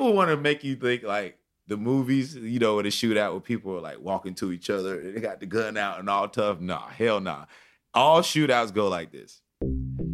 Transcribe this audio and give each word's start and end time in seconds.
people 0.00 0.14
want 0.14 0.30
to 0.30 0.36
make 0.36 0.64
you 0.64 0.76
think 0.76 1.02
like 1.02 1.38
the 1.66 1.76
movies, 1.76 2.34
you 2.34 2.58
know, 2.58 2.76
with 2.76 2.86
a 2.86 2.88
shootout 2.88 3.32
where 3.32 3.40
people 3.40 3.76
are 3.76 3.82
like 3.82 4.00
walking 4.00 4.34
to 4.34 4.50
each 4.50 4.70
other 4.70 4.98
and 4.98 5.14
they 5.14 5.20
got 5.20 5.40
the 5.40 5.46
gun 5.46 5.76
out 5.76 5.98
and 5.98 6.08
all 6.08 6.26
tough. 6.26 6.58
Nah, 6.58 6.88
hell 6.88 7.20
nah. 7.20 7.44
All 7.92 8.22
shootouts 8.22 8.72
go 8.72 8.88
like 8.88 9.12
this. 9.12 9.42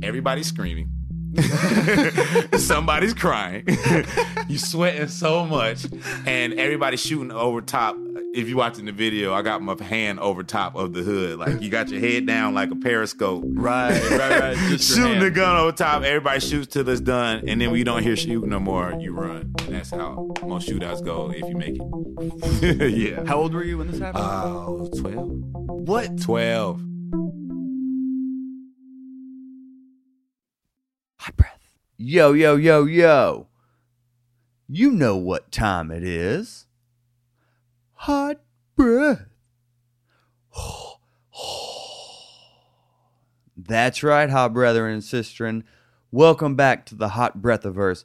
Everybody's 0.03 0.49
screaming. 0.49 0.96
Somebody's 2.59 3.15
crying. 3.15 3.65
you 4.49 4.59
sweating 4.59 5.09
so 5.09 5.45
much, 5.45 5.87
and 6.27 6.55
everybody's 6.55 7.01
shooting 7.01 7.31
over 7.31 7.61
top. 7.61 7.97
If 8.35 8.49
you're 8.49 8.59
watching 8.59 8.85
the 8.85 8.93
video, 8.93 9.33
I 9.33 9.43
got 9.43 9.63
my 9.63 9.83
hand 9.83 10.21
over 10.21 10.43
top 10.43 10.77
of 10.77 10.93
the 10.93 11.03
hood. 11.03 11.39
Like 11.39 11.63
you 11.63 11.71
got 11.71 11.89
your 11.89 12.01
head 12.01 12.27
down 12.27 12.55
like 12.55 12.71
a 12.71 12.77
periscope. 12.77 13.45
Right, 13.47 13.99
right, 14.11 14.41
right. 14.41 14.57
Shooting 14.81 15.21
the 15.21 15.31
gun 15.31 15.57
over 15.57 15.73
top. 15.73 16.03
Everybody 16.03 16.41
shoots 16.41 16.67
till 16.69 16.89
it's 16.89 17.01
done, 17.01 17.45
and 17.49 17.61
then 17.61 17.71
when 17.71 17.79
you 17.79 17.85
don't 17.85 18.03
hear 18.03 18.17
shooting 18.17 18.51
no 18.51 18.61
more, 18.61 18.95
you 18.99 19.13
run. 19.13 19.55
And 19.61 19.75
that's 19.75 19.91
how 19.91 20.35
most 20.45 20.69
shootouts 20.69 21.05
go 21.05 21.31
if 21.31 21.49
you 21.49 21.57
make 21.57 21.77
it. 22.63 22.91
yeah. 22.95 23.25
How 23.27 23.39
old 23.39 23.55
were 23.55 23.65
you 23.65 23.79
when 23.79 23.91
this 23.91 24.01
happened? 24.01 24.25
Oh, 24.27 24.91
12. 24.99 25.29
what? 25.89 26.21
12. 26.21 26.83
Hot 31.27 31.37
breath. 31.37 31.69
Yo, 31.97 32.33
yo, 32.35 32.55
yo, 32.55 32.85
yo. 32.85 33.49
You 34.69 34.93
know 34.93 35.17
what 35.17 35.51
time 35.51 35.91
it 35.91 36.05
is. 36.05 36.67
Hot 37.95 38.41
breath. 38.77 39.27
That's 43.57 44.05
right, 44.05 44.31
hot 44.31 44.53
brethren 44.53 44.93
and 44.93 45.03
sistren. 45.03 45.65
Welcome 46.13 46.55
back 46.55 46.87
to 46.87 46.95
the 46.95 47.09
Hot 47.09 47.39
Breathiverse. 47.39 48.05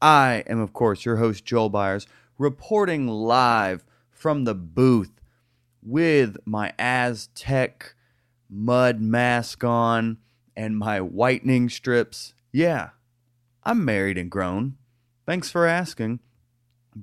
I 0.00 0.42
am, 0.46 0.58
of 0.58 0.72
course, 0.72 1.04
your 1.04 1.16
host, 1.16 1.44
Joel 1.44 1.70
Byars, 1.70 2.06
reporting 2.38 3.06
live 3.06 3.84
from 4.10 4.44
the 4.44 4.54
booth 4.54 5.20
with 5.82 6.38
my 6.46 6.72
Aztec 6.78 7.94
mud 8.48 8.98
mask 9.02 9.62
on 9.62 10.16
and 10.56 10.78
my 10.78 11.02
whitening 11.02 11.68
strips. 11.68 12.32
Yeah, 12.52 12.90
I'm 13.64 13.82
married 13.82 14.18
and 14.18 14.30
grown. 14.30 14.76
Thanks 15.24 15.50
for 15.50 15.66
asking. 15.66 16.20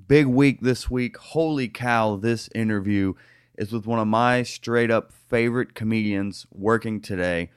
Big 0.06 0.26
week 0.26 0.60
this 0.60 0.88
week. 0.88 1.16
Holy 1.16 1.68
cow, 1.68 2.14
this 2.14 2.48
interview 2.54 3.14
is 3.58 3.72
with 3.72 3.84
one 3.84 3.98
of 3.98 4.06
my 4.06 4.44
straight 4.44 4.92
up 4.92 5.12
favorite 5.12 5.74
comedians 5.74 6.46
working 6.52 7.00
today. 7.00 7.50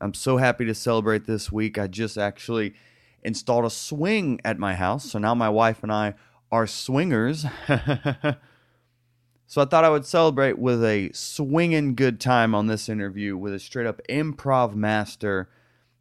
I'm 0.00 0.14
so 0.14 0.36
happy 0.36 0.64
to 0.66 0.74
celebrate 0.76 1.26
this 1.26 1.50
week. 1.50 1.76
I 1.76 1.88
just 1.88 2.16
actually 2.16 2.74
installed 3.24 3.64
a 3.64 3.70
swing 3.70 4.40
at 4.44 4.60
my 4.60 4.76
house. 4.76 5.10
So 5.10 5.18
now 5.18 5.34
my 5.34 5.48
wife 5.48 5.82
and 5.82 5.90
I 5.90 6.14
are 6.52 6.68
swingers. 6.68 7.46
so 7.66 9.60
I 9.60 9.64
thought 9.64 9.84
I 9.84 9.90
would 9.90 10.06
celebrate 10.06 10.56
with 10.56 10.84
a 10.84 11.10
swinging 11.12 11.96
good 11.96 12.20
time 12.20 12.54
on 12.54 12.68
this 12.68 12.88
interview 12.88 13.36
with 13.36 13.52
a 13.52 13.58
straight 13.58 13.88
up 13.88 14.00
improv 14.08 14.76
master. 14.76 15.50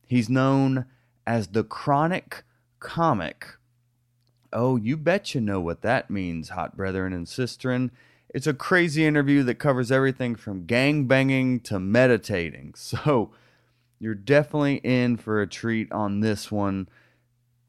He's 0.05 0.29
known 0.29 0.85
as 1.29 1.49
the 1.49 1.63
chronic 1.63 2.43
comic. 2.79 3.45
Oh, 4.51 4.77
you 4.77 4.97
bet 4.97 5.35
you 5.35 5.41
know 5.41 5.61
what 5.61 5.83
that 5.83 6.09
means, 6.09 6.49
hot 6.49 6.75
brethren 6.75 7.13
and 7.13 7.27
sistren. 7.27 7.91
It's 8.29 8.47
a 8.47 8.53
crazy 8.55 9.05
interview 9.05 9.43
that 9.43 9.59
covers 9.59 9.91
everything 9.91 10.35
from 10.35 10.65
gang 10.65 11.05
banging 11.05 11.59
to 11.61 11.79
meditating. 11.79 12.73
So 12.77 13.29
you're 13.99 14.15
definitely 14.15 14.77
in 14.77 15.17
for 15.17 15.39
a 15.39 15.45
treat 15.45 15.91
on 15.91 16.21
this 16.21 16.51
one. 16.51 16.89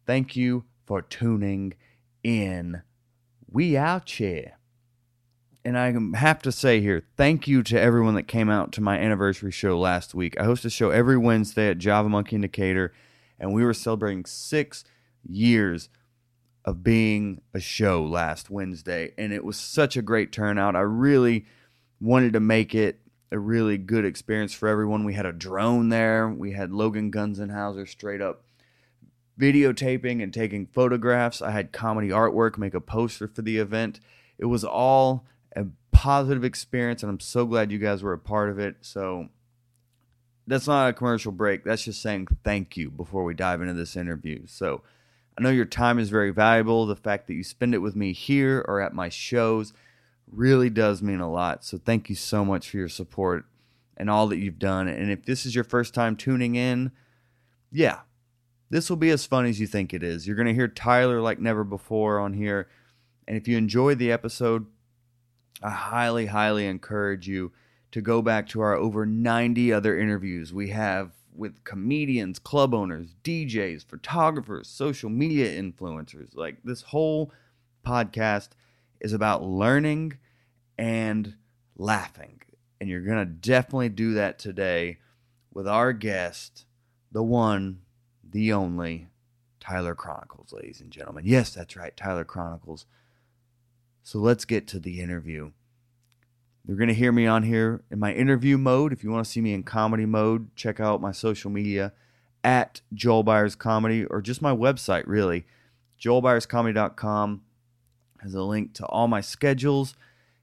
Thank 0.07 0.37
you 0.37 0.65
for 0.87 1.03
tuning 1.03 1.75
in. 2.25 2.81
We 3.47 3.77
out 3.77 4.09
here. 4.09 4.53
And 5.67 5.77
I 5.77 6.17
have 6.17 6.41
to 6.43 6.53
say 6.53 6.81
here, 6.81 7.03
thank 7.19 7.47
you 7.47 7.63
to 7.65 7.79
everyone 7.79 8.15
that 8.15 8.27
came 8.27 8.49
out 8.49 8.73
to 8.73 8.81
my 8.81 8.99
anniversary 8.99 9.51
show 9.51 9.79
last 9.79 10.15
week. 10.15 10.41
I 10.41 10.45
host 10.45 10.65
a 10.65 10.71
show 10.71 10.89
every 10.89 11.19
Wednesday 11.19 11.69
at 11.69 11.77
Java 11.77 12.09
Monkey 12.09 12.37
in 12.37 12.43
Decatur, 12.43 12.95
and 13.41 13.53
we 13.53 13.65
were 13.65 13.75
celebrating 13.75 14.25
six 14.25 14.85
years 15.29 15.89
of 16.65 16.85
being 16.85 17.41
a 17.55 17.61
show 17.61 18.05
last 18.05 18.51
Wednesday, 18.51 19.13
and 19.17 19.33
it 19.33 19.45
was 19.45 19.57
such 19.57 19.97
a 19.97 20.03
great 20.03 20.31
turnout. 20.31 20.77
I 20.77 20.81
really 20.81 21.47
wanted 22.01 22.35
to 22.35 22.41
make 22.41 22.75
it 22.75 23.01
a 23.33 23.39
really 23.39 23.79
good 23.79 24.05
experience 24.05 24.53
for 24.53 24.69
everyone. 24.69 25.05
We 25.05 25.15
had 25.15 25.27
a 25.27 25.33
drone 25.33 25.89
there. 25.89 26.29
We 26.29 26.53
had 26.53 26.73
Logan 26.73 27.11
Gunzenhauser 27.11 27.89
straight 27.89 28.21
up 28.21 28.45
videotaping 29.39 30.23
and 30.23 30.35
taking 30.35 30.67
photographs. 30.67 31.41
I 31.41 31.51
had 31.53 31.73
comedy 31.73 32.09
artwork, 32.09 32.59
make 32.59 32.75
a 32.75 32.81
poster 32.81 33.27
for 33.27 33.43
the 33.43 33.57
event. 33.57 34.01
It 34.39 34.47
was 34.47 34.65
all 34.65 35.25
a 35.57 35.67
positive 35.93 36.45
experience, 36.45 37.03
and 37.03 37.11
I'm 37.11 37.21
so 37.21 37.47
glad 37.47 37.73
you 37.73 37.79
guys 37.79 38.03
were 38.03 38.13
a 38.13 38.19
part 38.19 38.51
of 38.51 38.59
it. 38.59 38.77
So 38.83 39.29
that's 40.51 40.67
not 40.67 40.89
a 40.89 40.93
commercial 40.93 41.33
break. 41.33 41.65
That's 41.65 41.85
just 41.85 42.03
saying 42.03 42.27
thank 42.43 42.77
you 42.77 42.91
before 42.91 43.23
we 43.23 43.35
dive 43.35 43.61
into 43.61 43.75
this 43.75 43.97
interview. 43.97 44.47
So 44.47 44.83
I 45.39 45.43
know 45.43 45.51
your 45.51 45.65
time 45.65 45.99
is 45.99 46.11
very 46.11 46.31
valuable. 46.31 46.87
The 46.87 46.97
fact 46.97 47.29
that 47.29 47.35
you 47.35 47.45
spend 47.45 47.73
it 47.73 47.79
with 47.79 47.95
me 47.95 48.13
here 48.13 48.65
or 48.67 48.81
at 48.81 48.93
my 48.93 49.09
shows 49.09 49.73
really 50.31 50.69
does 50.69 51.03
mean 51.03 51.21
a 51.21 51.31
lot. 51.31 51.65
So 51.65 51.79
thank 51.79 52.11
you 52.11 52.17
so 52.17 52.45
much 52.45 52.69
for 52.69 52.79
your 52.79 52.89
support 52.89 53.45
and 53.97 54.11
all 54.11 54.27
that 54.27 54.39
you've 54.39 54.59
done. 54.59 54.89
And 54.89 55.11
if 55.11 55.25
this 55.25 55.47
is 55.47 55.55
your 55.55 55.65
first 55.65 55.95
time 55.95 56.17
tuning 56.17 56.57
in, 56.57 56.91
yeah, 57.71 58.01
this 58.71 58.91
will 58.91 58.97
be 58.97 59.11
as 59.11 59.27
fun 59.27 59.47
as 59.47 59.61
you 59.61 59.69
think 59.69 59.95
it 59.95 60.03
is. 60.03 60.27
You're 60.27 60.37
going 60.37 60.49
to 60.49 60.55
hear 60.55 60.69
Tyler 60.69 61.21
like 61.21 61.39
never 61.39 61.63
before 61.63 62.19
on 62.19 62.33
here. 62.33 62.69
And 63.29 63.37
if 63.37 63.47
you 63.47 63.57
enjoyed 63.57 64.01
the 64.01 64.11
episode, 64.11 64.67
I 65.63 65.71
highly, 65.71 66.27
highly 66.27 66.67
encourage 66.67 67.29
you 67.29 67.53
to 67.93 68.01
go 68.01 68.23
back 68.23 68.49
to 68.49 68.61
our 68.61 68.75
over 68.75 69.05
90 69.05 69.73
other 69.73 69.99
interviews 69.99 70.53
we 70.53 70.69
have 70.69 71.13
with 71.35 71.65
comedians, 71.65 72.39
club 72.39 72.75
owners, 72.75 73.15
DJs, 73.25 73.85
photographers, 73.85 74.69
social 74.69 75.11
media 75.11 75.51
influencers. 75.61 76.37
Like 76.37 76.63
this 76.63 76.83
whole 76.83 77.33
podcast 77.85 78.51
is 79.01 79.13
about 79.13 79.43
learning 79.43 80.19
and 80.77 81.35
laughing. 81.77 82.43
And 82.81 82.89
you're 82.89 83.01
going 83.01 83.19
to 83.19 83.33
definitely 83.33 83.89
do 83.91 84.15
that 84.15 84.39
today 84.39 84.99
with 85.53 85.67
our 85.67 85.93
guest, 85.93 86.67
the 87.11 87.23
one, 87.23 87.81
the 88.23 88.53
only, 88.53 89.09
Tyler 89.59 89.95
Chronicles, 89.95 90.53
ladies 90.53 90.81
and 90.81 90.91
gentlemen. 90.91 91.25
Yes, 91.27 91.53
that's 91.53 91.77
right, 91.77 91.97
Tyler 91.97 92.25
Chronicles. 92.25 92.87
So 94.03 94.19
let's 94.19 94.45
get 94.45 94.67
to 94.69 94.79
the 94.79 95.01
interview. 95.01 95.51
You're 96.67 96.77
going 96.77 96.89
to 96.89 96.95
hear 96.95 97.13
me 97.13 97.27
on 97.27 97.43
here 97.43 97.83
in 97.91 97.99
my 97.99 98.13
interview 98.13 98.59
mode. 98.59 98.93
If 98.93 99.03
you 99.03 99.11
want 99.11 99.25
to 99.25 99.31
see 99.31 99.41
me 99.41 99.55
in 99.55 99.63
comedy 99.63 100.07
mode, 100.07 100.55
check 100.55 100.79
out 100.79 101.01
my 101.01 101.13
social 101.13 101.51
media 101.51 101.93
at 102.45 102.81
Joel 102.93 103.25
Byars 103.25 103.57
Comedy 103.57 104.05
or 104.05 104.21
just 104.21 104.43
my 104.43 104.55
website, 104.55 105.05
really. 105.07 105.47
JoelByarsComedy.com 106.01 107.43
has 108.21 108.35
a 108.35 108.43
link 108.43 108.75
to 108.75 108.87
all 108.87 109.09
my 109.09 109.21
schedules, 109.21 109.95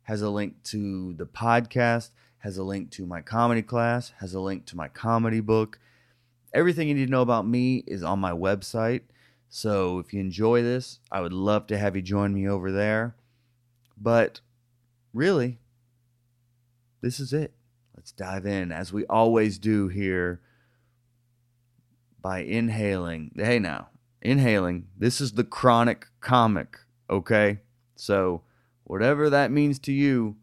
has 0.04 0.22
a 0.22 0.30
link 0.30 0.62
to 0.64 1.14
the 1.14 1.26
podcast, 1.26 2.10
has 2.40 2.58
a 2.58 2.64
link 2.64 2.92
to 2.92 3.06
my 3.06 3.22
comedy 3.22 3.62
class, 3.62 4.14
has 4.20 4.34
a 4.34 4.40
link 4.40 4.66
to 4.66 4.76
my 4.76 4.88
comedy 4.88 5.40
book. 5.40 5.80
Everything 6.54 6.88
you 6.88 6.94
need 6.94 7.06
to 7.06 7.12
know 7.12 7.22
about 7.22 7.48
me 7.48 7.84
is 7.88 8.04
on 8.04 8.20
my 8.20 8.32
website. 8.32 9.02
So 9.50 10.00
if 10.00 10.14
you 10.14 10.20
enjoy 10.20 10.62
this, 10.62 11.00
I 11.12 11.22
would 11.22 11.34
love 11.34 11.68
to 11.68 11.78
have 11.78 11.96
you 11.96 12.02
join 12.02 12.34
me 12.34 12.48
over 12.48 12.72
there. 12.72 13.16
But 14.00 14.42
really, 15.14 15.60
this 17.02 17.20
is 17.20 17.34
it. 17.34 17.54
Let's 17.96 18.12
dive 18.12 18.46
in 18.46 18.72
as 18.72 18.94
we 18.94 19.06
always 19.06 19.58
do 19.58 19.88
here 19.88 20.42
by 22.22 22.40
inhaling. 22.40 23.32
Hey, 23.36 23.60
now, 23.60 23.90
inhaling. 24.22 24.88
This 24.98 25.22
is 25.22 25.34
the 25.34 25.44
chronic 25.44 26.08
comic, 26.22 26.78
okay? 27.10 27.60
So, 27.96 28.44
whatever 28.84 29.30
that 29.30 29.52
means 29.52 29.80
to 29.80 29.92
you, 29.92 30.36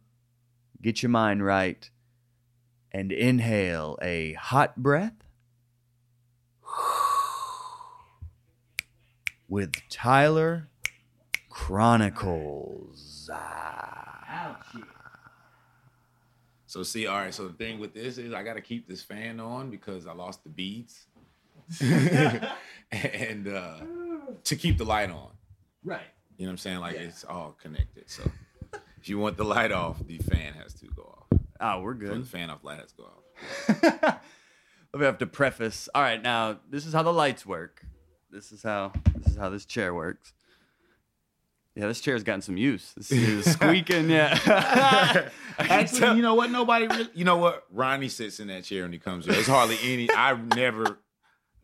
get 0.83 1.03
your 1.03 1.11
mind 1.11 1.45
right 1.45 1.89
and 2.93 3.11
inhale 3.13 3.99
a 4.03 4.35
hot 4.35 4.77
breath 4.77 5.25
with 9.49 9.75
Tyler 9.89 10.69
Chronicles. 11.51 13.31
Ah. 13.33 14.05
So 16.75 16.83
see, 16.83 17.07
all 17.07 17.19
right. 17.19 17.33
So 17.33 17.47
the 17.47 17.53
thing 17.53 17.79
with 17.79 17.95
this 17.95 18.19
is 18.19 18.35
I 18.35 18.43
got 18.43 18.55
to 18.55 18.61
keep 18.61 18.89
this 18.89 19.01
fan 19.01 19.39
on 19.39 19.71
because 19.71 20.09
I 20.09 20.13
lost 20.13 20.43
the 20.43 20.51
beads, 20.51 21.07
and 22.91 23.47
uh, 23.47 23.77
to 24.43 24.57
keep 24.57 24.79
the 24.79 24.85
light 24.85 25.09
on. 25.09 25.29
Right. 25.85 26.01
You 26.37 26.47
know 26.47 26.49
what 26.49 26.55
I'm 26.55 26.59
saying? 26.59 26.81
Like 26.81 26.97
it's 26.97 27.23
all 27.23 27.57
connected. 27.63 28.11
So 28.11 28.29
if 29.01 29.09
you 29.09 29.21
want 29.21 29.37
the 29.37 29.45
light 29.45 29.71
off, 29.71 30.05
the 30.05 30.19
fan 30.19 30.55
has 30.55 30.75
to 30.81 30.87
go 30.87 31.17
off. 31.17 31.41
Oh, 31.61 31.81
we're 31.81 31.93
When 31.93 31.99
good. 32.09 32.23
the 32.25 32.27
fan 32.27 32.51
off, 32.51 32.65
light 32.65 32.81
has 32.81 32.91
to 32.91 32.97
go 32.97 34.09
off. 34.09 34.19
we 34.95 35.05
have 35.05 35.19
to 35.19 35.27
preface. 35.27 35.89
All 35.95 36.03
right, 36.03 36.21
now 36.21 36.59
this 36.69 36.87
is 36.87 36.93
how 36.93 37.05
the 37.05 37.13
lights 37.13 37.47
work. 37.47 37.87
This 38.33 38.51
is 38.51 38.65
how 38.65 38.91
this 39.15 39.29
is 39.29 39.37
how 39.37 39.49
this 39.49 39.65
chair 39.65 39.95
works. 39.95 40.33
Yeah, 41.77 41.89
this 41.89 42.01
chair's 42.01 42.23
gotten 42.23 42.41
some 42.41 42.57
use. 42.57 42.93
This 42.97 43.11
is 43.11 43.45
squeaking. 43.53 44.09
Yeah. 44.09 44.39
Actually, 45.59 46.17
you 46.17 46.23
know 46.23 46.35
what? 46.35 46.51
Nobody 46.51 46.87
really. 46.87 47.09
You 47.15 47.25
know 47.25 47.37
what? 47.37 47.65
Ronnie 47.73 48.09
sits 48.09 48.39
in 48.39 48.47
that 48.49 48.63
chair 48.65 48.83
when 48.83 48.93
he 48.93 48.99
comes 48.99 49.27
here. 49.27 49.35
It's 49.35 49.49
hardly 49.49 49.77
any. 49.83 50.09
I've 50.11 50.55
never. 50.55 50.99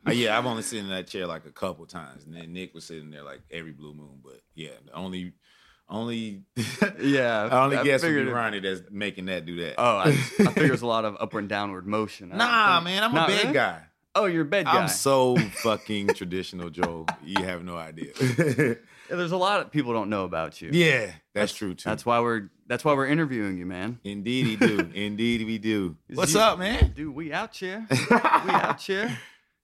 uh, 0.07 0.11
yeah, 0.13 0.37
I've 0.37 0.47
only 0.47 0.63
sat 0.63 0.81
in 0.81 0.89
that 0.89 1.07
chair 1.07 1.27
like 1.27 1.47
a 1.47 1.53
couple 1.53 1.87
times, 1.87 2.25
and 2.25 2.35
then 2.35 2.53
Nick 2.53 2.75
was 2.75 2.85
sitting 2.85 3.11
there 3.11 3.23
like 3.23 3.41
every 3.53 3.73
blue 3.73 3.95
moon. 3.95 4.19
But 4.23 4.41
yeah, 4.55 4.71
the 4.85 4.93
only, 4.95 5.33
only, 5.89 6.43
yeah. 7.01 7.49
I 7.51 7.65
only 7.65 7.77
guess 7.85 8.03
would 8.03 8.09
figured 8.09 8.27
be 8.27 8.33
Ronnie 8.33 8.61
that's 8.61 8.83
making 8.91 9.27
that 9.27 9.47
do 9.47 9.57
that. 9.65 9.75
Oh, 9.79 9.97
I, 9.97 10.09
I 10.09 10.13
figure 10.13 10.69
there's 10.69 10.83
a 10.83 10.87
lot 10.87 11.05
of 11.05 11.17
upward 11.21 11.45
and 11.45 11.49
downward 11.49 11.87
motion. 11.87 12.33
I 12.33 12.37
nah, 12.37 12.81
man, 12.81 13.05
I'm 13.05 13.13
a 13.13 13.27
bed 13.29 13.43
really? 13.43 13.55
guy. 13.55 13.83
Oh, 14.17 14.25
you're 14.27 14.43
a 14.43 14.45
bed 14.45 14.67
guy. 14.67 14.73
I'm 14.73 14.89
so 14.89 15.37
fucking 15.37 16.15
traditional, 16.15 16.69
Joe. 16.69 17.07
You 17.25 17.45
have 17.45 17.63
no 17.63 17.77
idea. 17.77 18.13
There's 19.11 19.33
a 19.33 19.37
lot 19.37 19.61
of 19.61 19.71
people 19.71 19.93
don't 19.93 20.09
know 20.09 20.25
about 20.25 20.63
you. 20.63 20.71
yeah, 20.73 21.13
that's 21.35 21.53
true 21.53 21.75
too. 21.75 21.89
That's 21.89 22.07
why 22.07 22.21
we're 22.21 22.51
that's 22.67 22.85
why 22.85 22.95
we're 22.95 23.07
interviewing 23.09 23.59
you, 23.59 23.67
man. 23.67 23.99
Indeed, 24.05 24.47
he 24.47 24.57
do. 24.57 24.91
Indeed, 24.95 25.45
we 25.45 25.59
do. 25.59 25.97
What's 26.15 26.37
up, 26.37 26.59
man? 26.59 26.93
Dude, 26.95 27.15
we 27.15 27.33
out 27.33 27.57
here. 27.57 27.87
we 27.91 28.17
out 28.17 28.81
here. 28.81 29.19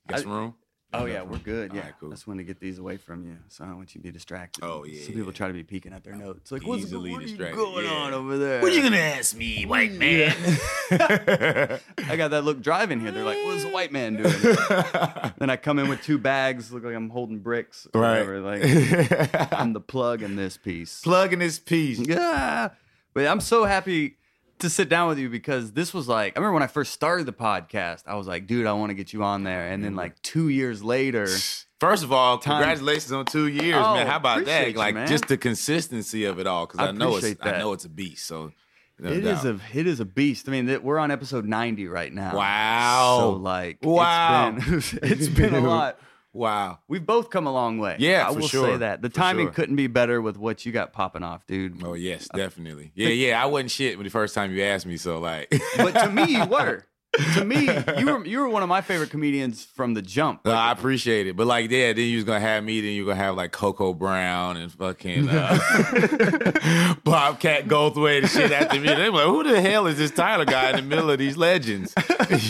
Got 0.08 0.20
some 0.20 0.30
room? 0.32 0.54
Oh 0.92 1.04
yeah, 1.04 1.22
uh, 1.22 1.24
we're 1.24 1.38
good. 1.38 1.72
Yeah, 1.74 1.80
right, 1.80 1.94
cool. 1.98 2.10
I 2.10 2.12
just 2.12 2.26
want 2.26 2.38
to 2.38 2.44
get 2.44 2.60
these 2.60 2.78
away 2.78 2.96
from 2.96 3.24
you, 3.24 3.36
so 3.48 3.64
I 3.64 3.66
don't 3.66 3.76
want 3.76 3.94
you 3.94 4.00
to 4.00 4.02
be 4.06 4.12
distracted. 4.12 4.64
Oh, 4.64 4.84
yeah, 4.84 5.02
Some 5.02 5.14
people 5.14 5.32
yeah. 5.32 5.36
try 5.36 5.48
to 5.48 5.52
be 5.52 5.64
peeking 5.64 5.92
at 5.92 6.04
their 6.04 6.14
notes, 6.14 6.52
like, 6.52 6.66
what's 6.66 6.84
Easily 6.84 7.10
what 7.10 7.18
are 7.18 7.22
you 7.22 7.28
distracted, 7.28 7.56
going 7.56 7.84
yeah. 7.84 7.92
on 7.92 8.14
over 8.14 8.38
there? 8.38 8.62
What 8.62 8.70
are 8.72 8.74
you 8.74 8.82
gonna 8.82 8.96
ask 8.96 9.36
me, 9.36 9.66
white 9.66 9.92
man? 9.92 10.32
I 10.90 12.16
got 12.16 12.30
that 12.30 12.44
look 12.44 12.62
driving 12.62 13.00
here. 13.00 13.10
They're 13.10 13.24
like, 13.24 13.44
what's 13.44 13.64
a 13.64 13.70
white 13.70 13.90
man 13.92 14.16
doing? 14.16 14.32
then 15.38 15.50
I 15.50 15.56
come 15.56 15.78
in 15.80 15.88
with 15.88 16.02
two 16.02 16.18
bags, 16.18 16.72
look 16.72 16.84
like 16.84 16.94
I'm 16.94 17.10
holding 17.10 17.40
bricks. 17.40 17.86
Or 17.92 18.00
right. 18.00 18.12
Whatever. 18.20 18.40
Like 18.40 19.52
I'm 19.52 19.72
the 19.72 19.80
plug 19.86 20.22
in 20.22 20.36
this 20.36 20.56
piece. 20.56 21.00
Plugging 21.00 21.40
this 21.40 21.58
piece. 21.58 21.98
Yeah. 21.98 22.70
But 23.12 23.26
I'm 23.26 23.40
so 23.40 23.64
happy 23.64 24.18
to 24.60 24.70
sit 24.70 24.88
down 24.88 25.08
with 25.08 25.18
you 25.18 25.28
because 25.28 25.72
this 25.72 25.92
was 25.94 26.08
like 26.08 26.36
I 26.36 26.40
remember 26.40 26.54
when 26.54 26.62
I 26.62 26.66
first 26.68 26.92
started 26.92 27.26
the 27.26 27.32
podcast, 27.32 28.02
I 28.06 28.14
was 28.16 28.26
like, 28.26 28.46
dude, 28.46 28.66
I 28.66 28.72
want 28.72 28.90
to 28.90 28.94
get 28.94 29.12
you 29.12 29.22
on 29.22 29.44
there. 29.44 29.68
And 29.68 29.82
then 29.84 29.90
Mm-hmm. 29.92 29.98
like 29.98 30.22
two 30.22 30.48
years 30.48 30.82
later, 30.82 31.26
First 31.78 32.04
of 32.04 32.10
all, 32.10 32.38
Time- 32.38 32.62
congratulations 32.62 33.12
on 33.12 33.26
two 33.26 33.48
years, 33.48 33.76
Oh, 33.78 33.94
man. 33.96 34.06
How 34.06 34.16
about 34.16 34.46
that? 34.46 34.68
you, 34.68 34.72
like 34.74 34.94
man. 34.94 35.06
just 35.06 35.28
the 35.28 35.36
consistency 35.36 36.24
of 36.24 36.38
it 36.38 36.46
all, 36.46 36.66
because 36.66 36.80
I 36.80 36.88
I, 36.88 36.92
know 36.92 37.16
it's 37.16 37.34
that. 37.34 37.56
I 37.56 37.58
know 37.58 37.74
it's 37.74 37.84
a 37.84 37.90
beast. 37.90 38.26
So 38.26 38.52
no 38.98 39.10
it 39.10 39.26
is 39.26 39.42
doubt. 39.42 39.60
a 39.74 39.78
it 39.78 39.86
is 39.86 40.00
a 40.00 40.06
beast. 40.06 40.48
I 40.48 40.52
mean, 40.52 40.66
th- 40.66 40.80
we're 40.80 40.98
on 40.98 41.10
episode 41.10 41.44
90 41.44 41.86
right 41.88 42.10
now. 42.10 42.34
Wow. 42.34 43.16
So 43.20 43.30
like 43.32 43.78
Wow. 43.82 44.56
it's 44.56 44.92
been, 44.92 45.00
it's 45.12 45.28
been 45.28 45.54
a 45.54 45.60
lot. 45.60 45.98
Wow. 46.36 46.78
We've 46.88 47.04
both 47.04 47.30
come 47.30 47.46
a 47.46 47.52
long 47.52 47.78
way. 47.78 47.96
Yeah, 47.98 48.26
I 48.28 48.32
for 48.32 48.40
will 48.40 48.48
sure. 48.48 48.66
say 48.72 48.76
that. 48.78 49.02
The 49.02 49.10
For 49.10 49.16
timing 49.16 49.46
sure. 49.46 49.52
couldn't 49.54 49.76
be 49.76 49.86
better 49.86 50.20
with 50.22 50.36
what 50.36 50.64
you 50.64 50.72
got 50.72 50.92
popping 50.92 51.22
off, 51.22 51.46
dude. 51.46 51.82
Oh 51.82 51.94
yes, 51.94 52.28
uh, 52.32 52.36
definitely. 52.36 52.92
Yeah, 52.94 53.08
yeah. 53.08 53.42
I 53.42 53.46
wasn't 53.46 53.70
shit 53.70 53.96
when 53.96 54.04
the 54.04 54.10
first 54.10 54.34
time 54.34 54.52
you 54.52 54.62
asked 54.62 54.86
me. 54.86 54.96
So 54.96 55.18
like, 55.18 55.50
But 55.76 55.92
to 55.92 56.10
me, 56.10 56.24
you 56.36 56.44
were. 56.46 56.84
To 57.34 57.44
me, 57.44 57.68
you 57.98 58.06
were 58.06 58.24
you 58.26 58.38
were 58.40 58.48
one 58.48 58.62
of 58.62 58.68
my 58.68 58.80
favorite 58.80 59.10
comedians 59.10 59.64
from 59.64 59.94
the 59.94 60.02
jump. 60.02 60.44
No, 60.44 60.52
I 60.52 60.72
appreciate 60.72 61.26
it, 61.26 61.36
but 61.36 61.46
like, 61.46 61.70
yeah, 61.70 61.92
then 61.92 62.04
you 62.06 62.16
was 62.16 62.24
gonna 62.24 62.40
have 62.40 62.62
me, 62.64 62.80
then 62.80 62.92
you 62.92 63.04
gonna 63.04 63.16
have 63.16 63.36
like 63.36 63.52
Coco 63.52 63.92
Brown 63.94 64.56
and 64.56 64.70
fucking 64.72 65.28
uh, 65.28 65.58
Bobcat 67.04 67.66
Goldthwait 67.66 68.18
and 68.22 68.30
shit 68.30 68.52
after 68.52 68.80
me. 68.80 68.88
They 68.88 69.10
were 69.10 69.18
like, 69.18 69.26
who 69.26 69.42
the 69.44 69.60
hell 69.60 69.86
is 69.86 69.98
this 69.98 70.10
Tyler 70.10 70.44
guy 70.44 70.70
in 70.70 70.76
the 70.76 70.82
middle 70.82 71.10
of 71.10 71.18
these 71.18 71.36
legends? 71.36 71.92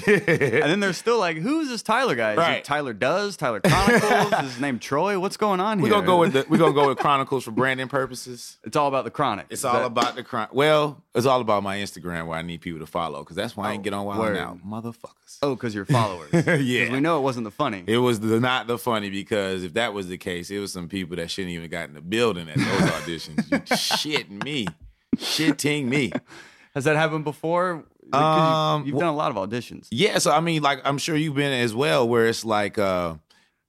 yeah. 0.07 0.21
And 0.67 0.71
then 0.73 0.81
they're 0.81 0.93
still 0.93 1.19
like, 1.19 1.37
who 1.37 1.61
is 1.61 1.69
this 1.69 1.83
Tyler 1.83 2.15
guy? 2.15 2.33
Is 2.33 2.39
Right. 2.39 2.59
it 2.59 2.65
Tyler 2.65 2.93
Does? 2.93 3.37
Tyler 3.37 3.61
Chronicles? 3.61 4.33
is 4.45 4.53
his 4.55 4.61
name 4.61 4.79
Troy? 4.79 5.19
What's 5.19 5.37
going 5.37 5.61
on 5.61 5.79
here? 5.79 5.85
We're 5.85 5.89
here? 5.89 5.97
gonna 5.99 6.07
go 6.07 6.19
with 6.21 6.33
the, 6.33 6.47
we're 6.49 6.57
gonna 6.59 6.73
go 6.73 6.89
with 6.89 6.99
Chronicles 6.99 7.45
for 7.45 7.51
branding 7.51 7.89
purposes. 7.89 8.59
It's 8.65 8.77
all 8.77 8.89
about 8.89 9.05
the 9.05 9.11
chronic. 9.11 9.47
It's 9.51 9.61
Is 9.61 9.65
all 9.65 9.75
that- 9.81 9.87
about 9.87 10.17
the 10.17 10.23
crime. 10.23 10.49
Well, 10.53 11.03
it's 11.15 11.27
all 11.27 11.41
about 11.41 11.63
my 11.63 11.77
Instagram 11.79 12.27
where 12.27 12.39
I 12.39 12.43
need 12.43 12.61
people 12.61 12.81
to 12.81 12.87
follow 12.87 13.21
because 13.21 13.37
that's 13.37 13.57
why 13.57 13.71
I 13.71 13.73
ain't 13.75 13.83
get 13.83 13.93
on 13.95 14.05
Wild 14.07 14.27
'N 14.27 14.37
Out. 14.37 14.56
Now, 14.56 14.56
motherfuckers. 14.65 15.39
Oh, 15.43 15.55
because 15.55 15.75
you're 15.75 15.85
followers. 15.85 16.31
Yeah. 16.47 16.93
we 16.93 17.01
know 17.01 17.19
it 17.19 17.23
wasn't 17.23 17.45
the 17.45 17.51
funny. 17.51 17.85
It 17.87 17.99
was 17.99 18.21
the, 18.21 18.41
not 18.41 18.67
the 18.67 18.79
funny 18.79 19.11
because 19.11 19.65
if 19.65 19.75
that 19.75 19.93
was 19.95 20.09
the 20.09 20.19
case, 20.19 20.51
it 20.51 20.59
was 20.59 20.73
some 20.73 20.89
people 20.89 21.17
that 21.17 21.31
shouldn't 21.31 21.53
even 21.53 21.69
got 21.71 21.89
in 21.89 21.95
the 21.95 22.01
building 22.01 22.49
at 22.49 22.57
those 22.57 22.65
auditions. 22.67 23.51
You 23.51 23.59
shitting 23.77 24.45
me, 24.45 24.67
shitting 25.17 25.87
me. 25.87 26.13
Has 26.75 26.85
that 26.85 26.97
happened 26.97 27.25
before? 27.25 27.85
Like, 28.13 28.23
Um, 28.23 28.87
you, 28.87 28.93
have 28.93 29.01
done 29.01 29.09
a 29.09 29.17
lot 29.17 29.31
of 29.31 29.37
auditions. 29.37 29.89
Yeah, 29.91 30.19
so 30.19 30.31
I 30.31 30.41
mean, 30.41 30.63
like 30.63 30.81
I'm 30.85 30.99
sure 30.99 31.17
you've 31.17 31.35
been 31.35 31.53
as 31.53 31.75
well, 31.75 32.09
where 32.09 32.27
it's 32.27 32.45
like 32.45 32.79
uh, 32.79 33.15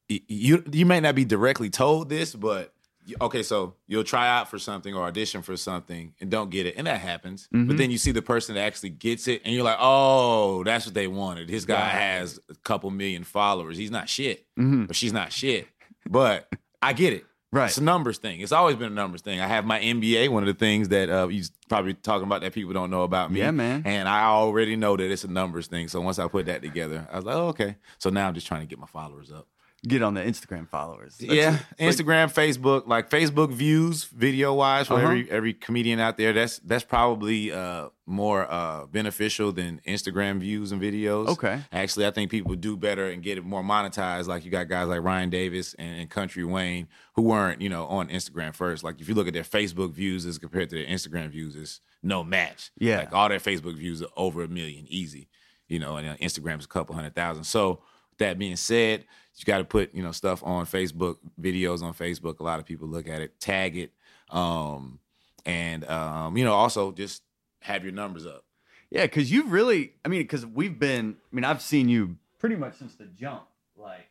you 0.08 0.64
you 0.72 0.86
may 0.86 1.00
not 1.00 1.16
be 1.16 1.26
directly 1.26 1.70
told 1.70 2.10
this, 2.10 2.36
but 2.36 2.74
okay, 3.22 3.44
so 3.44 3.76
you'll 3.88 4.04
try 4.04 4.28
out 4.28 4.50
for 4.50 4.60
something 4.60 4.94
or 4.94 5.04
audition 5.04 5.42
for 5.42 5.56
something 5.58 6.14
and 6.20 6.30
don't 6.30 6.50
get 6.50 6.66
it, 6.66 6.76
and 6.78 6.88
that 6.88 7.00
happens. 7.02 7.48
But 7.52 7.78
then 7.78 7.92
you 7.92 7.98
see 7.98 8.12
the 8.12 8.22
person 8.22 8.56
that 8.56 8.62
actually 8.62 8.90
gets 8.90 9.28
it, 9.28 9.42
and 9.46 9.54
you're 9.54 9.64
like, 9.64 9.78
oh, 9.80 10.64
that's 10.64 10.86
what 10.86 10.94
they 10.94 11.08
wanted. 11.08 11.48
This 11.48 11.66
guy 11.66 11.88
has 11.88 12.40
a 12.50 12.56
couple 12.64 12.90
million 12.92 13.24
followers. 13.24 13.78
He's 13.78 13.92
not 13.92 14.10
shit, 14.10 14.46
Mhm. 14.60 14.90
or 14.90 14.94
she's 14.94 15.14
not 15.14 15.32
shit. 15.32 15.68
But 16.10 16.48
I 16.82 16.94
get 16.94 17.14
it. 17.14 17.26
Right. 17.52 17.68
It's 17.68 17.78
a 17.78 17.84
numbers 17.84 18.18
thing. 18.18 18.42
It's 18.42 18.52
always 18.52 18.76
been 18.76 18.92
a 18.92 18.96
numbers 18.96 19.22
thing. 19.22 19.40
I 19.40 19.48
have 19.48 19.64
my 19.66 19.80
MBA, 19.80 20.28
one 20.28 20.44
of 20.44 20.48
the 20.48 20.54
things 20.54 20.90
that 20.90 21.10
uh, 21.10 21.30
you 21.30 21.44
probably 21.70 21.94
talking 21.94 22.28
about 22.28 22.42
that 22.42 22.52
people 22.54 22.74
don't 22.74 22.90
know 22.92 23.04
about 23.04 23.32
me. 23.32 23.40
Yeah, 23.40 23.52
man. 23.52 23.84
And 23.86 24.08
I 24.10 24.24
already 24.26 24.76
know 24.76 24.98
that 24.98 25.10
it's 25.12 25.24
a 25.24 25.30
numbers 25.30 25.68
thing. 25.68 25.88
So 25.88 26.02
once 26.02 26.20
I 26.20 26.28
put 26.28 26.46
that 26.48 26.62
together, 26.62 27.08
I 27.12 27.16
was 27.16 27.24
like, 27.26 27.36
oh, 27.36 27.48
okay. 27.48 27.78
So 28.00 28.10
now 28.10 28.28
I'm 28.28 28.34
just 28.34 28.48
trying 28.48 28.62
to 28.62 28.68
get 28.68 28.80
my 28.80 28.86
followers 28.88 29.32
up. 29.32 29.48
Get 29.88 30.02
on 30.02 30.16
the 30.16 30.22
Instagram 30.24 30.68
followers. 30.68 31.18
That's- 31.18 31.38
yeah, 31.38 31.52
like- 31.52 31.94
Instagram, 31.94 32.34
Facebook, 32.34 32.88
like 32.88 33.12
Facebook 33.12 33.52
views, 33.54 34.06
video 34.06 34.56
wise, 34.56 34.88
for 34.88 34.96
Uh-huh. 34.96 35.04
every 35.06 35.30
every 35.32 35.54
comedian 35.54 36.00
out 36.00 36.18
there. 36.18 36.34
That's 36.34 36.58
that's 36.60 36.84
probably 36.84 37.52
uh, 37.52 37.90
more 38.08 38.52
uh, 38.52 38.88
beneficial 38.88 39.52
than 39.52 39.80
Instagram 39.88 40.40
views 40.40 40.72
and 40.72 40.82
videos. 40.82 41.28
Okay. 41.28 41.62
Actually, 41.72 42.08
I 42.08 42.12
think 42.12 42.32
people 42.32 42.56
do 42.56 42.76
better 42.76 43.06
and 43.08 43.22
get 43.22 43.38
it 43.38 43.46
more 43.46 43.62
monetized. 43.62 44.26
Like 44.26 44.44
you 44.46 44.52
got 44.52 44.68
guys 44.68 44.88
like 44.88 45.04
Ryan 45.04 45.30
Davis 45.30 45.76
and, 45.76 46.02
and 46.02 46.10
Country 46.10 46.44
Wayne 46.44 46.88
who 47.14 47.22
weren't, 47.22 47.62
you 47.62 47.70
know, 47.70 47.86
on 47.86 48.10
Instagram 48.10 48.56
first. 48.56 48.84
Like 48.84 49.00
if 49.00 49.08
you 49.08 49.14
look 49.14 49.28
at 49.28 49.34
their 49.34 49.44
Facebook 49.44 49.94
views 49.94 50.26
as 50.26 50.40
compared 50.40 50.70
to 50.72 50.76
their 50.76 50.86
Instagram 50.88 51.30
views, 51.30 51.56
it's 51.56 51.82
no 52.02 52.24
match. 52.24 52.72
Yeah. 52.80 52.98
Like 52.98 53.14
all 53.14 53.30
their 53.30 53.40
Facebook 53.40 53.78
views 53.78 54.02
are 54.02 54.10
over 54.18 54.42
a 54.44 54.48
million, 54.48 54.86
easy. 54.90 55.30
You 55.68 55.78
know, 55.80 55.98
and 55.98 56.10
uh, 56.10 56.16
Instagram's 56.18 56.66
a 56.66 56.68
couple 56.68 56.96
hundred 56.96 57.14
thousand. 57.14 57.44
So 57.44 57.82
that 58.20 58.38
being 58.40 58.56
said, 58.56 59.06
you 59.36 59.46
got 59.46 59.60
to 59.60 59.64
put 59.66 59.94
you 59.94 60.02
know 60.04 60.12
stuff 60.12 60.44
on 60.44 60.66
Facebook, 60.66 61.18
videos 61.40 61.82
on 61.84 61.94
Facebook. 61.94 62.40
A 62.40 62.44
lot 62.44 62.60
of 62.60 62.66
people 62.66 62.88
look 62.88 63.08
at 63.08 63.22
it, 63.22 63.40
tag 63.40 63.78
it, 63.78 63.92
um, 64.30 65.00
and 65.46 65.84
um, 65.90 66.36
you 66.38 66.44
know 66.44 66.54
also 66.54 66.92
just 66.92 67.24
have 67.62 67.84
your 67.84 67.94
numbers 67.94 68.26
up. 68.26 68.44
Yeah, 68.90 69.04
because 69.04 69.30
you've 69.32 69.52
really, 69.52 69.94
I 70.06 70.08
mean, 70.08 70.22
because 70.22 70.46
we've 70.46 70.80
been, 70.80 71.18
I 71.32 71.36
mean, 71.36 71.44
I've 71.44 71.62
seen 71.62 71.90
you 71.90 72.16
pretty 72.40 72.56
much 72.56 72.78
since 72.78 72.96
the 72.96 73.04
jump. 73.04 73.44
Like, 73.76 74.10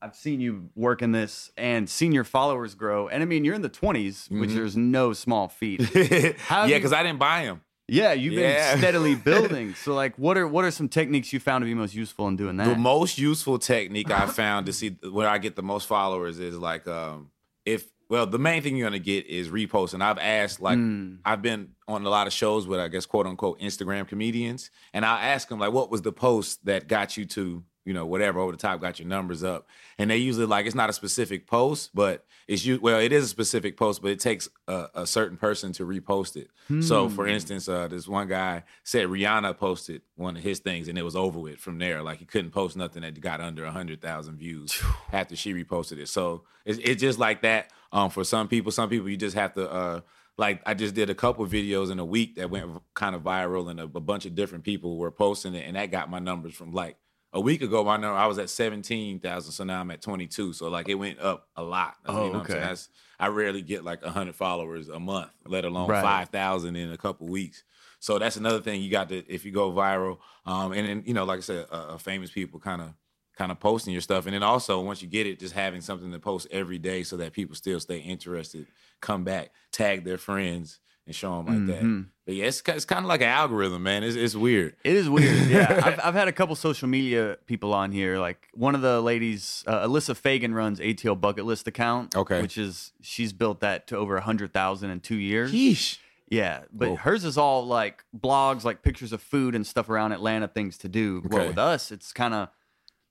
I've 0.00 0.16
seen 0.16 0.40
you 0.40 0.70
work 0.74 1.02
in 1.02 1.12
this 1.12 1.50
and 1.58 1.86
seen 1.88 2.12
your 2.12 2.24
followers 2.24 2.74
grow. 2.74 3.08
And 3.08 3.22
I 3.22 3.26
mean, 3.26 3.44
you're 3.44 3.54
in 3.54 3.60
the 3.60 3.68
20s, 3.68 4.30
which 4.30 4.50
Mhm. 4.50 4.54
there's 4.54 4.74
no 4.76 5.12
small 5.12 5.48
feat. 5.48 5.80
yeah, 5.94 6.32
because 6.66 6.94
I 6.94 7.02
didn't 7.02 7.18
buy 7.18 7.44
them. 7.44 7.60
Yeah, 7.90 8.12
you've 8.12 8.32
Yeah. 8.34 8.72
been 8.72 8.78
steadily 8.78 9.14
building. 9.30 9.74
So, 9.74 9.94
like, 9.94 10.16
what 10.16 10.36
are 10.38 10.46
what 10.48 10.64
are 10.64 10.70
some 10.70 10.88
techniques 10.88 11.32
you 11.32 11.40
found 11.40 11.62
to 11.62 11.66
be 11.66 11.74
most 11.74 11.94
useful 11.94 12.28
in 12.28 12.36
doing 12.36 12.56
that? 12.58 12.68
The 12.68 12.76
most 12.76 13.18
useful 13.18 13.58
technique 13.58 14.10
I 14.10 14.26
found 14.42 14.66
to 14.66 14.72
see 14.72 14.96
where 15.10 15.28
I 15.28 15.38
get 15.38 15.56
the 15.56 15.62
most 15.62 15.86
followers 15.86 16.38
is 16.38 16.56
like 16.56 16.86
um 16.86 17.30
if 17.66 17.86
well 18.08 18.26
the 18.26 18.38
main 18.38 18.62
thing 18.62 18.76
you're 18.76 18.88
gonna 18.88 18.98
get 18.98 19.26
is 19.26 19.48
reposting. 19.48 20.02
I've 20.02 20.18
asked 20.18 20.60
like 20.60 20.78
Mm. 20.78 21.18
I've 21.24 21.42
been 21.42 21.70
on 21.88 22.04
a 22.04 22.08
lot 22.08 22.26
of 22.26 22.32
shows 22.32 22.66
with 22.66 22.80
I 22.80 22.88
guess 22.88 23.06
quote 23.06 23.26
unquote 23.26 23.60
Instagram 23.60 24.06
comedians, 24.08 24.70
and 24.92 25.04
I'll 25.04 25.18
ask 25.18 25.48
them 25.48 25.58
like 25.58 25.72
what 25.72 25.90
was 25.90 26.02
the 26.02 26.12
post 26.12 26.64
that 26.66 26.86
got 26.88 27.16
you 27.16 27.24
to 27.26 27.64
you 27.84 27.92
know 27.94 28.04
whatever 28.06 28.38
over 28.40 28.52
the 28.52 28.58
top 28.58 28.80
got 28.80 28.98
your 28.98 29.08
numbers 29.08 29.42
up, 29.42 29.66
and 29.98 30.10
they 30.10 30.16
usually 30.16 30.46
like 30.46 30.66
it's 30.66 30.74
not 30.74 30.90
a 30.90 30.92
specific 30.92 31.46
post, 31.46 31.90
but 31.94 32.24
it's 32.48 32.64
you 32.64 32.78
well 32.80 32.98
it 33.00 33.12
is 33.12 33.24
a 33.24 33.28
specific 33.28 33.76
post, 33.76 34.02
but 34.02 34.10
it 34.10 34.20
takes 34.20 34.48
a, 34.68 34.86
a 34.94 35.06
certain 35.06 35.36
person 35.36 35.72
to 35.72 35.84
repost 35.86 36.36
it. 36.36 36.48
So 36.80 37.08
for 37.08 37.24
Hmm. 37.26 37.32
instance, 37.32 37.68
uh, 37.68 37.88
this 37.88 38.06
one 38.06 38.28
guy 38.28 38.62
said 38.84 39.08
Rihanna 39.08 39.56
posted 39.58 40.02
one 40.16 40.36
of 40.36 40.42
his 40.42 40.60
things 40.60 40.86
and 40.88 40.96
it 40.96 41.02
was 41.02 41.16
over 41.16 41.38
with 41.38 41.58
from 41.58 41.78
there. 41.78 42.02
Like 42.02 42.18
he 42.18 42.24
couldn't 42.24 42.52
post 42.52 42.76
nothing 42.76 43.02
that 43.02 43.20
got 43.20 43.40
under 43.40 43.64
a 43.64 43.72
hundred 43.72 44.00
thousand 44.00 44.36
views 44.36 44.80
after 45.12 45.34
she 45.34 45.52
reposted 45.52 45.98
it. 45.98 46.08
So 46.08 46.44
it's, 46.64 46.78
it's 46.82 47.00
just 47.00 47.18
like 47.18 47.42
that. 47.42 47.70
Um, 47.92 48.08
for 48.10 48.22
some 48.24 48.46
people, 48.46 48.70
some 48.70 48.88
people 48.88 49.08
you 49.08 49.16
just 49.16 49.34
have 49.36 49.54
to 49.54 49.68
uh, 49.70 50.00
like 50.38 50.62
I 50.64 50.74
just 50.74 50.94
did 50.94 51.10
a 51.10 51.14
couple 51.14 51.44
videos 51.46 51.90
in 51.90 51.98
a 51.98 52.04
week 52.04 52.36
that 52.36 52.50
went 52.50 52.70
kind 52.94 53.14
of 53.16 53.22
viral 53.22 53.68
and 53.68 53.80
a, 53.80 53.84
a 53.84 54.00
bunch 54.00 54.24
of 54.26 54.34
different 54.36 54.62
people 54.64 54.96
were 54.96 55.10
posting 55.10 55.54
it 55.54 55.66
and 55.66 55.74
that 55.76 55.90
got 55.90 56.08
my 56.08 56.18
numbers 56.20 56.54
from 56.54 56.72
like 56.72 56.96
a 57.32 57.40
week 57.40 57.62
ago 57.62 57.84
my 57.84 57.96
number 57.96 58.16
I 58.18 58.26
was 58.26 58.38
at 58.38 58.50
seventeen 58.50 59.20
thousand, 59.20 59.52
so 59.52 59.64
now 59.64 59.80
I'm 59.80 59.90
at 59.90 60.02
twenty 60.02 60.26
two. 60.26 60.52
So 60.52 60.68
like 60.68 60.88
it 60.88 60.94
went 60.94 61.20
up 61.20 61.48
a 61.56 61.62
lot. 61.62 61.96
Oh, 62.06 62.26
you 62.26 62.32
know 62.32 62.38
I'm 62.40 62.46
saying? 62.46 62.60
okay. 62.60 62.68
That's 62.68 62.88
I 63.18 63.28
rarely 63.28 63.62
get 63.62 63.84
like 63.84 64.02
hundred 64.02 64.34
followers 64.34 64.88
a 64.88 64.98
month, 64.98 65.30
let 65.46 65.64
alone 65.64 65.88
Right. 65.88 66.02
five 66.02 66.28
thousand 66.30 66.76
in 66.76 66.90
a 66.92 66.96
couple 66.96 67.26
weeks. 67.28 67.64
So 68.00 68.18
that's 68.18 68.36
another 68.36 68.60
thing 68.60 68.80
you 68.80 68.90
got 68.90 69.10
to 69.10 69.18
if 69.32 69.44
you 69.44 69.52
go 69.52 69.70
viral. 69.72 70.18
Um, 70.46 70.72
and 70.72 70.88
then 70.88 71.02
you 71.06 71.14
know, 71.14 71.24
like 71.24 71.38
I 71.38 71.42
said, 71.42 71.66
uh, 71.70 71.88
uh, 71.90 71.96
famous 71.98 72.30
people 72.30 72.58
kind 72.58 72.80
of 72.80 72.94
kind 73.36 73.52
of 73.52 73.60
posting 73.60 73.92
your 73.92 74.02
stuff, 74.02 74.26
and 74.26 74.34
then 74.34 74.42
also 74.42 74.80
once 74.80 75.00
you 75.02 75.08
get 75.08 75.26
it, 75.26 75.38
just 75.38 75.54
having 75.54 75.80
something 75.80 76.10
to 76.12 76.18
post 76.18 76.46
every 76.50 76.78
day 76.78 77.02
so 77.02 77.16
that 77.18 77.32
people 77.32 77.54
still 77.54 77.78
stay 77.80 77.98
interested, 77.98 78.66
come 79.00 79.24
back, 79.24 79.50
tag 79.70 80.04
their 80.04 80.18
friends, 80.18 80.78
and 81.10 81.14
show 81.16 81.42
them 81.42 81.46
like 81.46 81.66
that. 81.66 81.82
Mhm. 81.84 82.06
But 82.24 82.34
yeah, 82.36 82.44
it's, 82.44 82.62
it's 82.66 82.84
kind 82.84 83.04
of 83.04 83.08
like 83.08 83.20
an 83.22 83.28
algorithm, 83.28 83.82
man. 83.82 84.04
It's, 84.04 84.14
it's 84.14 84.36
weird. 84.36 84.76
It 84.84 84.94
is 84.94 85.08
weird. 85.10 85.48
Yeah, 85.50 85.80
I've, 85.84 86.00
I've 86.04 86.14
had 86.14 86.28
a 86.28 86.32
couple 86.32 86.54
social 86.54 86.86
media 86.88 87.38
people 87.46 87.74
on 87.74 87.90
here. 87.90 88.18
Like 88.18 88.48
one 88.54 88.74
of 88.76 88.82
the 88.82 89.00
ladies, 89.00 89.64
uh, 89.66 89.86
Alyssa 89.86 90.16
Fagan, 90.16 90.54
runs 90.54 90.78
ATL 90.78 91.20
Bucket 91.20 91.44
List 91.44 91.66
account. 91.66 92.14
Okay. 92.16 92.40
which 92.40 92.56
is 92.56 92.92
she's 93.00 93.32
built 93.32 93.60
that 93.60 93.86
to 93.88 93.96
over 93.96 94.16
a 94.16 94.20
hundred 94.20 94.52
thousand 94.52 94.90
in 94.90 95.00
two 95.00 95.16
years. 95.16 95.52
Yeesh. 95.52 95.98
Yeah, 96.28 96.60
but 96.72 96.94
hers 96.94 97.24
is 97.24 97.36
all 97.36 97.66
like 97.66 98.04
blogs, 98.16 98.62
like 98.62 98.82
pictures 98.82 99.12
of 99.12 99.20
food 99.20 99.56
and 99.56 99.66
stuff 99.66 99.88
around 99.90 100.12
Atlanta, 100.12 100.46
things 100.46 100.78
to 100.78 100.88
do. 100.88 101.22
Well, 101.28 101.48
with 101.48 101.58
us, 101.58 101.90
it's 101.90 102.12
kind 102.12 102.32
of 102.34 102.48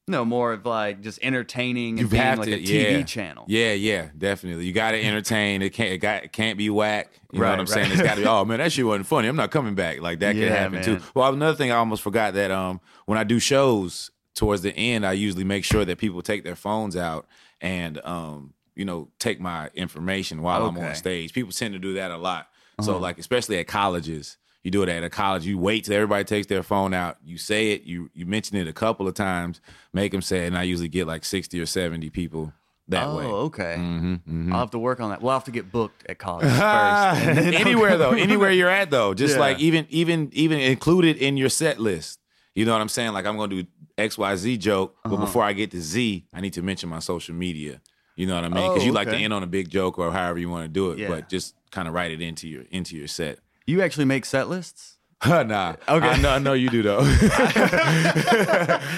know 0.09 0.25
more 0.25 0.53
of 0.53 0.65
like 0.65 1.01
just 1.01 1.19
entertaining 1.21 1.99
and 1.99 1.99
You 1.99 2.07
being 2.07 2.37
like 2.37 2.45
to, 2.47 2.53
a 2.53 2.57
TV 2.59 2.99
yeah. 2.99 3.03
channel. 3.03 3.45
Yeah, 3.47 3.73
yeah, 3.73 4.09
definitely. 4.17 4.65
You 4.65 4.73
got 4.73 4.91
to 4.91 5.03
entertain. 5.03 5.61
It 5.61 5.71
can't, 5.73 5.91
it 5.93 5.97
got, 5.99 6.23
it 6.25 6.31
can't 6.31 6.57
be 6.57 6.69
whack. 6.69 7.09
You 7.31 7.39
know 7.39 7.45
Right, 7.45 7.51
what 7.51 7.59
I'm 7.59 7.67
saying? 7.67 7.91
It's 7.91 8.01
got 8.01 8.15
to 8.15 8.21
be. 8.21 8.27
Oh 8.27 8.45
man, 8.45 8.59
that 8.59 8.71
shit 8.71 8.85
wasn't 8.85 9.07
funny. 9.07 9.27
I'm 9.27 9.35
not 9.35 9.51
coming 9.51 9.75
back. 9.75 10.01
Like 10.01 10.19
that 10.19 10.35
Yeah, 10.35 10.43
could 10.43 10.51
happen 10.51 10.73
man. 10.73 10.83
too. 10.83 10.99
Well, 11.13 11.33
another 11.33 11.55
thing 11.55 11.71
I 11.71 11.75
almost 11.75 12.01
forgot 12.01 12.33
that 12.33 12.51
um 12.51 12.81
when 13.05 13.17
I 13.17 13.23
do 13.23 13.39
shows 13.39 14.11
towards 14.35 14.61
the 14.61 14.71
end, 14.75 15.05
I 15.05 15.13
usually 15.13 15.43
make 15.43 15.63
sure 15.65 15.83
that 15.85 15.97
people 15.97 16.21
take 16.21 16.43
their 16.43 16.55
phones 16.55 16.95
out 16.95 17.27
and 17.61 17.99
um 18.05 18.53
you 18.75 18.85
know 18.85 19.09
take 19.19 19.39
my 19.39 19.69
information 19.73 20.41
while 20.41 20.65
I'm 20.65 20.77
on 20.77 20.95
stage. 20.95 21.33
People 21.33 21.51
tend 21.51 21.73
to 21.73 21.79
do 21.79 21.93
that 21.95 22.11
a 22.11 22.17
lot. 22.17 22.47
So 22.81 22.91
Uh-huh. 22.93 22.99
like 22.99 23.17
especially 23.19 23.57
at 23.59 23.67
colleges. 23.67 24.37
You 24.63 24.71
do 24.71 24.83
it 24.83 24.89
at 24.89 25.03
a 25.03 25.09
college. 25.09 25.45
You 25.45 25.57
wait 25.57 25.85
till 25.85 25.95
everybody 25.95 26.23
takes 26.25 26.47
their 26.47 26.63
phone 26.63 26.93
out. 26.93 27.17
You 27.23 27.37
say 27.37 27.71
it. 27.71 27.83
You 27.83 28.09
you 28.13 28.25
mention 28.25 28.57
it 28.57 28.67
a 28.67 28.73
couple 28.73 29.07
of 29.07 29.13
times. 29.13 29.61
Make 29.93 30.11
them 30.11 30.21
say 30.21 30.43
it, 30.43 30.47
and 30.47 30.57
I 30.57 30.63
usually 30.63 30.89
get 30.89 31.07
like 31.07 31.23
sixty 31.23 31.59
or 31.61 31.65
seventy 31.65 32.09
people 32.09 32.51
that 32.89 33.05
oh, 33.07 33.15
way. 33.17 33.25
okay. 33.25 33.75
Mm-hmm, 33.77 34.51
I'll 34.51 34.59
have 34.59 34.71
to 34.71 34.79
work 34.79 34.99
on 34.99 35.11
that. 35.11 35.21
We'll 35.21 35.31
have 35.33 35.43
to 35.45 35.51
get 35.51 35.71
booked 35.71 36.05
at 36.09 36.17
college 36.17 36.47
first. 36.47 36.59
and 36.59 37.37
then 37.37 37.53
I'll 37.55 37.61
anywhere 37.61 37.97
though, 37.97 38.11
anywhere 38.11 38.51
you're 38.51 38.69
at 38.69 38.89
though, 38.91 39.13
just 39.13 39.35
Yeah. 39.35 39.39
like 39.41 39.59
even 39.59 39.85
even 39.89 40.29
even 40.33 40.59
included 40.59 41.15
in 41.17 41.37
your 41.37 41.49
set 41.49 41.79
list. 41.79 42.19
You 42.55 42.65
know 42.65 42.73
what 42.73 42.81
I'm 42.81 42.89
saying? 42.89 43.13
Like 43.13 43.25
I'm 43.25 43.37
gonna 43.37 43.61
do 43.63 43.67
X 43.97 44.17
Y 44.17 44.35
Z 44.35 44.57
joke, 44.57 44.95
but 45.03 45.13
Uh-huh. 45.13 45.25
before 45.25 45.43
I 45.43 45.53
get 45.53 45.71
to 45.71 45.79
Z, 45.81 46.25
I 46.33 46.41
need 46.41 46.53
to 46.53 46.61
mention 46.61 46.89
my 46.89 46.99
social 46.99 47.33
media. 47.35 47.79
You 48.17 48.27
know 48.27 48.35
what 48.35 48.43
I 48.43 48.49
mean? 48.49 48.57
Oh, 48.57 48.73
Because 48.73 48.85
you 48.85 48.91
like 48.91 49.07
to 49.07 49.15
end 49.15 49.31
on 49.33 49.43
a 49.43 49.47
big 49.47 49.69
joke 49.69 49.97
or 49.97 50.11
however 50.11 50.39
you 50.39 50.49
want 50.49 50.65
to 50.65 50.67
do 50.67 50.91
it, 50.91 50.99
Yeah. 50.99 51.07
but 51.07 51.29
just 51.29 51.55
kind 51.71 51.87
of 51.87 51.93
write 51.93 52.11
it 52.11 52.21
into 52.21 52.49
your 52.49 52.63
into 52.71 52.97
your 52.97 53.07
set. 53.07 53.39
You 53.69 53.81
actually 53.83 54.05
make 54.05 54.25
set 54.25 54.49
lists? 54.49 54.95
nah, 55.27 55.75
Okay. 55.87 56.07
I 56.07 56.17
know, 56.21 56.29
I 56.29 56.39
know 56.39 56.53
you 56.53 56.69
do 56.69 56.81
though. 56.81 57.01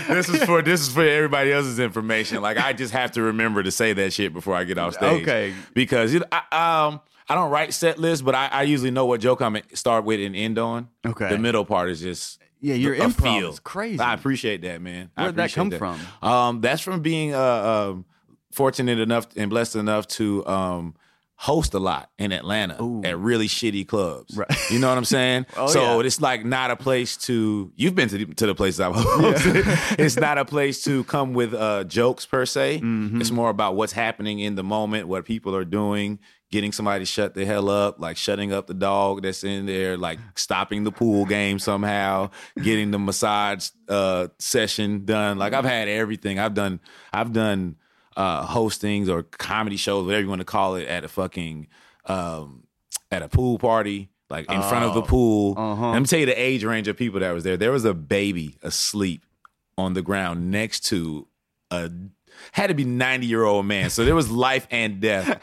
this 0.07 0.29
is 0.29 0.43
for 0.43 0.61
this 0.61 0.81
is 0.81 0.89
for 0.93 1.03
everybody 1.03 1.51
else's 1.51 1.79
information. 1.79 2.41
Like 2.41 2.57
I 2.57 2.73
just 2.73 2.93
have 2.93 3.11
to 3.13 3.21
remember 3.23 3.63
to 3.63 3.71
say 3.71 3.93
that 3.93 4.13
shit 4.13 4.31
before 4.33 4.55
I 4.55 4.63
get 4.63 4.77
off 4.77 4.93
stage. 4.93 5.23
Okay. 5.23 5.53
because 5.73 6.13
you 6.13 6.19
know, 6.19 6.27
I, 6.31 6.85
um 6.87 7.01
I 7.27 7.35
don't 7.35 7.49
write 7.49 7.73
set 7.73 7.97
lists, 7.97 8.21
but 8.21 8.35
I, 8.35 8.47
I 8.47 8.63
usually 8.63 8.91
know 8.91 9.05
what 9.05 9.19
joke 9.21 9.41
I'm 9.41 9.57
start 9.73 10.05
with 10.05 10.19
and 10.19 10.35
end 10.35 10.59
on. 10.59 10.89
Okay. 11.05 11.29
the 11.29 11.37
middle 11.37 11.65
part 11.65 11.89
is 11.89 11.99
just 12.01 12.39
Yeah, 12.59 12.75
your 12.75 12.93
a 12.93 12.99
improv 12.99 13.39
feel. 13.39 13.49
is 13.49 13.59
crazy. 13.59 13.99
I 13.99 14.13
appreciate 14.13 14.61
that, 14.61 14.81
man. 14.81 15.09
Where'd 15.15 15.35
that 15.37 15.51
appreciate 15.55 15.79
come 15.79 15.97
from? 16.21 16.29
Um, 16.29 16.61
that's 16.61 16.81
from 16.81 17.01
being 17.01 17.33
uh, 17.33 17.39
um 17.91 18.05
fortunate 18.51 18.99
enough 18.99 19.27
and 19.35 19.49
blessed 19.49 19.75
enough 19.75 20.07
to 20.09 20.45
um 20.45 20.93
host 21.41 21.73
a 21.73 21.79
lot 21.79 22.11
in 22.19 22.31
Atlanta 22.31 22.79
Ooh. 22.79 23.01
at 23.03 23.17
really 23.17 23.47
shitty 23.47 23.87
clubs. 23.87 24.37
Right. 24.37 24.47
You 24.69 24.77
know 24.77 24.89
what 24.89 24.97
I'm 24.97 25.05
saying? 25.05 25.47
Oh, 25.57 25.67
so 25.67 25.99
yeah. 25.99 26.05
it's 26.05 26.21
like 26.21 26.45
not 26.45 26.71
a 26.71 26.75
place 26.75 27.17
to. 27.17 27.71
You've 27.75 27.93
been 27.93 28.09
to 28.09 28.17
the, 28.17 28.33
to 28.35 28.47
the 28.47 28.55
places 28.55 28.79
I've 28.79 28.93
hosted. 28.95 29.63
it's 29.99 30.15
not 30.15 30.37
a 30.37 30.45
place 30.45 30.83
to 30.85 31.03
come 31.03 31.33
with 31.33 31.53
uh, 31.53 31.83
jokes 31.83 32.25
per 32.25 32.45
se. 32.45 32.79
Mm-hmm. 32.79 33.21
It's 33.21 33.31
more 33.31 33.49
about 33.49 33.75
what's 33.75 33.91
happening 33.93 34.39
in 34.39 34.55
the 34.55 34.63
moment, 34.63 35.07
what 35.07 35.25
people 35.25 35.55
are 35.55 35.65
doing, 35.65 36.19
getting 36.51 36.71
somebody 36.71 37.01
to 37.01 37.05
shut 37.05 37.33
the 37.33 37.45
hell 37.45 37.69
up, 37.69 37.99
like 37.99 38.17
shutting 38.17 38.53
up 38.53 38.67
the 38.67 38.73
dog 38.73 39.23
that's 39.23 39.43
in 39.43 39.65
there, 39.65 39.97
like 39.97 40.19
stopping 40.35 40.83
the 40.83 40.91
pool 40.91 41.25
game 41.25 41.59
somehow, 41.59 42.29
getting 42.61 42.91
the 42.91 42.99
massage 42.99 43.69
uh, 43.89 44.27
session 44.39 45.05
done. 45.05 45.37
Like 45.37 45.53
I've 45.53 45.65
had 45.65 45.87
everything. 45.87 46.39
I've 46.39 46.53
done. 46.53 46.79
I've 47.11 47.33
done 47.33 47.75
uh, 48.17 48.45
hostings 48.47 49.07
or 49.09 49.23
comedy 49.23 49.77
shows, 49.77 50.05
whatever 50.05 50.21
you 50.23 50.29
want 50.29 50.41
to 50.41 50.45
call 50.45 50.75
it, 50.75 50.87
at 50.87 51.03
a 51.03 51.07
fucking 51.07 51.67
um, 52.05 52.63
at 53.11 53.21
a 53.21 53.27
pool 53.29 53.57
party, 53.57 54.09
like 54.29 54.49
in 54.51 54.61
front 54.63 54.85
of 54.85 54.93
the 54.93 55.01
Oh, 55.01 55.05
pool. 55.05 55.53
uh-huh. 55.57 55.91
Let 55.91 55.99
me 55.99 56.05
tell 56.05 56.19
you 56.19 56.25
the 56.25 56.39
age 56.41 56.63
range 56.63 56.87
of 56.87 56.97
people 56.97 57.19
that 57.19 57.31
was 57.31 57.43
there. 57.43 57.57
There 57.57 57.71
was 57.71 57.85
a 57.85 57.93
baby 57.93 58.57
asleep 58.63 59.25
on 59.77 59.93
the 59.93 60.01
ground 60.01 60.51
next 60.51 60.81
to 60.87 61.27
a 61.69 61.91
had 62.53 62.67
to 62.67 62.73
be 62.73 62.85
90 62.85 63.27
year 63.27 63.43
old 63.43 63.65
man. 63.65 63.89
So 63.89 64.03
there 64.05 64.15
was 64.15 64.31
life 64.49 64.67
and 64.71 64.99
death 64.99 65.41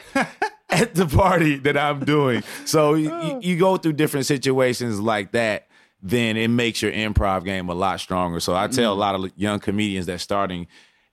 at 0.69 0.95
the 0.95 1.05
party 1.07 1.55
that 1.57 1.77
I'm 1.77 2.01
doing. 2.03 2.43
So 2.65 2.93
you, 2.95 3.39
you 3.41 3.57
go 3.57 3.77
through 3.77 3.93
different 3.93 4.25
situations 4.25 4.99
like 4.99 5.31
that, 5.31 5.67
then 6.01 6.35
it 6.37 6.49
makes 6.49 6.81
your 6.81 6.91
improv 6.91 7.45
game 7.45 7.69
a 7.69 7.73
lot 7.73 7.99
stronger. 7.99 8.39
So 8.39 8.55
I 8.55 8.67
tell 8.67 8.93
a 8.93 8.95
lot 8.95 9.15
of 9.15 9.31
young 9.37 9.59
comedians 9.59 10.07
that 10.07 10.19
starting. 10.19 10.67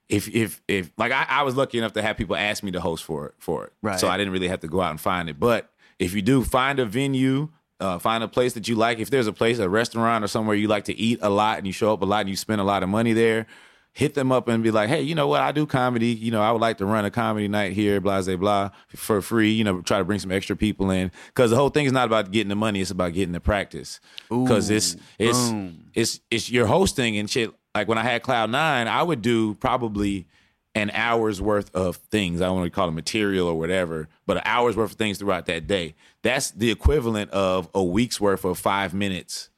If 0.09 0.33
if 0.33 0.61
if 0.67 0.91
like 0.97 1.11
I, 1.11 1.25
I 1.29 1.43
was 1.43 1.55
lucky 1.57 1.77
enough 1.77 1.93
to 1.93 2.01
have 2.01 2.15
people 2.17 2.35
ask 2.35 2.63
me 2.63 2.71
to 2.71 2.79
host 2.79 3.03
for 3.03 3.27
it 3.27 3.35
for 3.39 3.65
it, 3.65 3.73
Right. 3.81 3.99
so 3.99 4.07
I 4.07 4.17
didn't 4.17 4.31
really 4.33 4.47
have 4.47 4.61
to 4.61 4.67
go 4.67 4.79
out 4.81 4.91
and 4.91 5.01
find 5.01 5.27
it. 5.29 5.39
But 5.39 5.69
if 5.99 6.13
you 6.13 6.21
do 6.21 6.43
find 6.43 6.79
a 6.79 6.85
venue, 6.85 7.49
uh, 7.81 7.99
find 7.99 8.23
a 8.23 8.27
place 8.27 8.53
that 8.53 8.67
you 8.69 8.75
like. 8.75 8.99
If 8.99 9.09
there's 9.09 9.27
a 9.27 9.33
place, 9.33 9.59
a 9.59 9.67
restaurant 9.69 10.23
or 10.23 10.27
somewhere 10.27 10.55
you 10.55 10.67
like 10.69 10.85
to 10.85 10.97
eat 10.97 11.19
a 11.21 11.29
lot 11.29 11.57
and 11.57 11.67
you 11.67 11.73
show 11.73 11.91
up 11.91 12.01
a 12.01 12.05
lot 12.05 12.21
and 12.21 12.29
you 12.29 12.35
spend 12.37 12.61
a 12.61 12.63
lot 12.63 12.83
of 12.83 12.89
money 12.89 13.11
there, 13.13 13.47
hit 13.91 14.13
them 14.13 14.31
up 14.31 14.47
and 14.47 14.63
be 14.63 14.71
like, 14.71 14.87
hey, 14.89 15.01
you 15.01 15.13
know 15.15 15.27
what? 15.27 15.41
I 15.41 15.51
do 15.51 15.65
comedy. 15.65 16.07
You 16.09 16.31
know, 16.31 16.41
I 16.41 16.51
would 16.51 16.61
like 16.61 16.77
to 16.77 16.85
run 16.85 17.03
a 17.03 17.11
comedy 17.11 17.47
night 17.49 17.73
here, 17.73 17.99
blah, 17.99 18.21
blah, 18.21 18.35
blah, 18.37 18.69
for 18.95 19.21
free. 19.21 19.51
You 19.51 19.63
know, 19.65 19.81
try 19.81 19.97
to 19.97 20.05
bring 20.05 20.19
some 20.19 20.31
extra 20.31 20.55
people 20.55 20.89
in 20.89 21.11
because 21.27 21.49
the 21.49 21.57
whole 21.57 21.69
thing 21.69 21.85
is 21.85 21.91
not 21.91 22.05
about 22.05 22.31
getting 22.31 22.49
the 22.49 22.55
money; 22.55 22.79
it's 22.79 22.91
about 22.91 23.13
getting 23.13 23.33
the 23.33 23.39
practice. 23.41 23.99
Because 24.29 24.69
it's 24.69 24.95
it's 25.19 25.49
boom. 25.49 25.89
it's 25.93 26.21
it's 26.31 26.49
you're 26.49 26.67
hosting 26.67 27.17
and 27.17 27.29
shit. 27.29 27.51
Like 27.77 27.87
when 27.87 27.99
I 27.99 28.03
had 28.03 28.23
Cloud 28.23 28.49
Nine, 28.49 28.87
I 28.87 29.03
would 29.03 29.21
do 29.21 29.53
probably 29.53 30.25
an 30.73 30.89
hour's 30.95 31.39
worth 31.39 31.73
of 31.75 31.97
things. 31.97 32.41
I 32.41 32.45
don't 32.45 32.55
want 32.57 32.65
to 32.65 32.75
call 32.75 32.87
it 32.87 32.91
material 32.91 33.47
or 33.47 33.57
whatever, 33.57 34.07
but 34.25 34.37
an 34.37 34.43
hour's 34.45 34.75
worth 34.75 34.91
of 34.91 34.97
things 34.97 35.19
throughout 35.19 35.45
that 35.45 35.67
day. 35.67 35.93
That's 36.23 36.49
the 36.49 36.71
equivalent 36.71 37.29
of 37.29 37.69
a 37.75 37.83
week's 37.83 38.19
worth 38.19 38.45
of 38.45 38.57
five 38.57 38.95
minutes 38.95 39.49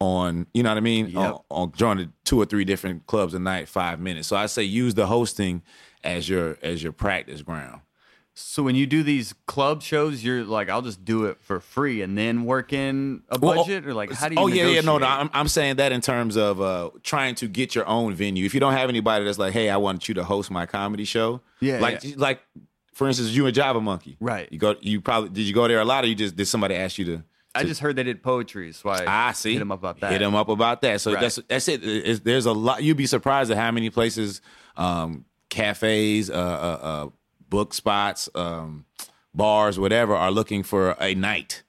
on, 0.00 0.48
you 0.52 0.64
know 0.64 0.70
what 0.70 0.78
I 0.78 0.80
mean? 0.80 1.10
Yep. 1.10 1.16
On, 1.16 1.40
on 1.50 1.72
joining 1.72 2.12
two 2.24 2.40
or 2.40 2.44
three 2.44 2.64
different 2.64 3.06
clubs 3.06 3.34
a 3.34 3.38
night, 3.38 3.68
five 3.68 4.00
minutes. 4.00 4.26
So 4.26 4.34
I 4.36 4.46
say 4.46 4.64
use 4.64 4.94
the 4.94 5.06
hosting 5.06 5.62
as 6.02 6.28
your 6.28 6.58
as 6.60 6.82
your 6.82 6.92
practice 6.92 7.40
ground. 7.40 7.82
So 8.36 8.64
when 8.64 8.74
you 8.74 8.84
do 8.86 9.04
these 9.04 9.32
club 9.46 9.80
shows, 9.80 10.24
you're 10.24 10.42
like, 10.42 10.68
I'll 10.68 10.82
just 10.82 11.04
do 11.04 11.26
it 11.26 11.38
for 11.40 11.60
free 11.60 12.02
and 12.02 12.18
then 12.18 12.44
work 12.44 12.72
in 12.72 13.22
a 13.28 13.38
Well, 13.38 13.54
budget, 13.56 13.86
or 13.86 13.94
like, 13.94 14.10
how 14.12 14.28
do 14.28 14.34
you? 14.34 14.40
Oh 14.40 14.46
yeah, 14.48 14.66
yeah. 14.66 14.80
No, 14.80 14.98
no. 14.98 15.06
I'm, 15.06 15.30
I'm 15.32 15.46
saying 15.46 15.76
that 15.76 15.92
in 15.92 16.00
terms 16.00 16.36
of 16.36 16.60
uh, 16.60 16.90
trying 17.04 17.36
to 17.36 17.46
get 17.46 17.76
your 17.76 17.86
own 17.86 18.12
venue. 18.14 18.44
If 18.44 18.52
you 18.52 18.58
don't 18.58 18.72
have 18.72 18.88
anybody 18.88 19.24
that's 19.24 19.38
like, 19.38 19.52
hey, 19.52 19.70
I 19.70 19.76
want 19.76 20.08
you 20.08 20.14
to 20.16 20.24
host 20.24 20.50
my 20.50 20.66
comedy 20.66 21.04
show. 21.04 21.42
Yeah, 21.60 21.78
Like, 21.78 22.02
yeah. 22.02 22.14
like 22.16 22.40
for 22.92 23.06
instance, 23.06 23.30
you 23.30 23.46
and 23.46 23.54
Java 23.54 23.80
Monkey. 23.80 24.16
Right. 24.18 24.48
You 24.50 24.58
go. 24.58 24.74
You 24.80 25.00
probably 25.00 25.28
did. 25.30 25.42
You 25.42 25.54
go 25.54 25.68
there 25.68 25.78
a 25.80 25.84
lot, 25.84 26.02
or 26.02 26.08
you 26.08 26.14
just 26.16 26.34
did 26.34 26.46
somebody 26.46 26.74
ask 26.74 26.98
you 26.98 27.04
to? 27.04 27.24
I 27.56 27.62
just 27.62 27.80
heard 27.80 27.94
they 27.94 28.02
did 28.02 28.20
poetry, 28.20 28.72
so 28.72 28.88
I 28.88 29.28
I 29.28 29.32
see. 29.32 29.52
hit 29.52 29.60
them 29.60 29.70
up 29.70 29.78
about 29.78 30.00
that. 30.00 30.10
Hit 30.10 30.18
them 30.18 30.34
up 30.34 30.48
about 30.48 30.82
that. 30.82 31.00
So 31.00 31.12
Right. 31.12 31.20
that's 31.20 31.38
that's 31.48 31.68
it. 31.68 31.84
It's- 31.84 32.18
there's 32.18 32.46
a 32.46 32.52
lot. 32.52 32.82
You'd 32.82 32.96
be 32.96 33.06
surprised 33.06 33.52
at 33.52 33.56
how 33.56 33.70
many 33.70 33.90
places, 33.90 34.40
um, 34.76 35.24
cafes, 35.50 36.30
uh, 36.30 36.34
uh, 36.34 36.36
uh, 36.82 37.08
book 37.54 37.72
spots, 37.74 38.28
um, 38.34 38.84
bars, 39.32 39.78
whatever, 39.78 40.14
are 40.14 40.30
looking 40.32 40.62
for 40.64 40.96
a 41.00 41.14
night. 41.14 41.62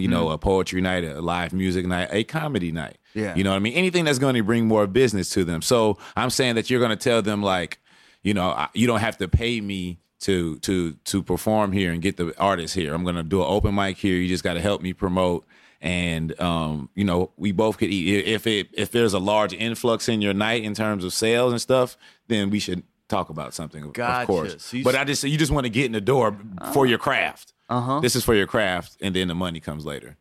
You 0.00 0.08
know, 0.08 0.30
a 0.30 0.38
poetry 0.38 0.80
night, 0.80 1.04
a 1.04 1.20
live 1.22 1.52
music 1.52 1.86
night, 1.86 2.08
a 2.12 2.24
comedy 2.24 2.72
night. 2.72 2.98
Yeah. 3.14 3.34
You 3.36 3.42
know 3.44 3.50
what 3.50 3.56
I 3.56 3.60
mean? 3.60 3.72
Anything 3.74 4.04
that's 4.04 4.18
going 4.18 4.34
to 4.34 4.42
bring 4.42 4.66
more 4.66 4.86
business 4.86 5.30
to 5.30 5.44
them. 5.44 5.62
So 5.62 5.98
I'm 6.16 6.30
saying 6.30 6.56
that 6.56 6.68
you're 6.68 6.80
going 6.80 6.96
to 6.98 7.04
tell 7.10 7.22
them 7.22 7.42
like, 7.42 7.78
you 8.22 8.34
know, 8.34 8.50
I- 8.50 8.68
you 8.74 8.86
don't 8.86 9.00
have 9.00 9.16
to 9.18 9.28
pay 9.28 9.60
me 9.60 9.98
to 10.20 10.58
to 10.60 10.92
to 11.10 11.22
perform 11.22 11.72
here 11.72 11.90
and 11.92 12.00
get 12.02 12.16
the 12.16 12.34
artists 12.38 12.74
here. 12.76 12.92
I'm 12.94 13.02
going 13.02 13.16
to 13.16 13.22
do 13.22 13.40
an 13.40 13.46
open 13.48 13.74
mic 13.74 13.96
here. 13.98 14.16
You 14.16 14.28
just 14.28 14.44
got 14.44 14.54
to 14.54 14.60
help 14.60 14.82
me 14.82 14.92
promote. 14.92 15.44
And 15.80 16.38
um, 16.40 16.90
you 16.94 17.04
know, 17.04 17.30
we 17.36 17.50
both 17.52 17.78
could 17.78 17.90
eat. 17.90 18.26
If 18.26 18.46
it 18.46 18.68
if 18.72 18.90
there's 18.90 19.14
a 19.14 19.18
large 19.18 19.52
influx 19.52 20.08
in 20.08 20.20
your 20.22 20.34
night 20.34 20.62
in 20.64 20.74
terms 20.74 21.04
of 21.04 21.12
sales 21.12 21.50
and 21.52 21.60
stuff, 21.60 21.96
then 22.28 22.50
we 22.50 22.58
should 22.60 22.82
talk 23.12 23.28
about 23.30 23.54
something. 23.54 23.84
Of, 23.84 23.92
Gotcha. 23.92 24.22
of 24.22 24.26
course. 24.26 24.62
So 24.64 24.78
but 24.82 24.94
I 24.96 25.04
just 25.04 25.22
you 25.24 25.36
just 25.38 25.52
want 25.52 25.64
to 25.66 25.70
get 25.70 25.86
in 25.86 25.92
the 25.92 26.00
door 26.00 26.36
for 26.72 26.86
your 26.86 26.98
craft. 26.98 27.52
Uh-huh. 27.68 28.00
This 28.00 28.16
is 28.16 28.24
for 28.24 28.34
your 28.34 28.46
craft, 28.46 28.96
and 29.00 29.14
then 29.14 29.28
the 29.28 29.34
money 29.34 29.60
comes 29.60 29.84
later. 29.86 30.16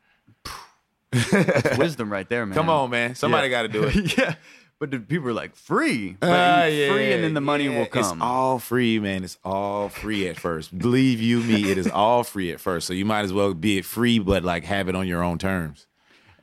Wisdom 1.77 2.11
right 2.11 2.27
there, 2.29 2.45
man. 2.45 2.55
Come 2.55 2.69
on, 2.69 2.89
man. 2.89 3.15
Somebody 3.15 3.47
Yeah. 3.47 3.51
got 3.51 3.61
to 3.63 3.67
do 3.67 3.83
it. 3.83 4.17
yeah, 4.17 4.35
but 4.79 4.91
the 4.91 4.99
people 4.99 5.27
are 5.29 5.33
like 5.33 5.55
free, 5.55 6.15
but 6.19 6.29
Ah, 6.29 6.61
free, 6.65 7.11
and 7.13 7.23
then 7.23 7.33
the 7.33 7.41
money 7.41 7.65
yeah. 7.65 7.77
will 7.79 7.85
come. 7.85 7.99
It's 8.01 8.21
all 8.21 8.59
free, 8.59 8.99
man. 8.99 9.23
It's 9.23 9.37
all 9.43 9.89
free 9.89 10.27
at 10.29 10.39
first. 10.39 10.77
Believe 10.77 11.19
you 11.21 11.39
me, 11.41 11.69
it 11.71 11.77
is 11.77 11.87
all 11.87 12.23
free 12.23 12.51
at 12.51 12.59
first. 12.61 12.87
So 12.87 12.93
you 12.93 13.03
might 13.05 13.25
as 13.25 13.33
well 13.33 13.53
be 13.53 13.77
it 13.79 13.85
free, 13.85 14.19
but 14.19 14.43
like 14.43 14.63
have 14.65 14.87
it 14.87 14.95
on 14.95 15.07
your 15.07 15.23
own 15.23 15.37
terms. 15.37 15.87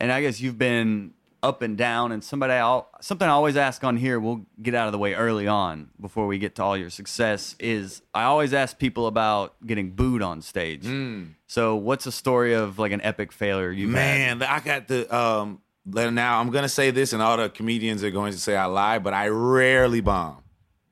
and 0.00 0.12
I 0.12 0.20
guess 0.20 0.40
you've 0.40 0.58
been 0.58 1.12
up 1.42 1.62
and 1.62 1.76
down. 1.76 2.12
And 2.12 2.22
somebody, 2.22 2.52
I'll, 2.54 2.88
something 3.00 3.26
I 3.26 3.32
always 3.32 3.56
ask 3.56 3.82
on 3.84 3.96
here, 3.96 4.18
we'll 4.18 4.46
get 4.60 4.74
out 4.74 4.86
of 4.86 4.92
the 4.92 4.98
way 4.98 5.14
early 5.14 5.46
on 5.46 5.90
before 6.00 6.26
we 6.26 6.38
get 6.38 6.54
to 6.56 6.62
all 6.62 6.76
your 6.76 6.90
success. 6.90 7.56
Is 7.58 8.02
I 8.14 8.24
always 8.24 8.52
ask 8.54 8.78
people 8.78 9.06
about 9.06 9.54
getting 9.66 9.90
booed 9.90 10.22
on 10.22 10.42
stage. 10.42 10.84
Mm. 10.84 11.34
So, 11.46 11.76
what's 11.76 12.06
a 12.06 12.12
story 12.12 12.54
of 12.54 12.78
like 12.78 12.92
an 12.92 13.00
epic 13.02 13.32
failure 13.32 13.70
you 13.70 13.88
had? 13.88 13.94
Man, 13.94 14.42
I 14.42 14.60
got 14.60 14.88
the 14.88 15.14
um 15.14 15.60
now 15.86 16.40
I'm 16.40 16.50
gonna 16.50 16.68
say 16.68 16.90
this 16.90 17.12
and 17.12 17.22
all 17.22 17.36
the 17.36 17.48
comedians 17.48 18.04
are 18.04 18.10
going 18.10 18.32
to 18.32 18.38
say 18.38 18.56
I 18.56 18.66
lie, 18.66 18.98
but 18.98 19.14
I 19.14 19.28
rarely 19.28 20.00
bomb. 20.00 20.42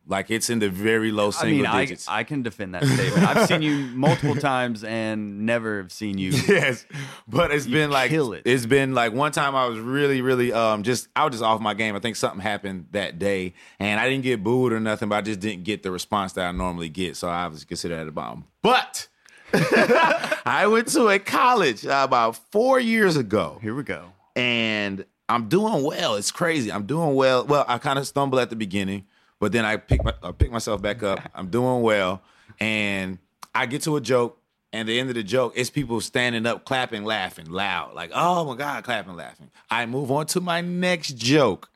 Like 0.09 0.31
it's 0.31 0.51
in 0.51 0.61
the 0.61 0.69
very 0.69 1.11
low 1.11 1.29
I 1.29 1.31
single 1.31 1.67
mean, 1.67 1.77
digits. 1.81 2.07
I 2.09 2.23
can 2.23 2.43
defend 2.43 2.75
that 2.77 2.85
statement. 2.85 3.27
I've 3.27 3.49
seen 3.49 3.61
you 3.61 3.77
multiple 3.95 4.37
times 4.37 4.85
and 4.85 5.45
never 5.47 5.79
have 5.79 5.91
seen 5.91 6.17
you. 6.17 6.31
yes, 6.31 6.87
but 7.27 7.51
it's 7.51 7.67
You 7.67 7.73
been 7.75 7.91
like 7.91 8.11
kill 8.11 8.33
it. 8.33 8.47
has 8.47 8.67
been 8.67 8.95
like 8.95 9.13
one 9.13 9.33
time 9.33 9.57
I 9.57 9.67
was 9.67 9.81
really, 9.81 10.21
really 10.23 10.53
um 10.53 10.85
just 10.85 11.09
I 11.17 11.25
was 11.25 11.33
just 11.33 11.43
off 11.43 11.61
my 11.61 11.75
game. 11.75 11.97
I 11.97 11.99
think 11.99 12.15
something 12.15 12.41
happened 12.41 12.87
that 12.93 13.19
day, 13.19 13.55
and 13.81 13.99
I 13.99 14.09
didn't 14.09 14.23
get 14.23 14.45
booed 14.45 14.73
or 14.73 14.79
nothing, 14.79 15.09
but 15.09 15.17
I 15.17 15.21
just 15.23 15.41
didn't 15.41 15.65
get 15.65 15.83
the 15.83 15.91
response 15.91 16.35
that 16.35 16.47
I 16.47 16.53
normally 16.53 16.89
get, 16.89 17.17
so 17.17 17.29
I 17.29 17.49
was 17.49 17.65
considered 17.65 17.99
at 17.99 18.05
the 18.07 18.13
bottom. 18.13 18.45
But 18.63 19.09
I 20.47 20.67
went 20.71 20.89
to 20.89 21.09
a 21.09 21.19
college 21.19 21.85
uh, 21.87 22.03
about 22.05 22.37
four 22.53 22.79
years 22.81 23.17
ago, 23.17 23.59
Here 23.63 23.75
we 23.75 23.83
go. 23.83 24.13
and 24.35 25.05
I'm 25.29 25.49
doing 25.49 25.83
well. 25.83 26.15
It's 26.15 26.31
crazy. 26.31 26.71
I'm 26.71 26.87
doing 26.87 27.15
well. 27.17 27.45
Well, 27.45 27.65
I 27.67 27.79
kind 27.79 27.99
of 27.99 28.07
stumble 28.07 28.39
at 28.39 28.49
the 28.51 28.55
beginning, 28.57 29.07
but 29.41 29.53
then 29.53 29.65
I 29.65 29.77
pick 29.77 30.05
my, 30.05 30.13
I 30.23 30.33
pick 30.33 30.51
myself 30.51 30.81
back 30.83 31.03
up. 31.03 31.21
I'm 31.35 31.49
doing 31.49 31.83
well, 31.83 32.23
and 32.61 33.19
I 33.55 33.67
get 33.67 33.83
to 33.83 33.97
a 33.97 34.01
joke, 34.01 34.39
and 34.73 34.89
the 34.89 34.99
end 34.99 35.09
of 35.09 35.15
the 35.15 35.23
joke 35.23 35.57
is 35.57 35.71
people 35.71 36.01
standing 36.01 36.47
up, 36.47 36.65
clapping, 36.65 37.05
laughing 37.05 37.51
loud, 37.51 37.95
like 37.95 38.11
"Oh 38.15 38.45
my 38.45 38.57
god!" 38.57 38.85
clapping, 38.85 39.17
laughing. 39.17 39.51
I 39.71 39.87
move 39.87 40.11
on 40.11 40.27
to 40.27 40.41
my 40.41 40.61
next 40.61 41.17
joke. 41.17 41.71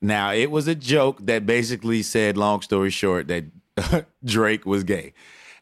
Now 0.00 0.32
it 0.32 0.50
was 0.50 0.66
a 0.66 0.74
joke 0.74 1.18
that 1.26 1.44
basically 1.44 2.02
said, 2.02 2.36
long 2.36 2.62
story 2.62 2.90
short, 2.90 3.28
that 3.28 3.44
Drake 4.24 4.64
was 4.64 4.84
gay. 4.84 5.12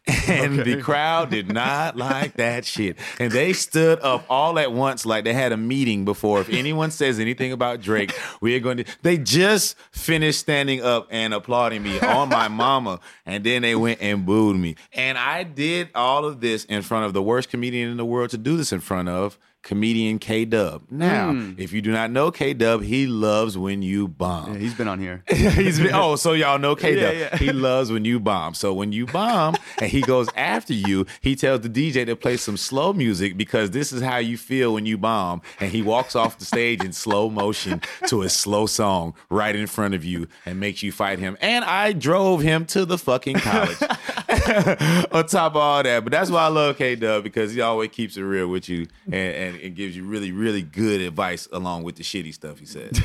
And 0.07 0.59
the 0.61 0.81
crowd 0.81 1.31
did 1.31 1.53
not 1.53 1.97
like 1.97 2.35
that 2.35 2.65
shit. 2.65 2.97
And 3.19 3.31
they 3.31 3.53
stood 3.53 4.01
up 4.01 4.25
all 4.31 4.59
at 4.59 4.73
once 4.73 5.05
like 5.05 5.25
they 5.25 5.35
had 5.35 5.53
a 5.53 5.57
meeting 5.57 6.05
before. 6.05 6.41
If 6.41 6.49
anyone 6.49 6.91
says 6.91 7.19
anything 7.19 7.53
about 7.53 7.81
Drake, 7.81 8.19
we're 8.41 8.61
going 8.61 8.79
to. 8.79 8.85
They 9.03 9.19
just 9.19 9.77
finished 9.91 10.41
standing 10.41 10.83
up 10.83 11.09
and 11.11 11.35
applauding 11.35 11.83
me 11.83 12.01
on 12.01 12.29
my 12.31 12.49
mama. 12.49 13.01
And 13.27 13.45
then 13.45 13.63
they 13.63 13.75
went 13.75 14.01
and 14.01 14.25
booed 14.25 14.57
me. 14.57 14.77
And 14.93 15.19
I 15.19 15.43
did 15.43 15.91
all 15.95 16.25
of 16.25 16.41
this 16.41 16.65
in 16.65 16.83
front 16.83 17.05
of 17.05 17.13
the 17.13 17.23
worst 17.23 17.51
comedian 17.51 17.91
in 17.91 17.97
the 17.97 18.07
world 18.07 18.31
to 18.31 18.39
do 18.39 18.57
this 18.57 18.73
in 18.73 18.81
front 18.81 19.09
of. 19.09 19.39
Comedian 19.69 20.19
K 20.19 20.47
Dub. 20.47 20.85
Now, 20.91 21.31
hmm. 21.31 21.53
if 21.59 21.75
you 21.75 21.83
do 21.83 21.93
not 21.93 22.11
know 22.11 22.31
K 22.31 22.55
Dub, 22.55 22.83
he 22.83 23.07
loves 23.07 23.59
when 23.59 23.83
you 23.83 24.09
bomb. 24.09 24.55
Yeah, 24.55 24.59
he's 24.61 24.73
been 24.73 24.89
on 24.89 24.99
here. 24.99 25.23
He's 25.29 25.79
been, 25.79 25.93
oh, 25.93 26.17
so 26.17 26.33
y'all 26.33 26.59
know 26.59 26.75
K 26.75 26.95
Dub. 26.95 27.13
Yeah, 27.13 27.29
yeah. 27.33 27.37
He 27.37 27.53
loves 27.53 27.93
when 27.93 28.07
you 28.07 28.19
bomb. 28.19 28.55
So 28.55 28.73
when 28.73 28.93
you 28.93 29.05
bomb 29.05 29.57
and 29.79 29.91
he 29.91 30.01
goes 30.01 30.29
after 30.37 30.73
you, 30.73 31.05
he 31.21 31.37
tells 31.37 31.61
the 31.61 31.69
DJ 31.69 32.07
to 32.07 32.17
play 32.17 32.39
some 32.39 32.57
slow 32.57 32.95
music 32.95 33.37
because 33.37 33.73
this 33.73 33.93
is 33.93 34.01
how 34.01 34.17
you 34.17 34.39
feel 34.39 34.73
when 34.73 34.87
you 34.87 34.97
bomb. 34.97 35.43
And 35.61 35.71
he 35.71 35.83
walks 35.83 36.17
off 36.17 36.39
the 36.39 36.47
stage 36.47 36.83
in 36.83 36.95
slow 36.95 37.29
motion 37.29 37.83
to 38.07 38.23
a 38.23 38.31
slow 38.31 38.65
song 38.65 39.13
right 39.29 39.55
in 39.55 39.67
front 39.67 39.93
of 39.93 40.03
you 40.03 40.29
and 40.47 40.59
makes 40.59 40.83
you 40.83 40.93
fight 40.93 41.19
him. 41.19 41.37
And 41.43 41.63
I 41.63 41.93
drove 41.93 42.41
him 42.41 42.65
to 42.67 42.87
the 42.87 42.97
fucking 42.97 43.41
college. 43.41 43.77
On 45.13 45.27
top 45.27 45.53
of 45.53 45.57
all 45.57 45.83
that. 45.83 46.05
But 46.05 46.13
that's 46.13 46.31
why 46.31 46.45
I 46.45 46.49
love 46.49 46.79
K 46.79 46.97
Dub 46.97 47.23
because 47.23 47.53
he 47.53 47.61
always 47.61 47.91
keeps 47.91 48.17
it 48.17 48.23
real 48.23 48.49
with 48.49 48.71
you 48.71 48.87
and, 49.07 49.15
and, 49.15 49.58
and 49.63 49.75
gives 49.75 49.97
you 49.97 50.05
really, 50.05 50.33
really 50.33 50.63
good 50.63 51.01
advice 51.01 51.49
along 51.53 51.85
with 51.85 51.97
the 51.97 52.03
shitty 52.03 52.35
stuff 52.35 52.59
he 52.59 52.67
says. 52.67 53.01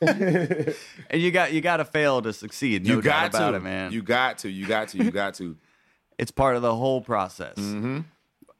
And 1.10 1.20
you 1.20 1.32
got 1.32 1.52
you 1.52 1.60
got 1.60 1.78
to 1.78 1.84
fail 1.84 2.22
to 2.22 2.32
succeed. 2.32 2.86
No 2.86 2.96
you 2.96 3.02
doubt 3.02 3.32
got 3.32 3.40
about 3.40 3.50
to, 3.50 3.56
it, 3.56 3.62
man. 3.64 3.92
You 3.92 4.02
got 4.02 4.38
to, 4.38 4.48
you 4.48 4.66
got 4.66 4.88
to, 4.90 4.98
you 5.02 5.10
got 5.10 5.34
to. 5.34 5.56
it's 6.18 6.30
part 6.30 6.56
of 6.56 6.62
the 6.62 6.74
whole 6.74 7.00
process. 7.00 7.56
Mm-hmm. 7.56 8.00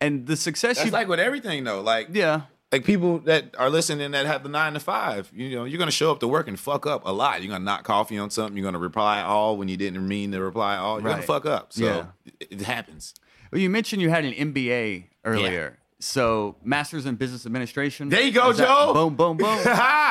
And 0.00 0.26
the 0.26 0.37
success 0.37 0.76
That's 0.76 0.87
you 0.87 0.92
like 0.92 1.09
with 1.09 1.21
everything 1.21 1.64
though. 1.64 1.80
Like 1.80 2.09
yeah. 2.12 2.42
like 2.73 2.85
people 2.85 3.18
that 3.21 3.54
are 3.57 3.71
listening 3.71 4.11
that 4.12 4.26
have 4.26 4.42
the 4.42 4.49
nine 4.49 4.74
to 4.74 4.81
five, 4.81 5.31
you 5.35 5.55
know, 5.57 5.64
you're 5.64 5.79
gonna 5.79 5.90
show 5.90 6.11
up 6.11 6.20
to 6.20 6.29
work 6.29 6.48
and 6.48 6.59
fuck 6.59 6.87
up 6.87 7.03
a 7.07 7.12
lot. 7.12 7.42
You're 7.42 7.53
gonna 7.53 7.64
knock 7.64 7.85
coffee 7.85 8.18
on 8.18 8.31
something, 8.31 8.57
you're 8.57 8.64
gonna 8.64 8.79
reply 8.79 9.22
all 9.22 9.57
when 9.57 9.68
you 9.68 9.77
didn't 9.77 10.07
mean 10.07 10.33
to 10.33 10.40
reply 10.40 10.77
all. 10.77 11.01
You're 11.01 11.11
gonna 11.11 11.22
fuck 11.22 11.46
up. 11.46 11.72
So 11.72 11.85
Yeah. 11.85 12.07
it, 12.40 12.48
it 12.51 12.61
happens. 12.62 13.14
Well, 13.53 13.61
you 13.61 13.70
mentioned 13.70 14.03
you 14.03 14.11
had 14.11 14.24
an 14.24 14.35
MBA 14.35 15.05
earlier. 15.24 15.79
So, 16.01 16.55
Masters 16.63 17.07
in 17.07 17.17
Business 17.17 17.45
Administration. 17.45 18.09
There 18.09 18.21
you 18.23 18.31
go, 18.31 18.53
that- 18.53 18.65
Joe. 18.69 18.93
Boom, 18.95 19.17
boom, 19.17 19.37
boom. 19.37 19.59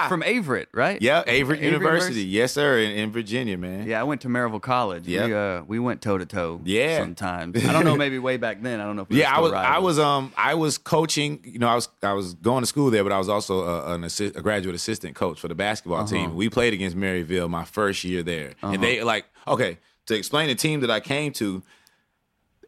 From 0.10 0.21
Averett, 0.21 0.65
right? 0.73 1.02
Yeah, 1.02 1.21
Averett 1.23 1.28
Avery 1.30 1.63
University. 1.63 1.65
University? 1.65 2.23
Yes, 2.26 2.52
sir, 2.52 2.80
in, 2.80 2.91
in 2.91 3.12
Virginia, 3.13 3.58
man. 3.58 3.88
Yeah, 3.88 4.02
I 4.02 4.04
went 4.04 4.19
to 4.21 4.28
Maryville 4.28 4.62
College. 4.62 5.08
Yeah, 5.08 5.26
We, 5.28 5.34
uh, 5.34 5.62
we 5.63 5.80
went 5.80 6.02
toe 6.02 6.17
to 6.17 6.26
toe. 6.26 6.60
Yeah. 6.65 6.97
Sometimes. 6.97 7.65
I 7.65 7.71
don't 7.71 7.86
know, 7.86 7.95
maybe 8.06 8.19
way 8.19 8.36
back 8.36 8.62
then. 8.62 8.82
I 8.82 8.84
don't 8.86 8.97
know 8.97 9.04
if 9.04 9.10
we 9.10 9.19
Yeah, 9.21 9.34
I 9.34 9.39
was 9.39 9.54
I 9.54 9.78
was 9.78 9.97
um 9.97 10.34
I 10.36 10.56
was 10.56 10.78
coaching. 10.78 11.39
You 11.45 11.60
know, 11.60 11.69
I 11.69 11.76
was 11.76 11.88
I 12.04 12.12
was 12.12 12.34
going 12.34 12.63
to 12.63 12.67
school 12.67 12.91
there, 12.91 13.04
but 13.04 13.13
I 13.13 13.17
was 13.17 13.30
also 13.30 13.62
a, 13.63 13.93
an 13.93 14.04
assist, 14.04 14.36
a 14.36 14.41
graduate 14.41 14.76
assistant 14.76 15.15
coach 15.15 15.39
for 15.39 15.47
the 15.47 15.56
basketball 15.56 16.00
Uh-huh. 16.00 16.08
team. 16.08 16.36
We 16.36 16.50
played 16.50 16.73
against 16.73 16.97
Maryville 16.97 17.50
my 17.50 17.63
first 17.63 18.04
year 18.04 18.23
there, 18.23 18.56
and 18.62 18.84
they 18.84 19.04
like 19.04 19.23
okay 19.47 19.78
to 20.08 20.15
explain 20.15 20.50
the 20.50 20.56
team 20.56 20.82
that 20.82 20.91
I 20.91 21.00
came 21.00 21.32
to. 21.34 21.63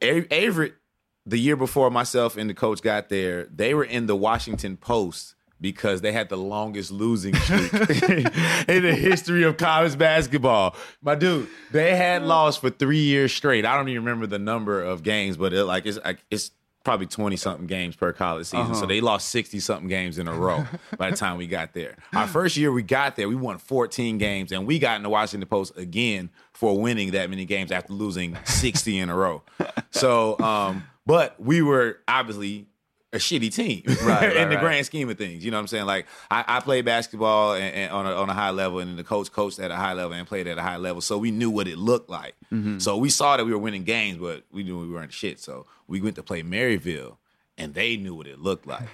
Averett, 0.02 0.76
the 1.30 1.38
year 1.38 1.56
before 1.56 1.89
myself 1.92 2.38
and 2.38 2.50
the 2.50 2.54
coach 2.54 2.82
got 2.82 3.10
there, 3.10 3.46
they 3.46 3.74
were 3.74 3.84
in 3.84 4.08
the 4.08 4.15
Washington 4.15 4.78
Post. 4.78 5.36
Because 5.62 6.00
they 6.00 6.13
had 6.13 6.30
the 6.30 6.38
longest 6.38 6.89
losing 6.89 7.36
streak 7.36 7.74
in 7.74 8.82
the 8.82 8.98
history 8.98 9.44
of 9.44 9.58
college 9.58 9.98
basketball. 9.98 10.74
My 11.02 11.15
dude, 11.15 11.50
they 11.74 11.98
had 11.98 12.22
lost 12.24 12.62
for 12.62 12.70
three 12.70 13.02
years 13.02 13.34
straight. 13.34 13.65
I 13.65 13.76
don't 13.76 13.89
even 13.89 14.06
remember 14.06 14.26
the 14.26 14.39
number 14.39 14.82
of 14.82 15.04
games, 15.04 15.36
but 15.36 15.52
it, 15.52 15.65
like 15.65 15.86
it's 15.86 16.00
like 16.06 16.20
it's 16.32 16.52
probably 16.84 17.08
20 17.08 17.36
something 17.36 17.68
games 17.68 17.96
per 17.96 18.13
college 18.13 18.48
season. 18.48 18.74
So 18.74 18.86
they 18.86 19.02
lost 19.02 19.30
60 19.30 19.60
something 19.60 19.88
games 19.89 20.18
in 20.18 20.28
a 20.28 20.34
row 20.34 20.65
by 20.98 21.12
the 21.12 21.18
time 21.18 21.38
we 21.38 21.46
got 21.46 21.74
there. 21.74 21.98
Our 22.13 22.26
first 22.28 22.56
year 22.56 22.72
we 22.72 22.84
got 22.84 23.15
there, 23.15 23.28
we 23.28 23.36
won 23.36 23.58
14 23.58 24.18
games 24.18 24.52
and 24.52 24.65
we 24.65 24.80
got 24.80 24.96
in 24.96 25.04
the 25.04 25.10
Washington 25.10 25.48
Post 25.50 25.78
again 25.78 26.30
for 26.54 26.80
winning 26.80 27.12
that 27.12 27.30
many 27.30 27.46
games 27.46 27.72
after 27.72 27.92
losing 27.94 28.38
60 28.46 28.98
in 28.98 29.10
a 29.10 29.15
row. 29.15 29.44
So, 29.92 30.39
um, 30.39 30.84
but 31.06 31.40
we 31.40 31.62
were 31.62 32.00
obviously 32.08 32.68
a 33.12 33.18
shitty 33.18 33.54
team 33.54 33.82
Right, 33.88 33.98
right, 34.06 34.36
in 34.36 34.50
the 34.50 34.56
right. 34.56 34.62
grand 34.62 34.86
scheme 34.86 35.10
of 35.10 35.18
things. 35.18 35.44
You 35.44 35.52
know 35.52 35.58
what 35.58 35.62
I'm 35.62 35.68
saying? 35.68 35.86
Like 35.86 36.06
I, 36.30 36.46
I 36.48 36.60
played 36.60 36.86
basketball 36.86 37.54
and, 37.54 37.74
and 37.74 37.92
on, 37.92 38.06
a, 38.06 38.12
on 38.14 38.30
a 38.30 38.34
high 38.34 38.52
level, 38.52 38.80
and 38.80 38.90
then 38.90 38.98
the 38.98 39.04
coach 39.04 39.32
coached 39.32 39.60
at 39.60 39.72
a 39.72 39.76
high 39.76 39.94
level 39.94 40.14
and 40.14 40.28
played 40.28 40.48
at 40.48 40.58
a 40.58 40.62
high 40.62 40.78
level, 40.78 41.02
so 41.02 41.18
we 41.18 41.32
knew 41.32 41.50
what 41.50 41.68
it 41.68 41.78
looked 41.78 42.10
like. 42.10 42.36
Mm-hmm. 42.52 42.80
So 42.80 42.98
we 42.98 43.10
saw 43.10 43.38
that 43.38 43.46
we 43.46 43.52
were 43.52 43.58
winning 43.58 43.84
games, 43.84 44.20
but 44.20 44.44
we 44.52 44.64
knew 44.64 44.80
we 44.80 44.90
weren't 44.90 45.14
shit. 45.14 45.40
So 45.40 45.66
we 45.88 46.02
went 46.02 46.16
to 46.18 46.24
play 46.24 46.44
Maryville. 46.44 47.18
And 47.60 47.74
they 47.74 47.98
knew 47.98 48.15
what 48.15 48.26
it 48.28 48.39
looked 48.39 48.65
like. 48.65 48.88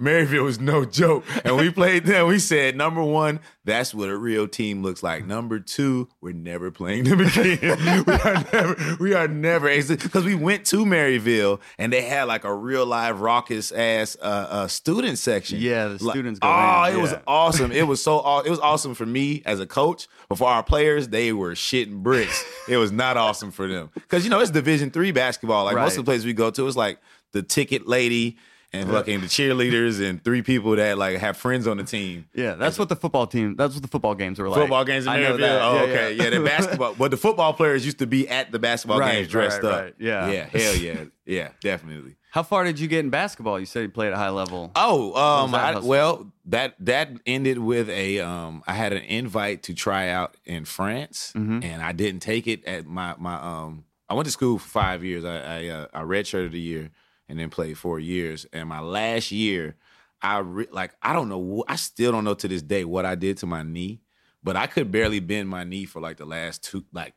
Maryville 0.00 0.44
was 0.44 0.58
no 0.58 0.84
joke. 0.84 1.24
And 1.44 1.56
we 1.56 1.70
played 1.70 2.04
them. 2.04 2.26
We 2.26 2.38
said, 2.38 2.76
number 2.76 3.02
one, 3.02 3.40
that's 3.64 3.94
what 3.94 4.08
a 4.08 4.16
real 4.16 4.48
team 4.48 4.82
looks 4.82 5.02
like. 5.02 5.26
Number 5.26 5.60
two, 5.60 6.08
we're 6.20 6.32
never 6.32 6.70
playing 6.70 7.04
them 7.04 7.20
again. 7.20 7.58
we 8.06 8.12
are 8.14 8.44
never, 8.52 8.96
we 9.00 9.14
are 9.14 9.28
never, 9.28 9.68
because 9.68 10.24
we 10.24 10.34
went 10.34 10.64
to 10.66 10.84
Maryville 10.86 11.60
and 11.78 11.92
they 11.92 12.02
had 12.02 12.24
like 12.24 12.44
a 12.44 12.54
real 12.54 12.86
live 12.86 13.20
raucous 13.20 13.70
ass 13.72 14.16
uh, 14.20 14.24
uh, 14.24 14.66
student 14.68 15.18
section. 15.18 15.58
Yeah, 15.60 15.88
the 15.88 16.02
Like, 16.04 16.14
students 16.14 16.40
go 16.40 16.48
Oh, 16.48 16.84
in, 16.84 16.94
it 16.94 17.00
was 17.00 17.14
awesome. 17.26 17.70
It 17.72 17.86
was 17.86 18.02
so, 18.02 18.18
aw- 18.24 18.40
it 18.40 18.50
was 18.50 18.60
awesome 18.60 18.94
for 18.94 19.06
me 19.06 19.42
as 19.44 19.60
a 19.60 19.66
coach, 19.66 20.08
but 20.28 20.38
for 20.38 20.48
our 20.48 20.62
players, 20.62 21.08
they 21.08 21.32
were 21.32 21.52
shitting 21.52 22.02
bricks. 22.02 22.44
it 22.68 22.78
was 22.78 22.92
not 22.92 23.16
awesome 23.16 23.50
for 23.50 23.68
them. 23.68 23.90
Because, 23.94 24.24
you 24.24 24.30
know, 24.30 24.40
it's 24.40 24.50
Division 24.50 24.90
three 24.90 25.12
basketball. 25.12 25.64
Like 25.66 25.76
most 25.76 25.98
of 25.98 26.04
the 26.04 26.08
places 26.08 26.24
we 26.24 26.32
go 26.32 26.50
to, 26.50 26.66
it's 26.66 26.76
like 26.76 26.98
the 27.32 27.42
ticket 27.42 27.86
lady 27.86 28.36
and 28.72 28.90
fucking 28.90 29.20
the 29.22 29.26
cheerleaders 29.26 30.06
and 30.06 30.22
three 30.22 30.42
people 30.42 30.76
that 30.76 30.98
like 30.98 31.16
have 31.18 31.36
friends 31.38 31.66
on 31.66 31.78
the 31.78 31.84
team. 31.84 32.26
Yeah, 32.34 32.54
that's 32.54 32.78
what 32.78 32.90
the 32.90 32.96
football 32.96 33.26
team. 33.26 33.56
That's 33.56 33.72
what 33.74 33.82
the 33.82 33.88
football 33.88 34.14
games 34.14 34.38
were 34.38 34.48
like. 34.48 34.60
Football 34.60 34.84
games 34.84 35.06
in 35.06 35.12
I 35.12 35.20
know 35.22 35.36
Maryville. 35.36 35.38
that. 35.40 35.62
Oh, 35.62 35.74
Yeah, 35.76 35.80
okay. 35.82 36.12
Yeah, 36.14 36.30
the 36.30 36.40
basketball. 36.44 36.94
But 36.94 37.10
the 37.10 37.16
football 37.16 37.54
players 37.54 37.84
used 37.86 37.98
to 38.00 38.06
be 38.06 38.28
at 38.28 38.52
the 38.52 38.58
basketball 38.58 38.98
Right, 38.98 39.12
games 39.14 39.28
dressed 39.28 39.62
right, 39.62 39.72
up. 39.72 39.80
right. 39.84 39.94
Yeah. 39.98 40.30
Yeah. 40.30 40.44
Hell 40.52 40.76
yeah. 40.76 41.04
Yeah, 41.24 41.48
definitely. 41.62 42.16
How 42.30 42.42
far 42.42 42.64
did 42.64 42.78
you 42.78 42.88
get 42.88 43.00
in 43.00 43.08
basketball? 43.10 43.58
You 43.58 43.64
said 43.64 43.80
you 43.84 43.88
played 43.88 44.08
at 44.08 44.12
a 44.12 44.16
high 44.18 44.28
level. 44.28 44.70
Oh, 44.76 45.14
um, 45.14 45.52
that 45.52 45.64
I, 45.64 45.72
hustle? 45.72 45.88
well, 45.88 46.32
that 46.44 46.74
that 46.80 47.10
ended 47.24 47.58
with 47.58 47.88
a 47.88 48.20
um. 48.20 48.62
I 48.66 48.74
had 48.74 48.92
an 48.92 49.02
invite 49.04 49.62
to 49.64 49.74
try 49.74 50.10
out 50.10 50.36
in 50.44 50.66
France, 50.66 51.32
Mm-hmm. 51.34 51.62
and 51.62 51.82
I 51.82 51.92
didn't 51.92 52.20
take 52.20 52.46
it. 52.46 52.66
At 52.66 52.86
my 52.86 53.14
my 53.18 53.36
um, 53.36 53.84
I 54.10 54.14
went 54.14 54.26
to 54.26 54.30
school 54.30 54.58
for 54.58 54.68
five 54.68 55.02
years. 55.02 55.24
I 55.24 55.38
I, 55.38 55.68
uh, 55.68 55.86
I 55.94 56.02
redshirted 56.02 56.52
a 56.52 56.58
year 56.58 56.90
and 57.28 57.38
then 57.38 57.50
played 57.50 57.76
four 57.78 57.98
years. 58.00 58.46
And 58.52 58.68
my 58.68 58.80
last 58.80 59.30
year, 59.32 59.76
I 60.22 60.38
re- 60.38 60.66
like 60.70 60.94
I 61.02 61.12
don't 61.12 61.28
know. 61.28 61.64
I 61.68 61.76
still 61.76 62.12
don't 62.12 62.24
know 62.24 62.34
to 62.34 62.48
this 62.48 62.62
day 62.62 62.84
what 62.84 63.04
I 63.06 63.14
did 63.14 63.36
to 63.38 63.46
my 63.46 63.62
knee, 63.62 64.00
but 64.42 64.56
I 64.56 64.66
could 64.66 64.90
barely 64.90 65.20
bend 65.20 65.48
my 65.48 65.64
knee 65.64 65.84
for 65.84 66.00
like 66.00 66.16
the 66.16 66.26
last 66.26 66.64
two 66.64 66.84
like 66.92 67.14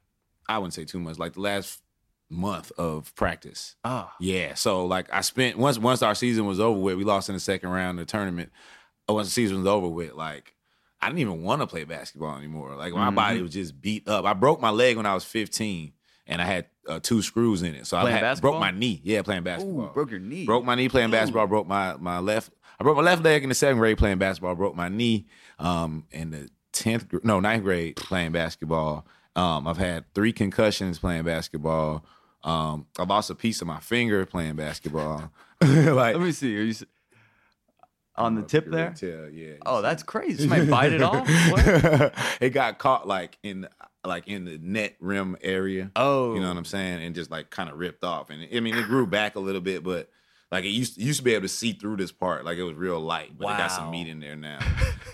I 0.48 0.58
wouldn't 0.58 0.74
say 0.74 0.86
two 0.86 1.00
months, 1.00 1.20
like 1.20 1.34
the 1.34 1.42
last 1.42 1.82
month 2.30 2.72
of 2.78 3.14
practice. 3.16 3.76
Oh, 3.84 4.10
Yeah. 4.20 4.54
So 4.54 4.86
like 4.86 5.12
I 5.14 5.22
spent 5.22 5.58
once 5.58 5.78
once 5.80 6.02
our 6.02 6.16
season 6.16 6.46
was 6.46 6.60
over 6.60 6.80
with, 6.80 6.96
we 6.98 7.04
lost 7.04 7.30
in 7.30 7.34
the 7.36 7.40
second 7.40 7.70
round 7.70 8.00
of 8.00 8.08
the 8.08 8.12
tournament. 8.12 8.52
once 9.10 9.28
the 9.28 9.32
season 9.32 9.58
was 9.58 9.68
over 9.68 9.88
with, 9.88 10.14
like 10.14 10.54
I 11.02 11.08
didn't 11.08 11.20
even 11.20 11.42
want 11.44 11.62
to 11.62 11.68
play 11.68 11.84
basketball 11.84 12.38
anymore. 12.38 12.76
Like 12.76 12.94
my 12.94 13.10
Mhm. 13.10 13.16
body 13.16 13.42
was 13.42 13.52
just 13.54 13.82
beat 13.82 14.08
up. 14.08 14.24
I 14.26 14.34
broke 14.34 14.62
my 14.62 14.70
leg 14.70 14.96
when 14.98 15.06
I 15.08 15.14
was 15.16 15.24
15, 15.26 15.92
and 16.32 16.42
I 16.42 16.46
had 16.46 16.66
uh, 16.88 17.00
two 17.02 17.22
screws 17.22 17.62
in 17.62 17.76
it. 17.76 17.86
So 17.86 18.00
Playing 18.00 18.18
I 18.24 18.28
had, 18.28 18.42
broke 18.42 18.60
my 18.60 18.72
knee. 18.72 19.02
Yeah, 19.04 19.22
playing 19.22 19.44
basketball. 19.44 19.86
Ooh, 19.86 19.90
broke 19.90 20.12
your 20.12 20.20
knee. 20.20 20.46
Broke 20.46 20.66
my 20.66 20.76
knee 20.76 20.90
playing 20.90 21.12
basketball. 21.12 21.46
Broke 21.48 21.68
my 21.68 21.96
my 21.98 22.20
left. 22.20 22.52
I 22.80 22.84
broke 22.84 22.98
my 22.98 23.04
left 23.04 23.24
leg 23.24 23.44
in 23.44 23.50
the 23.50 23.56
seventh 23.56 23.80
grade 23.80 23.98
playing 23.98 24.18
basketball. 24.18 24.56
Broke 24.56 24.76
my 24.76 24.90
knee 24.90 25.28
um, 25.60 26.06
in 26.12 26.32
the 26.32 26.50
tenth, 26.72 27.06
no 27.24 27.40
ninth 27.40 27.64
grade 27.64 27.96
playing 27.98 28.32
basketball. 28.32 29.06
Um, 29.36 29.68
I've 29.68 29.78
had 29.78 30.12
three 30.14 30.34
concussions 30.34 30.98
playing 31.00 31.24
basketball. 31.24 32.04
Um, 32.44 32.88
I 32.98 33.04
lost 33.04 33.30
a 33.30 33.36
piece 33.36 33.62
of 33.62 33.68
my 33.68 33.80
finger 33.80 34.26
playing 34.26 34.56
basketball. 34.56 35.32
like 35.62 36.16
Let 36.16 36.20
me 36.22 36.32
see. 36.32 36.58
Are 36.58 36.62
you 36.64 36.72
s- 36.72 36.84
on 38.16 38.36
the 38.36 38.42
I 38.42 38.42
don't 38.42 38.42
know 38.42 38.42
if 38.42 38.48
tip 38.48 38.72
there? 38.72 38.94
Tell, 38.94 39.30
yeah. 39.30 39.54
Oh, 39.66 39.82
that's 39.82 40.04
crazy. 40.14 40.48
Somebody 40.48 40.66
bite 40.70 40.92
it 40.94 41.02
off? 41.02 41.28
It 42.42 42.50
got 42.50 42.80
caught 42.80 43.08
like 43.08 43.38
in 43.44 43.68
like 44.06 44.28
in 44.28 44.46
the 44.46 44.58
net 44.58 44.96
rim 45.00 45.38
area. 45.42 45.92
Oh, 45.96 46.34
You 46.36 46.42
know 46.42 46.48
what 46.48 46.58
I'm 46.58 46.66
saying? 46.66 47.04
And 47.04 47.14
just 47.16 47.30
like 47.32 47.50
kind 47.50 47.70
of 47.70 47.78
ripped 47.78 48.04
off. 48.04 48.30
And 48.30 48.48
I 48.54 48.60
mean, 48.60 48.76
it 48.76 48.86
grew 48.88 49.06
back 49.06 49.36
a 49.36 49.40
little 49.40 49.62
bit, 49.62 49.84
but 49.84 50.10
like 50.52 50.66
it 50.66 50.70
used 50.70 50.98
it 50.98 51.04
used 51.04 51.20
to 51.20 51.24
be 51.24 51.34
able 51.34 51.44
to 51.44 51.48
see 51.50 51.74
through 51.74 51.98
this 51.98 52.12
part. 52.12 52.44
Like 52.44 52.58
it 52.58 52.64
was 52.64 52.76
real 52.76 53.00
light, 53.00 53.38
but 53.38 53.46
it 53.50 53.58
got 53.58 53.72
some 53.72 53.92
meat 53.92 54.08
in 54.08 54.20
there 54.20 54.36
now. 54.36 54.60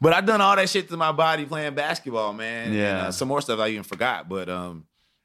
but 0.00 0.12
I've 0.12 0.26
done 0.26 0.40
all 0.40 0.56
that 0.56 0.68
shit 0.68 0.88
to 0.90 0.96
my 0.96 1.12
body 1.12 1.44
playing 1.44 1.74
basketball, 1.74 2.32
man. 2.32 2.68
And, 2.68 2.74
Yeah. 2.76 3.02
uh, 3.06 3.12
some 3.12 3.28
more 3.28 3.40
stuff 3.40 3.58
I 3.60 3.68
even 3.68 3.82
forgot, 3.82 4.28
but 4.28 4.48
um, 4.48 4.84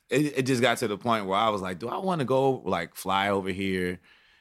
it, 0.10 0.40
it 0.40 0.42
just 0.44 0.62
got 0.62 0.78
to 0.80 0.88
the 0.88 0.98
point 0.98 1.26
where 1.26 1.38
I 1.40 1.50
was 1.50 1.62
like, 1.62 1.80
do 1.80 1.88
I 1.90 1.98
want 1.98 2.20
to 2.20 2.26
go 2.26 2.62
like 2.66 2.96
fly 2.96 3.30
over 3.30 3.50
here, 3.50 4.00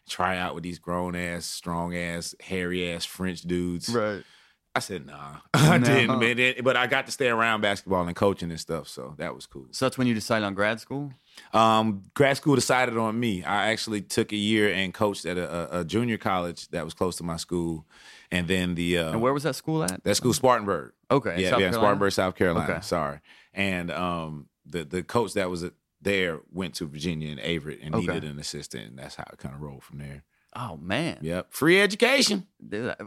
try 0.08 0.36
out 0.38 0.54
with 0.54 0.64
these 0.64 0.78
grown 0.78 1.14
ass, 1.16 1.44
strong 1.46 1.94
ass, 1.96 2.34
hairy 2.40 2.90
ass 2.92 3.04
French 3.04 3.42
dudes? 3.42 3.88
right. 3.88 4.22
I 4.74 4.80
said, 4.80 5.04
nah, 5.06 5.36
I 5.54 5.76
No. 5.78 5.84
didn't. 5.86 6.18
Man. 6.18 6.38
It- 6.38 6.64
But 6.64 6.76
I 6.76 6.86
got 6.86 7.04
to 7.06 7.12
stay 7.12 7.28
around 7.28 7.60
basketball 7.60 8.06
and 8.06 8.16
coaching 8.16 8.50
and 8.50 8.58
stuff, 8.58 8.88
so 8.88 9.14
that 9.18 9.34
was 9.34 9.46
cool. 9.46 9.66
So 9.70 9.84
that's 9.84 9.98
when 9.98 10.06
you 10.06 10.14
decided 10.14 10.46
on 10.46 10.54
grad 10.54 10.80
school. 10.80 11.12
Um, 11.52 12.04
grad 12.14 12.36
school 12.38 12.54
decided 12.54 12.96
on 12.96 13.18
me. 13.20 13.44
I 13.44 13.70
actually 13.70 14.00
took 14.02 14.32
a 14.32 14.36
year 14.36 14.72
and 14.72 14.94
coached 14.94 15.26
at 15.26 15.36
a, 15.36 15.76
a, 15.76 15.80
a 15.80 15.84
junior 15.84 16.16
college 16.16 16.68
that 16.68 16.84
was 16.84 16.94
close 16.94 17.16
to 17.16 17.24
my 17.24 17.36
school, 17.36 17.86
and 18.30 18.48
then 18.48 18.74
the 18.74 18.98
uh, 18.98 19.12
And 19.12 19.20
where 19.20 19.32
was 19.34 19.42
that 19.42 19.54
school 19.56 19.82
at? 19.84 20.02
that 20.04 20.14
school 20.14 20.32
Spartanburg. 20.32 20.92
Okay, 21.10 21.42
yeah, 21.42 21.50
South 21.50 21.60
yeah, 21.60 21.66
Carolina? 21.66 21.74
Spartanburg, 21.74 22.12
South 22.12 22.34
Carolina. 22.34 22.72
Okay. 22.72 22.80
Sorry, 22.82 23.20
and 23.52 23.90
um, 23.90 24.46
the 24.64 24.84
the 24.84 25.02
coach 25.02 25.34
that 25.34 25.50
was 25.50 25.64
there 26.00 26.40
went 26.50 26.74
to 26.76 26.86
Virginia 26.86 27.30
and 27.30 27.40
Averett 27.40 27.78
and 27.84 27.94
Okay. 27.94 28.06
needed 28.06 28.24
an 28.24 28.38
assistant, 28.38 28.88
and 28.88 28.98
that's 28.98 29.14
how 29.16 29.24
it 29.32 29.38
kind 29.38 29.54
of 29.54 29.60
rolled 29.60 29.84
from 29.84 29.98
there. 29.98 30.22
Oh 30.54 30.76
man. 30.76 31.18
Yep, 31.22 31.52
free 31.52 31.80
education. 31.80 32.46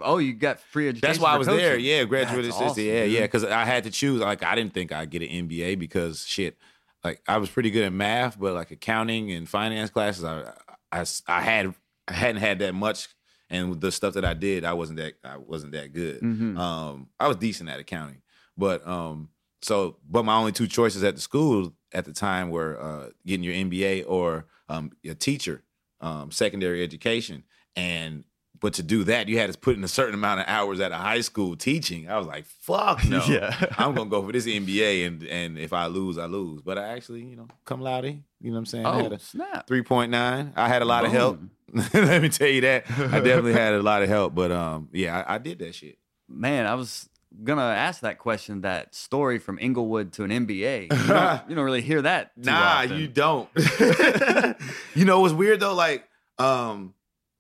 Oh, 0.02 0.18
you 0.18 0.34
got 0.34 0.60
free 0.60 0.90
education. 0.90 1.08
That's 1.08 1.20
why 1.20 1.34
I 1.34 1.38
was 1.38 1.48
coaching. 1.48 1.64
there. 1.64 1.78
Yeah, 1.78 2.04
graduate 2.06 2.46
assistant. 2.46 2.72
awesome, 2.72 2.84
yeah, 2.84 3.04
dude. 3.04 3.12
yeah. 3.14 3.22
Because 3.22 3.44
I 3.44 3.66
had 3.66 3.84
to 3.84 3.92
choose. 3.92 4.20
Like, 4.22 4.44
I 4.44 4.56
didn't 4.56 4.74
think 4.74 4.92
I'd 4.92 5.10
get 5.12 5.22
an 5.22 5.48
MBA 5.48 5.78
because 5.80 6.26
shit. 6.26 6.58
Like, 7.04 7.22
I 7.28 7.38
was 7.38 7.52
pretty 7.52 7.70
good 7.70 7.84
at 7.84 7.94
math, 7.94 8.40
but 8.40 8.54
like 8.56 8.72
accounting 8.72 9.32
and 9.32 9.48
finance 9.48 9.92
classes, 9.92 10.24
I, 10.24 10.54
I, 10.92 11.06
I 11.28 11.42
had 11.42 11.76
I 12.08 12.14
hadn't 12.14 12.42
had 12.42 12.58
that 12.60 12.74
much, 12.74 13.10
and 13.50 13.80
the 13.80 13.92
stuff 13.92 14.16
that 14.16 14.26
I 14.26 14.34
did, 14.34 14.66
I 14.66 14.74
wasn't 14.74 14.98
that 14.98 15.14
I 15.24 15.38
wasn't 15.38 15.74
that 15.74 15.94
good. 15.94 16.22
Mhm. 16.22 16.58
Um, 16.58 17.10
I 17.20 17.28
was 17.28 17.38
decent 17.38 17.70
at 17.70 17.80
accounting, 17.80 18.24
but 18.58 18.86
um, 18.88 19.30
so 19.62 19.98
but 20.10 20.26
my 20.26 20.36
only 20.36 20.52
two 20.52 20.66
choices 20.68 21.04
at 21.04 21.14
the 21.14 21.22
school 21.22 21.74
at 21.94 22.06
the 22.06 22.12
time 22.14 22.50
were 22.50 22.82
uh, 22.82 23.10
getting 23.24 23.44
your 23.44 23.54
MBA 23.54 24.06
or 24.08 24.48
um, 24.68 24.92
a 25.08 25.14
teacher, 25.14 25.62
um, 26.02 26.32
secondary 26.32 26.84
education, 26.84 27.44
and 27.76 28.24
but 28.62 28.74
to 28.76 28.84
do 28.84 29.04
that, 29.04 29.28
you 29.28 29.38
had 29.38 29.52
to 29.52 29.60
put 29.60 29.76
in 29.76 29.84
a 29.84 29.88
certain 29.88 30.14
amount 30.16 30.40
of 30.40 30.46
hours 30.48 30.80
at 30.80 30.92
a 30.92 30.96
high 30.98 31.20
school 31.22 31.56
teaching. 31.58 32.10
I 32.10 32.18
was 32.18 32.26
like, 32.26 32.46
fuck 32.46 33.04
no, 33.10 33.22
Yeah. 33.26 33.54
I'm 33.78 33.94
gonna 33.94 34.10
go 34.10 34.26
for 34.26 34.32
this 34.32 34.46
NBA 34.48 35.06
and 35.06 35.24
and 35.24 35.58
if 35.60 35.74
I 35.74 35.88
lose, 35.88 36.18
I 36.18 36.26
lose. 36.26 36.62
But 36.62 36.78
I 36.78 36.88
actually, 36.90 37.24
you 37.26 37.36
know, 37.36 37.48
cum 37.66 37.82
laude, 37.82 38.06
you 38.06 38.22
know 38.42 38.52
what 38.54 38.58
I'm 38.60 38.66
saying? 38.66 38.86
I 38.86 38.96
had 39.02 39.12
Oh 39.12 39.16
a 39.16 39.20
snap. 39.20 39.68
three 39.68 39.84
point 39.84 40.10
nine. 40.12 40.54
I 40.56 40.68
had 40.70 40.82
a 40.82 40.86
lot 40.86 41.06
of 41.06 41.12
help. 41.12 41.40
Let 41.94 42.22
me 42.22 42.30
tell 42.30 42.48
you 42.48 42.62
that. 42.62 42.86
I 42.90 43.20
definitely 43.20 43.54
had 43.66 43.74
a 43.74 43.82
lot 43.84 44.02
of 44.04 44.08
help, 44.10 44.34
but 44.34 44.52
um, 44.52 44.88
yeah, 44.94 45.24
I, 45.28 45.36
I 45.36 45.38
did 45.38 45.60
that 45.60 45.76
shit. 45.76 45.98
Man, 46.30 46.66
I 46.66 46.76
was 46.76 47.10
gonna 47.44 47.62
ask 47.64 48.02
that 48.02 48.18
question. 48.20 48.62
That 48.62 48.96
story 48.96 49.40
from 49.40 49.58
Inglewood 49.60 50.14
to 50.14 50.24
an 50.24 50.32
NBA. 50.32 50.92
You 50.92 51.08
don't, 51.08 51.50
you 51.50 51.56
don't 51.56 51.66
really 51.66 51.82
hear 51.82 52.02
that. 52.04 52.32
Nah, 52.38 52.84
often. 52.84 52.98
you 53.00 53.08
don't. 53.08 53.50
you 54.96 55.06
know 55.06 55.20
what's 55.22 55.34
weird 55.34 55.60
though? 55.60 55.74
Like, 55.74 56.08
um, 56.38 56.94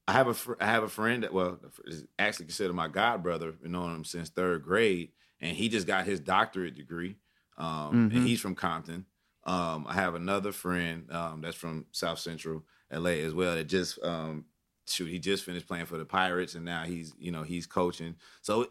I 0.07 0.13
have 0.13 0.27
a 0.27 0.33
fr- 0.33 0.53
I 0.59 0.65
have 0.65 0.83
a 0.83 0.89
friend 0.89 1.23
that 1.23 1.33
well 1.33 1.59
is 1.85 2.03
actually 2.19 2.45
considered 2.45 2.73
my 2.73 2.87
god 2.87 3.23
brother. 3.23 3.51
Been 3.51 3.71
knowing 3.71 3.95
him 3.95 4.03
since 4.05 4.29
third 4.29 4.63
grade, 4.63 5.11
and 5.41 5.55
he 5.55 5.69
just 5.69 5.87
got 5.87 6.05
his 6.05 6.19
doctorate 6.19 6.75
degree. 6.75 7.17
Um, 7.57 8.09
Mhm. 8.11 8.15
and 8.17 8.27
he's 8.27 8.41
from 8.41 8.53
Compton. 8.55 9.05
Um, 9.45 9.85
I 9.87 9.93
have 9.93 10.15
another 10.15 10.51
friend 10.51 11.09
um, 11.11 11.41
that's 11.41 11.55
from 11.55 11.85
South 11.91 12.19
Central 12.19 12.63
LA 12.91 13.11
as 13.21 13.33
well. 13.33 13.55
That 13.55 13.65
just 13.65 13.97
um, 14.03 14.45
shoot, 14.87 15.05
he 15.05 15.19
just 15.19 15.43
finished 15.43 15.67
playing 15.67 15.85
for 15.85 15.97
the 15.97 16.05
Pirates, 16.05 16.55
and 16.55 16.65
now 16.65 16.83
he's 16.83 17.13
you 17.17 17.31
know 17.31 17.43
he's 17.43 17.65
coaching. 17.65 18.15
So 18.41 18.67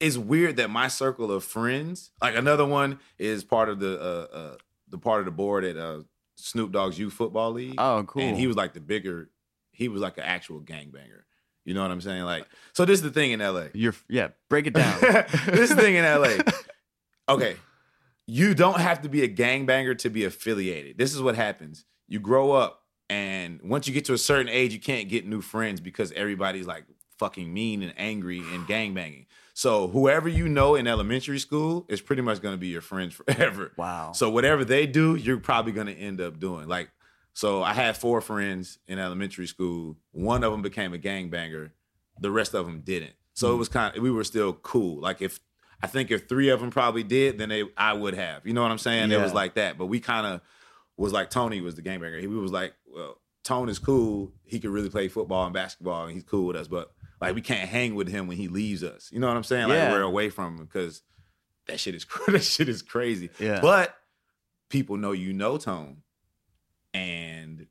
it's 0.00 0.18
weird 0.18 0.56
that 0.56 0.70
my 0.70 0.88
circle 0.88 1.32
of 1.32 1.44
friends, 1.44 2.10
like 2.20 2.36
another 2.36 2.66
one, 2.66 2.98
is 3.18 3.44
part 3.44 3.68
of 3.68 3.80
the 3.80 4.00
uh, 4.00 4.36
uh 4.36 4.56
the 4.88 4.98
part 4.98 5.20
of 5.20 5.24
the 5.24 5.32
board 5.32 5.64
at 5.64 5.76
uh 5.76 6.02
Snoop 6.36 6.72
Dogg's 6.72 6.98
Youth 6.98 7.14
Football 7.14 7.52
League. 7.52 7.74
Oh, 7.78 8.04
cool. 8.06 8.22
And 8.22 8.36
he 8.36 8.46
was 8.46 8.56
like 8.56 8.74
the 8.74 8.80
bigger, 8.80 9.30
he 9.72 9.88
was 9.88 10.02
like 10.02 10.18
an 10.18 10.24
actual 10.24 10.60
gangbanger. 10.60 11.22
You 11.64 11.74
know 11.74 11.82
what 11.82 11.90
I'm 11.90 12.00
saying? 12.00 12.22
Like, 12.22 12.46
so 12.74 12.84
this 12.84 12.98
is 12.98 13.02
the 13.02 13.10
thing 13.10 13.32
in 13.32 13.40
LA. 13.40 13.66
You're 13.74 13.94
yeah. 14.08 14.28
Break 14.48 14.66
it 14.66 14.74
down. 14.74 15.00
this 15.46 15.72
thing 15.72 15.96
in 15.96 16.04
LA. 16.04 16.36
Okay. 17.28 17.56
You 18.28 18.54
don't 18.54 18.78
have 18.78 19.02
to 19.02 19.08
be 19.08 19.24
a 19.24 19.28
gangbanger 19.28 19.98
to 19.98 20.10
be 20.10 20.24
affiliated. 20.24 20.96
This 20.96 21.12
is 21.12 21.20
what 21.20 21.34
happens. 21.34 21.84
You 22.06 22.20
grow 22.20 22.52
up, 22.52 22.82
and 23.10 23.60
once 23.64 23.88
you 23.88 23.94
get 23.94 24.04
to 24.04 24.12
a 24.12 24.18
certain 24.18 24.48
age, 24.48 24.72
you 24.72 24.78
can't 24.78 25.08
get 25.08 25.26
new 25.26 25.40
friends 25.40 25.80
because 25.80 26.12
everybody's 26.12 26.68
like 26.68 26.84
fucking 27.18 27.52
mean 27.52 27.82
and 27.82 27.92
angry 27.96 28.38
and 28.38 28.64
gangbanging. 28.66 29.26
So 29.56 29.88
whoever 29.88 30.28
you 30.28 30.50
know 30.50 30.74
in 30.74 30.86
elementary 30.86 31.38
school 31.38 31.86
is 31.88 32.02
pretty 32.02 32.20
much 32.20 32.42
gonna 32.42 32.58
be 32.58 32.66
your 32.66 32.82
friends 32.82 33.14
forever. 33.14 33.72
Wow. 33.78 34.12
So 34.12 34.28
whatever 34.28 34.66
they 34.66 34.86
do, 34.86 35.14
you're 35.14 35.38
probably 35.38 35.72
gonna 35.72 35.92
end 35.92 36.20
up 36.20 36.38
doing. 36.38 36.68
Like, 36.68 36.90
so 37.32 37.62
I 37.62 37.72
had 37.72 37.96
four 37.96 38.20
friends 38.20 38.78
in 38.86 38.98
elementary 38.98 39.46
school. 39.46 39.96
One 40.12 40.44
of 40.44 40.52
them 40.52 40.60
became 40.60 40.92
a 40.92 40.98
gangbanger. 40.98 41.70
The 42.20 42.30
rest 42.30 42.52
of 42.52 42.66
them 42.66 42.82
didn't. 42.82 43.14
So 43.32 43.46
it 43.46 43.50
mm-hmm. 43.52 43.58
was 43.60 43.68
kind 43.70 43.96
of 43.96 44.02
we 44.02 44.10
were 44.10 44.24
still 44.24 44.52
cool. 44.52 45.00
Like 45.00 45.22
if 45.22 45.40
I 45.82 45.86
think 45.86 46.10
if 46.10 46.28
three 46.28 46.50
of 46.50 46.60
them 46.60 46.70
probably 46.70 47.02
did, 47.02 47.38
then 47.38 47.48
they 47.48 47.64
I 47.78 47.94
would 47.94 48.12
have. 48.12 48.46
You 48.46 48.52
know 48.52 48.60
what 48.60 48.70
I'm 48.70 48.76
saying? 48.76 49.10
It 49.10 49.18
was 49.22 49.32
like 49.32 49.54
that. 49.54 49.78
But 49.78 49.86
we 49.86 50.00
kind 50.00 50.26
of 50.26 50.42
was 50.98 51.14
like 51.14 51.30
Tony 51.30 51.62
was 51.62 51.76
the 51.76 51.82
gangbanger. 51.82 52.20
He 52.20 52.26
was 52.26 52.52
like, 52.52 52.74
well, 52.94 53.16
Tone 53.42 53.70
is 53.70 53.78
cool. 53.78 54.32
He 54.44 54.58
could 54.60 54.70
really 54.70 54.90
play 54.90 55.08
football 55.08 55.44
and 55.44 55.54
basketball, 55.54 56.04
and 56.04 56.12
he's 56.12 56.24
cool 56.24 56.48
with 56.48 56.56
us. 56.56 56.68
But 56.68 56.92
like 57.20 57.34
we 57.34 57.40
can't 57.40 57.68
hang 57.68 57.94
with 57.94 58.08
him 58.08 58.26
when 58.26 58.36
he 58.36 58.48
leaves 58.48 58.82
us. 58.82 59.10
You 59.12 59.20
know 59.20 59.28
what 59.28 59.36
I'm 59.36 59.44
saying? 59.44 59.68
Like 59.68 59.76
Yeah. 59.76 59.92
we're 59.92 60.02
away 60.02 60.30
from 60.30 60.58
him 60.58 60.64
because 60.66 61.02
that 61.66 61.80
shit 61.80 61.94
is 61.94 62.06
that 62.28 62.42
shit 62.42 62.68
is 62.68 62.82
crazy. 62.82 63.30
Yeah. 63.38 63.60
But 63.60 63.94
people 64.70 64.96
know 64.96 65.12
you 65.12 65.32
know 65.32 65.58
Tone, 65.58 65.98
and 66.94 67.66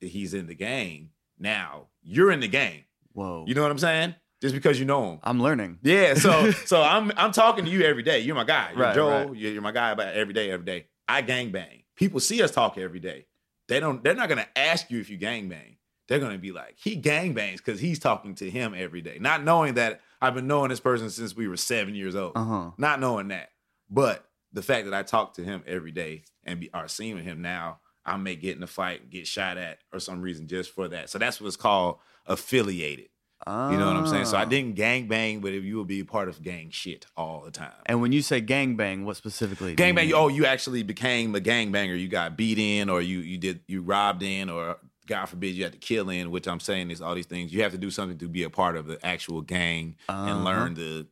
he's 0.00 0.34
in 0.34 0.46
the 0.46 0.54
game 0.54 1.10
Now 1.38 1.88
you're 2.02 2.30
in 2.30 2.40
the 2.40 2.48
game. 2.48 2.84
Whoa. 3.12 3.44
You 3.46 3.54
know 3.54 3.62
what 3.62 3.70
I'm 3.70 3.78
saying? 3.78 4.14
Just 4.42 4.54
because 4.54 4.78
you 4.78 4.84
know 4.84 5.12
him. 5.12 5.18
I'm 5.22 5.40
learning. 5.40 5.78
Yeah, 5.82 6.14
so 6.14 6.50
so 6.66 6.82
I'm 6.82 7.10
I'm 7.16 7.32
talking 7.32 7.64
to 7.64 7.70
you 7.70 7.82
every 7.82 8.02
day. 8.02 8.20
You're 8.20 8.34
my 8.34 8.44
guy. 8.44 8.70
You're 8.72 8.80
Right, 8.82 8.94
Joe. 8.94 9.08
right. 9.08 9.36
You're, 9.36 9.52
you're 9.52 9.62
my 9.62 9.72
guy 9.72 9.90
about 9.90 10.14
every 10.14 10.34
day, 10.34 10.50
every 10.50 10.66
day. 10.66 10.86
I 11.08 11.22
gang 11.22 11.50
bang. 11.50 11.84
People 11.96 12.20
see 12.20 12.42
us 12.42 12.50
talk 12.50 12.76
every 12.76 13.00
day. 13.00 13.26
They 13.68 13.80
don't. 13.80 14.04
They're 14.04 14.14
not 14.14 14.28
gonna 14.28 14.46
ask 14.54 14.90
you 14.90 15.00
if 15.00 15.08
you 15.08 15.16
gang 15.16 15.48
bang. 15.48 15.76
They're 16.08 16.18
gonna 16.18 16.38
be 16.38 16.52
like, 16.52 16.74
he 16.76 16.96
gang 16.96 17.32
bangs 17.32 17.60
because 17.60 17.80
he's 17.80 17.98
talking 17.98 18.34
to 18.36 18.50
him 18.50 18.74
every 18.76 19.00
day, 19.00 19.18
not 19.20 19.42
knowing 19.44 19.74
that 19.74 20.00
I've 20.20 20.34
been 20.34 20.46
knowing 20.46 20.68
this 20.70 20.80
person 20.80 21.08
since 21.10 21.34
we 21.34 21.48
were 21.48 21.56
seven 21.56 21.94
years 21.94 22.14
old. 22.14 22.32
Uh 22.36 22.44
huh. 22.44 22.70
Not 22.78 23.00
knowing 23.00 23.28
that, 23.28 23.50
but 23.90 24.24
the 24.52 24.62
fact 24.62 24.84
that 24.84 24.94
I 24.94 25.02
talk 25.02 25.34
to 25.34 25.42
him 25.44 25.62
every 25.66 25.92
day 25.92 26.24
and 26.44 26.60
be 26.60 26.70
are 26.72 26.88
seeing 26.88 27.18
him 27.22 27.40
now, 27.42 27.80
I 28.04 28.16
may 28.18 28.36
get 28.36 28.56
in 28.56 28.62
a 28.62 28.66
fight, 28.66 29.08
get 29.10 29.26
shot 29.26 29.56
at, 29.56 29.78
or 29.92 29.98
some 29.98 30.20
reason 30.20 30.46
just 30.46 30.70
for 30.70 30.88
that. 30.88 31.08
So 31.10 31.18
that's 31.18 31.40
what's 31.40 31.56
called 31.56 31.98
affiliated. 32.26 33.08
You 33.46 33.52
know 33.76 33.88
what 33.88 33.96
I'm 33.96 34.06
saying? 34.06 34.24
So 34.24 34.38
I 34.38 34.42
Ah. 34.42 34.44
didn't 34.46 34.74
gang 34.74 35.06
bang, 35.06 35.40
but 35.40 35.52
if 35.52 35.64
you 35.64 35.76
will 35.76 35.84
be 35.84 36.00
a 36.00 36.04
part 36.04 36.30
of 36.30 36.40
gang 36.42 36.70
shit 36.70 37.04
all 37.14 37.42
the 37.44 37.50
time. 37.50 37.74
And 37.84 38.00
when 38.00 38.10
you 38.10 38.22
say 38.22 38.40
gangbang, 38.40 39.04
what 39.04 39.16
specifically? 39.18 39.74
Gang 39.74 39.94
bang, 39.94 40.06
mean? 40.06 40.14
oh, 40.14 40.28
you 40.28 40.46
actually 40.46 40.82
became 40.82 41.34
a 41.34 41.40
gang 41.40 41.70
banger. 41.70 41.94
You 41.94 42.08
got 42.08 42.38
beat 42.38 42.58
in, 42.58 42.88
or 42.88 43.02
you 43.02 43.18
you 43.18 43.36
did 43.36 43.60
you 43.68 43.82
robbed 43.82 44.22
in, 44.22 44.48
or 44.48 44.78
God 45.06 45.26
forbid 45.26 45.54
you 45.54 45.64
had 45.64 45.72
to 45.72 45.78
kill 45.78 46.08
in. 46.10 46.30
Which 46.30 46.46
I'm 46.48 46.60
saying 46.60 46.90
is 46.90 47.02
all 47.02 47.14
these 47.14 47.26
things. 47.26 47.52
You 47.52 47.62
have 47.62 47.72
to 47.72 47.78
do 47.78 47.90
something 47.90 48.18
to 48.18 48.28
be 48.28 48.42
a 48.42 48.50
part 48.50 48.76
of 48.76 48.86
the 48.86 49.04
actual 49.04 49.42
gang 49.42 49.96
Uh-huh. 50.08 50.30
and 50.30 50.44
learn 50.44 50.74
the 50.74 51.06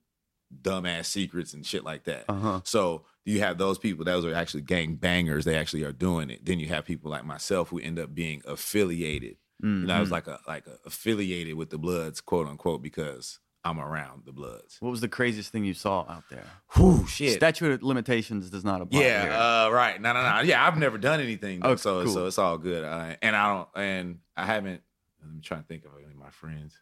dumbass 0.63 1.07
secrets 1.07 1.55
and 1.55 1.65
shit 1.67 1.85
like 1.85 2.05
that. 2.05 2.25
Uh-huh. 2.29 2.61
So 2.65 3.05
you 3.25 3.41
have 3.41 3.59
those 3.59 3.79
people; 3.79 4.05
those 4.05 4.25
are 4.25 4.35
actually 4.35 4.63
gang 4.63 4.97
bangers. 4.97 5.45
They 5.45 5.57
actually 5.57 5.85
are 5.85 5.93
doing 5.93 6.31
it. 6.31 6.45
Then 6.45 6.59
you 6.59 6.69
have 6.69 6.85
people 6.85 7.11
like 7.11 7.25
myself 7.25 7.69
who 7.71 7.79
end 7.79 7.99
up 7.99 8.15
being 8.15 8.43
affiliated. 8.47 9.37
You 9.65 9.69
know, 9.69 9.95
I 9.95 10.01
was 10.01 10.09
Mhm. 10.09 10.13
like 10.13 10.27
a 10.27 10.41
like 10.49 10.67
a 10.67 10.79
affiliated 10.85 11.55
with 11.55 11.71
the 11.71 11.79
Bloods, 11.79 12.21
quote 12.21 12.49
unquote, 12.49 12.83
because 12.83 13.39
I'm 13.65 13.79
around 13.79 14.23
the 14.25 14.33
Bloods. 14.33 14.77
What 14.81 14.91
was 14.91 15.01
the 15.01 15.09
craziest 15.09 15.53
thing 15.53 15.65
you 15.65 15.75
saw 15.75 16.01
out 16.09 16.25
there? 16.31 16.45
Whew, 16.75 17.07
shit. 17.07 17.35
Statute 17.35 17.71
of 17.73 17.83
limitations 17.83 18.51
does 18.51 18.65
not 18.65 18.81
apply. 18.81 19.01
yeah, 19.03 19.67
uh, 19.67 19.71
right. 19.71 20.01
No, 20.01 20.13
no, 20.13 20.21
no. 20.23 20.41
Yeah, 20.41 20.67
I've 20.67 20.77
never 20.79 20.99
done 20.99 21.21
anything, 21.21 21.61
though, 21.61 21.71
Oh, 21.71 21.77
so 21.77 22.03
cool. 22.05 22.13
so 22.13 22.27
it's 22.27 22.39
all 22.39 22.59
good. 22.59 22.83
Uh, 22.85 23.15
and 23.23 23.37
I 23.37 23.55
don't, 23.55 23.69
and 23.77 24.19
I 24.37 24.47
haven't. 24.47 24.83
I'm 25.23 25.41
trying 25.43 25.61
to 25.63 25.67
think 25.69 25.85
of 25.85 25.93
any 25.97 26.11
of 26.11 26.17
my 26.19 26.31
friends. 26.31 26.75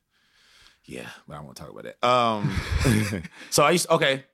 Yeah, 0.84 1.08
but 1.28 1.36
I 1.36 1.40
won't 1.40 1.56
talk 1.56 1.68
about 1.70 1.84
that. 1.84 2.02
Um, 2.06 3.22
so 3.50 3.62
I 3.62 3.72
used 3.72 3.88
okay. 3.90 4.24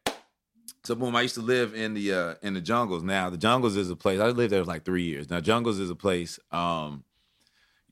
So 0.85 0.95
boom, 0.95 1.17
I 1.17 1.23
used 1.23 1.35
to 1.35 1.41
live 1.43 1.75
in 1.75 1.95
the 1.95 2.13
uh 2.13 2.35
in 2.43 2.55
the 2.55 2.61
jungles. 2.61 3.03
Now 3.03 3.29
the 3.29 3.37
jungles 3.37 3.77
is 3.77 3.91
a 3.91 3.97
place 3.97 4.21
I 4.21 4.29
lived 4.29 4.53
there 4.53 4.63
for 4.63 4.69
like 4.69 4.85
three 4.85 5.03
years. 5.03 5.29
Now 5.29 5.41
jungles 5.41 5.81
is 5.81 5.91
a 5.91 5.97
place. 5.97 6.39
Um, 6.53 7.03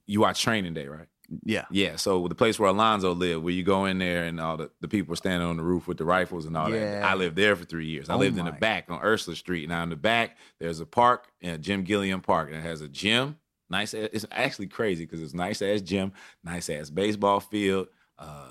you 0.07 0.21
watch 0.21 0.41
Training 0.41 0.75
Day, 0.75 0.87
right? 0.87 1.09
Yeah. 1.43 1.65
Yeah. 1.71 1.97
So 1.97 2.29
the 2.29 2.35
place 2.35 2.59
where 2.59 2.69
Alonzo 2.71 3.13
lived, 3.15 3.43
where 3.43 3.53
you 3.53 3.63
go 3.63 3.87
in 3.87 3.99
there 3.99 4.25
and 4.25 4.41
all 4.41 4.57
the, 4.57 4.71
the 4.81 4.89
people 4.89 5.13
are 5.13 5.17
standing 5.17 5.49
on 5.49 5.57
the 5.57 5.63
roof 5.63 5.87
with 5.89 5.99
the 5.99 6.05
rifles 6.05 6.45
and 6.47 6.57
all 6.57 6.71
Yeah. 6.71 7.01
that. 7.01 7.05
I 7.05 7.15
lived 7.15 7.37
there 7.37 7.57
for 7.57 7.65
three 7.65 7.87
years. 7.87 8.09
I 8.11 8.15
Oh 8.15 8.19
lived 8.19 8.39
in 8.39 8.45
the 8.45 8.53
back 8.53 8.91
on 8.91 9.01
Ursula 9.03 9.37
Street. 9.37 9.69
Now 9.69 9.83
in 9.83 9.91
the 9.91 9.97
back, 9.97 10.37
there's 10.61 10.81
a 10.81 10.87
park, 10.87 11.29
and 11.43 11.63
Jim 11.63 11.83
Gilliam 11.85 12.21
Park, 12.21 12.49
and 12.51 12.59
it 12.59 12.63
has 12.63 12.81
a 12.81 12.89
gym. 12.89 13.37
Nice. 13.71 13.95
ass- 13.95 14.11
It's 14.13 14.27
actually 14.31 14.67
crazy 14.69 15.05
because 15.05 15.23
it's 15.23 15.35
nice 15.35 15.63
ass 15.63 15.81
gym, 15.81 16.13
nice 16.45 16.69
ass 16.71 16.91
baseball 16.91 17.41
field, 17.41 17.89
uh, 18.19 18.51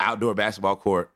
outdoor 0.00 0.34
basketball 0.34 0.76
court, 0.76 1.10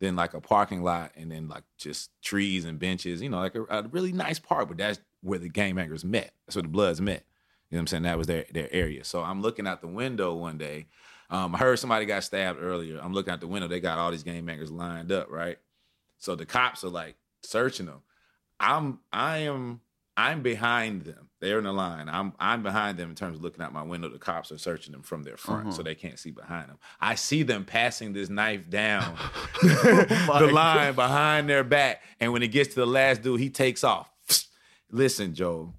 then 0.00 0.14
like 0.14 0.34
a 0.34 0.40
parking 0.40 0.82
lot, 0.82 1.10
and 1.16 1.30
then 1.32 1.48
like 1.48 1.64
just 1.76 2.10
trees 2.22 2.64
and 2.64 2.78
benches. 2.78 3.20
You 3.20 3.28
know, 3.30 3.38
like 3.38 3.56
a, 3.56 3.64
a 3.68 3.82
really 3.88 4.12
nice 4.12 4.38
park. 4.38 4.68
But 4.68 4.78
that's 4.78 5.00
where 5.22 5.40
the 5.40 5.48
game 5.48 5.74
bangers 5.76 6.04
met. 6.04 6.32
That's 6.46 6.54
where 6.56 6.62
the 6.62 6.68
Bloods 6.68 7.00
met. 7.00 7.24
You 7.70 7.76
know 7.76 7.80
what 7.80 7.82
I'm 7.82 7.86
saying? 7.88 8.02
That 8.04 8.18
was 8.18 8.26
their 8.26 8.44
their 8.52 8.68
area. 8.72 9.04
So 9.04 9.22
I'm 9.22 9.42
looking 9.42 9.66
out 9.66 9.80
the 9.80 9.88
window 9.88 10.34
one 10.34 10.58
day. 10.58 10.86
Um, 11.30 11.54
I 11.54 11.58
heard 11.58 11.78
somebody 11.78 12.06
got 12.06 12.24
stabbed 12.24 12.58
earlier. 12.62 12.98
I'm 13.02 13.12
looking 13.12 13.32
out 13.32 13.40
the 13.40 13.46
window. 13.46 13.68
They 13.68 13.80
got 13.80 13.98
all 13.98 14.10
these 14.10 14.22
game 14.22 14.46
bangers 14.46 14.70
lined 14.70 15.12
up, 15.12 15.30
right? 15.30 15.58
So 16.18 16.34
the 16.34 16.46
cops 16.46 16.82
are 16.84 16.88
like 16.88 17.16
searching 17.42 17.86
them. 17.86 18.00
I'm 18.58 19.00
I 19.12 19.38
am 19.38 19.80
I'm 20.16 20.42
behind 20.42 21.02
them. 21.02 21.28
They're 21.40 21.58
in 21.58 21.64
the 21.64 21.72
line. 21.72 22.08
I'm 22.08 22.32
I'm 22.40 22.62
behind 22.62 22.98
them 22.98 23.10
in 23.10 23.14
terms 23.14 23.36
of 23.36 23.42
looking 23.42 23.62
out 23.62 23.72
my 23.74 23.82
window. 23.82 24.08
The 24.08 24.18
cops 24.18 24.50
are 24.50 24.58
searching 24.58 24.92
them 24.92 25.02
from 25.02 25.22
their 25.22 25.36
front, 25.36 25.68
Uh-huh. 25.68 25.76
so 25.76 25.82
they 25.82 25.94
can't 25.94 26.18
see 26.18 26.30
behind 26.30 26.70
them. 26.70 26.78
I 27.00 27.14
see 27.14 27.42
them 27.44 27.64
passing 27.66 28.14
this 28.14 28.28
knife 28.30 28.68
down 28.70 29.14
my 29.62 30.38
the 30.40 30.48
line 30.50 30.94
behind 30.94 31.48
their 31.48 31.62
back, 31.62 32.02
and 32.18 32.32
when 32.32 32.42
it 32.42 32.48
gets 32.48 32.70
to 32.70 32.80
the 32.80 32.86
last 32.86 33.22
dude, 33.22 33.38
he 33.38 33.50
takes 33.50 33.84
off. 33.84 34.10
Listen, 34.90 35.34
Joe. 35.34 35.74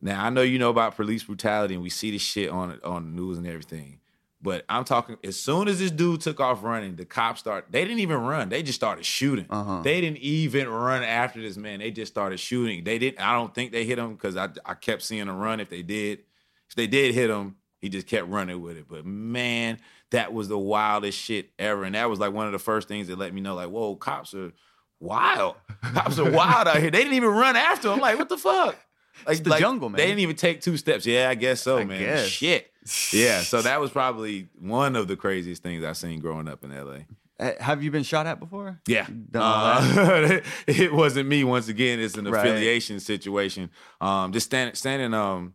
Now 0.00 0.24
I 0.24 0.30
know 0.30 0.42
you 0.42 0.58
know 0.58 0.70
about 0.70 0.96
police 0.96 1.24
brutality, 1.24 1.74
and 1.74 1.82
we 1.82 1.90
see 1.90 2.10
this 2.10 2.22
shit 2.22 2.50
on 2.50 2.78
on 2.84 3.04
the 3.04 3.20
news 3.22 3.38
and 3.38 3.46
everything. 3.46 4.00
But 4.42 4.64
I'm 4.70 4.84
talking 4.84 5.18
as 5.22 5.38
soon 5.38 5.68
as 5.68 5.78
this 5.78 5.90
dude 5.90 6.22
took 6.22 6.40
off 6.40 6.62
running, 6.62 6.96
the 6.96 7.04
cops 7.04 7.40
start. 7.40 7.66
They 7.70 7.84
didn't 7.84 8.00
even 8.00 8.16
run. 8.18 8.48
They 8.48 8.62
just 8.62 8.78
started 8.78 9.04
shooting. 9.04 9.46
Uh-huh. 9.50 9.82
They 9.82 10.00
didn't 10.00 10.18
even 10.18 10.66
run 10.66 11.02
after 11.02 11.42
this 11.42 11.58
man. 11.58 11.80
They 11.80 11.90
just 11.90 12.10
started 12.10 12.40
shooting. 12.40 12.84
They 12.84 12.98
didn't. 12.98 13.20
I 13.20 13.34
don't 13.34 13.54
think 13.54 13.72
they 13.72 13.84
hit 13.84 13.98
him 13.98 14.14
because 14.14 14.36
I 14.36 14.48
I 14.64 14.74
kept 14.74 15.02
seeing 15.02 15.28
him 15.28 15.36
run. 15.36 15.60
If 15.60 15.68
they 15.68 15.82
did, 15.82 16.20
if 16.68 16.74
they 16.74 16.86
did 16.86 17.14
hit 17.14 17.28
him, 17.28 17.56
he 17.80 17.90
just 17.90 18.06
kept 18.06 18.28
running 18.28 18.62
with 18.62 18.78
it. 18.78 18.86
But 18.88 19.04
man, 19.04 19.78
that 20.10 20.32
was 20.32 20.48
the 20.48 20.58
wildest 20.58 21.18
shit 21.18 21.50
ever. 21.58 21.84
And 21.84 21.94
that 21.94 22.08
was 22.08 22.18
like 22.18 22.32
one 22.32 22.46
of 22.46 22.52
the 22.52 22.58
first 22.58 22.88
things 22.88 23.08
that 23.08 23.18
let 23.18 23.34
me 23.34 23.40
know, 23.42 23.54
like, 23.54 23.68
whoa, 23.68 23.96
cops 23.96 24.32
are 24.34 24.52
wild. 25.00 25.56
Cops 25.82 26.18
are 26.18 26.30
wild 26.30 26.68
out 26.68 26.78
here. 26.78 26.90
They 26.90 26.98
didn't 26.98 27.14
even 27.14 27.30
run 27.30 27.56
after 27.56 27.88
him. 27.88 27.94
I'm 27.94 28.00
like, 28.00 28.18
what 28.18 28.28
the 28.28 28.38
fuck? 28.38 28.78
Like 29.26 29.38
It's 29.38 29.48
the 29.48 29.58
jungle, 29.58 29.88
man. 29.88 29.96
They 29.98 30.06
didn't 30.06 30.20
even 30.20 30.36
take 30.36 30.60
two 30.60 30.76
steps. 30.76 31.06
Yeah, 31.06 31.28
I 31.30 31.34
guess 31.34 31.60
so, 31.62 31.78
I 31.78 31.84
man. 31.84 31.98
guess. 32.00 32.26
Shit. 32.28 32.72
Yeah, 33.12 33.42
so 33.42 33.60
that 33.62 33.80
was 33.80 33.90
probably 33.90 34.48
one 34.58 34.96
of 34.96 35.06
the 35.06 35.16
craziest 35.16 35.62
things 35.62 35.84
I've 35.84 35.96
seen 35.96 36.18
growing 36.20 36.48
up 36.48 36.64
in 36.64 36.70
LA. 36.70 37.00
Uh, 37.38 37.52
Have 37.60 37.82
you 37.82 37.90
been 37.90 38.02
shot 38.02 38.26
at 38.26 38.38
before? 38.40 38.80
Yeah. 38.86 39.06
That? 39.30 39.40
Uh, 39.42 40.40
it 40.66 40.92
wasn't 40.92 41.28
me 41.28 41.44
once 41.44 41.68
again. 41.68 42.00
It's 42.00 42.16
an 42.16 42.26
Right. 42.26 42.46
affiliation 42.46 43.00
situation. 43.00 43.70
Um, 44.00 44.32
just 44.32 44.46
standing, 44.46 44.74
standing. 44.74 45.14
Um, 45.14 45.54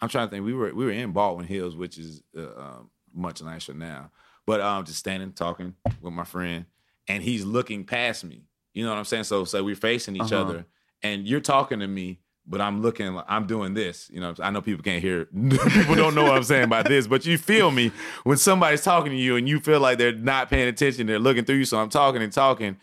I'm 0.00 0.08
trying 0.08 0.28
to 0.28 0.30
think. 0.30 0.44
We 0.44 0.54
were 0.54 0.72
we 0.74 0.84
were 0.84 0.90
in 0.92 1.12
Baldwin 1.12 1.46
Hills, 1.46 1.74
which 1.76 1.98
is 1.98 2.22
uh, 2.36 2.42
um, 2.56 2.90
much 3.14 3.42
nicer 3.42 3.74
now. 3.74 4.10
But 4.46 4.60
um, 4.60 4.84
just 4.84 4.98
standing, 4.98 5.32
talking 5.32 5.74
with 6.00 6.12
my 6.14 6.24
friend, 6.24 6.66
and 7.08 7.22
he's 7.22 7.44
looking 7.44 7.84
past 7.84 8.24
me. 8.24 8.44
You 8.72 8.84
know 8.84 8.90
what 8.90 8.98
I'm 8.98 9.04
saying? 9.04 9.24
So 9.24 9.44
so 9.44 9.62
we're 9.64 9.74
facing 9.74 10.16
each 10.16 10.32
Uh-huh. 10.32 10.40
other, 10.42 10.66
and 11.02 11.26
you're 11.26 11.40
talking 11.40 11.80
to 11.80 11.88
me, 11.88 12.20
but 12.48 12.60
I'm 12.60 12.80
looking. 12.82 13.20
I'm 13.28 13.46
doing 13.46 13.74
this. 13.74 14.10
You 14.12 14.20
know, 14.20 14.34
I 14.40 14.50
know 14.50 14.60
people 14.62 14.82
can't 14.82 15.02
hear. 15.02 15.26
people 15.50 15.94
don't 15.94 16.14
know 16.14 16.24
what 16.24 16.32
I'm 16.32 16.42
saying 16.44 16.68
by 16.68 16.82
this, 16.82 17.06
but 17.06 17.26
you 17.26 17.36
feel 17.36 17.70
me 17.70 17.92
when 18.24 18.38
somebody's 18.38 18.82
talking 18.82 19.12
to 19.12 19.18
you, 19.18 19.36
and 19.36 19.48
you 19.48 19.60
feel 19.60 19.80
like 19.80 19.98
they're 19.98 20.14
not 20.14 20.48
paying 20.48 20.68
attention. 20.68 21.06
They're 21.06 21.18
looking 21.18 21.44
through 21.44 21.56
you. 21.56 21.64
So 21.64 21.78
I'm 21.78 21.90
talking 21.90 22.22
and 22.22 22.32
talking, 22.32 22.78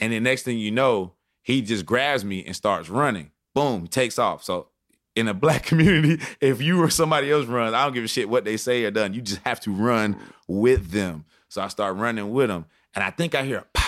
and 0.00 0.12
the 0.12 0.20
next 0.20 0.44
thing 0.44 0.58
you 0.58 0.70
know, 0.70 1.12
he 1.42 1.60
just 1.60 1.84
grabs 1.84 2.24
me 2.24 2.44
and 2.44 2.56
starts 2.56 2.88
running. 2.88 3.30
Boom, 3.54 3.86
takes 3.86 4.18
off. 4.18 4.42
So 4.42 4.68
in 5.14 5.28
a 5.28 5.34
black 5.34 5.62
community, 5.66 6.24
if 6.40 6.62
you 6.62 6.82
or 6.82 6.88
somebody 6.88 7.30
else 7.30 7.46
runs, 7.46 7.74
I 7.74 7.84
don't 7.84 7.92
give 7.92 8.04
a 8.04 8.08
shit 8.08 8.28
what 8.28 8.44
they 8.44 8.56
say 8.56 8.84
or 8.84 8.90
done. 8.90 9.12
You 9.12 9.20
just 9.20 9.42
have 9.42 9.60
to 9.60 9.72
run 9.72 10.16
with 10.48 10.90
them. 10.90 11.26
So 11.48 11.60
I 11.60 11.68
start 11.68 11.96
running 11.96 12.32
with 12.32 12.48
them, 12.48 12.64
and 12.94 13.04
I 13.04 13.10
think 13.10 13.34
I 13.34 13.44
hear 13.44 13.58
a. 13.58 13.80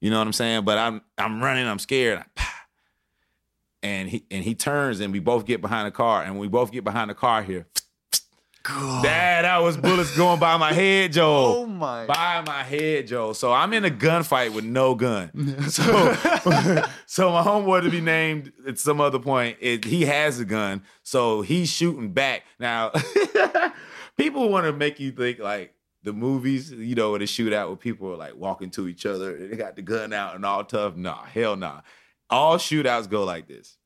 You 0.00 0.10
know 0.10 0.18
what 0.18 0.26
I'm 0.26 0.34
saying? 0.34 0.64
But 0.64 0.76
I'm 0.76 1.00
I'm 1.16 1.42
running. 1.42 1.66
I'm 1.66 1.78
scared. 1.78 2.18
I. 2.36 2.44
And 3.84 4.08
he 4.08 4.24
and 4.30 4.42
he 4.42 4.54
turns, 4.54 5.00
and 5.00 5.12
we 5.12 5.20
both 5.20 5.44
get 5.44 5.60
behind 5.60 5.86
the 5.86 5.90
car, 5.90 6.22
and 6.22 6.38
we 6.38 6.48
both 6.48 6.72
get 6.72 6.84
behind 6.84 7.10
the 7.10 7.14
car 7.14 7.42
here. 7.42 7.66
Dad, 8.66 9.44
that 9.44 9.58
was 9.58 9.76
bullets 9.76 10.16
going 10.16 10.40
by 10.40 10.56
my 10.56 10.72
head, 10.72 11.12
Joe 11.12 11.56
Oh 11.58 11.66
my. 11.66 12.06
by 12.06 12.42
my 12.46 12.62
head, 12.62 13.06
Joe. 13.06 13.34
So 13.34 13.52
I'm 13.52 13.74
in 13.74 13.84
a 13.84 13.90
gunfight 13.90 14.54
with 14.54 14.64
no 14.64 14.94
gun. 14.94 15.30
So, 15.68 15.82
so 17.06 17.30
my 17.30 17.42
homeboy 17.42 17.82
to 17.82 17.90
be 17.90 18.00
named 18.00 18.52
at 18.66 18.78
some 18.78 19.02
other 19.02 19.18
point, 19.18 19.58
it, 19.60 19.84
he 19.84 20.06
has 20.06 20.40
a 20.40 20.46
gun. 20.46 20.82
So 21.02 21.42
he's 21.42 21.68
shooting 21.68 22.12
back. 22.12 22.44
Now, 22.58 22.90
people 24.16 24.48
want 24.48 24.64
to 24.64 24.72
make 24.72 24.98
you 24.98 25.12
think 25.12 25.40
like 25.40 25.74
the 26.02 26.14
movies, 26.14 26.70
you 26.70 26.94
know, 26.94 27.10
where 27.10 27.18
they 27.18 27.26
shoot 27.26 27.52
out 27.52 27.68
where 27.68 27.76
people 27.76 28.10
are 28.12 28.16
like 28.16 28.34
walking 28.34 28.70
to 28.70 28.88
each 28.88 29.04
other 29.04 29.36
and 29.36 29.52
they 29.52 29.56
got 29.56 29.76
the 29.76 29.82
gun 29.82 30.14
out 30.14 30.36
and 30.36 30.46
all 30.46 30.64
tough. 30.64 30.96
Nah, 30.96 31.24
hell 31.24 31.56
nah. 31.56 31.80
All 32.34 32.56
shootouts 32.56 33.08
go 33.08 33.22
like 33.22 33.46
this. 33.46 33.76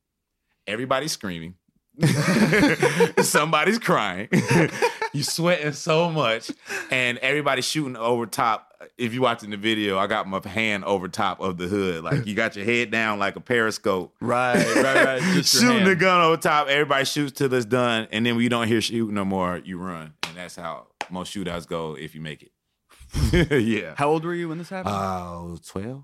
Everybody's 0.65 1.11
screaming. 1.11 1.53
Somebody's 3.21 3.77
crying. 3.77 4.27
you're 5.13 5.23
sweating 5.23 5.73
so 5.73 6.09
much, 6.09 6.49
and 6.89 7.19
everybody's 7.19 7.65
shooting 7.65 7.95
over 7.95 8.25
top. 8.25 8.65
If 8.97 9.13
you're 9.13 9.21
watching 9.21 9.51
the 9.51 9.57
video, 9.57 9.99
I 9.99 10.07
got 10.07 10.25
my 10.27 10.41
hand 10.47 10.83
over 10.85 11.07
top 11.07 11.41
of 11.41 11.59
the 11.59 11.67
hood. 11.67 12.03
Like 12.03 12.25
you 12.25 12.33
got 12.33 12.55
your 12.55 12.65
head 12.65 12.89
down 12.89 13.19
like 13.19 13.35
a 13.35 13.39
periscope. 13.39 14.15
Right, 14.21 14.55
right, 14.77 15.05
right. 15.05 15.21
Just 15.21 15.61
shooting 15.61 15.83
the 15.83 15.95
gun 15.95 16.19
over 16.21 16.37
top. 16.37 16.69
Everybody 16.69 17.05
shoots 17.05 17.33
till 17.33 17.53
it's 17.53 17.65
done, 17.67 18.07
and 18.11 18.25
then 18.25 18.33
when 18.33 18.41
you 18.43 18.49
don't 18.49 18.67
hear 18.67 18.81
shooting 18.81 19.13
no 19.13 19.25
more, 19.25 19.61
you 19.63 19.77
run, 19.77 20.13
and 20.27 20.35
that's 20.35 20.55
how 20.55 20.87
most 21.11 21.35
shootouts 21.35 21.67
go 21.67 21.95
if 21.95 22.15
you 22.15 22.21
make 22.21 22.41
it. 22.41 23.61
yeah. 23.61 23.93
How 23.95 24.09
old 24.09 24.25
were 24.25 24.33
you 24.33 24.49
when 24.49 24.57
this 24.57 24.69
happened? 24.69 24.95
Uh, 24.95 25.33
oh, 25.35 25.57
12? 25.67 26.03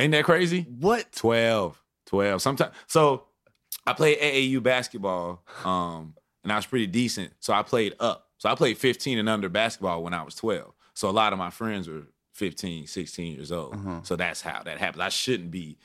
Ain't 0.00 0.12
that 0.12 0.24
crazy? 0.24 0.62
what? 0.62 1.12
12. 1.12 1.80
12. 2.06 2.42
Sometimes 2.42 2.74
so 2.86 3.24
I 3.86 3.92
played 3.92 4.18
AAU 4.18 4.62
basketball, 4.62 5.42
um, 5.64 6.14
and 6.42 6.52
I 6.52 6.56
was 6.56 6.66
pretty 6.66 6.86
decent. 6.86 7.32
So 7.40 7.52
I 7.52 7.62
played 7.62 7.94
up. 8.00 8.28
So 8.38 8.48
I 8.48 8.54
played 8.54 8.78
15 8.78 9.18
and 9.18 9.28
under 9.28 9.48
basketball 9.48 10.02
when 10.02 10.14
I 10.14 10.22
was 10.22 10.34
12. 10.34 10.72
So 10.94 11.08
a 11.08 11.12
lot 11.12 11.32
of 11.32 11.38
my 11.38 11.50
friends 11.50 11.88
were 11.88 12.02
15, 12.34 12.86
16 12.86 13.34
years 13.36 13.52
old. 13.52 13.74
Uh-huh. 13.74 14.00
So 14.02 14.16
that's 14.16 14.40
how 14.40 14.62
that 14.62 14.78
happens. 14.78 15.02
I 15.02 15.08
shouldn't 15.10 15.50
be 15.50 15.78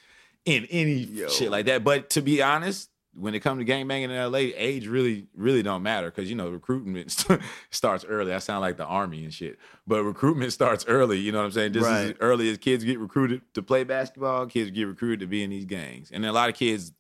in 0.46 0.66
any 0.70 0.94
Yo. 0.94 1.28
shit 1.30 1.52
like 1.52 1.66
that. 1.66 1.84
But 1.84 2.10
to 2.12 2.22
be 2.22 2.42
honest, 2.42 2.90
when 3.18 3.34
it 3.34 3.40
comes 3.40 3.60
to 3.60 3.64
gang 3.64 3.88
banging 3.88 4.12
in 4.12 4.32
LA, 4.32 4.38
age 4.56 4.88
really, 4.88 5.28
really 5.36 5.64
don't 5.64 5.82
matter 5.84 6.12
because 6.12 6.30
you 6.30 6.36
know 6.36 6.50
recruitment 6.50 7.12
st- 7.20 7.42
starts 7.70 8.04
early. 8.06 8.34
I 8.34 8.40
sound 8.40 8.62
like 8.62 8.78
the 8.78 8.86
army 8.86 9.24
and 9.24 9.34
shit, 9.34 9.58
but 9.88 10.04
recruitment 10.04 10.52
starts 10.54 10.86
early. 10.88 11.18
You 11.20 11.32
know 11.32 11.40
what 11.40 11.46
I'm 11.46 11.52
saying? 11.52 11.74
Just 11.74 11.90
as 11.90 12.08
Right. 12.08 12.18
early 12.20 12.50
as 12.50 12.58
kids 12.58 12.84
get 12.84 13.00
recruited 13.00 13.42
to 13.54 13.64
play 13.64 13.84
basketball, 13.86 14.46
kids 14.48 14.70
get 14.72 14.84
recruited 14.84 15.22
to 15.22 15.28
be 15.28 15.44
in 15.44 15.50
these 15.50 15.66
gangs, 15.66 16.12
and 16.12 16.26
a 16.26 16.32
lot 16.34 16.50
of 16.50 16.56
kids 16.56 16.92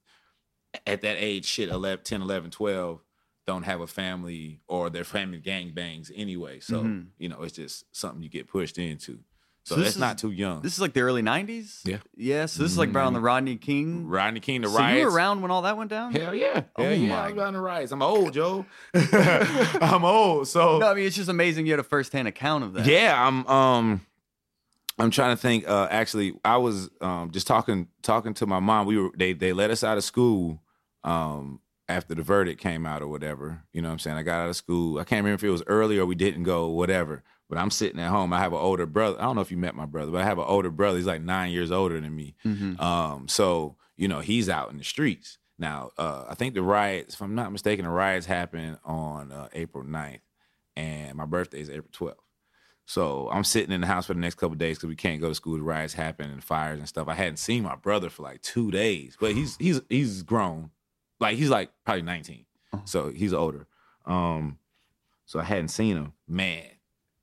at 0.87 1.01
that 1.01 1.17
age, 1.17 1.45
shit, 1.45 1.69
11, 1.69 2.03
10, 2.03 2.21
11, 2.21 2.51
12, 2.51 3.01
don't 3.47 3.63
have 3.63 3.79
a 3.81 3.87
family 3.87 4.59
or 4.67 4.89
their 4.89 5.03
family 5.03 5.39
gang 5.39 5.71
bangs 5.73 6.11
anyway. 6.15 6.59
So 6.59 6.83
Mhm. 6.83 7.07
you 7.17 7.29
know, 7.29 7.41
it's 7.43 7.55
just 7.55 7.85
something 7.95 8.21
you 8.23 8.29
get 8.29 8.47
pushed 8.47 8.77
into. 8.77 9.19
So, 9.65 9.75
So 9.75 9.81
that's 9.81 9.95
is- 9.95 9.99
not 9.99 10.19
too 10.19 10.29
young. 10.31 10.61
This 10.61 10.73
is 10.73 10.79
like 10.79 10.93
the 10.93 11.01
early 11.01 11.23
'90s. 11.23 11.81
Yeah. 11.85 11.97
Yeah. 12.15 12.45
So 12.45 12.61
this 12.63 12.71
is 12.71 12.77
like 12.77 12.93
around 12.93 13.13
the 13.13 13.19
Rodney 13.19 13.55
King. 13.57 14.07
Rodney 14.07 14.39
King, 14.39 14.61
the 14.61 14.69
so 14.69 14.77
riots. 14.77 14.99
you 14.99 15.05
were 15.07 15.11
around 15.11 15.41
when 15.41 15.49
all 15.49 15.63
that 15.63 15.75
went 15.75 15.89
down? 15.89 16.13
Hell 16.13 16.35
yeah. 16.35 16.61
Oh 16.75 16.83
Hell 16.83 16.93
yeah. 16.93 17.09
my 17.09 17.27
I 17.29 17.31
was 17.31 17.41
on 17.43 17.53
the 17.53 17.59
riots. 17.61 17.91
I'm 17.91 18.01
old, 18.03 18.31
Joe. 18.33 18.65
I'm 18.93 20.05
old. 20.05 20.47
So 20.47 20.77
No, 20.79 20.87
I 20.91 20.93
mean 20.93 21.05
it's 21.07 21.15
just 21.15 21.29
amazing 21.29 21.65
you 21.65 21.73
had 21.73 21.79
a 21.79 21.83
firsthand 21.83 22.27
account 22.27 22.63
of 22.63 22.73
that. 22.73 22.85
yeah, 22.85 23.15
I'm 23.27 23.45
um 23.47 24.01
I'm 24.99 25.11
trying 25.11 25.35
to 25.35 25.41
think 25.41 25.67
uh 25.67 25.87
actually 25.89 26.33
I 26.45 26.57
was 26.57 26.89
um 27.01 27.31
just 27.31 27.47
talking 27.47 27.87
talking 28.03 28.33
to 28.35 28.45
my 28.45 28.59
mom. 28.59 28.85
We 28.85 28.97
were 28.97 29.09
they 29.17 29.33
they 29.33 29.51
let 29.53 29.71
us 29.71 29.83
out 29.83 29.97
of 29.97 30.03
school 30.03 30.61
um 31.03 31.59
after 31.89 32.15
the 32.15 32.21
verdict 32.23 32.61
came 32.61 32.85
out 32.85 33.01
or 33.01 33.07
whatever. 33.07 33.63
You 33.73 33.81
know 33.81 33.89
what 33.89 33.93
I'm 33.93 33.99
saying? 33.99 34.17
I 34.17 34.21
got 34.23 34.41
out 34.41 34.49
of 34.49 34.55
school. 34.55 34.99
I 34.99 35.03
can't 35.03 35.23
remember 35.23 35.35
if 35.35 35.43
it 35.43 35.49
was 35.51 35.63
early 35.67 35.97
or 35.97 36.05
we 36.05 36.15
didn't 36.15 36.43
go, 36.43 36.67
whatever. 36.69 37.23
But 37.49 37.57
I'm 37.59 37.69
sitting 37.69 37.99
at 37.99 38.09
home. 38.09 38.33
I 38.33 38.39
have 38.39 38.53
an 38.53 38.59
older 38.59 38.85
brother. 38.87 39.17
I 39.19 39.23
don't 39.23 39.35
know 39.35 39.41
if 39.41 39.51
you 39.51 39.57
met 39.57 39.75
my 39.75 39.85
brother, 39.85 40.11
but 40.11 40.21
I 40.21 40.25
have 40.25 40.39
an 40.39 40.45
older 40.47 40.71
brother. 40.71 40.97
He's 40.97 41.05
like 41.05 41.21
nine 41.21 41.51
years 41.51 41.71
older 41.71 41.99
than 41.99 42.15
me. 42.15 42.35
Mhm. 42.43 42.79
Um, 42.81 43.27
so 43.27 43.75
you 43.97 44.07
know 44.07 44.19
he's 44.19 44.49
out 44.49 44.71
in 44.71 44.77
the 44.77 44.83
streets 44.83 45.37
now. 45.59 45.91
Uh, 45.97 46.25
I 46.27 46.33
think 46.35 46.53
the 46.55 46.61
riots, 46.63 47.13
if 47.15 47.21
I'm 47.21 47.35
not 47.35 47.51
mistaken, 47.51 47.85
the 47.85 47.91
riots 47.91 48.25
happened 48.25 48.79
on 48.83 49.31
uh, 49.31 49.47
April 49.53 49.83
9th, 49.83 50.21
and 50.75 51.15
my 51.15 51.25
birthday 51.25 51.59
is 51.61 51.69
April 51.69 51.89
12th. 51.91 52.15
So 52.87 53.29
I'm 53.31 53.43
sitting 53.43 53.71
in 53.71 53.81
the 53.81 53.87
house 53.87 54.05
for 54.07 54.13
the 54.13 54.19
next 54.19 54.35
couple 54.35 54.53
of 54.53 54.59
days 54.59 54.77
because 54.77 54.89
we 54.89 54.95
can't 54.95 55.19
go 55.21 55.29
to 55.29 55.35
school. 55.35 55.57
The 55.57 55.63
riots 55.63 55.93
happen 55.93 56.29
and 56.29 56.43
fires 56.43 56.77
and 56.79 56.87
stuff. 56.87 57.07
I 57.07 57.13
hadn't 57.15 57.37
seen 57.37 57.63
my 57.63 57.75
brother 57.75 58.09
for 58.11 58.21
like 58.23 58.41
two 58.41 58.69
days, 58.71 59.17
but 59.19 59.33
he's 59.33 59.55
he's 59.59 59.81
he's 59.89 60.23
grown, 60.23 60.71
like 61.19 61.37
he's 61.37 61.49
like 61.49 61.71
probably 61.83 62.01
19, 62.03 62.45
so 62.85 63.09
he's 63.09 63.33
older. 63.33 63.67
Um, 64.05 64.57
so 65.25 65.39
I 65.39 65.43
hadn't 65.43 65.69
seen 65.69 65.95
him. 65.97 66.13
Man, 66.27 66.65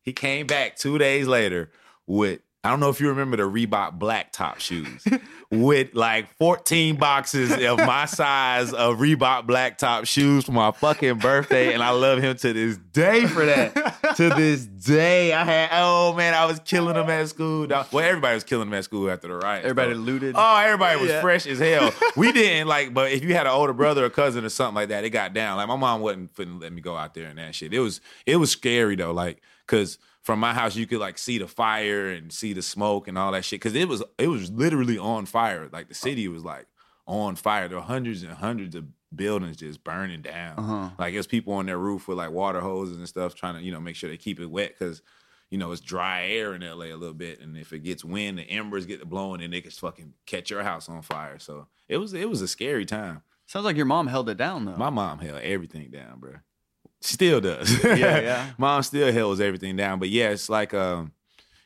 he 0.03 0.13
came 0.13 0.47
back 0.47 0.77
two 0.77 0.99
days 0.99 1.27
later 1.27 1.71
with 2.07 2.41
I 2.65 2.71
don't 2.71 2.79
know 2.79 2.91
if 2.91 3.01
you 3.01 3.09
remember 3.09 3.37
the 3.37 3.43
Reebok 3.43 3.99
black 3.99 4.31
top 4.31 4.61
shoes 4.61 5.05
with 5.51 5.95
like 5.95 6.33
14 6.37 6.95
boxes 6.95 7.51
of 7.51 7.79
my 7.79 8.05
size 8.07 8.73
of 8.73 8.99
Reebok 8.99 9.49
black 9.49 9.79
top 9.79 10.05
shoes 10.05 10.45
for 10.45 10.53
my 10.53 10.71
fucking 10.71 11.19
birthday. 11.19 11.75
And 11.75 11.83
I 11.83 11.91
love 11.91 12.21
him 12.23 12.37
to 12.37 12.53
this 12.53 12.77
day 12.77 13.27
for 13.27 13.45
that. 13.45 14.15
to 14.15 14.29
this 14.29 14.65
day. 14.65 15.33
I 15.33 15.43
had 15.45 15.71
oh 15.73 16.13
man, 16.15 16.35
I 16.35 16.45
was 16.45 16.61
killing 16.61 16.95
him 16.95 17.11
at 17.11 17.29
school. 17.29 17.67
Well, 17.67 17.99
everybody 17.99 18.35
was 18.35 18.45
killing 18.45 18.69
him 18.69 18.75
at 18.75 18.85
school 18.85 19.11
after 19.11 19.27
the 19.27 19.35
riot. 19.39 19.65
Everybody 19.65 19.95
looted. 19.95 20.37
Oh, 20.39 20.57
everybody 20.59 21.01
was 21.01 21.11
Yeah. 21.11 21.21
fresh 21.21 21.49
as 21.49 21.59
hell. 21.59 21.93
We 22.17 22.31
didn't 22.33 22.69
like, 22.69 22.95
but 22.95 23.11
if 23.11 23.25
you 23.25 23.35
had 23.35 23.49
an 23.49 23.53
older 23.55 23.73
brother 23.73 24.05
or 24.05 24.11
cousin 24.11 24.45
or 24.45 24.49
something 24.51 24.77
like 24.77 24.91
that, 24.91 25.03
it 25.03 25.11
got 25.11 25.35
down. 25.35 25.57
Like 25.57 25.67
my 25.67 25.75
mom 25.75 26.01
wasn't 26.01 26.33
finna 26.35 26.61
let 26.63 26.73
me 26.73 26.81
go 26.81 26.97
out 26.97 27.15
there 27.15 27.27
and 27.27 27.41
that 27.41 27.57
shit. 27.57 27.75
It 27.75 27.81
was 27.81 28.01
it 28.25 28.37
was 28.37 28.53
scary 28.53 28.95
though, 28.95 29.11
like 29.13 29.43
because 29.67 29.99
from 30.23 30.39
my 30.39 30.55
house 30.55 30.77
you 30.77 30.87
could 30.87 31.01
like 31.01 31.19
see 31.19 31.39
the 31.39 31.49
fire 31.49 32.09
and 32.09 32.33
see 32.33 32.53
the 32.53 32.63
smoke 32.63 33.09
and 33.09 33.19
all 33.19 33.33
that 33.33 33.45
shit. 33.45 33.61
Because 33.61 33.75
it 33.75 33.89
was 33.89 34.03
it 34.19 34.29
was 34.29 34.51
literally 34.51 34.99
on 34.99 35.27
fire. 35.27 35.69
Like 35.73 35.89
the 35.89 35.95
city 35.95 36.29
was 36.29 36.45
like 36.45 36.67
on 37.07 37.37
fire. 37.37 37.69
There 37.69 37.79
were 37.79 37.85
hundreds 37.85 38.23
and 38.23 38.33
hundreds 38.33 38.75
of 38.75 38.85
buildings 39.15 39.57
just 39.57 39.85
burning 39.85 40.23
down. 40.23 40.59
Uh-huh. 40.59 40.91
Like 40.99 41.15
there's 41.15 41.27
people 41.27 41.55
on 41.55 41.67
their 41.67 41.79
roof 41.79 42.09
with 42.09 42.19
like 42.19 42.31
water 42.31 42.61
hoses 42.61 42.97
and 42.97 43.09
stuff 43.09 43.35
trying 43.35 43.55
to 43.55 43.63
you 43.63 43.73
know 43.73 43.81
make 43.81 43.97
sure 43.97 44.11
they 44.11 44.17
keep 44.17 44.41
it 44.41 44.47
wet 44.47 44.75
because 44.79 45.03
you 45.51 45.59
know 45.59 45.73
it's 45.73 45.81
dry 45.81 46.27
air 46.27 46.55
in 46.55 46.63
LA 46.63 46.87
a 46.87 46.97
little 46.97 47.15
bit, 47.15 47.41
and 47.41 47.57
if 47.57 47.73
it 47.73 47.81
gets 47.81 48.05
wind, 48.05 48.39
the 48.39 48.45
embers 48.45 48.87
get 48.87 49.01
to 49.01 49.07
blowing, 49.07 49.43
and 49.43 49.53
they 49.53 49.61
could 49.61 49.73
fucking 49.73 50.15
catch 50.27 50.51
your 50.51 50.63
house 50.63 50.89
on 50.89 51.03
fire. 51.03 51.39
So 51.39 51.67
it 51.89 51.99
was 51.99 52.15
it 52.15 52.29
was 52.29 52.41
a 52.41 52.49
scary 52.49 52.87
time. 52.87 53.23
Sounds 53.47 53.65
like 53.65 53.77
your 53.77 53.87
mom 53.87 54.07
held 54.07 54.29
it 54.29 54.37
down 54.39 54.65
though. 54.65 54.77
My 54.77 54.91
mom 54.91 55.19
held 55.19 55.41
everything 55.41 55.91
down, 55.91 56.21
bro. 56.21 56.37
She 57.03 57.15
still 57.15 57.41
does. 57.41 57.83
Yeah, 57.83 58.21
yeah. 58.21 58.51
mom 58.59 58.83
still 58.83 59.13
holds 59.13 59.41
everything 59.41 59.77
down, 59.77 59.99
but 59.99 60.09
yeah, 60.09 60.31
it's 60.31 60.49
like 60.49 60.73
um, 60.73 61.13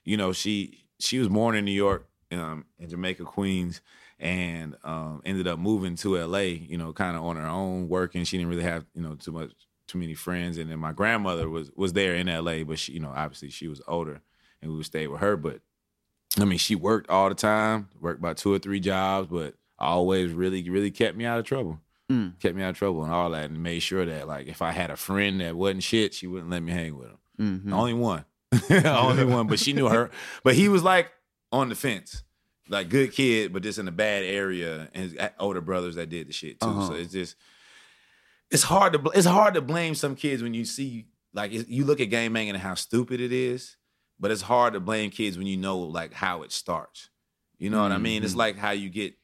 you 0.04 0.16
know, 0.16 0.32
she 0.32 0.84
she 0.98 1.18
was 1.18 1.28
born 1.28 1.56
in 1.56 1.64
New 1.64 1.72
York, 1.72 2.08
um, 2.32 2.64
in 2.78 2.88
Jamaica, 2.88 3.24
Queens, 3.24 3.82
and 4.18 4.76
um, 4.82 5.20
ended 5.26 5.46
up 5.46 5.58
moving 5.58 5.94
to 5.96 6.16
LA. 6.16 6.38
You 6.38 6.78
know, 6.78 6.92
kind 6.94 7.16
of 7.16 7.24
on 7.24 7.36
her 7.36 7.46
own, 7.46 7.88
working. 7.88 8.24
She 8.24 8.38
didn't 8.38 8.50
really 8.50 8.62
have 8.62 8.86
you 8.94 9.02
know 9.02 9.14
too 9.14 9.32
much 9.32 9.52
too 9.86 9.98
many 9.98 10.14
friends, 10.14 10.56
and 10.56 10.70
then 10.70 10.78
my 10.78 10.92
grandmother 10.92 11.50
was 11.50 11.70
was 11.76 11.92
there 11.92 12.14
in 12.14 12.28
LA, 12.28 12.64
but 12.64 12.78
she 12.78 12.92
you 12.92 13.00
know 13.00 13.12
obviously 13.14 13.50
she 13.50 13.68
was 13.68 13.82
older, 13.86 14.22
and 14.62 14.70
we 14.70 14.76
would 14.78 14.86
stay 14.86 15.06
with 15.06 15.20
her. 15.20 15.36
But 15.36 15.60
I 16.40 16.46
mean, 16.46 16.58
she 16.58 16.74
worked 16.74 17.10
all 17.10 17.28
the 17.28 17.34
time, 17.34 17.90
worked 18.00 18.20
about 18.20 18.38
two 18.38 18.54
or 18.54 18.58
three 18.58 18.80
jobs, 18.80 19.28
but 19.28 19.54
always 19.78 20.32
really 20.32 20.68
really 20.70 20.90
kept 20.90 21.14
me 21.14 21.26
out 21.26 21.38
of 21.38 21.44
trouble 21.44 21.78
Mm. 22.10 22.38
kept 22.38 22.54
me 22.54 22.62
out 22.62 22.70
of 22.70 22.76
trouble 22.78 23.02
and 23.02 23.12
all 23.12 23.30
that, 23.30 23.50
and 23.50 23.62
made 23.62 23.80
sure 23.80 24.06
that 24.06 24.28
like 24.28 24.46
if 24.46 24.62
I 24.62 24.70
had 24.72 24.90
a 24.90 24.96
friend 24.96 25.40
that 25.40 25.56
wasn't 25.56 25.82
shit, 25.82 26.14
she 26.14 26.26
wouldn't 26.28 26.50
let 26.50 26.62
me 26.62 26.70
hang 26.72 26.96
with 26.96 27.08
him. 27.08 27.18
Mhm. 27.66 27.72
Only 27.72 27.94
one, 27.94 28.24
only 28.70 29.24
one. 29.24 29.46
But 29.48 29.58
she 29.58 29.72
knew 29.72 29.88
her. 29.88 30.10
But 30.44 30.54
he 30.54 30.68
was 30.68 30.82
like 30.84 31.10
on 31.50 31.68
the 31.68 31.74
fence, 31.74 32.22
like 32.68 32.88
good 32.88 33.12
kid, 33.12 33.52
but 33.52 33.62
just 33.64 33.78
in 33.80 33.88
a 33.88 33.92
bad 33.92 34.22
area, 34.24 34.88
and 34.94 35.10
his 35.10 35.20
older 35.40 35.60
brothers 35.60 35.96
that 35.96 36.08
did 36.08 36.28
the 36.28 36.32
shit 36.32 36.60
too. 36.60 36.68
Uh-huh. 36.68 36.86
So 36.88 36.92
it's 36.94 37.12
just 37.12 37.34
it's 38.52 38.62
hard 38.62 38.92
to 38.92 39.10
it's 39.14 39.26
hard 39.26 39.54
to 39.54 39.60
blame 39.60 39.94
some 39.96 40.14
kids 40.14 40.42
when 40.42 40.54
you 40.54 40.64
see 40.64 41.06
like 41.34 41.50
you 41.52 41.84
look 41.84 42.00
at 42.00 42.04
game 42.06 42.32
banging 42.32 42.50
and 42.50 42.58
how 42.62 42.74
stupid 42.74 43.20
it 43.20 43.32
is, 43.32 43.76
but 44.20 44.30
it's 44.30 44.42
hard 44.42 44.74
to 44.74 44.80
blame 44.80 45.10
kids 45.10 45.36
when 45.36 45.48
you 45.48 45.56
know 45.56 45.78
like 45.80 46.12
how 46.14 46.42
it 46.42 46.52
starts. 46.52 47.10
You 47.58 47.68
know 47.70 47.82
what 47.82 47.90
I 47.90 47.98
mean? 47.98 48.22
It's 48.22 48.34
Mhm. 48.34 48.38
like 48.38 48.58
how 48.58 48.70
you 48.70 48.90
get 48.90 49.14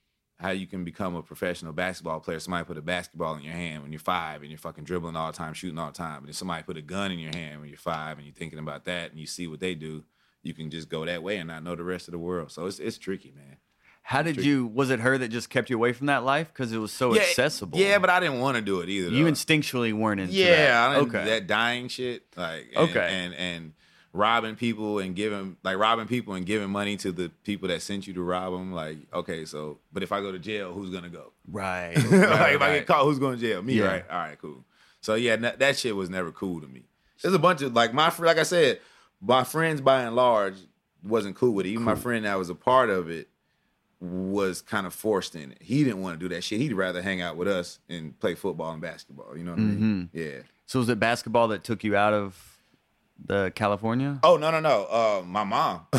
how 0.43 0.51
you 0.51 0.67
can 0.67 0.83
become 0.83 1.15
a 1.15 1.23
professional 1.23 1.73
basketball 1.73 2.19
player. 2.19 2.41
Somebody 2.41 2.65
put 2.65 2.77
a 2.77 2.83
basketball 2.83 3.37
in 3.37 3.45
your 3.45 3.55
hand 3.55 3.83
when 3.83 3.93
you're 3.93 4.01
five 4.01 4.43
and 4.43 4.51
you're 4.51 4.59
fucking 4.59 4.83
dribbling 4.83 5.15
all 5.15 5.31
the 5.31 5.39
time, 5.39 5.55
shooting 5.55 5.79
all 5.79 5.87
the 5.87 5.93
time. 5.93 6.19
And 6.19 6.27
then 6.27 6.33
somebody 6.33 6.65
put 6.65 6.77
a 6.77 6.83
gun 6.83 7.13
in 7.13 7.21
your 7.21 7.35
hand 7.35 7.61
when 7.61 7.69
you're 7.69 7.79
five 7.79 8.19
and 8.19 8.27
you're 8.27 8.35
thinking 8.35 8.59
about 8.59 8.85
that 8.87 9.13
and 9.13 9.21
you 9.21 9.27
see 9.27 9.47
what 9.47 9.61
they 9.61 9.77
do, 9.77 10.03
you 10.43 10.53
can 10.53 10.69
just 10.69 10.89
go 10.89 11.07
that 11.07 11.23
way 11.23 11.37
and 11.37 11.47
not 11.47 11.63
know 11.63 11.77
the 11.77 11.85
rest 11.85 12.09
of 12.09 12.13
the 12.13 12.19
world. 12.19 12.51
So 12.51 12.67
it's 12.67 12.81
it's 12.81 12.99
tricky, 12.99 13.33
man. 13.35 13.59
How 14.05 14.23
did 14.23 14.45
you? 14.45 14.67
Was 14.67 14.91
it 14.91 14.99
her 14.99 15.17
that 15.17 15.29
just 15.29 15.49
kept 15.49 15.71
you 15.71 15.77
away 15.77 15.93
from 15.93 16.09
that 16.09 16.25
life 16.25 16.49
because 16.49 16.73
it 16.73 16.79
was 16.79 16.91
so 16.91 17.15
accessible? 17.15 17.79
Yeah, 17.79 17.99
but 17.99 18.11
I 18.11 18.19
didn't 18.19 18.41
want 18.41 18.57
to 18.57 18.61
do 18.61 18.81
it 18.81 18.89
either. 18.89 19.11
you 19.11 19.25
though. 19.25 19.31
instinctually 19.31 19.93
weren't 19.93 20.21
into 20.21 20.35
yeah, 20.35 20.57
that. 20.57 20.75
I 20.75 20.95
didn't, 20.95 21.15
okay. 21.15 21.25
that 21.27 21.47
dying 21.47 21.87
shit, 21.87 22.25
like 22.37 22.67
and, 22.75 22.91
Okay. 22.91 23.09
and 23.11 23.35
and 23.35 23.73
robbing 24.15 24.57
people 24.57 24.99
and 24.99 25.17
giving 25.17 25.57
like 25.63 25.79
robbing 25.79 26.07
people 26.07 26.35
and 26.35 26.45
giving 26.45 26.69
money 26.71 26.97
to 26.99 27.13
the 27.13 27.31
people 27.45 27.69
that 27.69 27.81
sent 27.83 28.07
you 28.07 28.13
to 28.15 28.23
rob 28.23 28.53
them. 28.53 28.73
Like, 28.73 28.99
okay, 29.13 29.45
so 29.45 29.79
but 29.93 30.03
if 30.03 30.13
I 30.13 30.21
go 30.21 30.31
to 30.33 30.39
jail, 30.39 30.73
who's 30.73 30.91
gonna 30.91 31.09
go? 31.09 31.33
right. 31.49 31.95
like 32.11 32.11
right, 32.13 32.55
if 32.55 32.61
I 32.63 32.75
get 32.79 32.87
caught, 32.87 33.05
who's 33.05 33.19
going 33.19 33.37
to 33.37 33.41
jail? 33.41 33.63
Me, 33.63 33.75
Yeah. 33.75 33.85
right? 33.87 34.05
All 34.11 34.19
right, 34.19 34.39
cool. 34.41 34.65
So 35.01 35.15
yeah, 35.15 35.37
that, 35.37 35.59
that 35.59 35.77
shit 35.79 35.97
was 35.97 36.09
never 36.11 36.31
cool 36.31 36.61
to 36.61 36.67
me. 36.69 36.83
There's 37.23 37.35
a 37.35 37.39
bunch 37.39 37.63
of 37.63 37.73
like 37.75 37.93
my 37.95 38.11
fr- 38.11 38.27
like 38.27 38.39
I 38.39 38.43
said, 38.45 38.81
my 39.21 39.45
friends 39.45 39.81
by 39.81 40.03
and 40.03 40.15
large 40.15 40.55
wasn't 41.03 41.35
cool 41.37 41.53
with 41.53 41.67
it. 41.67 41.71
Even 41.71 41.85
my 41.85 41.95
friend 41.97 42.25
that 42.25 42.37
was 42.39 42.51
a 42.51 42.55
part 42.55 42.91
of 42.91 43.09
it 43.11 43.29
was 44.01 44.61
kind 44.63 44.87
of 44.87 44.93
forced 44.95 45.35
in 45.37 45.53
it. 45.53 45.59
He 45.61 45.85
didn't 45.85 46.03
want 46.03 46.19
to 46.19 46.29
do 46.29 46.35
that 46.35 46.43
shit. 46.43 46.61
He'd 46.61 46.73
rather 46.73 47.01
hang 47.03 47.21
out 47.21 47.37
with 47.37 47.47
us 47.49 47.79
and 47.89 48.19
play 48.19 48.35
football 48.35 48.73
and 48.73 48.81
basketball. 48.83 49.37
You 49.37 49.45
know 49.45 49.53
what 49.53 49.61
I 49.61 49.63
mean? 49.63 50.09
Mm-hmm. 50.13 50.19
Yeah. 50.19 50.43
So 50.67 50.81
was 50.81 50.89
it 50.89 50.99
basketball 50.99 51.49
that 51.49 51.63
took 51.65 51.85
you 51.85 51.95
out 51.97 52.13
of 52.13 52.52
the 53.25 53.53
California? 53.55 54.19
Oh 54.23 54.37
no 54.37 54.51
no 54.51 54.61
no! 54.61 54.85
Uh, 54.85 55.23
my 55.27 55.45
mom. 55.45 55.87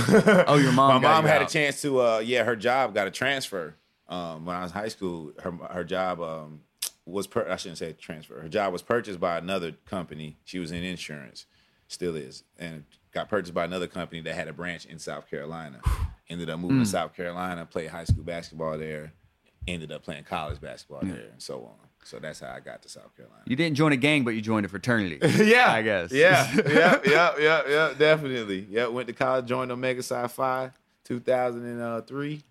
Oh, 0.47 0.57
your 0.57 0.71
mom 0.71 0.93
my 1.01 1.07
mom 1.09 1.25
had 1.25 1.41
a 1.41 1.45
chance 1.47 1.81
to. 1.81 1.99
Uh, 2.01 2.19
yeah, 2.19 2.43
her 2.43 2.55
job 2.55 2.93
got 2.93 3.07
a 3.07 3.11
transfer. 3.11 3.75
Um, 4.07 4.45
when 4.45 4.55
I 4.55 4.63
was 4.63 4.71
high 4.71 4.89
school, 4.89 5.31
her 5.41 5.51
her 5.71 5.83
job 5.83 6.19
um 6.21 6.61
was 7.05 7.27
per- 7.27 7.49
I 7.49 7.55
shouldn't 7.57 7.77
say 7.79 7.93
transfer. 7.93 8.39
Her 8.41 8.49
job 8.49 8.71
was 8.73 8.81
purchased 8.81 9.19
by 9.19 9.37
another 9.37 9.71
company. 9.85 10.37
She 10.43 10.59
was 10.59 10.71
in 10.71 10.83
insurance, 10.83 11.45
still 11.87 12.15
is, 12.15 12.43
and 12.57 12.83
got 13.13 13.29
purchased 13.29 13.53
by 13.53 13.65
another 13.65 13.87
company 13.87 14.21
that 14.21 14.35
had 14.35 14.47
a 14.47 14.53
branch 14.53 14.85
in 14.85 14.99
South 14.99 15.29
Carolina. 15.29 15.79
Ended 16.29 16.49
up 16.49 16.59
moving 16.59 16.77
Hmm. 16.77 16.83
to 16.83 16.89
South 16.89 17.13
Carolina, 17.15 17.65
played 17.65 17.89
high 17.89 18.05
school 18.05 18.23
basketball 18.23 18.77
there. 18.77 19.13
Ended 19.67 19.91
up 19.91 20.03
playing 20.03 20.23
college 20.25 20.59
basketball 20.61 21.01
there, 21.03 21.29
and 21.31 21.41
so 21.41 21.63
on. 21.65 21.87
So 22.05 22.19
that's 22.19 22.39
how 22.39 22.51
I 22.51 22.59
got 22.59 22.81
to 22.83 22.89
South 22.89 23.15
Carolina. 23.15 23.43
You 23.45 23.55
didn't 23.55 23.75
join 23.75 23.91
a 23.91 23.97
gang, 23.97 24.23
but 24.23 24.31
you 24.31 24.41
joined 24.41 24.65
a 24.65 24.69
fraternity. 24.69 25.19
yeah, 25.43 25.71
I 25.71 25.81
guess. 25.81 26.11
Yeah, 26.11 26.51
yeah, 26.55 26.99
yeah, 27.05 27.31
yeah, 27.39 27.61
yeah, 27.67 27.93
definitely. 27.97 28.67
Yeah, 28.69 28.87
went 28.87 29.07
to 29.07 29.13
college, 29.13 29.45
joined 29.45 29.71
Omega 29.71 30.03
Psi 30.03 30.27
Phi, 30.27 30.71
2003, 31.05 32.43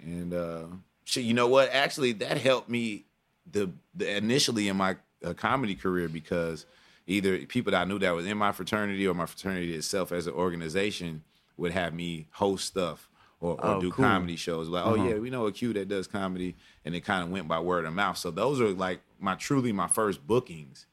and 0.00 0.34
uh, 0.34 0.64
shit. 1.04 1.24
You 1.24 1.34
know 1.34 1.48
what? 1.48 1.70
Actually, 1.72 2.12
that 2.12 2.38
helped 2.38 2.68
me 2.68 3.04
the, 3.50 3.70
the 3.94 4.16
initially 4.16 4.68
in 4.68 4.76
my 4.76 4.96
uh, 5.24 5.34
comedy 5.34 5.74
career 5.74 6.08
because 6.08 6.66
either 7.06 7.38
people 7.46 7.72
that 7.72 7.82
I 7.82 7.84
knew 7.84 7.98
that 7.98 8.10
was 8.10 8.26
in 8.26 8.36
my 8.36 8.52
fraternity 8.52 9.06
or 9.06 9.14
my 9.14 9.26
fraternity 9.26 9.74
itself 9.74 10.12
as 10.12 10.26
an 10.26 10.34
organization 10.34 11.22
would 11.56 11.72
have 11.72 11.94
me 11.94 12.28
host 12.32 12.66
stuff 12.66 13.08
or, 13.40 13.52
or 13.54 13.66
Oh, 13.76 13.80
do 13.80 13.90
cool. 13.92 14.04
comedy 14.04 14.36
shows. 14.36 14.68
Like, 14.68 14.84
oh 14.84 14.94
yeah, 14.94 15.14
we 15.14 15.30
know 15.30 15.46
a 15.46 15.52
Q 15.52 15.72
that 15.74 15.88
does 15.88 16.06
comedy, 16.06 16.56
and 16.84 16.94
it 16.94 17.00
kind 17.02 17.22
of 17.22 17.30
went 17.30 17.46
by 17.48 17.60
word 17.60 17.84
of 17.84 17.92
mouth. 17.94 18.18
So 18.18 18.30
those 18.30 18.60
are 18.60 18.68
like 18.68 19.00
my 19.20 19.34
truly 19.34 19.72
my 19.72 19.86
first 19.88 20.26
bookings. 20.26 20.86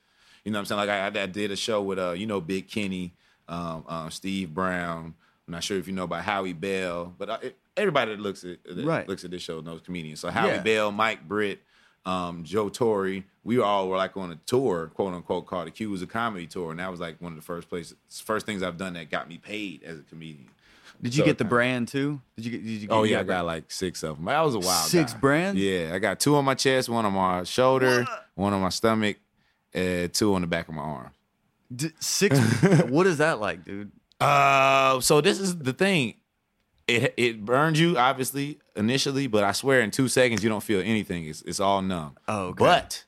You 0.43 0.51
know 0.51 0.57
what 0.59 0.71
I'm 0.71 0.77
saying? 0.77 0.87
Like 0.87 1.15
I, 1.17 1.23
I 1.23 1.25
did 1.25 1.51
a 1.51 1.55
show 1.55 1.81
with 1.81 1.97
uh, 1.99 2.11
you 2.11 2.27
know, 2.27 2.39
Big 2.41 2.67
Kenny, 2.67 3.13
um, 3.47 3.83
um, 3.87 4.11
Steve 4.11 4.53
Brown. 4.53 5.15
I'm 5.47 5.51
not 5.51 5.63
sure 5.63 5.77
if 5.77 5.87
you 5.87 5.93
know 5.93 6.03
about 6.03 6.23
Howie 6.23 6.53
Bell, 6.53 7.13
but 7.17 7.29
uh, 7.29 7.37
it, 7.41 7.57
everybody 7.77 8.11
that 8.15 8.19
looks 8.21 8.43
at 8.43 8.57
that 8.63 8.85
Right. 8.85 9.07
looks 9.07 9.23
at 9.23 9.31
this 9.31 9.41
show 9.43 9.59
knows 9.61 9.81
comedians. 9.81 10.19
So 10.19 10.29
Howie 10.29 10.49
Yeah. 10.49 10.61
Bell, 10.61 10.91
Mike 10.91 11.27
Britt, 11.27 11.61
um, 12.05 12.43
Joe 12.43 12.69
Torry, 12.69 13.25
we 13.43 13.59
all 13.59 13.89
were 13.89 13.97
like 13.97 14.15
on 14.17 14.31
a 14.31 14.35
tour, 14.45 14.91
quote 14.93 15.13
unquote, 15.13 15.45
called 15.47 15.67
the 15.67 15.71
Q 15.71 15.89
was 15.89 16.01
a 16.03 16.07
comedy 16.07 16.45
tour, 16.47 16.69
and 16.71 16.79
that 16.79 16.89
was 16.91 16.99
like 16.99 17.19
one 17.21 17.31
of 17.31 17.35
the 17.37 17.43
first 17.43 17.69
places, 17.69 17.95
first 18.09 18.45
things 18.45 18.61
I've 18.63 18.77
done 18.77 18.93
that 18.93 19.09
got 19.09 19.27
me 19.29 19.37
paid 19.39 19.83
as 19.83 19.99
a 19.99 20.03
comedian. 20.03 20.49
Did 21.01 21.15
you 21.15 21.21
So 21.21 21.25
get 21.25 21.37
the 21.37 21.45
brand 21.45 21.87
too? 21.87 22.21
Did 22.35 22.45
you 22.45 22.51
get? 22.51 22.63
Did 22.63 22.69
you 22.71 22.87
get 22.87 22.91
Oh 22.91 23.03
yeah, 23.03 23.19
I 23.19 23.23
got 23.23 23.45
like 23.45 23.71
six 23.71 24.03
of 24.03 24.17
them. 24.17 24.25
That 24.25 24.41
was 24.41 24.55
a 24.55 24.59
wild 24.59 24.89
Six 24.89 25.13
guy. 25.13 25.19
brands? 25.19 25.59
Yeah, 25.59 25.91
I 25.93 25.99
got 25.99 26.19
two 26.19 26.35
on 26.35 26.45
my 26.45 26.55
chest, 26.55 26.89
one 26.89 27.05
on 27.05 27.13
my 27.13 27.43
shoulder, 27.43 28.05
one 28.35 28.53
on 28.53 28.61
my 28.61 28.69
stomach, 28.69 29.17
and 29.73 30.13
two 30.13 30.33
on 30.35 30.41
the 30.41 30.47
back 30.47 30.67
of 30.67 30.75
my 30.75 30.81
arm. 30.81 31.11
D- 31.75 31.91
six. 31.99 32.39
what 32.89 33.07
is 33.07 33.17
that 33.19 33.39
like, 33.39 33.63
dude? 33.63 33.91
Uh, 34.19 34.99
so 35.01 35.21
this 35.21 35.39
is 35.39 35.57
the 35.57 35.73
thing. 35.73 36.15
It 36.87 37.13
it 37.17 37.43
burns 37.45 37.79
you 37.79 37.97
obviously 37.97 38.59
initially, 38.75 39.25
but 39.27 39.43
I 39.43 39.53
swear 39.53 39.81
in 39.81 39.89
two 39.89 40.07
seconds 40.07 40.43
you 40.43 40.49
don't 40.49 40.61
feel 40.63 40.81
anything. 40.81 41.25
It's 41.25 41.41
it's 41.41 41.59
all 41.59 41.81
numb. 41.81 42.15
Oh, 42.27 42.47
okay. 42.47 42.59
But 42.63 43.04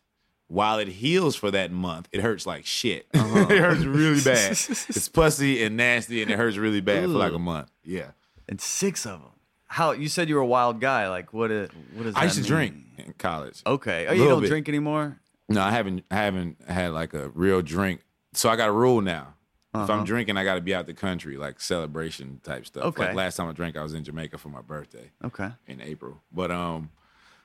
while 0.47 0.79
it 0.79 0.87
heals 0.87 1.35
for 1.35 1.51
that 1.51 1.71
month, 1.71 2.07
it 2.11 2.21
hurts 2.21 2.45
like 2.45 2.65
shit. 2.65 3.07
it 3.13 3.59
hurts 3.59 3.83
really 3.83 4.21
bad. 4.21 4.51
it's 4.51 5.09
pussy 5.09 5.63
and 5.63 5.75
nasty, 5.77 6.21
and 6.21 6.31
it 6.31 6.37
hurts 6.37 6.57
really 6.57 6.81
bad 6.81 7.03
for 7.03 7.07
like 7.09 7.33
a 7.33 7.39
month. 7.39 7.69
Yeah, 7.83 8.11
And 8.47 8.59
six 8.61 9.05
of 9.05 9.19
them. 9.21 9.31
How 9.69 9.91
you 9.91 10.07
said 10.07 10.29
you 10.29 10.35
were 10.35 10.41
a 10.41 10.45
wild 10.45 10.79
guy? 10.79 11.09
Like 11.09 11.33
what? 11.33 11.51
Is, 11.51 11.69
what 11.93 12.03
does 12.03 12.13
that 12.13 12.19
I 12.21 12.23
used 12.25 12.35
to 12.37 12.41
mean? 12.43 12.47
drink 12.47 12.75
in 12.97 13.13
college. 13.17 13.61
Okay. 13.65 14.07
Oh, 14.07 14.13
you 14.13 14.23
don't 14.23 14.41
bit. 14.41 14.47
drink 14.47 14.69
anymore? 14.69 15.19
No, 15.49 15.61
I 15.61 15.71
haven't. 15.71 16.05
I 16.09 16.15
haven't 16.15 16.57
had 16.67 16.91
like 16.93 17.13
a 17.13 17.29
real 17.29 17.61
drink. 17.61 18.01
So 18.33 18.49
I 18.49 18.55
got 18.55 18.69
a 18.69 18.71
rule 18.71 19.01
now. 19.01 19.33
If 19.73 19.81
Uh-huh. 19.81 19.93
I'm 19.93 20.05
drinking, 20.05 20.37
I 20.37 20.43
got 20.45 20.55
to 20.55 20.61
be 20.61 20.73
out 20.73 20.85
the 20.87 20.93
country, 20.93 21.35
like 21.37 21.59
celebration 21.59 22.39
type 22.43 22.65
stuff. 22.65 22.83
Okay. 22.85 23.07
Like 23.07 23.15
last 23.15 23.35
time 23.35 23.49
I 23.49 23.51
drank, 23.51 23.75
I 23.75 23.83
was 23.83 23.93
in 23.93 24.03
Jamaica 24.05 24.37
for 24.37 24.47
my 24.49 24.61
birthday 24.61 25.11
Okay. 25.23 25.49
in 25.67 25.81
April. 25.81 26.21
But 26.31 26.49
um, 26.51 26.89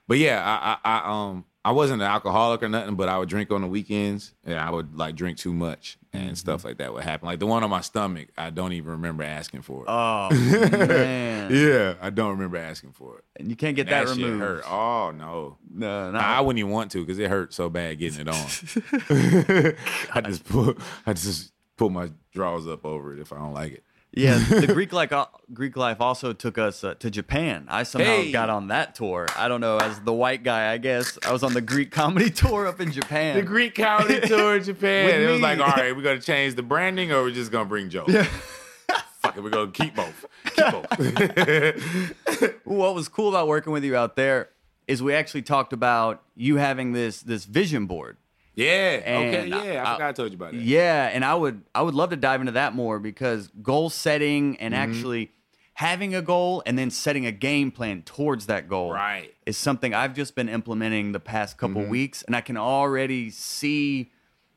but 0.07 0.19
yeah, 0.19 0.41
I, 0.45 0.77
I, 0.89 0.99
I 1.01 1.11
um 1.11 1.45
I 1.65 1.71
wasn't 1.71 2.03
an 2.03 2.09
alcoholic 2.09 2.63
or 2.65 2.69
nothing, 2.69 2.97
but 2.97 3.09
I 3.09 3.19
would 3.19 3.29
drink 3.29 3.53
on 3.53 3.61
the 3.61 3.69
weekends 3.69 4.35
and 4.45 4.59
I 4.59 4.69
would 4.71 4.97
like 4.97 5.15
drink 5.17 5.39
too 5.39 5.53
much 5.53 5.99
Mm-hmm. 6.13 6.29
and 6.29 6.37
stuff 6.37 6.63
like 6.63 6.77
that 6.77 6.93
would 6.93 7.05
happen. 7.05 7.25
Like 7.27 7.39
the 7.39 7.47
one 7.47 7.65
on 7.65 7.71
my 7.71 7.81
stomach, 7.81 8.29
I 8.37 8.51
don't 8.51 8.75
even 8.75 8.91
remember 8.93 9.23
asking 9.25 9.63
for 9.63 9.85
it. 9.85 9.89
Oh 9.89 10.29
man. 10.31 11.51
yeah, 11.51 11.95
I 12.03 12.11
don't 12.11 12.33
remember 12.33 12.59
asking 12.59 12.93
for 12.93 13.17
it. 13.17 13.25
And 13.37 13.49
you 13.49 13.57
can't 13.57 13.75
get 13.77 13.89
that, 13.89 14.07
That, 14.09 14.17
removed. 14.17 14.41
hurt. 14.41 14.65
Oh 14.71 15.11
no. 15.11 15.57
No, 15.73 16.11
no. 16.11 16.19
I 16.19 16.43
wouldn't 16.43 16.59
even 16.59 16.71
want 16.71 16.91
to 16.93 16.99
because 17.01 17.19
it 17.19 17.31
hurt 17.31 17.55
so 17.55 17.71
bad 17.71 17.99
getting 17.99 18.27
it 18.27 18.29
on. 18.29 18.35
I 20.15 20.21
just 20.21 20.45
pull, 20.45 20.75
I 21.07 21.15
just 21.15 21.53
pull 21.79 21.89
my 21.89 22.11
drawers 22.33 22.67
up 22.67 22.85
over 22.85 23.15
it 23.15 23.19
if 23.21 23.33
I 23.33 23.37
don't 23.37 23.55
like 23.55 23.73
it. 23.73 23.85
Yeah, 24.15 24.37
the 24.51 24.67
Greek 24.67 24.93
like 24.93 25.11
Greek 25.55 25.75
life 25.77 26.01
also 26.01 26.33
took 26.35 26.59
us 26.59 26.85
uh, 26.85 26.95
to 26.95 27.11
Japan. 27.11 27.65
I 27.69 27.83
somehow 27.85 28.17
Hey. 28.17 28.31
got 28.33 28.51
on 28.51 28.69
that 28.69 28.95
tour. 28.95 29.27
I 29.37 29.49
don't 29.49 29.63
know 29.63 29.79
as 29.79 30.01
the 30.01 30.13
white 30.13 30.43
guy. 30.43 30.71
I 30.71 30.77
guess 30.79 31.19
I 31.27 31.33
was 31.33 31.43
on 31.43 31.55
the 31.55 31.63
Greek 31.63 31.91
comedy 31.91 32.29
tour 32.43 32.67
up 32.67 32.79
in 32.81 32.93
Japan. 32.93 33.37
The 33.37 33.43
Greek 33.43 33.75
comedy 33.75 34.21
tour 34.21 34.57
in 34.57 34.65
Japan. 34.65 35.07
With 35.07 35.15
it 35.15 35.31
was 35.33 35.41
like, 35.41 35.59
all 35.61 35.67
right, 35.69 35.97
we're 35.97 36.03
gonna 36.03 36.21
change 36.21 36.57
the 36.57 36.63
branding 36.63 37.11
or 37.11 37.23
we're 37.23 37.31
just 37.31 37.51
gonna 37.51 37.65
bring 37.69 37.89
Joe. 37.89 38.05
Fuck 38.07 39.37
it, 39.39 39.43
we're 39.43 39.51
gonna 39.51 39.71
keep 39.71 39.95
both. 39.95 40.27
Keep 40.57 40.73
both. 40.73 42.55
what 42.65 42.95
was 42.95 43.09
cool 43.09 43.29
about 43.31 43.49
working 43.49 43.73
with 43.73 43.85
you 43.85 43.97
out 43.97 44.17
there 44.17 44.51
is 44.89 45.03
we 45.03 45.15
actually 45.15 45.43
talked 45.43 45.73
about 45.73 46.23
you 46.35 46.57
having 46.57 46.93
this 46.93 47.23
this 47.23 47.45
vision 47.45 47.87
board. 47.87 48.17
Yeah. 48.55 49.01
Okay. 49.05 49.47
Yeah. 49.49 49.57
I, 49.57 49.91
I- 49.91 49.95
forgot 49.95 50.09
I 50.09 50.13
told 50.13 50.31
you 50.33 50.37
about 50.37 50.53
that. 50.53 50.61
Yeah, 50.61 51.11
and 51.13 51.25
I 51.25 51.35
would 51.35 51.63
I 51.75 51.83
would 51.83 51.95
love 51.95 52.11
to 52.11 52.17
dive 52.17 52.41
into 52.41 52.53
that 52.53 52.75
more 52.75 52.99
because 52.99 53.49
goal 53.63 53.91
setting 53.91 54.57
and 54.59 54.75
Mm-hmm. 54.75 54.83
actually 54.93 55.31
having 55.75 56.15
a 56.15 56.21
goal 56.23 56.63
and 56.67 56.79
then 56.79 56.91
setting 56.91 57.25
a 57.27 57.33
game 57.33 57.71
plan 57.71 58.03
towards 58.03 58.47
that 58.47 58.69
goal 58.69 58.93
Right. 58.93 59.33
is 59.47 59.57
something 59.57 59.95
I've 59.95 60.15
just 60.15 60.35
been 60.35 60.49
implementing 60.51 61.13
the 61.13 61.21
past 61.21 61.57
couple 61.57 61.81
Mm-hmm. 61.83 61.91
weeks 61.91 62.23
and 62.25 62.37
I 62.37 62.43
can 62.43 62.57
already 62.59 63.31
see 63.31 64.13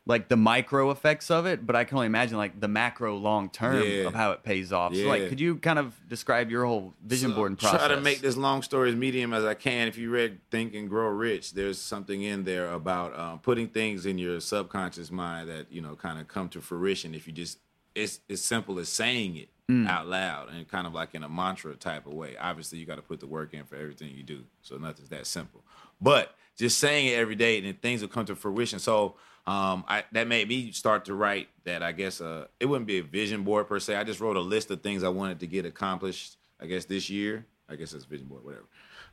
like 0.07 0.27
the 0.29 0.35
micro 0.37 0.91
effects 0.91 1.31
of 1.31 1.47
it, 1.47 1.65
but 1.65 1.75
I 1.75 1.83
can 1.83 1.97
only 1.97 2.05
imagine 2.05 2.37
like 2.37 2.59
the 2.59 2.67
macro 2.67 3.17
long 3.17 3.49
term 3.49 3.81
Yeah. 3.83 4.07
of 4.07 4.13
how 4.13 4.31
it 4.33 4.43
pays 4.43 4.71
off. 4.71 4.95
So 4.95 5.07
like 5.07 5.29
could 5.29 5.39
you 5.39 5.55
kind 5.57 5.79
of 5.79 5.93
describe 6.07 6.51
your 6.51 6.63
whole 6.65 6.93
vision 7.03 7.31
So, 7.31 7.35
boarding 7.35 7.55
process? 7.57 7.81
I 7.81 7.87
try 7.87 7.95
to 7.95 8.01
make 8.01 8.21
this 8.21 8.37
long 8.37 8.61
story 8.61 8.89
as 8.91 8.95
medium 8.95 9.33
as 9.33 9.43
I 9.43 9.55
can. 9.55 9.87
If 9.87 9.97
you 9.97 10.11
read 10.11 10.39
Think 10.51 10.75
and 10.75 10.87
Grow 10.87 11.07
Rich, 11.07 11.53
there's 11.53 11.81
something 11.81 12.21
in 12.21 12.43
there 12.43 12.71
about 12.71 13.17
um, 13.19 13.39
putting 13.39 13.67
things 13.67 14.05
in 14.05 14.19
your 14.19 14.39
subconscious 14.41 15.09
mind 15.09 15.49
that 15.49 15.71
you 15.71 15.81
know 15.81 15.95
kind 15.95 16.19
of 16.19 16.27
come 16.27 16.49
to 16.49 16.61
fruition. 16.61 17.15
If 17.15 17.25
you 17.25 17.33
just, 17.33 17.57
it's 17.95 18.19
as 18.29 18.43
simple 18.43 18.77
as 18.79 18.89
saying 18.89 19.37
it 19.37 19.49
Mm. 19.67 19.87
out 19.89 20.05
loud 20.05 20.49
and 20.53 20.67
kind 20.67 20.85
of 20.85 20.93
like 20.93 21.15
in 21.15 21.23
a 21.23 21.27
mantra 21.27 21.75
type 21.75 22.05
of 22.05 22.13
way. 22.13 22.37
Obviously, 22.39 22.77
you 22.77 22.85
got 22.85 22.97
to 22.97 23.01
put 23.01 23.19
the 23.19 23.25
work 23.25 23.51
in 23.55 23.63
for 23.63 23.75
everything 23.75 24.11
you 24.15 24.21
do, 24.21 24.43
so 24.61 24.77
nothing's 24.77 25.09
that 25.09 25.25
simple. 25.25 25.63
But 25.99 26.35
just 26.55 26.77
saying 26.77 27.07
it 27.07 27.13
every 27.13 27.33
day, 27.33 27.57
and 27.57 27.65
then 27.65 27.73
things 27.81 28.01
will 28.01 28.09
come 28.09 28.25
to 28.27 28.35
fruition. 28.35 28.77
So. 28.77 29.15
Um, 29.47 29.83
I, 29.87 30.03
that 30.13 30.27
made 30.27 30.47
me 30.49 30.71
start 30.71 31.05
to 31.05 31.13
write 31.13 31.49
that 31.65 31.83
I 31.83 31.91
guess 31.91 32.19
uh, 32.19 32.47
it 32.59 32.65
wouldn't 32.65 32.87
be 32.87 32.97
a 32.97 33.03
vision 33.03 33.43
board 33.43 33.67
per 33.67 33.79
se. 33.79 33.95
I 33.95 34.03
just 34.03 34.19
wrote 34.19 34.37
a 34.37 34.41
list 34.41 34.71
of 34.71 34.81
things 34.81 35.03
I 35.03 35.09
wanted 35.09 35.39
to 35.41 35.47
get 35.47 35.65
accomplished. 35.65 36.37
I 36.59 36.65
guess 36.65 36.85
this 36.85 37.09
year. 37.09 37.45
I 37.69 37.75
guess 37.75 37.93
it's 37.93 38.05
vision 38.05 38.27
board, 38.27 38.43
whatever. 38.43 38.65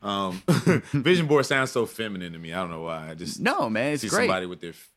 Um, 0.03 0.43
vision 0.93 1.27
board 1.27 1.45
sounds 1.47 1.71
so 1.71 1.87
feminine 1.87 2.33
to 2.33 2.39
me. 2.39 2.53
I 2.53 2.61
don't 2.61 2.71
know 2.71 2.83
why. 2.83 3.11
I 3.11 3.15
just 3.15 3.41
No, 3.41 3.69
man, 3.71 3.93
it's 3.95 4.03
see 4.03 4.09
great. 4.09 4.27
somebody 4.27 4.47
with 4.47 4.61
their 4.61 4.71
f- 4.71 4.89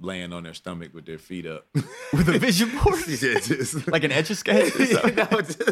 laying 0.00 0.32
on 0.32 0.42
their 0.44 0.54
stomach 0.54 0.92
with 0.94 1.06
their 1.06 1.18
feet 1.18 1.46
up. 1.46 1.66
with 2.12 2.28
a 2.28 2.38
vision 2.38 2.70
board? 2.82 3.00
Yeah, 3.08 3.38
just- 3.40 3.86
like 3.88 4.04
an 4.04 4.12
etch 4.12 4.30
a 4.30 4.34
sketch? 4.34 4.74
or 4.74 4.86
something? 4.86 5.14
No, 5.14 5.24
just- 5.40 5.62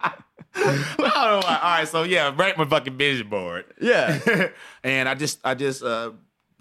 I 0.00 0.12
don't 0.56 1.06
know 1.06 1.40
why. 1.46 1.58
All 1.62 1.70
right, 1.78 1.88
so 1.88 2.02
yeah, 2.04 2.32
write 2.36 2.56
my 2.56 2.64
fucking 2.64 2.96
vision 2.96 3.28
board. 3.28 3.64
Yeah. 3.80 4.48
and 4.82 5.08
I 5.08 5.14
just 5.14 5.40
I 5.44 5.54
just 5.54 5.82
uh, 5.82 6.12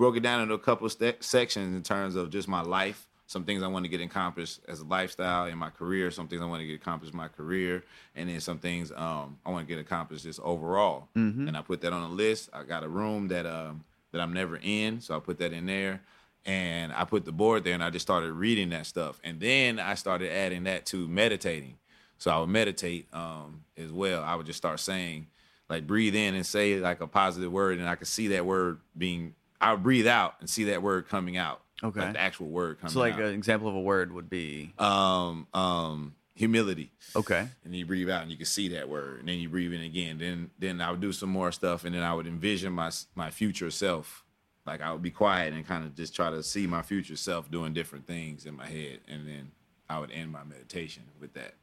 broke 0.03 0.17
it 0.17 0.23
down 0.23 0.41
into 0.41 0.53
a 0.53 0.59
couple 0.59 0.85
of 0.85 0.91
ste- 0.91 1.23
sections 1.23 1.73
in 1.73 1.81
terms 1.81 2.17
of 2.17 2.29
just 2.29 2.49
my 2.49 2.61
life, 2.61 3.07
some 3.25 3.45
things 3.45 3.63
I 3.63 3.67
want 3.67 3.85
to 3.85 3.89
get 3.89 4.01
accomplished 4.01 4.59
as 4.67 4.81
a 4.81 4.83
lifestyle 4.83 5.45
in 5.45 5.57
my 5.57 5.69
career, 5.69 6.11
some 6.11 6.27
things 6.27 6.41
I 6.41 6.45
want 6.45 6.59
to 6.59 6.67
get 6.67 6.75
accomplished 6.75 7.13
in 7.13 7.17
my 7.17 7.29
career, 7.29 7.85
and 8.13 8.27
then 8.27 8.41
some 8.41 8.59
things 8.59 8.91
um, 8.91 9.37
I 9.45 9.49
want 9.49 9.65
to 9.65 9.73
get 9.73 9.79
accomplished 9.79 10.25
just 10.25 10.41
overall. 10.41 11.07
And 11.47 11.55
I 11.55 11.61
put 11.61 11.79
that 11.81 11.93
on 11.93 12.03
a 12.03 12.09
list. 12.09 12.49
I 12.51 12.63
got 12.63 12.83
a 12.83 12.89
room 12.89 13.29
that 13.29 13.45
um, 13.45 13.85
that 14.11 14.19
I'm 14.19 14.33
never 14.33 14.59
in, 14.61 14.99
so 14.99 15.15
I 15.15 15.19
put 15.21 15.37
that 15.37 15.53
in 15.53 15.67
there. 15.67 16.01
And 16.45 16.91
I 16.91 17.05
put 17.05 17.23
the 17.23 17.31
board 17.31 17.63
there, 17.63 17.73
and 17.73 17.81
I 17.81 17.89
just 17.89 18.05
started 18.05 18.33
reading 18.33 18.71
that 18.71 18.85
stuff. 18.85 19.21
And 19.23 19.39
then 19.39 19.79
I 19.79 19.93
started 19.95 20.33
adding 20.33 20.65
that 20.65 20.85
to 20.87 21.07
meditating. 21.07 21.77
So 22.17 22.29
I 22.29 22.39
would 22.39 22.49
meditate 22.49 23.07
um, 23.13 23.63
as 23.77 23.89
well. 23.89 24.21
I 24.21 24.35
would 24.35 24.45
just 24.45 24.57
start 24.57 24.81
saying, 24.81 25.27
like, 25.69 25.87
breathe 25.87 26.13
in 26.13 26.35
and 26.35 26.45
say 26.45 26.77
like 26.81 26.99
a 26.99 27.07
positive 27.07 27.53
word, 27.53 27.79
and 27.79 27.87
I 27.87 27.95
could 27.95 28.07
see 28.07 28.27
that 28.27 28.45
word 28.45 28.81
being. 28.97 29.35
I 29.67 29.71
would 29.73 29.83
breathe 29.83 30.07
out 30.07 30.35
and 30.39 30.49
see 30.49 30.65
that 30.65 30.81
word 30.81 31.07
coming 31.07 31.37
out. 31.37 31.61
Okay. 31.83 31.99
like 31.99 32.13
the 32.13 32.21
actual 32.21 32.47
word 32.47 32.79
coming 32.79 32.93
So 32.93 32.99
like 32.99 33.15
out. 33.15 33.21
an 33.21 33.33
example 33.33 33.67
of 33.67 33.75
a 33.75 33.81
word 33.81 34.13
would 34.13 34.29
be 34.29 34.73
um, 34.79 35.47
um, 35.53 36.15
humility. 36.33 36.91
okay. 37.15 37.47
And 37.65 37.75
you 37.75 37.85
breathe 37.85 38.09
out, 38.09 38.21
and 38.21 38.31
you 38.31 38.37
can 38.37 38.45
see 38.45 38.69
that 38.69 38.87
word, 38.87 39.19
and 39.19 39.27
then 39.27 39.37
you 39.39 39.49
breathe 39.49 39.73
in 39.73 39.81
again. 39.81 40.17
Then, 40.17 40.49
then 40.59 40.79
I 40.81 40.91
would 40.91 41.01
do 41.01 41.11
some 41.11 41.29
more 41.29 41.51
stuff, 41.51 41.83
and 41.83 41.93
then 41.93 42.01
I 42.03 42.13
would 42.13 42.25
envision 42.27 42.71
my 42.73 42.89
my 43.15 43.29
future 43.31 43.69
self. 43.71 44.23
Like 44.65 44.79
I 44.81 44.93
would 44.93 45.01
be 45.01 45.11
quiet 45.11 45.53
and 45.53 45.67
kind 45.67 45.83
of 45.83 45.93
just 45.93 46.15
try 46.15 46.29
to 46.29 46.41
see 46.41 46.67
my 46.67 46.81
future 46.83 47.17
self 47.17 47.51
doing 47.51 47.73
different 47.73 48.07
things 48.07 48.45
in 48.45 48.55
my 48.55 48.67
head, 48.67 48.99
and 49.09 49.27
then 49.27 49.51
I 49.89 49.99
would 49.99 50.11
end 50.11 50.31
my 50.31 50.43
meditation 50.45 51.03
with 51.19 51.33
that. 51.33 51.55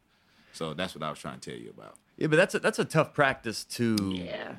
So 0.52 0.74
that's 0.74 0.94
what 0.94 1.02
I 1.02 1.08
was 1.08 1.18
trying 1.18 1.40
to 1.40 1.50
tell 1.50 1.58
you 1.58 1.70
about. 1.70 1.94
Yeah, 2.18 2.26
but 2.26 2.36
that's 2.36 2.54
a, 2.54 2.58
that's 2.58 2.78
a 2.78 2.84
tough 2.84 3.14
practice 3.14 3.64
to 3.64 3.96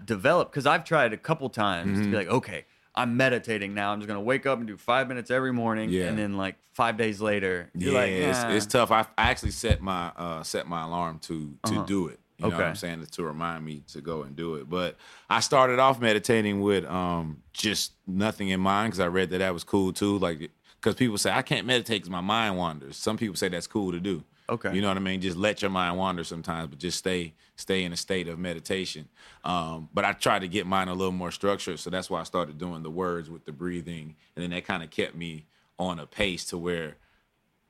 develop 0.05 0.49
because 0.49 0.65
I've 0.65 0.83
tried 0.85 1.13
a 1.13 1.17
couple 1.17 1.47
times 1.49 1.91
Mm-hmm. 1.99 2.03
to 2.05 2.09
be 2.09 2.15
like, 2.17 2.27
okay, 2.29 2.65
I'm 2.93 3.15
meditating 3.17 3.73
now. 3.73 3.93
I'm 3.93 3.99
just 3.99 4.07
gonna 4.07 4.21
wake 4.21 4.45
up 4.45 4.59
and 4.59 4.67
do 4.67 4.77
five 4.77 5.07
minutes 5.07 5.31
every 5.31 5.53
morning, 5.53 5.89
Yeah. 5.89 6.05
and 6.07 6.17
then 6.17 6.35
like 6.37 6.55
five 6.73 6.97
days 6.97 7.21
later, 7.21 7.69
you're 7.73 7.93
yeah, 7.93 7.99
like, 7.99 8.11
it's, 8.11 8.41
"Nah." 8.43 8.49
it's 8.51 8.65
tough. 8.65 8.91
I, 8.91 9.01
I 9.17 9.29
actually 9.29 9.51
set 9.51 9.81
my 9.81 10.07
uh, 10.17 10.43
set 10.43 10.67
my 10.67 10.83
alarm 10.83 11.19
to 11.19 11.57
to 11.67 11.85
do 11.85 12.07
it. 12.07 12.19
You 12.37 12.43
know 12.43 12.47
what 12.49 12.53
Uh-huh. 12.53 12.61
Okay. 12.63 12.69
I'm 12.69 12.75
saying? 12.75 13.05
To 13.05 13.23
remind 13.23 13.63
me 13.63 13.83
to 13.93 14.01
go 14.01 14.23
and 14.23 14.35
do 14.35 14.55
it. 14.55 14.69
But 14.69 14.97
I 15.29 15.41
started 15.41 15.77
off 15.79 16.01
meditating 16.01 16.59
with 16.61 16.85
um, 16.85 17.43
just 17.53 17.93
nothing 18.07 18.49
in 18.49 18.59
mind 18.59 18.91
because 18.91 18.99
I 18.99 19.07
read 19.07 19.29
that 19.29 19.37
that 19.39 19.53
was 19.53 19.63
cool 19.63 19.93
too. 19.93 20.17
Like, 20.17 20.49
because 20.79 20.95
people 20.95 21.17
say 21.19 21.31
I 21.31 21.43
can't 21.43 21.67
meditate 21.67 22.01
because 22.01 22.09
my 22.09 22.19
mind 22.21 22.57
wanders. 22.57 22.97
Some 22.97 23.15
people 23.17 23.35
say 23.35 23.47
that's 23.49 23.67
cool 23.67 23.91
to 23.91 23.99
do. 23.99 24.23
Okay. 24.51 24.75
You 24.75 24.81
know 24.81 24.89
what 24.89 24.97
I 24.97 24.99
mean? 24.99 25.21
Just 25.21 25.37
let 25.37 25.61
your 25.61 25.71
mind 25.71 25.97
wander 25.97 26.23
sometimes, 26.25 26.67
but 26.69 26.77
just 26.77 26.97
stay 26.97 27.33
stay 27.55 27.83
in 27.83 27.93
a 27.93 27.97
state 27.97 28.27
of 28.27 28.37
meditation. 28.37 29.07
Um, 29.45 29.87
but 29.93 30.03
I 30.03 30.11
tried 30.13 30.39
to 30.39 30.47
get 30.47 30.67
mine 30.67 30.89
a 30.89 30.93
little 30.93 31.13
more 31.13 31.31
structured, 31.31 31.79
so 31.79 31.89
that's 31.89 32.09
why 32.09 32.19
I 32.19 32.23
started 32.23 32.57
doing 32.57 32.83
the 32.83 32.91
words 32.91 33.29
with 33.29 33.45
the 33.45 33.51
breathing, 33.53 34.15
and 34.35 34.43
then 34.43 34.49
that 34.51 34.65
kind 34.65 34.83
of 34.83 34.89
kept 34.89 35.15
me 35.15 35.45
on 35.79 35.99
a 35.99 36.05
pace 36.05 36.43
to 36.45 36.57
where 36.57 36.97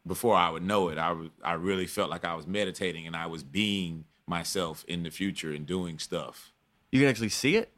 before 0.07 0.35
I 0.35 0.49
would 0.49 0.63
know 0.63 0.89
it, 0.89 0.97
I 0.97 1.11
was- 1.11 1.29
I 1.43 1.53
really 1.53 1.85
felt 1.85 2.09
like 2.09 2.25
I 2.25 2.33
was 2.33 2.47
meditating 2.47 3.05
and 3.05 3.15
I 3.15 3.27
was 3.27 3.43
being 3.43 4.05
myself 4.27 4.83
in 4.87 5.03
the 5.03 5.11
future 5.11 5.51
and 5.53 5.65
doing 5.65 5.99
stuff. 5.99 6.51
you 6.91 6.99
can 6.99 7.07
actually 7.07 7.29
see 7.29 7.55
it. 7.55 7.71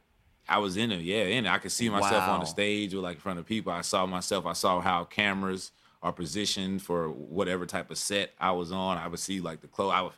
I 0.48 0.58
was 0.58 0.76
in 0.76 0.90
it, 0.90 1.00
yeah, 1.02 1.22
in 1.24 1.46
it. 1.46 1.48
I 1.48 1.58
could 1.58 1.70
see 1.70 1.88
myself 1.88 2.24
on 2.28 2.40
the 2.40 2.46
stage 2.46 2.92
or 2.94 3.00
like 3.00 3.14
in 3.16 3.20
front 3.20 3.38
of 3.38 3.46
people. 3.46 3.72
I 3.72 3.82
saw 3.82 4.06
myself. 4.06 4.44
I 4.44 4.54
saw 4.54 4.80
how 4.80 5.04
cameras 5.04 5.70
are 6.04 6.12
positioned 6.12 6.82
for 6.82 7.08
whatever 7.08 7.64
type 7.66 7.90
of 7.90 7.98
set 7.98 8.32
I 8.38 8.52
was 8.52 8.70
on. 8.70 8.98
I 8.98 9.08
would 9.08 9.18
see 9.18 9.40
like 9.40 9.62
the 9.62 9.66
clothes. 9.66 9.94
I 9.94 10.02
would, 10.02 10.12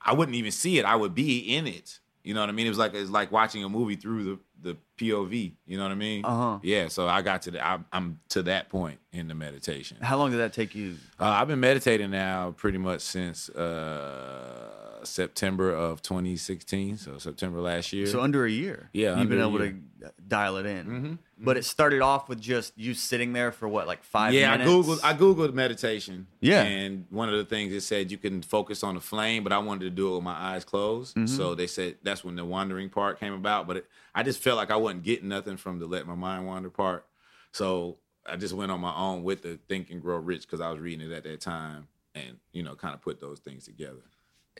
I 0.00 0.14
wouldn't 0.14 0.34
even 0.34 0.50
see 0.50 0.78
it. 0.78 0.84
I 0.86 0.96
would 0.96 1.14
be 1.14 1.38
in 1.38 1.66
it. 1.66 2.00
You 2.24 2.34
know 2.34 2.40
what 2.40 2.48
I 2.48 2.52
mean? 2.52 2.66
It 2.66 2.70
was 2.70 2.78
like 2.78 2.94
it's 2.94 3.10
like 3.10 3.30
watching 3.30 3.62
a 3.62 3.68
movie 3.68 3.94
through 3.94 4.24
the 4.24 4.38
the 4.62 4.76
POV. 4.98 5.52
You 5.66 5.76
know 5.76 5.84
what 5.84 5.92
I 5.92 5.96
mean? 5.96 6.24
Uh-huh. 6.24 6.58
Yeah. 6.62 6.88
So 6.88 7.06
I 7.06 7.22
got 7.22 7.42
to 7.42 7.52
the. 7.52 7.64
I'm, 7.64 7.84
I'm 7.92 8.18
to 8.30 8.42
that 8.44 8.70
point 8.70 8.98
in 9.12 9.28
the 9.28 9.34
meditation. 9.34 9.98
How 10.00 10.16
long 10.16 10.30
did 10.30 10.38
that 10.38 10.52
take 10.52 10.74
you? 10.74 10.96
Uh, 11.20 11.26
I've 11.26 11.46
been 11.46 11.60
meditating 11.60 12.10
now 12.10 12.52
pretty 12.56 12.78
much 12.78 13.02
since 13.02 13.48
uh, 13.50 14.70
September 15.06 15.70
of 15.72 16.02
2016. 16.02 16.96
So 16.98 17.18
September 17.18 17.60
last 17.60 17.92
year. 17.92 18.06
So 18.06 18.20
under 18.20 18.44
a 18.44 18.50
year. 18.50 18.90
Yeah, 18.92 19.18
you've 19.18 19.28
been 19.28 19.40
able 19.40 19.58
to 19.58 19.74
dial 20.28 20.56
it 20.56 20.66
in. 20.66 20.86
Mhm, 20.86 21.18
But 21.38 21.56
it 21.56 21.64
started 21.64 22.00
off 22.02 22.28
with 22.28 22.40
just 22.40 22.72
you 22.76 22.94
sitting 22.94 23.32
there 23.32 23.50
for 23.52 23.66
what, 23.68 23.86
like 23.86 24.02
five 24.04 24.32
yeah, 24.34 24.50
minutes? 24.56 24.70
I 24.70 24.72
googled. 24.74 25.00
I 25.04 25.14
googled 25.14 25.54
meditation. 25.54 26.26
Yeah. 26.40 26.62
and 26.62 27.06
one 27.10 27.28
of 27.28 27.36
the 27.36 27.44
things 27.44 27.72
it 27.72 27.80
said 27.82 28.10
you 28.10 28.18
can 28.18 28.42
focus 28.42 28.82
on 28.82 28.94
the 28.94 29.00
flame, 29.00 29.42
but 29.44 29.52
I 29.52 29.58
wanted 29.58 29.84
to 29.84 29.90
do 29.90 30.12
it 30.12 30.14
with 30.16 30.24
my 30.24 30.32
eyes 30.34 30.64
closed. 30.64 31.16
Mm-hmm. 31.16 31.26
So 31.26 31.54
they 31.54 31.66
said 31.66 31.96
that's 32.02 32.24
when 32.24 32.36
the 32.36 32.44
wandering 32.44 32.88
part 32.90 33.18
came 33.20 33.32
about. 33.32 33.66
But 33.66 33.78
it, 33.78 33.86
I 34.14 34.22
just 34.22 34.40
felt 34.40 34.56
like 34.56 34.70
I 34.70 34.76
wasn't 34.76 35.02
getting 35.02 35.28
nothing 35.28 35.56
from 35.56 35.78
the 35.78 35.86
let 35.86 36.06
my 36.06 36.14
mind 36.14 36.46
wander 36.46 36.70
part. 36.70 37.06
So 37.52 37.96
I 38.28 38.36
just 38.36 38.54
went 38.54 38.70
on 38.72 38.80
my 38.80 38.94
own 38.94 39.22
with 39.22 39.42
the 39.42 39.58
Think 39.68 39.90
and 39.90 40.02
Grow 40.02 40.16
Rich 40.18 40.42
because 40.42 40.60
I 40.60 40.70
was 40.70 40.80
reading 40.80 41.10
it 41.10 41.14
at 41.14 41.24
that 41.24 41.40
time, 41.40 41.88
and 42.14 42.38
you 42.52 42.62
know, 42.62 42.74
kind 42.74 42.92
of 42.94 43.00
put 43.00 43.20
those 43.20 43.38
things 43.38 43.64
together. 43.64 44.02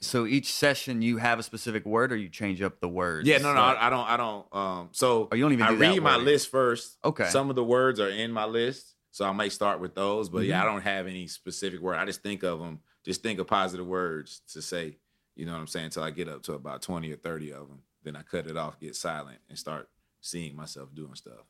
So 0.03 0.27
each 0.27 0.53
session 0.53 1.01
you 1.01 1.17
have 1.17 1.39
a 1.39 1.43
specific 1.43 1.87
word, 1.87 2.13
or 2.13 2.17
you 2.17 2.29
change 2.29 2.61
up 2.61 2.81
the 2.81 2.89
words. 2.89 3.27
Yeah, 3.27 3.39
no, 3.39 3.55
no, 3.55 3.61
Like- 3.61 3.79
I, 3.79 3.87
I 3.87 3.91
don't, 3.91 4.07
I 4.09 4.17
don't. 4.17 4.55
Um, 4.55 4.89
so 4.93 5.29
Oh, 5.33 5.35
you 5.35 5.43
don't 5.43 5.53
even 5.55 5.65
I 5.67 5.71
do 5.71 5.77
that 5.79 5.89
read 5.91 6.03
my 6.03 6.17
list 6.17 6.51
first. 6.51 6.99
Okay. 7.05 7.25
Some 7.29 7.49
of 7.51 7.57
the 7.57 7.65
words 7.65 7.99
are 7.99 8.09
in 8.11 8.31
my 8.31 8.45
list, 8.45 8.95
so 9.11 9.25
I 9.25 9.33
might 9.33 9.53
start 9.53 9.81
with 9.81 9.95
those. 9.95 10.29
But 10.29 10.45
yeah, 10.45 10.61
I 10.63 10.65
Mhm. 10.67 10.73
don't 10.73 10.83
have 10.83 11.07
any 11.07 11.27
specific 11.29 11.81
word. 11.81 11.97
I 11.97 12.05
just 12.05 12.23
think 12.23 12.43
of 12.43 12.59
them. 12.59 12.81
Just 13.05 13.23
think 13.23 13.39
of 13.39 13.47
positive 13.47 13.87
words 13.87 14.43
to 14.53 14.61
say. 14.61 14.99
You 15.35 15.47
know 15.47 15.53
what 15.53 15.59
I'm 15.61 15.67
saying? 15.67 15.87
Until 15.87 16.03
I 16.03 16.11
get 16.11 16.29
up 16.29 16.43
to 16.45 16.55
about 16.55 16.83
twenty 16.83 17.11
or 17.13 17.17
thirty 17.17 17.51
of 17.53 17.69
them, 17.69 17.83
then 18.03 18.17
I 18.17 18.23
cut 18.23 18.47
it 18.47 18.57
off, 18.57 18.79
get 18.81 18.97
silent, 18.97 19.39
and 19.49 19.59
start 19.59 19.89
seeing 20.21 20.57
myself 20.57 20.95
doing 20.95 21.15
stuff. 21.15 21.45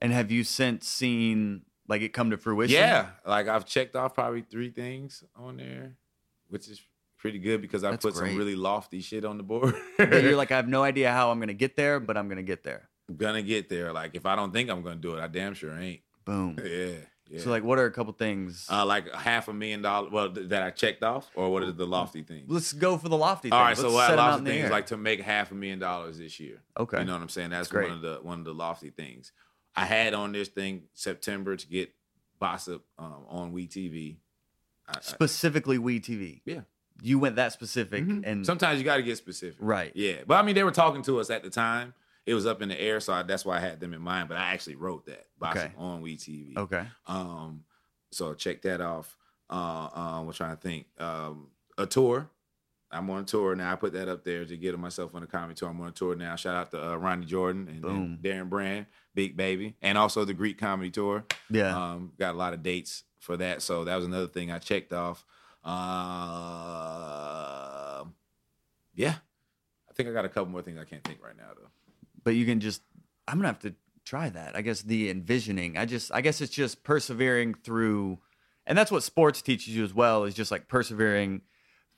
And 0.00 0.12
have 0.12 0.30
you 0.30 0.44
since 0.44 0.88
seen 0.88 1.62
like 1.88 2.02
it 2.02 2.10
come 2.10 2.30
to 2.30 2.36
fruition? 2.36 2.74
Yeah, 2.76 3.10
like 3.26 3.48
I've 3.48 3.64
checked 3.66 3.96
off 3.96 4.14
probably 4.14 4.42
three 4.42 4.70
things 4.70 5.24
on 5.36 5.56
there, 5.58 5.96
which 6.48 6.68
is 6.68 6.80
pretty 7.22 7.38
good 7.38 7.62
because 7.62 7.82
I 7.84 7.92
That's 7.92 8.04
put 8.04 8.14
great. 8.14 8.28
some 8.30 8.36
really 8.38 8.56
lofty 8.56 9.00
shit 9.00 9.24
on 9.24 9.38
the 9.38 9.42
board. 9.42 9.74
You're 9.98 10.36
like, 10.36 10.52
I 10.52 10.56
have 10.56 10.68
no 10.68 10.82
idea 10.82 11.10
how 11.10 11.30
I'm 11.30 11.40
gonna 11.40 11.54
get 11.54 11.76
there, 11.76 11.98
but 12.00 12.16
I'm 12.18 12.28
gonna 12.28 12.42
get 12.42 12.62
there. 12.64 12.90
gonna 13.16 13.42
get 13.42 13.68
there. 13.70 13.92
Like 13.92 14.14
if 14.14 14.26
I 14.26 14.36
don't 14.36 14.52
think 14.52 14.68
I'm 14.68 14.82
gonna 14.82 14.96
do 14.96 15.14
it, 15.14 15.20
I 15.22 15.28
damn 15.28 15.54
sure 15.54 15.74
ain't. 15.78 16.00
Boom. 16.26 16.58
Yeah, 16.64 16.96
yeah. 17.38 17.40
So 17.40 17.48
like, 17.50 17.64
what 17.64 17.78
are 17.78 17.86
a 17.86 17.90
couple 17.90 18.12
things? 18.12 18.66
uh, 18.70 18.84
like 18.84 19.10
half 19.14 19.48
a 19.48 19.54
million 19.54 19.80
dollars. 19.80 20.12
Well, 20.12 20.30
th- 20.32 20.48
that 20.50 20.62
I 20.62 20.70
checked 20.70 21.02
off, 21.02 21.30
or 21.34 21.50
what 21.50 21.62
are 21.62 21.72
the 21.72 21.86
lofty 21.86 22.22
things? 22.22 22.44
Let's 22.50 22.72
go 22.74 22.98
for 22.98 23.08
the 23.08 23.16
lofty. 23.16 23.48
Thing. 23.48 23.54
All 23.56 23.62
right, 23.62 23.68
Let's 23.70 23.80
so 23.80 23.90
what 23.92 24.04
set 24.08 24.14
'em 24.14 24.18
out 24.18 24.30
lofty 24.32 24.44
things 24.50 24.70
like 24.70 24.86
to 24.88 24.96
make 24.98 25.20
half 25.22 25.50
a 25.50 25.54
million 25.54 25.78
dollars 25.78 26.18
this 26.18 26.38
year. 26.38 26.60
okay. 26.78 26.98
You 26.98 27.04
know 27.06 27.14
what 27.14 27.22
I'm 27.22 27.28
saying? 27.30 27.50
That's 27.50 27.68
great. 27.68 27.88
one 27.88 27.96
of 27.96 28.02
the 28.02 28.18
one 28.22 28.38
of 28.40 28.44
the 28.44 28.52
lofty 28.54 28.90
things. 28.90 29.32
I 29.74 29.86
had 29.86 30.12
on 30.12 30.32
this 30.32 30.48
thing 30.48 30.82
September 30.92 31.56
to 31.56 31.66
get 31.66 31.94
Bossip 32.40 32.80
um, 32.98 33.24
on 33.28 33.52
We 33.52 33.66
TV. 33.66 34.16
I- 34.86 34.98
I- 34.98 35.00
Specifically, 35.00 35.78
We 35.78 36.00
TV. 36.00 36.42
Yeah. 36.44 36.62
You 37.00 37.18
went 37.18 37.36
that 37.36 37.52
specific, 37.52 38.04
Mhm. 38.04 38.22
and 38.24 38.44
sometimes 38.46 38.78
you 38.78 38.84
got 38.84 38.96
to 38.98 39.02
get 39.02 39.16
specific. 39.18 39.56
right. 39.60 39.92
Yeah, 39.94 40.18
but 40.26 40.34
I 40.36 40.42
mean, 40.42 40.54
they 40.54 40.64
were 40.64 40.70
talking 40.70 41.02
to 41.02 41.18
us 41.20 41.30
at 41.30 41.42
the 41.42 41.50
time. 41.50 41.94
It 42.26 42.34
was 42.34 42.46
up 42.46 42.62
in 42.62 42.68
the 42.68 42.80
air, 42.80 43.00
so 43.00 43.12
I, 43.12 43.22
that's 43.22 43.44
why 43.44 43.56
I 43.56 43.60
had 43.60 43.80
them 43.80 43.92
in 43.94 44.00
mind. 44.00 44.28
But 44.28 44.36
I 44.38 44.52
actually 44.52 44.76
wrote 44.76 45.06
that 45.06 45.26
Bossip 45.40 45.56
Okay. 45.56 45.72
on 45.76 46.00
We 46.02 46.16
TV. 46.16 46.56
Okay. 46.56 46.86
Um, 47.06 47.64
so 48.12 48.34
check 48.34 48.62
that 48.62 48.80
off. 48.80 49.16
Uh, 49.50 49.88
um, 49.92 50.26
we're 50.26 50.32
trying 50.32 50.54
to 50.56 50.60
think. 50.62 50.86
Um, 50.98 51.48
a 51.78 51.86
tour. 51.86 52.30
I'm 52.90 53.08
on 53.10 53.22
a 53.22 53.24
tour 53.24 53.56
now. 53.56 53.72
I 53.72 53.76
put 53.76 53.94
that 53.94 54.06
up 54.08 54.22
there 54.22 54.44
to 54.44 54.56
get 54.56 54.78
myself 54.78 55.14
on 55.14 55.22
a 55.22 55.26
comedy 55.26 55.54
tour. 55.54 55.70
I'm 55.70 55.80
on 55.80 55.88
a 55.88 55.92
tour 55.92 56.14
now. 56.14 56.36
Shout 56.36 56.54
out 56.54 56.70
to 56.72 56.90
uh, 56.92 56.96
Ronnie 56.96 57.24
Jordan 57.26 57.66
and, 57.68 57.84
and 57.84 58.18
Darren 58.22 58.48
Brand, 58.50 58.84
Big 59.14 59.34
Baby, 59.36 59.74
and 59.82 59.96
also 59.96 60.24
the 60.26 60.34
Greek 60.34 60.58
comedy 60.58 60.90
tour. 60.90 61.24
Yeah. 61.50 61.74
Um, 61.74 62.12
got 62.18 62.34
a 62.34 62.38
lot 62.38 62.52
of 62.52 62.62
dates 62.62 63.02
for 63.18 63.36
that. 63.38 63.62
So 63.62 63.84
that 63.84 63.96
was 63.96 64.04
another 64.04 64.26
thing 64.26 64.52
I 64.52 64.58
checked 64.58 64.92
off. 64.92 65.24
Uh, 66.72 68.04
yeah, 68.94 69.14
I 69.88 69.92
think 69.94 70.08
I 70.08 70.12
got 70.12 70.24
a 70.24 70.28
couple 70.28 70.50
more 70.50 70.62
things 70.62 70.78
I 70.78 70.84
can't 70.84 71.04
think 71.04 71.22
right 71.22 71.36
now 71.36 71.50
though. 71.56 71.68
but 72.24 72.34
you 72.34 72.44
can 72.46 72.60
just. 72.60 72.82
I'm 73.28 73.38
gonna 73.38 73.48
have 73.48 73.60
to 73.60 73.74
try 74.04 74.28
that. 74.30 74.56
I 74.56 74.62
guess 74.62 74.82
the 74.82 75.08
envisioning. 75.10 75.76
I 75.78 75.86
just. 75.86 76.12
I 76.12 76.20
guess 76.20 76.40
it's 76.40 76.52
just 76.52 76.82
persevering 76.82 77.54
through, 77.54 78.18
and 78.66 78.76
that's 78.76 78.90
what 78.90 79.02
sports 79.02 79.42
teaches 79.42 79.74
you 79.76 79.84
as 79.84 79.94
well. 79.94 80.24
Is 80.24 80.34
just 80.34 80.50
like 80.50 80.68
persevering 80.68 81.42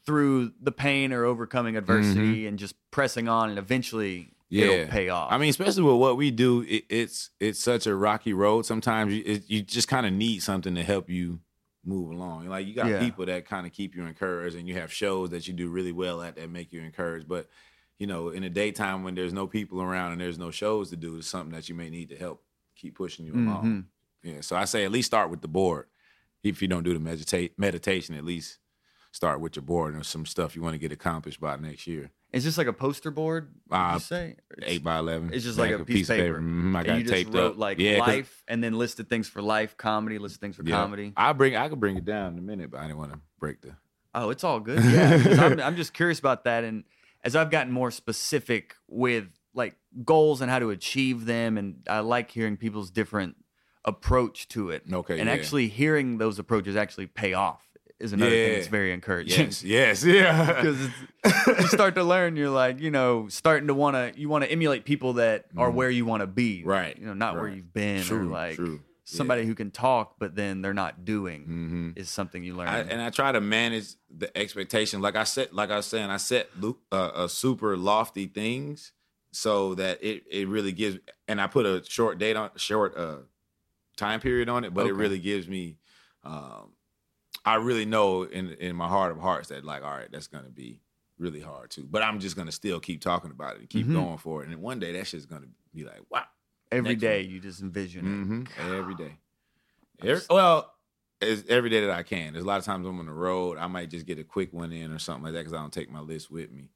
through 0.06 0.52
the 0.60 0.72
pain 0.72 1.12
or 1.12 1.24
overcoming 1.24 1.76
adversity 1.76 2.46
and 2.46 2.58
just 2.58 2.74
pressing 2.90 3.26
on, 3.28 3.48
and 3.50 3.58
eventually 3.58 4.28
it'll 4.50 4.90
pay 4.90 5.08
off. 5.08 5.32
I 5.32 5.38
mean, 5.38 5.48
especially 5.48 5.82
with 5.82 5.96
what 5.96 6.16
we 6.18 6.30
do, 6.30 6.60
it, 6.62 6.84
it's 6.90 7.30
it's 7.40 7.58
such 7.58 7.86
a 7.86 7.94
rocky 7.94 8.32
road. 8.34 8.66
Sometimes 8.66 9.12
you 9.14 9.22
it, 9.24 9.44
you 9.48 9.62
just 9.62 9.88
kind 9.88 10.04
of 10.06 10.12
need 10.12 10.42
something 10.42 10.74
to 10.74 10.82
help 10.82 11.08
you 11.08 11.40
move 11.86 12.10
along. 12.10 12.46
Like 12.48 12.66
you 12.66 12.74
got 12.74 12.86
Yeah. 12.88 12.98
people 13.00 13.26
that 13.26 13.46
kind 13.46 13.66
of 13.66 13.72
keep 13.72 13.94
you 13.94 14.04
encouraged, 14.06 14.56
and 14.56 14.68
you 14.68 14.74
have 14.74 14.92
shows 14.92 15.30
that 15.30 15.46
you 15.46 15.54
do 15.54 15.68
really 15.68 15.92
well 15.92 16.22
at 16.22 16.36
that 16.36 16.50
make 16.50 16.72
you 16.72 16.80
encouraged. 16.80 17.28
But 17.28 17.48
you 17.98 18.06
know, 18.06 18.30
in 18.30 18.42
the 18.42 18.50
daytime 18.50 19.04
when 19.04 19.14
there's 19.14 19.32
no 19.32 19.46
people 19.46 19.80
around 19.80 20.12
and 20.12 20.20
there's 20.20 20.38
no 20.38 20.50
shows 20.50 20.90
to 20.90 20.96
do, 20.96 21.16
it's 21.16 21.28
something 21.28 21.54
that 21.54 21.68
you 21.68 21.74
may 21.74 21.90
need 21.90 22.08
to 22.08 22.16
help 22.16 22.42
keep 22.74 22.96
pushing 22.96 23.24
you 23.24 23.32
along. 23.34 23.64
Mhm. 24.24 24.32
Yeah, 24.34 24.40
so 24.40 24.56
I 24.56 24.64
say 24.64 24.84
at 24.84 24.90
least 24.90 25.06
start 25.06 25.30
with 25.30 25.42
the 25.42 25.48
board. 25.48 25.86
If 26.42 26.60
you 26.60 26.68
don't 26.68 26.82
do 26.82 26.92
the 26.92 27.00
meditate 27.00 27.58
meditation, 27.58 28.14
at 28.16 28.24
least 28.24 28.58
start 29.14 29.38
with 29.40 29.54
your 29.54 29.62
board 29.62 29.94
and 29.94 30.04
some 30.04 30.26
stuff 30.26 30.56
you 30.56 30.62
want 30.62 30.74
to 30.74 30.78
get 30.78 30.90
accomplished 30.90 31.40
by 31.40 31.54
next 31.56 31.86
year. 31.86 32.10
It's 32.32 32.44
just 32.44 32.58
like 32.58 32.66
a 32.66 32.72
poster 32.72 33.12
board? 33.12 33.54
Uh, 33.70 33.92
you 33.94 34.00
say 34.00 34.34
Eight 34.62 34.82
by 34.82 34.98
eleven. 34.98 35.32
It's 35.32 35.44
just 35.44 35.56
like 35.56 35.70
a 35.70 35.84
piece 35.84 36.10
of 36.10 36.16
paper. 36.16 36.40
Mhm, 36.40 36.76
I 36.76 36.82
got 36.82 36.96
you 36.98 37.04
just 37.04 37.14
taped 37.14 37.32
wrote 37.32 37.52
up. 37.52 37.58
like 37.58 37.78
Yeah, 37.78 37.98
life, 38.00 38.42
and 38.48 38.62
then 38.62 38.72
listed 38.76 39.08
things 39.08 39.28
for 39.28 39.40
life, 39.40 39.76
comedy, 39.76 40.18
listed 40.18 40.40
things 40.40 40.56
for 40.56 40.64
yeah. 40.64 40.74
comedy. 40.74 41.12
I 41.16 41.32
bring. 41.32 41.54
I 41.54 41.68
could 41.68 41.78
bring 41.78 41.96
it 41.96 42.04
down 42.04 42.32
in 42.32 42.38
a 42.40 42.42
minute, 42.42 42.72
but 42.72 42.80
I 42.80 42.88
didn't 42.88 42.98
want 42.98 43.12
to 43.12 43.20
break 43.38 43.60
the. 43.62 43.76
Oh, 44.16 44.30
it's 44.30 44.42
all 44.42 44.58
good. 44.58 44.82
Yeah, 44.84 45.44
I'm, 45.44 45.60
I'm 45.66 45.76
just 45.76 45.94
curious 45.94 46.18
about 46.18 46.42
that, 46.44 46.64
and 46.64 46.82
as 47.22 47.36
I've 47.36 47.50
gotten 47.52 47.72
more 47.72 47.92
specific 47.92 48.74
with 48.88 49.26
like 49.54 49.76
goals 50.04 50.40
and 50.40 50.50
how 50.50 50.58
to 50.58 50.70
achieve 50.70 51.26
them, 51.26 51.56
and 51.56 51.86
I 51.88 52.00
like 52.00 52.32
hearing 52.32 52.56
people's 52.56 52.90
different 52.90 53.36
approach 53.84 54.48
to 54.48 54.70
it, 54.70 54.82
Okay. 54.92 55.20
and 55.20 55.28
yeah. 55.28 55.34
actually 55.34 55.68
hearing 55.68 56.18
those 56.18 56.40
approaches 56.40 56.74
actually 56.74 57.06
pay 57.06 57.34
off 57.34 57.62
is 58.04 58.12
another 58.12 58.30
thing 58.30 58.48
Yeah. 58.52 58.54
that's 58.56 58.68
very 58.68 58.92
encouraging. 58.92 59.46
Yes. 59.46 59.64
Yes. 59.64 60.04
Yeah. 60.04 60.46
because 60.62 60.88
you 61.62 61.68
start 61.68 61.94
to 61.96 62.04
learn 62.04 62.36
you're 62.36 62.50
like 62.50 62.80
you 62.80 62.90
know 62.90 63.28
starting 63.28 63.66
to 63.68 63.74
want 63.74 63.96
to 63.96 64.20
you 64.20 64.28
want 64.28 64.44
to 64.44 64.50
emulate 64.50 64.84
people 64.84 65.14
that 65.14 65.46
are 65.56 65.70
Mhm. 65.70 65.74
where 65.74 65.90
you 65.90 66.04
want 66.04 66.20
to 66.20 66.26
be 66.26 66.62
Right, 66.64 66.96
you 66.98 67.06
know 67.06 67.14
not 67.14 67.34
where 67.34 67.48
you've 67.48 67.72
been 67.72 68.02
True. 68.02 68.28
or 68.28 68.30
like 68.30 68.56
true. 68.56 68.80
somebody 69.04 69.46
who 69.46 69.54
can 69.54 69.70
talk 69.70 70.16
but 70.18 70.36
then 70.36 70.60
they're 70.62 70.74
not 70.74 71.04
doing 71.04 71.42
hmm 71.44 71.90
is 71.96 72.08
something 72.10 72.44
you 72.44 72.54
learn 72.54 72.68
I, 72.68 72.80
and 72.80 73.00
I 73.00 73.10
try 73.10 73.32
to 73.32 73.40
manage 73.40 73.94
the 74.10 74.36
expectation. 74.36 75.00
Like 75.00 75.16
I 75.16 75.24
said, 75.24 75.52
like 75.52 75.70
I 75.70 75.76
was 75.76 75.86
saying, 75.86 76.08
I 76.10 76.18
set 76.18 76.48
uh, 76.62 76.72
uh, 76.94 77.28
super 77.28 77.76
lofty 77.76 78.26
things 78.26 78.92
so 79.32 79.74
that 79.74 80.02
it 80.04 80.22
it 80.30 80.46
really 80.46 80.70
gives. 80.72 80.98
And 81.26 81.40
I 81.40 81.46
put 81.48 81.66
a 81.66 81.82
short 81.88 82.18
date 82.18 82.36
on 82.36 82.50
short 82.56 82.96
uh 82.96 83.16
time 83.96 84.20
period 84.20 84.48
on 84.48 84.62
it, 84.64 84.72
but 84.74 84.86
it 84.86 84.92
really 84.94 85.18
gives 85.18 85.48
me. 85.48 85.78
Um, 86.22 86.73
I 87.44 87.56
really 87.56 87.84
know 87.84 88.22
in 88.22 88.50
in 88.52 88.74
my 88.76 88.88
heart 88.88 89.12
of 89.12 89.18
hearts 89.18 89.48
that 89.48 89.64
like, 89.64 89.82
all 89.84 89.90
right, 89.90 90.08
that's 90.10 90.26
gonna 90.28 90.48
be 90.50 90.80
really 91.18 91.40
hard 91.40 91.70
too. 91.70 91.86
But 91.88 92.02
I'm 92.02 92.18
just 92.20 92.36
gonna 92.36 92.52
still 92.52 92.80
keep 92.80 93.00
talking 93.00 93.30
about 93.30 93.56
it 93.56 93.60
and 93.60 93.68
keep 93.70 93.86
Mhm. 93.86 93.92
going 93.92 94.18
for 94.18 94.42
it. 94.42 94.48
And 94.48 94.60
one 94.62 94.78
day 94.80 94.92
that 94.92 95.06
shit's 95.06 95.26
gonna 95.26 95.46
be 95.74 95.84
like, 95.84 96.00
wow. 96.10 96.24
every 96.72 96.96
day 96.96 97.20
you 97.22 97.38
just 97.40 97.60
envision 97.60 98.06
it 98.06 98.24
hmm 98.58 98.72
Every 98.72 98.94
day. 98.94 99.12
Every, 100.02 100.22
well, 100.28 100.72
it's 101.20 101.48
every 101.48 101.70
day 101.70 101.80
that 101.82 101.90
I 101.90 102.02
can. 102.02 102.32
There's 102.32 102.44
a 102.44 102.48
lot 102.48 102.58
of 102.58 102.64
times 102.64 102.86
I'm 102.86 102.98
on 102.98 103.06
the 103.06 103.12
road. 103.12 103.58
I 103.58 103.66
might 103.68 103.90
just 103.90 104.06
get 104.06 104.18
a 104.18 104.24
quick 104.24 104.52
one 104.52 104.72
in 104.72 104.90
or 104.92 104.98
something 104.98 105.22
like 105.24 105.32
that 105.34 105.40
because 105.40 105.52
I 105.52 105.58
don't 105.58 105.72
take 105.72 105.90
my 105.90 106.00
list 106.00 106.30
with 106.30 106.50
me. 106.50 106.70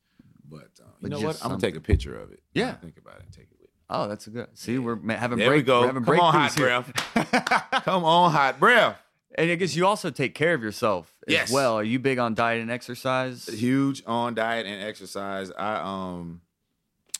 But 0.48 0.70
uh, 0.80 0.86
you 1.00 1.08
know 1.08 1.20
what? 1.20 1.36
I'm 1.42 1.48
gonna 1.50 1.60
take 1.60 1.76
a 1.76 1.80
picture 1.80 2.18
of 2.18 2.30
it. 2.32 2.42
Yeah. 2.54 2.74
think 2.76 2.96
about 2.96 3.16
it 3.16 3.24
and 3.24 3.32
take 3.32 3.44
it 3.50 3.56
with 3.60 3.68
me. 3.70 3.74
oh 3.90 4.06
that's 4.08 4.26
a 4.26 4.30
good 4.30 4.48
see 4.54 4.78
we're 4.78 4.96
ma- 4.96 5.14
having 5.16 5.38
There 5.38 5.48
break, 5.48 5.58
we 5.58 5.62
go. 5.64 5.80
we're 5.80 5.86
having 5.88 6.04
Come 6.04 6.20
on, 6.20 6.32
hot 6.32 6.54
here. 6.54 6.84
Come 7.82 8.04
on, 8.04 8.30
hot 8.30 8.58
breath. 8.60 8.98
And 9.38 9.50
i 9.50 9.54
guess 9.54 9.74
you 9.74 9.86
also 9.86 10.10
take 10.10 10.34
care 10.34 10.52
of 10.54 10.62
yourself 10.62 11.14
as 11.26 11.32
Yes. 11.32 11.50
well 11.50 11.74
are 11.74 11.84
you 11.84 11.98
big 11.98 12.18
on 12.18 12.34
diet 12.34 12.60
and 12.60 12.70
exercise 12.70 13.46
Huge 13.48 14.02
on 14.06 14.34
diet 14.34 14.66
and 14.66 14.82
exercise. 14.82 15.50
I 15.58 15.76
um, 15.76 16.42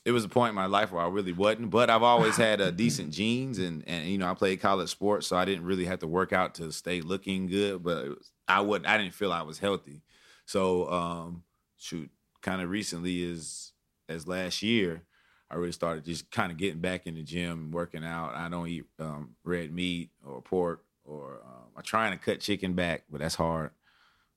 it 0.05 0.13
was 0.13 0.25
a 0.25 0.29
point 0.29 0.51
in 0.51 0.55
my 0.55 0.67
life 0.67 0.91
where 0.91 1.03
I 1.03 1.09
really 1.09 1.33
wasn't, 1.33 1.69
but 1.71 1.91
I've 1.91 2.03
always 2.03 2.37
had 2.47 2.61
uh, 2.61 2.71
decent 2.71 3.13
genes 3.13 3.59
and 3.59 3.83
and 3.87 4.07
you 4.09 4.19
know 4.19 4.31
I 4.31 4.35
played 4.35 4.61
college 4.61 4.89
sports, 4.91 5.27
so 5.27 5.37
I 5.37 5.45
didn't 5.45 5.65
really 5.65 5.85
have 5.87 5.99
to 6.01 6.07
work 6.07 6.33
out 6.33 6.55
to 6.57 6.73
stay 6.73 7.01
looking 7.01 7.47
good. 7.47 7.83
But 7.83 8.05
it 8.05 8.09
was, 8.11 8.31
I 8.47 8.61
would 8.61 8.85
I 8.87 8.97
didn't 8.99 9.15
feel 9.15 9.33
I 9.33 9.43
was 9.43 9.59
healthy, 9.59 10.03
so 10.47 10.91
um, 10.91 11.43
shoot, 11.79 12.11
kind 12.43 12.63
of 12.63 12.71
recently 12.71 13.23
is 13.23 13.73
as 14.09 14.27
last 14.27 14.63
year. 14.63 15.03
I 15.51 15.57
really 15.57 15.73
started 15.73 16.05
just 16.05 16.31
kind 16.31 16.53
of 16.53 16.59
getting 16.59 16.81
back 16.81 17.07
in 17.07 17.15
the 17.15 17.23
gym, 17.23 17.71
working 17.71 18.05
out. 18.05 18.35
I 18.35 18.49
don't 18.51 18.69
eat 18.69 18.85
um, 18.99 19.35
red 19.45 19.73
meat 19.73 20.11
or 20.25 20.43
pork, 20.43 20.85
or 21.05 21.41
um, 21.45 21.58
I'm 21.79 21.85
trying 21.85 22.13
to 22.13 22.19
cut 22.23 22.41
chicken 22.41 22.75
back, 22.75 23.05
but 23.11 23.21
that's 23.21 23.35
hard. 23.37 23.71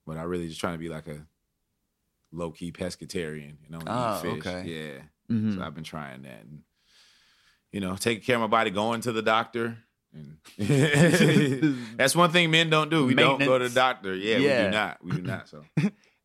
But 0.07 0.17
I 0.17 0.23
really 0.23 0.47
just 0.47 0.59
trying 0.59 0.73
to 0.75 0.79
be 0.79 0.89
like 0.89 1.07
a 1.07 1.25
low 2.31 2.51
key 2.51 2.71
pescatarian 2.71 3.55
you 3.63 3.69
know, 3.69 3.79
oh, 3.85 4.17
eat 4.17 4.21
fish. 4.21 4.47
okay. 4.47 4.63
Yeah, 5.29 5.35
Mhm. 5.35 5.55
so 5.55 5.61
I've 5.63 5.75
been 5.75 5.83
trying 5.83 6.21
that, 6.21 6.43
and 6.43 6.61
you 7.71 7.79
know, 7.81 7.95
taking 7.95 8.23
care 8.23 8.35
of 8.35 8.41
my 8.41 8.47
body, 8.47 8.69
going 8.69 9.01
to 9.01 9.11
the 9.11 9.21
doctor. 9.21 9.77
And 10.13 10.37
that's 11.97 12.15
one 12.15 12.31
thing 12.31 12.51
men 12.51 12.69
don't 12.69 12.89
do. 12.89 13.05
We 13.05 13.13
don't 13.13 13.39
go 13.39 13.57
to 13.57 13.69
the 13.69 13.73
doctor. 13.75 14.13
Yeah, 14.15 14.37
we 14.37 14.45
Yeah. 14.45 14.65
do 14.65 14.71
not. 14.71 15.03
We 15.03 15.11
do 15.13 15.21
not. 15.23 15.47
So 15.49 15.63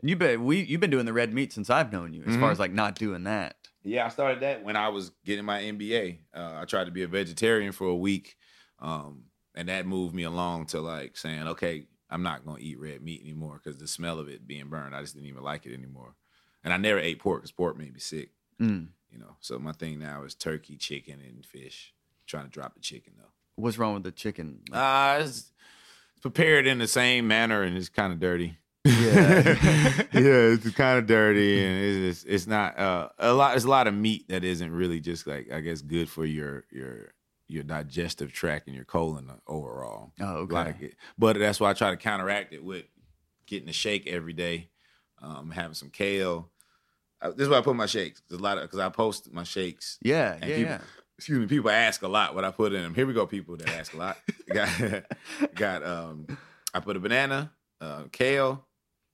you 0.02 0.16
been 0.16 0.44
we 0.44 0.60
you've 0.62 0.80
been 0.80 0.90
doing 0.90 1.06
the 1.06 1.12
red 1.12 1.32
meat 1.32 1.52
since 1.52 1.70
i've 1.70 1.90
known 1.90 2.12
you 2.12 2.22
as 2.26 2.36
far 2.36 2.48
Mhm. 2.50 2.52
as 2.52 2.58
like 2.60 2.72
not 2.72 2.94
doing 2.96 3.24
that 3.24 3.56
Yeah, 3.82 4.04
I 4.06 4.08
started 4.10 4.40
that 4.42 4.62
when 4.62 4.76
I 4.76 4.88
was 4.90 5.10
getting 5.24 5.44
my 5.44 5.60
MBA. 5.62 6.18
Uh, 6.34 6.58
I 6.60 6.64
tried 6.66 6.84
to 6.84 6.90
be 6.90 7.02
a 7.02 7.08
vegetarian 7.08 7.72
for 7.72 7.86
a 7.86 7.96
week, 7.96 8.36
um, 8.80 9.24
and 9.56 9.68
that 9.68 9.86
moved 9.86 10.14
me 10.14 10.22
along 10.22 10.66
to 10.66 10.80
like 10.80 11.16
saying, 11.16 11.48
okay, 11.48 11.86
I'm 12.10 12.22
not 12.22 12.44
gonna 12.44 12.58
eat 12.60 12.78
red 12.78 13.02
meat 13.02 13.22
anymore 13.22 13.60
because 13.62 13.78
the 13.78 13.88
smell 13.88 14.18
of 14.18 14.28
it 14.28 14.46
being 14.46 14.68
burned, 14.68 14.94
I 14.94 15.00
just 15.00 15.14
didn't 15.14 15.28
even 15.28 15.42
like 15.42 15.66
it 15.66 15.74
anymore. 15.74 16.14
And 16.62 16.72
I 16.72 16.76
never 16.76 16.98
ate 16.98 17.18
pork 17.18 17.40
because 17.40 17.52
pork 17.52 17.76
made 17.76 17.94
me 17.94 18.00
sick. 18.00 18.30
Mm. 18.60 18.88
You 19.10 19.18
know, 19.18 19.36
so 19.40 19.58
my 19.58 19.72
thing 19.72 19.98
now 19.98 20.24
is 20.24 20.34
turkey, 20.34 20.76
chicken, 20.76 21.20
and 21.26 21.44
fish. 21.44 21.94
trying 22.26 22.44
to 22.44 22.50
drop 22.50 22.74
the 22.74 22.80
chicken 22.80 23.14
though. 23.16 23.30
What's 23.56 23.78
wrong 23.78 23.94
with 23.94 24.02
the 24.02 24.12
chicken? 24.12 24.60
Uh, 24.70 25.22
it's 25.22 25.52
prepared 26.20 26.66
in 26.66 26.78
the 26.78 26.86
same 26.86 27.26
manner 27.26 27.62
and 27.62 27.76
it's 27.76 27.88
kind 27.88 28.12
of 28.12 28.20
dirty. 28.20 28.58
Yeah. 28.84 29.42
yeah, 30.12 30.52
it's 30.52 30.70
kind 30.70 30.98
of 30.98 31.06
dirty 31.06 31.64
and 31.64 31.78
it's 31.82 32.22
it's, 32.22 32.24
it's 32.24 32.46
not 32.46 32.78
uh, 32.78 33.08
a 33.18 33.32
lot. 33.32 33.52
There's 33.52 33.64
a 33.64 33.70
lot 33.70 33.86
of 33.86 33.94
meat 33.94 34.28
that 34.28 34.44
isn't 34.44 34.70
really 34.70 35.00
just 35.00 35.26
like 35.26 35.50
I 35.50 35.60
guess 35.60 35.80
good 35.80 36.08
for 36.08 36.26
your 36.26 36.64
your 36.70 37.12
your 37.48 37.62
digestive 37.62 38.32
tract 38.32 38.66
and 38.66 38.74
your 38.74 38.84
colon 38.84 39.30
overall. 39.46 40.12
Oh, 40.20 40.34
okay. 40.38 40.54
Like 40.54 40.82
it, 40.82 40.94
but 41.18 41.38
that's 41.38 41.60
why 41.60 41.70
I 41.70 41.74
try 41.74 41.90
to 41.90 41.96
counteract 41.96 42.52
it 42.52 42.64
with 42.64 42.84
getting 43.46 43.68
a 43.68 43.72
shake 43.72 44.06
every 44.06 44.32
day, 44.32 44.68
um, 45.22 45.50
having 45.50 45.74
some 45.74 45.90
kale. 45.90 46.50
Uh, 47.22 47.30
this 47.30 47.42
is 47.42 47.48
why 47.48 47.58
I 47.58 47.62
put 47.62 47.76
my 47.76 47.86
shakes. 47.86 48.20
There's 48.28 48.40
a 48.40 48.42
lot 48.44 48.58
of 48.58 48.64
because 48.64 48.80
I 48.80 48.88
post 48.88 49.32
my 49.32 49.44
shakes. 49.44 49.98
yeah, 50.02 50.32
And 50.40 50.50
yeah, 50.50 50.56
people, 50.56 50.72
yeah. 50.72 50.80
excuse 51.16 51.38
me, 51.38 51.46
people 51.46 51.70
ask 51.70 52.02
a 52.02 52.08
lot 52.08 52.34
what 52.34 52.44
I 52.44 52.50
put 52.50 52.72
in 52.72 52.82
them. 52.82 52.94
Here 52.94 53.06
we 53.06 53.14
go, 53.14 53.26
people 53.26 53.56
that 53.58 53.68
ask 53.70 53.94
a 53.94 53.96
lot. 53.96 54.18
got 54.52 55.04
got 55.54 55.84
um 55.84 56.26
I 56.74 56.80
put 56.80 56.96
a 56.96 57.00
banana, 57.00 57.52
uh, 57.80 58.04
kale, 58.12 58.66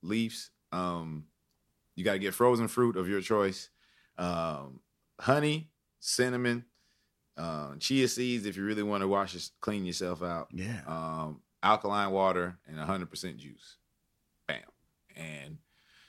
leaves. 0.02 0.50
Um 0.72 1.26
you 1.94 2.04
gotta 2.04 2.18
get 2.18 2.34
frozen 2.34 2.66
fruit 2.66 2.96
of 2.96 3.08
your 3.08 3.20
choice. 3.20 3.68
Um 4.18 4.80
honey, 5.20 5.70
cinnamon, 6.00 6.64
uh, 7.36 7.74
chia 7.78 8.08
seeds 8.08 8.46
if 8.46 8.56
you 8.56 8.64
really 8.64 8.82
want 8.82 9.02
to 9.02 9.08
wash 9.08 9.34
your, 9.34 9.42
clean 9.60 9.84
yourself 9.84 10.22
out. 10.22 10.48
Yeah. 10.52 10.80
Um 10.86 11.40
alkaline 11.62 12.10
water 12.10 12.58
and 12.66 12.78
hundred 12.78 13.08
percent 13.10 13.38
juice. 13.38 13.76
Bam. 14.48 14.58
And 15.16 15.58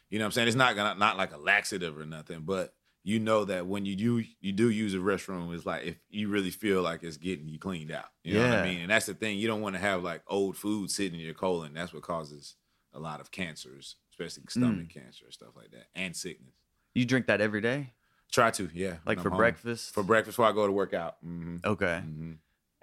you 0.10 0.20
know 0.20 0.26
what 0.26 0.28
I'm 0.28 0.32
saying? 0.34 0.48
It's 0.48 0.58
not 0.58 0.76
gonna 0.76 1.00
not 1.00 1.18
like 1.18 1.34
a 1.34 1.38
laxative 1.38 1.98
or 1.98 2.06
nothing, 2.06 2.42
but 2.42 2.74
you 3.06 3.20
know 3.20 3.44
that 3.46 3.68
when 3.68 3.86
you 3.86 3.96
do 3.96 4.24
you 4.40 4.52
do 4.54 4.70
use 4.70 4.94
a 4.94 4.98
restroom, 4.98 5.54
it's 5.54 5.66
like 5.66 5.84
if 5.86 5.96
you 6.10 6.30
really 6.30 6.52
feel 6.52 6.82
like 6.82 7.04
it's 7.04 7.18
getting 7.18 7.48
you 7.50 7.60
cleaned 7.60 7.92
out. 7.92 8.06
You 8.24 8.36
know 8.36 8.48
what 8.48 8.58
I 8.60 8.64
mean? 8.64 8.80
And 8.82 8.90
that's 8.90 9.06
the 9.08 9.14
thing. 9.14 9.38
You 9.38 9.48
don't 9.48 9.62
want 9.62 9.76
to 9.76 9.82
have 9.82 10.04
like 10.04 10.22
old 10.28 10.56
food 10.56 10.90
sitting 10.90 11.20
in 11.20 11.26
your 11.26 11.34
colon. 11.34 11.74
That's 11.74 11.94
what 11.94 12.04
causes 12.04 12.56
a 12.94 13.00
lot 13.00 13.20
of 13.20 13.30
cancers, 13.32 13.96
especially 14.12 14.44
stomach 14.50 14.88
Mm. 14.88 14.90
cancer 14.90 15.26
and 15.26 15.34
stuff 15.34 15.50
like 15.56 15.72
that, 15.72 15.88
and 15.96 16.16
sickness. 16.16 16.54
You 16.94 17.06
drink 17.06 17.26
that 17.28 17.42
every 17.42 17.60
day, 17.60 17.94
Try 18.34 18.52
to, 18.52 18.70
yeah. 18.74 18.96
like 19.06 19.20
for 19.22 19.30
home. 19.30 19.38
breakfast. 19.38 19.94
For 19.94 20.04
breakfast 20.04 20.36
before 20.38 20.50
I 20.50 20.52
go 20.52 20.66
to 20.68 20.74
work 20.74 20.94
out. 20.94 21.18
hmm 21.24 21.58
Okay. 21.64 22.00
hmm 22.04 22.34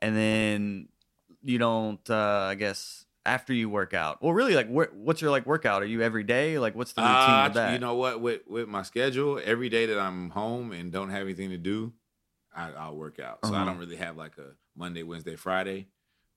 and 0.02 0.16
then 0.16 0.88
you 1.42 1.58
don't 1.58 2.08
uh 2.08 2.46
i 2.50 2.54
guess 2.54 3.04
after 3.26 3.52
you 3.52 3.68
work 3.68 3.92
out 3.92 4.22
well 4.22 4.32
really 4.32 4.54
like 4.54 4.66
wh- 4.68 4.94
what's 4.96 5.20
your 5.20 5.30
like 5.30 5.44
workout 5.46 5.82
are 5.82 5.86
you 5.86 6.00
every 6.02 6.22
day 6.24 6.58
like 6.58 6.74
what's 6.74 6.92
the 6.94 7.02
routine 7.02 7.12
Uh, 7.14 7.44
with 7.44 7.54
that 7.54 7.72
You 7.74 7.78
know 7.78 7.94
what? 7.96 8.20
With 8.20 8.40
with 8.46 8.66
my 8.68 8.82
schedule, 8.82 9.38
every 9.44 9.68
day 9.68 9.84
that 9.86 9.98
I'm 9.98 10.30
home 10.30 10.72
and 10.72 10.90
don't 10.90 11.10
have 11.10 11.22
anything 11.22 11.50
to 11.50 11.58
do, 11.58 11.92
I, 12.54 12.72
I'll 12.72 12.96
work 12.96 13.18
out. 13.18 13.40
So 13.44 13.52
I 13.52 13.56
Uh-huh. 13.56 13.64
don't 13.66 13.78
really 13.78 13.96
have 13.96 14.16
like 14.16 14.38
a 14.38 14.52
Monday, 14.74 15.02
Wednesday, 15.02 15.36
Friday, 15.36 15.88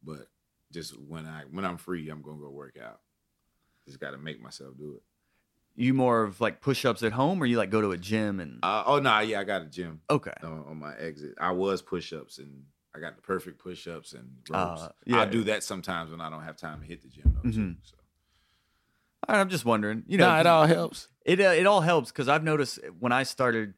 but 0.03 0.27
just 0.71 0.97
when 0.99 1.25
I 1.25 1.43
when 1.49 1.63
I'm 1.65 1.77
free, 1.77 2.09
I'm 2.09 2.21
gonna 2.21 2.41
go 2.41 2.49
work 2.49 2.77
out. 2.77 2.99
Just 3.85 3.99
got 3.99 4.11
to 4.11 4.17
make 4.17 4.41
myself 4.41 4.77
do 4.77 4.95
it. 4.97 5.03
You 5.75 5.93
more 5.93 6.23
of 6.23 6.39
like 6.41 6.61
push-ups 6.61 7.01
at 7.03 7.11
home 7.13 7.41
or 7.41 7.45
you 7.45 7.57
like 7.57 7.69
go 7.71 7.81
to 7.81 7.91
a 7.91 7.97
gym 7.97 8.39
and 8.39 8.59
Uh, 8.63 8.83
oh 8.85 8.99
no, 8.99 9.19
yeah, 9.19 9.39
I 9.39 9.43
got 9.43 9.61
a 9.63 9.65
gym 9.65 10.01
okay 10.09 10.33
on, 10.43 10.63
on 10.67 10.77
my 10.79 10.95
exit. 10.97 11.33
I 11.39 11.51
was 11.51 11.81
push 11.81 12.13
ups 12.13 12.37
and 12.39 12.63
I 12.95 12.99
got 12.99 13.15
the 13.15 13.21
perfect 13.23 13.57
push 13.59 13.87
ups 13.87 14.13
and 14.13 14.29
ropes. 14.49 14.81
Uh, 14.83 14.89
yeah. 15.05 15.21
I'll 15.21 15.29
do 15.29 15.43
that 15.45 15.63
sometimes 15.63 16.11
when 16.11 16.21
I 16.21 16.29
don't 16.29 16.43
have 16.43 16.57
time 16.57 16.79
to 16.81 16.85
hit 16.85 17.01
the 17.01 17.07
gym. 17.07 17.35
Though, 17.35 17.49
too, 17.49 17.57
Mhm. 17.57 17.75
so. 17.81 17.95
All 19.27 19.35
right, 19.35 19.41
i'm 19.41 19.49
just 19.49 19.63
wondering 19.65 20.03
you 20.07 20.17
know 20.17 20.27
Nah, 20.27 20.35
it 20.39 20.43
'cause 20.43 20.47
all 20.47 20.65
helps. 20.65 21.07
it, 21.25 21.39
uh, 21.39 21.43
it 21.45 21.65
all 21.65 21.79
helps 21.81 22.11
because 22.11 22.27
i've 22.27 22.43
noticed 22.43 22.77
when 22.99 23.11
i 23.13 23.23
started 23.23 23.73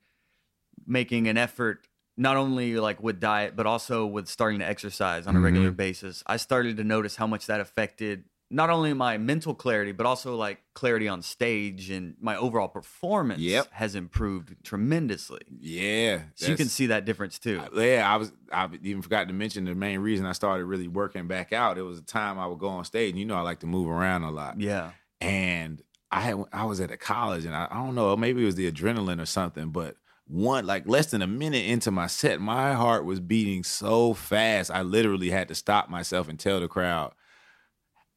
making 0.88 1.28
an 1.28 1.38
effort 1.38 1.88
not 2.18 2.36
only 2.36 2.76
like 2.78 3.02
with 3.02 3.20
diet 3.20 3.56
but 3.56 3.68
also 3.68 4.06
with 4.08 4.28
starting 4.28 4.60
to 4.60 4.66
exercise 4.66 5.28
on 5.28 5.36
a 5.36 5.40
regular 5.40 5.72
Mhm. 5.72 5.78
basis 5.78 6.24
i 6.26 6.36
started 6.38 6.78
to 6.78 6.84
notice 6.84 7.16
how 7.18 7.28
much 7.28 7.46
that 7.46 7.60
affected 7.60 8.24
not 8.52 8.70
only 8.70 8.94
my 8.94 9.18
mental 9.18 9.56
clarity 9.56 9.92
but 9.92 10.06
also 10.06 10.36
like 10.36 10.60
clarity 10.74 11.08
on 11.08 11.22
stage 11.22 11.90
and 11.90 12.16
my 12.20 12.36
overall 12.36 12.68
performance 12.68 13.42
Yep. 13.42 13.68
has 13.72 13.96
improved 13.96 14.56
tremendously 14.64 15.42
Yeah, 15.60 16.24
so 16.36 16.48
you 16.48 16.56
can 16.56 16.68
see 16.68 16.88
that 16.88 17.06
difference 17.06 17.40
too 17.40 17.62
yeah, 17.76 18.04
I 18.08 18.18
was. 18.18 18.32
I 18.52 18.70
even 18.84 19.02
forgot 19.02 19.28
to 19.28 19.34
mention 19.34 19.66
the 19.66 19.76
main 19.76 20.00
reason 20.00 20.26
I 20.26 20.32
started 20.34 20.66
really 20.66 20.88
working 20.88 21.28
back 21.28 21.52
out. 21.54 21.78
It 21.78 21.82
was 21.82 21.98
a 22.00 22.04
time 22.04 22.38
I 22.40 22.46
would 22.48 22.60
go 22.60 22.68
on 22.68 22.86
stage, 22.86 23.10
and 23.12 23.20
you 23.20 23.26
know 23.26 23.36
I 23.36 23.42
like 23.42 23.60
to 23.62 23.68
move 23.68 23.88
around 23.88 24.24
a 24.24 24.32
lot. 24.32 24.60
yeah 24.60 24.92
And 25.20 25.82
I 26.12 26.22
had 26.22 26.36
I 26.54 26.66
was 26.66 26.80
at 26.80 26.92
a 26.92 26.98
college, 26.98 27.46
and 27.46 27.56
I, 27.56 27.68
I 27.70 27.76
don't 27.76 27.96
know, 27.96 28.16
maybe 28.16 28.44
it 28.44 28.46
was 28.46 28.56
the 28.56 28.72
adrenaline 28.72 29.22
or 29.22 29.26
something, 29.26 29.70
but 29.70 29.96
one 30.28 30.66
like 30.66 30.88
less 30.88 31.08
than 31.12 31.22
a 31.22 31.28
minute 31.28 31.66
into 31.66 31.92
my 31.92 32.08
set, 32.08 32.40
my 32.40 32.74
heart 32.74 33.06
was 33.06 33.20
beating 33.20 33.64
so 33.64 34.14
fast, 34.14 34.72
I 34.72 34.82
literally 34.82 35.30
had 35.32 35.48
to 35.50 35.56
stop 35.56 35.90
myself 35.90 36.30
and 36.30 36.40
tell 36.40 36.60
the 36.60 36.68
crowd. 36.68 37.14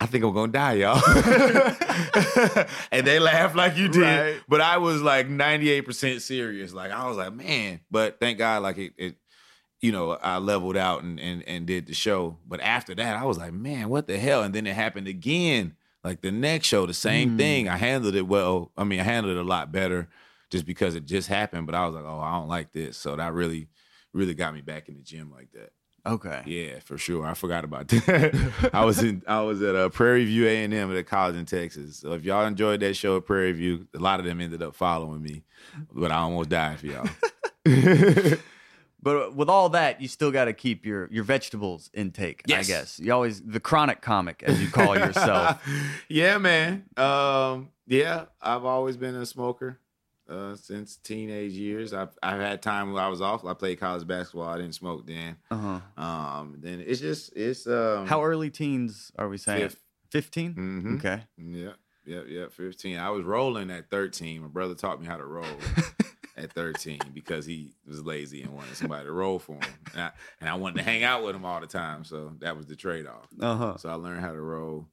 I 0.00 0.06
think 0.06 0.24
I'm 0.24 0.32
gonna 0.32 0.52
die, 0.52 0.74
y'all. 0.74 1.02
and 2.92 3.06
they 3.06 3.18
laughed 3.18 3.56
like 3.56 3.76
you 3.76 3.88
did. 3.88 4.02
Right. 4.02 4.40
But 4.48 4.60
I 4.60 4.78
was 4.78 5.02
like 5.02 5.28
98% 5.28 6.20
serious. 6.20 6.72
Like 6.72 6.90
I 6.92 7.06
was 7.08 7.16
like, 7.16 7.32
man. 7.32 7.80
But 7.90 8.20
thank 8.20 8.38
God, 8.38 8.62
like 8.62 8.78
it, 8.78 8.92
it 8.96 9.16
you 9.80 9.92
know, 9.92 10.12
I 10.12 10.38
leveled 10.38 10.76
out 10.76 11.02
and, 11.02 11.18
and 11.20 11.42
and 11.48 11.66
did 11.66 11.86
the 11.86 11.94
show. 11.94 12.38
But 12.46 12.60
after 12.60 12.94
that, 12.96 13.16
I 13.16 13.24
was 13.24 13.38
like, 13.38 13.52
man, 13.52 13.88
what 13.88 14.06
the 14.06 14.18
hell? 14.18 14.42
And 14.42 14.54
then 14.54 14.66
it 14.66 14.74
happened 14.74 15.08
again. 15.08 15.74
Like 16.04 16.20
the 16.20 16.30
next 16.30 16.68
show, 16.68 16.86
the 16.86 16.94
same 16.94 17.30
Mm. 17.32 17.38
thing. 17.38 17.68
I 17.68 17.76
handled 17.76 18.14
it 18.14 18.26
well. 18.26 18.70
I 18.76 18.84
mean, 18.84 19.00
I 19.00 19.02
handled 19.02 19.36
it 19.36 19.40
a 19.40 19.44
lot 19.44 19.72
better 19.72 20.08
just 20.50 20.64
because 20.64 20.94
it 20.94 21.06
just 21.06 21.28
happened. 21.28 21.66
But 21.66 21.74
I 21.74 21.84
was 21.86 21.94
like, 21.96 22.04
oh, 22.04 22.20
I 22.20 22.32
don't 22.38 22.48
like 22.48 22.72
this. 22.72 22.96
So 22.96 23.16
that 23.16 23.32
really, 23.34 23.68
really 24.12 24.34
got 24.34 24.54
me 24.54 24.60
back 24.60 24.88
in 24.88 24.94
the 24.94 25.02
gym 25.02 25.30
like 25.32 25.50
that. 25.52 25.70
Okay 26.06 26.42
Yeah, 26.46 26.78
for 26.80 26.98
sure. 26.98 27.26
I 27.26 27.34
forgot 27.34 27.64
about 27.64 27.88
that. 27.88 28.70
I 28.72 28.84
was 28.84 29.02
in 29.02 29.22
I 29.26 29.40
was 29.42 29.62
at 29.62 29.74
uh, 29.74 29.88
Prairie 29.88 30.24
View 30.24 30.46
A 30.46 30.64
and 30.64 30.72
M 30.72 30.90
at 30.90 30.96
a 30.96 31.02
college 31.02 31.36
in 31.36 31.44
Texas. 31.44 31.96
So 31.96 32.12
if 32.12 32.24
y'all 32.24 32.46
enjoyed 32.46 32.80
that 32.80 32.94
show 32.94 33.16
at 33.16 33.26
Prairie 33.26 33.52
View, 33.52 33.86
a 33.94 33.98
lot 33.98 34.20
of 34.20 34.26
them 34.26 34.40
ended 34.40 34.62
up 34.62 34.74
following 34.74 35.22
me, 35.22 35.44
but 35.92 36.10
I 36.10 36.16
almost 36.16 36.48
died 36.50 36.78
for 36.80 36.86
y'all. 36.86 37.08
but 39.02 39.34
with 39.34 39.48
all 39.48 39.68
that 39.70 40.00
you 40.00 40.08
still 40.08 40.30
got 40.30 40.46
to 40.46 40.52
keep 40.52 40.86
your 40.86 41.08
your 41.12 41.22
vegetables 41.22 41.90
intake 41.92 42.42
i 42.48 42.62
guess 42.62 42.98
you 42.98 43.12
always 43.12 43.42
the 43.42 43.60
chronic 43.60 44.00
comic 44.00 44.42
as 44.42 44.60
you 44.60 44.68
call 44.68 44.96
yourself 44.98 45.62
yeah, 46.08 46.38
man. 46.38 46.84
Um, 46.96 47.70
yeah, 47.86 48.26
I've 48.40 48.64
always 48.64 48.96
been 48.96 49.14
a 49.14 49.26
smoker 49.26 49.78
uh, 50.28 50.54
since 50.56 50.96
teenage 50.96 51.52
years. 51.52 51.92
I've 51.92 52.16
I've 52.22 52.40
had 52.40 52.62
time 52.62 52.92
where 52.92 53.02
I 53.02 53.08
was 53.08 53.20
off. 53.20 53.44
I 53.44 53.54
played 53.54 53.80
college 53.80 54.06
basketball. 54.06 54.48
I 54.48 54.56
didn't 54.58 54.74
smoke 54.74 55.06
then. 55.06 55.36
uh-huh 55.50 55.80
Um, 56.02 56.56
then 56.58 56.82
it's 56.86 57.00
just 57.00 57.34
it's 57.36 57.66
um 57.66 58.06
how 58.06 58.22
early 58.22 58.50
teens 58.50 59.10
are 59.18 59.28
we 59.28 59.38
saying 59.38 59.68
Fifth. 59.68 59.82
15 60.10 60.54
Mhm. 60.54 60.94
okay 60.96 61.22
Yeah, 61.36 61.72
yeah, 62.06 62.22
yeah. 62.26 62.46
Fifteen. 62.50 62.98
I 62.98 63.10
was 63.10 63.24
rolling 63.24 63.70
at 63.70 63.90
thirteen. 63.90 64.40
My 64.42 64.48
brother 64.48 64.74
taught 64.74 65.00
me 65.00 65.06
how 65.06 65.16
to 65.18 65.24
roll 65.26 65.44
at 66.36 66.52
thirteen 66.52 67.00
because 67.12 67.44
he 67.44 67.74
was 67.86 68.02
lazy 68.04 68.42
and 68.42 68.54
wanted 68.54 68.74
somebody 68.76 69.04
to 69.04 69.12
roll 69.12 69.38
for 69.38 69.54
him, 69.56 69.74
and 69.92 70.02
I, 70.02 70.10
and 70.40 70.48
I 70.48 70.54
wanted 70.54 70.76
to 70.76 70.82
hang 70.84 71.04
out 71.04 71.22
with 71.24 71.34
him 71.36 71.44
all 71.44 71.60
the 71.60 71.66
time. 71.66 72.04
So 72.04 72.32
that 72.40 72.56
was 72.56 72.66
the 72.66 72.76
trade 72.76 73.06
off. 73.06 73.28
uh-huh 73.40 73.76
So 73.78 73.90
I 73.90 73.94
learned 73.94 74.20
how 74.22 74.32
to 74.32 74.40
roll 74.40 74.88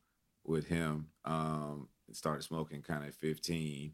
with 0.46 0.68
him. 0.68 1.08
Um, 1.24 1.88
started 2.12 2.44
smoking 2.44 2.82
kind 2.82 3.06
of 3.06 3.16
fifteen, 3.16 3.84
and 3.86 3.94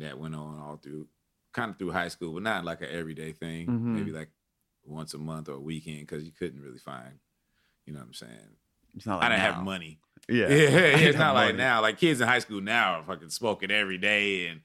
that 0.00 0.18
went 0.18 0.34
on 0.34 0.58
all 0.60 0.76
through, 0.76 1.06
kind 1.52 1.70
of 1.70 1.78
through 1.78 1.92
high 1.92 2.08
school, 2.08 2.32
but 2.34 2.42
not 2.42 2.64
like 2.64 2.80
an 2.82 2.88
everyday 2.90 3.32
thing. 3.32 3.66
Mhm. 3.66 3.80
Maybe 3.96 4.12
like 4.12 4.30
once 4.84 5.14
a 5.14 5.18
month 5.18 5.48
or 5.48 5.52
a 5.54 5.60
weekend 5.60 6.00
because 6.00 6.24
you 6.24 6.32
couldn't 6.32 6.60
really 6.62 6.78
find. 6.78 7.18
You 7.86 7.92
know 7.94 8.00
what 8.00 8.06
I'm 8.06 8.14
saying? 8.14 8.56
it's 8.96 9.06
not 9.06 9.16
like 9.16 9.26
I 9.26 9.28
didn't 9.28 9.42
now. 9.42 9.54
have 9.54 9.64
money. 9.64 9.98
yeah 10.28 10.48
Yeah, 10.48 10.56
it's 11.08 11.18
not 11.18 11.34
like 11.34 11.48
Money. 11.48 11.58
now. 11.58 11.82
Like 11.82 11.98
kids 11.98 12.20
in 12.20 12.26
high 12.28 12.38
school 12.40 12.60
now 12.60 12.94
are 13.00 13.04
fucking 13.04 13.28
smoking 13.30 13.70
every 13.70 13.98
day 13.98 14.46
and 14.48 14.60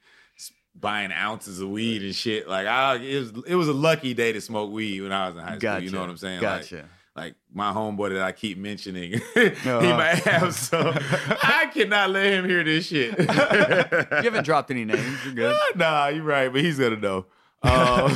buying 0.74 1.12
ounces 1.12 1.60
of 1.60 1.68
weed 1.68 2.02
and 2.02 2.14
shit. 2.14 2.48
Like 2.48 2.66
I, 2.66 2.96
it 2.96 3.18
was 3.18 3.32
it 3.46 3.54
was 3.54 3.68
a 3.68 3.72
lucky 3.72 4.12
day 4.14 4.32
to 4.32 4.40
smoke 4.40 4.72
weed 4.72 5.00
when 5.02 5.12
I 5.12 5.26
was 5.28 5.36
in 5.36 5.42
high 5.42 5.48
school. 5.50 5.58
gotcha 5.60 5.84
You 5.84 5.90
know 5.90 6.00
what 6.00 6.10
I'm 6.10 6.16
saying? 6.16 6.40
gotcha 6.40 6.76
Like, 6.76 6.84
like 7.16 7.34
my 7.52 7.72
homeboy 7.72 8.10
that 8.14 8.22
I 8.22 8.32
keep 8.32 8.58
mentioning, 8.58 9.12
he 9.34 9.40
Uh-huh. 9.40 9.80
might 9.96 10.18
have 10.24 10.54
some. 10.54 10.88
I 10.96 11.70
cannot 11.72 12.10
let 12.10 12.26
him 12.32 12.48
hear 12.48 12.64
this 12.64 12.86
shit. 12.86 13.16
you 13.18 13.24
haven't 13.26 14.44
dropped 14.44 14.70
any 14.70 14.84
names 14.84 15.24
you're 15.24 15.34
good 15.34 15.56
nah, 15.76 16.08
you're 16.08 16.24
right, 16.24 16.52
but 16.52 16.60
he's 16.62 16.78
gonna 16.78 16.96
know. 16.96 17.26
Um, 17.62 18.10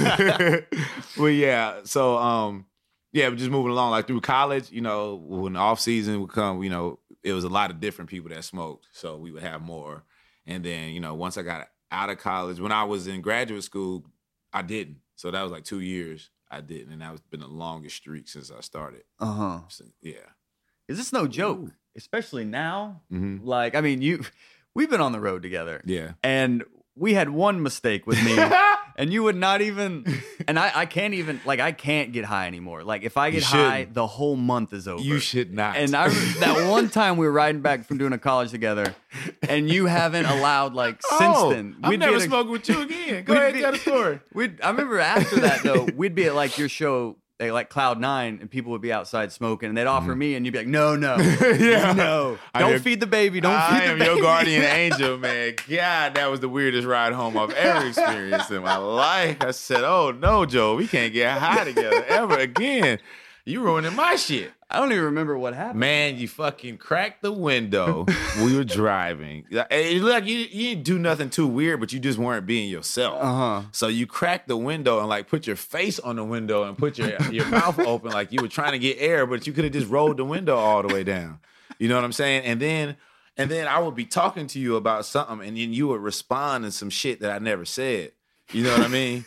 well, 1.17 1.31
yeah. 1.31 1.81
So, 1.85 2.17
um, 2.19 2.67
yeah, 3.13 3.29
but 3.31 3.39
just 3.39 3.51
moving 3.51 3.73
along, 3.73 3.93
like 3.93 4.07
through 4.07 4.21
college, 4.21 4.71
you 4.71 4.81
know, 4.83 5.15
when 5.15 5.55
the 5.55 5.59
off 5.59 5.81
season 5.81 6.21
would 6.21 6.31
come, 6.31 6.63
you 6.63 6.71
know, 6.71 6.99
it 7.23 7.33
was 7.33 7.45
a 7.45 7.49
lot 7.49 7.71
of 7.71 7.81
different 7.81 8.11
people 8.11 8.29
that 8.31 8.45
smoked, 8.45 8.87
so 8.93 9.17
we 9.17 9.33
would 9.33 9.43
have 9.43 9.63
more. 9.63 10.05
And 10.47 10.65
then, 10.65 10.91
you 10.91 11.01
know, 11.01 11.15
once 11.15 11.37
I 11.39 11.43
got 11.43 11.69
out 11.91 12.11
of 12.11 12.19
college, 12.19 12.61
when 12.61 12.73
I 12.73 12.85
was 12.85 13.07
in 13.07 13.21
graduate 13.23 13.65
school, 13.65 14.05
I 14.53 14.63
didn't. 14.63 14.99
So 15.17 15.31
that 15.31 15.43
was 15.43 15.51
like 15.53 15.65
two 15.65 15.81
years 15.81 16.31
I 16.51 16.61
didn't, 16.61 16.93
and 16.93 17.03
that's 17.03 17.21
been 17.31 17.41
the 17.41 17.47
longest 17.49 17.97
streak 17.97 18.29
since 18.29 18.51
I 18.51 18.61
started. 18.61 19.03
uh-huh 19.21 19.61
So, 19.69 19.85
yeah. 20.03 20.33
is 20.89 20.97
this 20.99 21.13
no 21.13 21.27
joke 21.27 21.59
Ooh. 21.59 21.73
especially 21.97 22.45
now 22.45 23.03
hmm 23.11 23.39
like 23.43 23.75
i 23.75 23.81
mean 23.81 24.01
you 24.03 24.25
we've 24.75 24.89
been 24.91 25.01
on 25.01 25.13
the 25.13 25.21
road 25.21 25.43
together 25.43 25.83
Yeah. 25.85 26.13
and 26.23 26.65
we 26.95 27.15
had 27.15 27.29
one 27.31 27.63
mistake 27.63 28.07
with 28.07 28.23
me 28.25 28.35
and 28.99 29.13
you 29.13 29.23
would 29.23 29.37
not 29.37 29.63
even 29.63 30.05
and 30.49 30.59
I, 30.59 30.73
I 30.75 30.87
can't 30.87 31.15
even 31.15 31.41
like 31.47 31.61
I 31.61 31.73
can't 31.73 32.13
get 32.13 32.25
high 32.25 32.49
anymore. 32.49 32.83
Like 32.83 33.05
if 33.05 33.17
I 33.17 33.31
get 33.31 33.45
high, 33.45 33.87
the 33.91 34.07
whole 34.07 34.37
month 34.37 34.73
is 34.73 34.89
over. 34.89 35.03
You 35.03 35.21
should 35.21 35.55
not. 35.55 35.77
And 35.77 35.95
I 35.95 36.09
that 36.09 36.69
one 36.69 36.91
time 36.91 37.17
we 37.17 37.25
were 37.25 37.33
riding 37.33 37.63
back 37.63 37.87
from 37.87 37.97
doing 37.97 38.13
a 38.13 38.19
college 38.19 38.51
together, 38.51 38.95
and 39.49 39.71
you 39.71 39.87
haven't 39.87 40.27
allowed 40.27 40.75
like 40.75 41.01
oh, 41.11 41.19
since 41.19 41.37
oh, 41.39 41.51
then. 41.51 41.77
I'm 41.83 41.99
never 41.99 42.17
a- 42.17 42.21
smoking 42.21 42.53
with 42.53 42.69
you 42.69 42.83
again. 42.83 43.25
Go 43.25 43.35
ahead, 43.35 43.55
be- 43.55 43.61
tell 43.61 43.73
the 43.73 43.79
story. 43.79 44.21
We'd, 44.35 44.61
I 44.61 44.71
remember 44.71 44.99
after 44.99 45.41
that 45.41 45.63
though, 45.63 45.85
we'd 45.97 46.15
be 46.15 46.25
at 46.25 46.35
like 46.35 46.59
your 46.59 46.69
show, 46.69 47.17
eh, 47.41 47.53
like 47.53 47.71
Cloud 47.71 48.01
Nine, 48.01 48.39
and 48.41 48.51
people 48.51 48.73
would 48.73 48.81
be 48.81 48.93
outside 48.93 49.31
smoking, 49.33 49.69
and 49.69 49.77
they'd 49.79 49.87
offer 49.87 50.15
me, 50.15 50.35
and 50.35 50.45
you'd 50.45 50.53
be 50.53 50.59
like, 50.59 50.67
"No, 50.69 50.97
no, 50.97 51.17
Mm-hmm. 51.19 51.63
Yeah. 51.63 51.93
no, 51.93 52.39
don't 52.59 52.75
am- 52.75 52.81
feed 52.81 53.01
the 53.01 53.07
baby, 53.07 53.41
don't 53.41 53.53
I 53.55 53.69
feed 53.69 53.75
the 53.75 53.79
baby." 53.79 53.89
I 53.89 53.93
am 53.93 53.99
baby." 53.99 54.11
your 54.11 54.23
guardian 54.23 54.63
angel, 54.65 55.19
man. 55.19 55.55
God, 55.69 56.15
that 56.15 56.31
was 56.31 56.41
the 56.41 56.49
weirdest 56.49 56.87
ride 56.87 57.13
home 57.13 57.37
I've 57.39 57.51
ever 57.53 57.87
experienced 57.87 58.51
in 58.51 58.63
my 58.63 58.77
life. 58.77 59.37
I 59.41 59.51
said, 59.53 59.85
"Oh 59.85 60.11
no, 60.11 60.47
Joe, 60.47 60.77
we 60.77 60.87
can't 60.89 61.13
get 61.13 61.39
high 61.39 61.65
together 61.65 62.05
ever 62.09 62.39
again. 62.39 62.99
You 63.45 63.63
ruining 63.63 63.95
my 63.95 64.17
shit." 64.17 64.53
I 64.71 64.81
don't 64.81 64.93
even 64.93 65.05
remember 65.05 65.39
what 65.39 65.55
happened. 65.55 65.81
Man, 65.81 66.19
you 66.19 66.29
fucking 66.29 66.77
cracked 66.77 67.23
the 67.23 67.33
window. 67.33 68.05
we 68.43 68.55
were 68.55 68.65
driving. 68.65 69.47
It 69.51 70.03
looked 70.03 70.13
like 70.13 70.27
you, 70.27 70.41
you 70.41 70.75
didn't 70.75 70.85
do 70.85 70.99
nothing 70.99 71.31
too 71.31 71.47
weird, 71.47 71.81
but 71.81 71.91
you 71.93 71.99
just 71.99 72.19
weren't 72.19 72.45
being 72.45 72.69
yourself. 72.69 73.23
Uh 73.23 73.35
huh. 73.35 73.63
So 73.73 73.89
you 73.89 74.07
cracked 74.07 74.47
the 74.47 74.59
window 74.59 74.99
and 74.99 75.09
like 75.09 75.27
put 75.27 75.47
your 75.47 75.57
face 75.57 75.99
on 75.99 76.17
the 76.17 76.25
window 76.25 76.65
and 76.65 76.77
put 76.77 76.99
your 76.99 77.17
your 77.31 77.47
mouth 77.51 77.79
open 77.79 78.11
like 78.11 78.31
you 78.31 78.43
were 78.43 78.49
trying 78.49 78.73
to 78.73 78.79
get 78.79 78.99
air, 79.01 79.27
but 79.27 79.47
you 79.47 79.55
could 79.55 79.65
have 79.65 79.73
just 79.73 79.89
rolled 79.89 80.19
the 80.19 80.25
window 80.25 80.57
all 80.57 80.83
the 80.83 80.93
way 80.93 81.03
down. 81.03 81.41
You 81.79 81.89
know 81.89 81.95
what 81.95 82.05
I'm 82.05 82.13
saying? 82.13 82.45
And 82.45 82.61
then 82.61 82.97
and 83.39 83.51
then 83.51 83.69
I 83.69 83.79
would 83.79 83.95
be 83.95 84.05
talking 84.05 84.49
to 84.49 84.59
you 84.59 84.77
about 84.77 85.07
something, 85.07 85.47
and 85.47 85.57
then 85.57 85.73
you 85.73 85.89
would 85.89 86.01
respond 86.03 86.65
to 86.65 86.73
some 86.73 86.91
shit 86.91 87.21
that 87.21 87.31
I 87.31 87.39
never 87.39 87.65
said. 87.65 88.13
You 88.53 88.65
know 88.65 88.73
what 88.73 88.83
I 88.83 88.89
mean? 88.89 89.25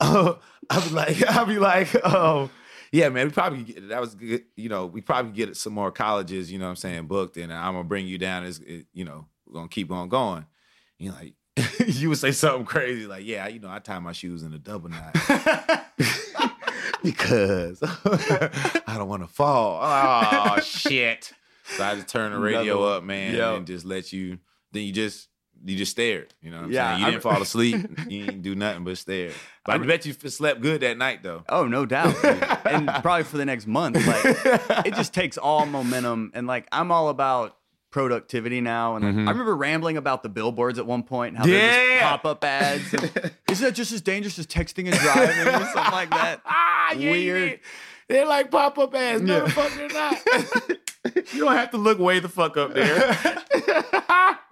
oh, 0.00 0.38
I'd 0.70 0.84
be 0.84 0.90
like, 0.90 1.28
I'd 1.28 1.46
be 1.46 1.58
like, 1.58 1.94
oh, 2.04 2.50
yeah, 2.92 3.08
man, 3.08 3.26
we 3.26 3.32
probably 3.32 3.62
get, 3.64 3.88
that 3.88 4.00
was 4.00 4.14
good. 4.14 4.44
You 4.56 4.68
know, 4.68 4.86
we 4.86 5.00
probably 5.00 5.32
get 5.32 5.56
some 5.56 5.72
more 5.72 5.90
colleges. 5.92 6.50
You 6.50 6.58
know 6.58 6.64
what 6.66 6.70
I'm 6.70 6.76
saying? 6.76 7.06
Booked, 7.06 7.36
and 7.36 7.52
I'm 7.52 7.74
gonna 7.74 7.84
bring 7.84 8.06
you 8.06 8.18
down. 8.18 8.44
As 8.44 8.60
eh, 8.66 8.82
you 8.92 9.04
know, 9.04 9.26
we're 9.46 9.54
gonna 9.54 9.68
keep 9.68 9.90
on 9.90 10.08
going. 10.08 10.46
You 10.98 11.10
know, 11.10 11.16
like 11.16 11.34
you 11.86 12.08
would 12.08 12.18
say 12.18 12.32
something 12.32 12.64
crazy 12.64 13.06
like, 13.06 13.24
"Yeah, 13.26 13.48
you 13.48 13.60
know, 13.60 13.68
I 13.70 13.78
tie 13.78 13.98
my 13.98 14.12
shoes 14.12 14.42
in 14.42 14.52
a 14.52 14.58
double 14.58 14.90
knot 14.90 15.14
because 17.02 17.82
I 17.82 18.94
don't 18.96 19.08
want 19.08 19.22
to 19.22 19.28
fall." 19.28 19.80
Oh 19.82 20.60
shit! 20.60 21.32
So 21.76 21.84
I 21.84 21.94
just 21.94 22.08
turn 22.08 22.32
the 22.32 22.38
radio 22.38 22.78
Another- 22.78 22.96
up, 22.98 23.04
man, 23.04 23.34
Yo. 23.34 23.56
and 23.56 23.66
just 23.66 23.84
let 23.84 24.12
you. 24.12 24.38
Then 24.72 24.82
you 24.82 24.92
just 24.92 25.27
you 25.64 25.76
just 25.76 25.92
stared. 25.92 26.32
You 26.40 26.50
know 26.50 26.58
what 26.58 26.64
I'm 26.66 26.72
Yeah, 26.72 26.88
saying? 26.90 27.00
You 27.00 27.06
I- 27.06 27.10
didn't 27.10 27.22
fall 27.22 27.42
asleep. 27.42 27.76
you 28.08 28.26
didn't 28.26 28.42
do 28.42 28.54
nothing 28.54 28.84
but 28.84 28.96
stare. 28.98 29.30
But 29.64 29.74
I, 29.82 29.86
bet 29.86 30.06
you 30.06 30.12
slept 30.12 30.60
good 30.60 30.80
that 30.82 30.96
night 30.98 31.22
though. 31.22 31.44
Oh, 31.48 31.66
no 31.66 31.84
doubt. 31.86 32.14
and 32.66 32.88
probably 33.02 33.24
for 33.24 33.36
the 33.36 33.44
next 33.44 33.66
month. 33.66 33.96
Like 34.06 34.86
it 34.86 34.94
just 34.94 35.12
takes 35.12 35.36
all 35.36 35.66
momentum 35.66 36.30
and 36.34 36.46
like 36.46 36.66
I'm 36.72 36.90
all 36.92 37.08
about 37.08 37.56
productivity 37.90 38.60
now 38.60 38.96
and 38.96 39.04
like, 39.04 39.14
Mhm. 39.14 39.26
I 39.28 39.30
remember 39.30 39.56
rambling 39.56 39.96
about 39.96 40.22
the 40.22 40.28
billboards 40.28 40.78
at 40.78 40.86
one 40.86 41.02
point 41.02 41.30
and 41.30 41.38
how 41.38 41.46
they're 41.46 41.98
just 41.98 42.02
pop-up 42.02 42.44
ads. 42.44 42.92
and, 42.94 43.04
Isn't 43.50 43.64
that 43.64 43.72
just 43.74 43.92
as 43.92 44.00
dangerous 44.02 44.38
as 44.38 44.46
texting 44.46 44.86
and 44.90 44.94
driving 44.98 45.38
or 45.48 45.52
something 45.66 45.92
like 45.92 46.10
that? 46.10 46.42
ah, 46.44 46.90
ain't 46.92 47.00
Weird. 47.00 47.60
They're 48.08 48.26
like 48.26 48.50
pop 48.50 48.78
up 48.78 48.94
ads. 48.94 49.22
No, 49.22 49.38
Yeah. 49.38 49.44
the 49.44 49.50
fuck 49.50 49.72
they're 49.74 49.88
not. 49.88 51.32
you 51.34 51.40
don't 51.44 51.56
have 51.56 51.70
to 51.72 51.78
look 51.78 51.98
way 51.98 52.20
the 52.20 52.28
fuck 52.28 52.56
up 52.58 52.74
there. 52.74 53.16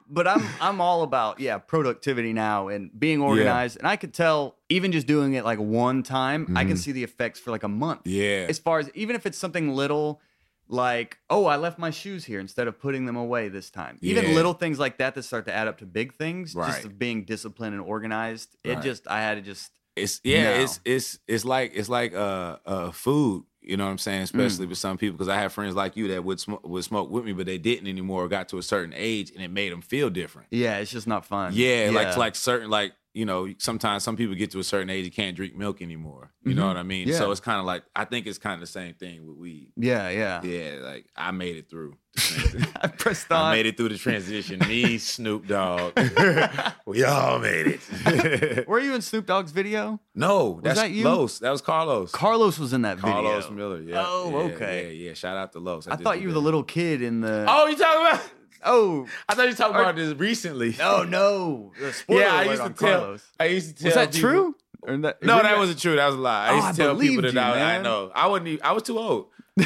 But 0.09 0.27
I'm 0.29 0.49
I'm 0.61 0.81
all 0.81 1.03
about 1.03 1.41
yeah, 1.41 1.59
productivity 1.59 2.33
now 2.33 2.69
and 2.69 2.91
being 2.99 3.21
organized. 3.21 3.77
And 3.79 3.87
I 3.87 3.97
could 3.97 4.15
tell 4.15 4.57
even 4.69 4.93
just 4.93 5.07
doing 5.07 5.35
it 5.35 5.45
like 5.45 5.59
one 5.59 6.03
time, 6.03 6.47
I 6.57 6.65
can 6.65 6.75
Mhm. 6.77 6.79
see 6.79 6.93
the 6.93 7.03
effects 7.05 7.41
for 7.41 7.51
like 7.51 7.63
a 7.65 7.69
month. 7.69 8.03
yeah. 8.05 8.47
as 8.49 8.59
far 8.59 8.79
as 8.79 8.91
even 8.95 9.17
if 9.17 9.27
it's 9.27 9.39
something 9.39 9.75
little 9.75 10.21
like 10.69 11.19
oh 11.31 11.47
i 11.47 11.55
left 11.57 11.79
my 11.79 11.91
shoes 11.91 12.25
here 12.25 12.41
instead 12.41 12.67
of 12.67 12.77
putting 12.81 13.07
them 13.07 13.15
away 13.17 13.49
this 13.49 13.71
time 13.71 13.99
even 14.03 14.25
Yeah. 14.27 14.33
little 14.33 14.53
things 14.53 14.79
like 14.81 14.99
that 14.99 15.15
that 15.15 15.23
start 15.23 15.45
to 15.47 15.53
add 15.55 15.69
up 15.69 15.79
to 15.79 15.87
big 15.87 16.13
things 16.15 16.55
Right. 16.57 16.67
just 16.73 16.85
of 16.85 16.99
being 16.99 17.23
disciplined 17.25 17.75
and 17.77 17.83
organized 17.85 18.57
it 18.65 18.75
Right. 18.75 18.83
just 18.83 19.07
i 19.07 19.21
had 19.21 19.35
to 19.37 19.43
just 19.43 19.71
It's 19.95 20.21
yeah, 20.25 20.43
No. 20.57 20.63
it's 20.63 20.81
it's 20.85 21.19
it's 21.29 21.45
like 21.45 21.71
it's 21.75 21.89
like 21.89 22.13
uh 22.15 22.57
uh 22.67 22.91
food. 22.91 23.45
You 23.67 23.77
know 23.77 23.85
what 23.85 23.91
I'm 23.91 23.99
saying? 23.99 24.21
Mm. 24.21 24.25
Especially 24.25 24.67
with 24.67 24.79
some 24.79 24.97
people, 24.97 25.17
because 25.17 25.29
I 25.29 25.37
have 25.39 25.53
friends 25.53 25.75
like 25.75 25.97
you 25.97 26.09
that 26.09 26.25
would 26.25 26.39
smoke 26.41 26.67
would 26.67 26.85
smoke 26.85 27.11
with 27.11 27.25
me, 27.25 27.33
but 27.33 27.47
they 27.47 27.59
didn't 27.59 27.89
anymore. 27.89 28.29
Got 28.29 28.49
to 28.51 28.59
a 28.59 28.63
certain 28.63 28.95
age, 28.97 29.31
and 29.33 29.43
it 29.43 29.51
made 29.51 29.73
them 29.73 29.83
feel 29.83 30.09
different. 30.11 30.49
yeah 30.51 30.79
it's 30.79 30.91
just 30.91 31.07
not 31.07 31.25
fun 31.27 31.53
Yeah, 31.55 31.91
like 31.93 32.17
like 32.17 32.35
certain 32.37 32.71
like 32.71 32.93
you 33.17 33.25
know 33.25 33.49
sometimes 33.59 34.05
some 34.05 34.15
people 34.17 34.35
get 34.35 34.51
to 34.51 34.59
a 34.59 34.65
certain 34.65 34.91
age 34.91 35.05
you 35.07 35.11
can't 35.11 35.35
drink 35.35 35.57
milk 35.57 35.81
anymore. 35.81 36.33
You 36.45 36.55
know 36.55 36.65
Mhm. 36.65 36.69
what 36.69 36.77
I 36.77 36.83
mean? 36.83 37.09
Yeah. 37.09 37.17
So 37.19 37.31
it's 37.31 37.41
kind 37.41 37.59
of 37.59 37.65
like 37.65 37.83
I 37.97 38.05
think 38.05 38.27
it's 38.27 38.39
kind 38.39 38.55
of 38.55 38.61
the 38.61 38.67
same 38.67 38.95
thing 38.95 39.27
with 39.27 39.37
weed. 39.37 39.73
yeah 39.77 40.09
yeah, 40.11 40.43
Yeah, 40.43 40.79
like 40.83 41.07
I 41.17 41.31
made 41.31 41.57
it 41.57 41.69
through. 41.71 41.95
i 42.83 42.89
pressed 42.89 43.31
I 43.31 43.37
on 43.37 43.53
made 43.57 43.67
it 43.67 43.77
through 43.77 43.91
the 43.91 43.99
transition. 43.99 44.59
Me, 44.61 44.97
Snoop 45.13 45.47
Dogg, 45.47 45.93
we 46.87 47.05
all 47.05 47.39
made 47.39 47.67
it. 47.79 48.67
were 48.69 48.79
you 48.81 48.95
in 48.95 49.03
snoop 49.03 49.27
dogg's 49.27 49.53
video 49.53 50.01
no, 50.15 50.61
that's 50.63 50.79
that 50.81 50.91
you? 50.93 51.05
Los. 51.05 51.39
That 51.41 51.51
was 51.51 51.61
Carlos. 51.61 52.11
carlos 52.13 52.59
was 52.59 52.73
in 52.73 52.83
that 52.83 52.97
video 52.99 53.13
Carlos 53.23 53.51
Miller. 53.51 53.81
Yeah. 53.83 54.03
Oh, 54.07 54.31
yeah, 54.31 54.55
okay. 54.55 54.95
Yeah, 54.95 55.09
yeah. 55.09 55.15
Shout 55.15 55.37
out 55.37 55.53
to 55.53 55.59
Los. 55.59 55.87
i 55.87 55.91
just 55.91 56.03
thought 56.03 56.21
you 56.21 56.29
were 56.29 56.35
the 56.35 56.41
little 56.41 56.63
kid 56.65 57.03
in 57.03 57.21
the 57.21 57.45
Oh, 57.49 57.67
you 57.67 57.77
talking 57.77 58.07
about? 58.07 58.23
Oh 58.67 59.07
I 59.29 59.35
thought 59.35 59.45
you 59.45 59.51
were 59.51 59.57
talking 59.57 59.77
Are- 59.77 59.83
about 59.83 59.97
this 59.97 60.13
recently. 60.19 60.75
no 60.79 61.05
no 61.05 61.73
yeah, 62.09 62.35
I 62.35 62.43
used 62.45 62.63
to 62.63 62.69
tell. 62.71 63.01
Carlos. 63.01 63.27
I 63.41 63.45
used 63.47 63.77
to 63.79 63.83
tell. 63.83 63.87
was 63.89 63.95
that 63.95 64.13
people- 64.13 64.29
true 64.31 64.57
Or 64.83 64.97
that- 64.99 65.23
No, 65.23 65.37
were 65.39 65.43
that 65.43 65.57
wasn't 65.59 65.81
true. 65.81 65.97
That 65.97 66.07
was 66.07 66.15
a 66.15 66.19
lie. 66.19 66.47
I 66.47 66.51
Oh, 66.51 66.55
used 66.57 66.67
I 66.67 66.71
to 66.73 66.77
tell 66.77 66.87
people 66.99 67.17
believed 67.23 67.37
that 67.37 67.57
you, 67.57 67.63
I, 67.63 67.75
I 67.79 67.83
know. 67.83 68.11
I 68.15 68.27
wasn't. 68.29 68.49
Even, 68.49 68.65
I 68.65 68.73
was 68.73 68.83
too 68.85 68.99
old. 68.99 69.29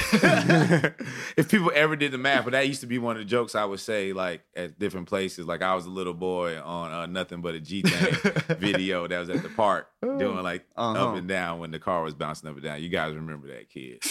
if 1.37 1.49
people 1.51 1.73
ever 1.75 1.97
did 1.97 2.13
the 2.13 2.19
math, 2.19 2.45
but 2.45 2.53
that 2.53 2.67
used 2.69 2.81
to 2.83 2.87
be 2.87 2.99
one 2.99 3.17
of 3.17 3.23
the 3.23 3.25
jokes 3.29 3.55
I 3.57 3.65
would 3.65 3.81
say, 3.81 4.13
like 4.13 4.43
at 4.55 4.79
different 4.79 5.09
places. 5.09 5.47
Like 5.47 5.63
I 5.63 5.75
was 5.75 5.85
a 5.87 5.91
little 5.91 6.15
boy 6.15 6.61
on 6.61 6.93
uh, 6.93 7.07
nothing 7.07 7.41
but 7.41 7.55
a 7.57 7.61
G 7.61 7.83
thing 7.83 8.57
video 8.59 9.07
that 9.09 9.19
was 9.19 9.31
at 9.31 9.43
the 9.43 9.49
park 9.49 9.89
doing 10.01 10.43
like 10.43 10.65
Uh-huh. 10.77 11.09
up 11.11 11.17
and 11.17 11.27
down 11.29 11.59
when 11.59 11.71
the 11.73 11.79
car 11.81 12.03
was 12.03 12.15
bouncing 12.15 12.49
up 12.49 12.55
and 12.55 12.65
down. 12.65 12.81
You 12.83 12.89
guys 12.89 13.15
remember 13.15 13.49
that 13.49 13.69
kid? 13.69 14.03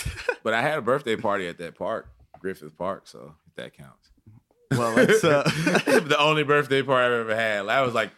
but 0.44 0.54
I 0.54 0.62
had 0.62 0.78
a 0.78 0.82
birthday 0.82 1.16
party 1.16 1.48
at 1.48 1.58
that 1.60 1.76
park, 1.78 2.08
Griffith 2.40 2.78
Park, 2.78 3.08
so 3.08 3.36
if 3.48 3.56
that 3.56 3.74
counts. 3.74 4.09
Well 4.72 4.94
let's 4.96 5.24
uh 5.24 5.44
the 5.44 6.18
only 6.20 6.44
birthday 6.44 6.82
party 6.84 7.06
I've 7.14 7.20
ever 7.22 7.36
had. 7.36 7.64
That 7.64 7.82
was 7.82 7.94
like 7.94 8.12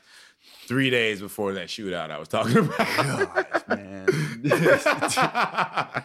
three 0.67 0.89
days 0.89 1.21
before 1.21 1.53
that 1.53 1.67
shootout 1.67 2.11
I 2.11 2.19
was 2.19 2.27
talking 2.27 2.57
about. 2.57 3.67
man 3.69 4.07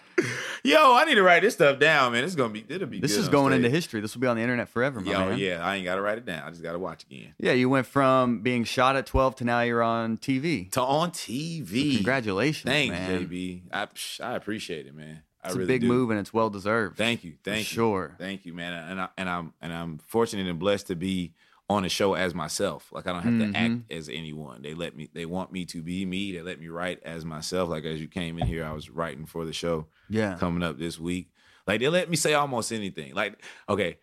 Yo, 0.65 0.95
I 0.95 1.05
need 1.07 1.15
to 1.15 1.23
write 1.23 1.43
this 1.43 1.55
stuff 1.55 1.79
down, 1.79 2.13
man. 2.13 2.25
It's 2.25 2.35
gonna 2.35 2.53
be 2.53 2.65
it'll 2.69 2.89
be. 2.89 2.99
This 3.01 3.17
is 3.17 3.29
going 3.29 3.53
into 3.53 3.71
history. 3.71 4.01
This 4.01 4.15
will 4.15 4.21
be 4.21 4.27
on 4.27 4.37
the 4.37 4.43
internet 4.43 4.69
forever, 4.69 5.01
my 5.01 5.13
Yo, 5.13 5.19
man. 5.31 5.39
yeah, 5.39 5.65
I 5.65 5.77
ain't 5.77 5.85
gotta 5.85 6.01
write 6.01 6.19
it 6.19 6.27
down. 6.27 6.43
I 6.43 6.51
just 6.51 6.63
gotta 6.63 6.79
watch 6.79 7.05
again. 7.05 7.35
Yeah, 7.39 7.53
you 7.53 7.69
went 7.69 7.87
from 7.87 8.41
being 8.41 8.65
shot 8.65 8.97
at 8.97 9.07
12 9.07 9.37
to 9.37 9.45
now 9.45 9.61
you're 9.61 9.83
on 9.83 10.19
TV. 10.19 10.71
To 10.73 10.83
on 10.83 11.13
TV. 11.13 11.95
Congratulations, 11.95 12.71
Thanks, 12.71 12.91
man. 12.93 13.29
JB. 13.29 13.63
I 13.73 13.87
I 14.23 14.35
appreciate 14.35 14.87
it, 14.87 14.95
man. 14.95 15.23
I 15.47 15.49
It's 15.49 15.57
really 15.57 15.65
a 15.65 15.69
big 15.69 15.81
do. 15.83 15.89
move 15.89 16.11
and 16.11 16.19
it's 16.19 16.33
well 16.33 16.51
deserved. 16.51 16.97
Thank 16.97 17.25
you, 17.25 17.35
thank 17.45 17.59
you, 17.71 17.75
Sure. 17.75 18.15
thank 18.19 18.45
you, 18.47 18.53
man. 18.53 18.73
And 18.91 19.01
I, 19.01 19.09
and 19.17 19.29
I'm 19.29 19.53
and 19.61 19.73
I'm 19.73 19.99
fortunate 19.99 20.47
and 20.47 20.59
blessed 20.59 20.89
to 20.89 20.95
be 20.97 21.33
on 21.69 21.85
a 21.85 21.89
show 21.89 22.15
as 22.15 22.35
myself. 22.35 22.91
Like 22.93 23.07
I 23.07 23.13
don't 23.13 23.23
have 23.23 23.39
to 23.41 23.59
Mhm. 23.59 23.81
act 23.83 23.93
as 23.93 24.09
anyone. 24.09 24.63
They 24.63 24.75
let 24.75 24.97
me. 24.97 25.09
They 25.13 25.27
want 25.27 25.51
me 25.53 25.65
to 25.67 25.83
be 25.83 26.05
me. 26.07 26.33
They 26.33 26.43
let 26.43 26.61
me 26.61 26.69
write 26.69 27.01
as 27.05 27.25
myself. 27.25 27.69
Like 27.69 27.85
as 27.85 28.01
you 28.01 28.07
came 28.09 28.39
in 28.39 28.47
here, 28.47 28.65
I 28.65 28.73
was 28.73 28.89
writing 28.89 29.27
for 29.27 29.45
the 29.45 29.53
show 29.53 29.87
Yeah. 30.09 30.37
coming 30.39 30.63
up 30.63 30.79
this 30.79 30.99
week. 31.01 31.31
Like 31.67 31.81
they 31.81 31.89
let 31.89 32.09
me 32.09 32.17
say 32.17 32.35
almost 32.35 32.73
anything. 32.73 33.15
Like 33.15 33.43
okay, 33.69 33.99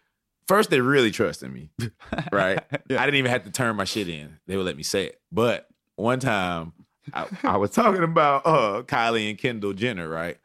first 0.48 0.70
they 0.72 0.82
really 0.82 1.10
trusted 1.12 1.54
me, 1.54 1.70
right? 2.34 2.62
Yeah. 2.90 3.02
I 3.02 3.06
didn't 3.06 3.20
even 3.20 3.32
have 3.32 3.46
to 3.46 3.52
turn 3.52 3.76
my 3.78 3.86
shit 3.86 4.10
in. 4.10 4.40
They 4.48 4.58
would 4.58 4.66
let 4.66 4.76
me 4.78 4.84
say 4.84 5.06
it. 5.06 5.22
But 5.32 5.68
one 5.96 6.20
time, 6.20 6.74
I, 7.14 7.28
I 7.44 7.56
was 7.58 7.70
talking 7.72 8.04
about 8.04 8.46
uh 8.46 8.84
Kylie 8.84 9.30
and 9.30 9.38
Kendall 9.38 9.72
Jenner, 9.74 10.10
right? 10.10 10.38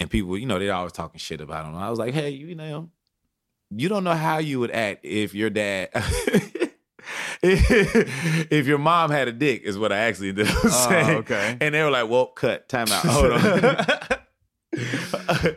And 0.00 0.10
people, 0.10 0.36
you 0.38 0.46
know, 0.46 0.58
they're 0.58 0.72
always 0.74 0.92
talking 0.92 1.18
shit 1.18 1.40
about 1.40 1.64
them. 1.64 1.74
I 1.76 1.90
was 1.90 1.98
like, 1.98 2.14
hey, 2.14 2.30
you 2.30 2.54
know, 2.54 2.90
you 3.70 3.88
don't 3.88 4.04
know 4.04 4.14
how 4.14 4.38
you 4.38 4.58
would 4.60 4.70
act 4.70 5.04
if 5.04 5.34
your 5.34 5.50
dad. 5.50 5.90
if 7.42 8.66
your 8.66 8.78
mom 8.78 9.10
had 9.10 9.28
a 9.28 9.32
dick, 9.32 9.62
is 9.64 9.78
what 9.78 9.92
I 9.92 9.98
actually 9.98 10.32
did. 10.32 10.46
Oh, 10.48 10.68
saying. 10.88 11.18
okay. 11.18 11.56
And 11.60 11.74
they 11.74 11.82
were 11.82 11.90
like, 11.90 12.08
"Well, 12.08 12.26
cut, 12.26 12.68
time 12.68 12.86
out, 12.90 13.04
hold 13.04 13.32
on." 13.32 14.18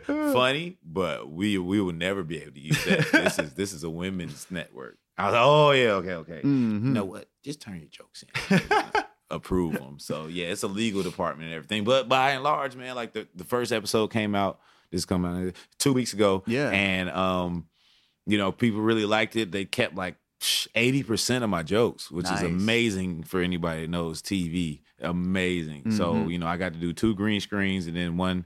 Funny, 0.32 0.76
but 0.84 1.30
we 1.30 1.58
we 1.58 1.80
will 1.80 1.92
never 1.92 2.22
be 2.22 2.42
able 2.42 2.52
to 2.52 2.60
use 2.60 2.84
that. 2.84 3.06
This 3.12 3.38
is 3.38 3.54
this 3.54 3.72
is 3.72 3.84
a 3.84 3.90
women's 3.90 4.46
network. 4.50 4.98
I 5.16 5.26
was 5.26 5.32
like, 5.32 5.42
"Oh 5.44 5.70
yeah, 5.72 5.90
okay, 5.92 6.12
okay." 6.14 6.40
Mhm. 6.42 6.84
You 6.84 6.90
know 6.90 7.04
what? 7.04 7.28
Just 7.42 7.60
turn 7.60 7.78
your 7.78 7.88
jokes 7.88 8.24
in. 8.50 8.60
Approve 9.30 9.72
them. 9.74 9.98
So 9.98 10.26
yeah, 10.26 10.46
it's 10.46 10.62
a 10.62 10.68
legal 10.68 11.02
department 11.02 11.48
and 11.48 11.54
everything. 11.56 11.82
But 11.84 12.08
by 12.08 12.30
and 12.32 12.44
large, 12.44 12.76
man, 12.76 12.94
like 12.94 13.12
the, 13.12 13.26
the 13.34 13.44
first 13.44 13.72
episode 13.72 14.08
came 14.12 14.34
out. 14.34 14.60
This 14.92 15.04
come 15.04 15.24
out 15.24 15.52
two 15.78 15.92
weeks 15.92 16.12
ago. 16.12 16.44
Yeah. 16.46 16.70
And 16.70 17.10
um, 17.10 17.66
you 18.26 18.38
know, 18.38 18.52
people 18.52 18.80
really 18.80 19.04
liked 19.04 19.34
it. 19.34 19.50
They 19.50 19.64
kept 19.64 19.96
like 19.96 20.14
eighty 20.76 21.02
percent 21.02 21.42
of 21.42 21.50
my 21.50 21.64
jokes, 21.64 22.08
which 22.10 22.26
Nice. 22.26 22.38
is 22.38 22.42
amazing 22.44 23.24
for 23.24 23.40
anybody 23.40 23.82
that 23.82 23.90
knows 23.90 24.22
TV. 24.22 24.80
Amazing. 25.00 25.90
So 25.92 26.14
Mhm. 26.14 26.30
you 26.30 26.38
know, 26.38 26.46
I 26.46 26.56
got 26.56 26.72
to 26.72 26.78
do 26.78 26.92
two 26.92 27.14
green 27.16 27.40
screens 27.40 27.86
and 27.88 27.96
then 27.96 28.16
one 28.16 28.44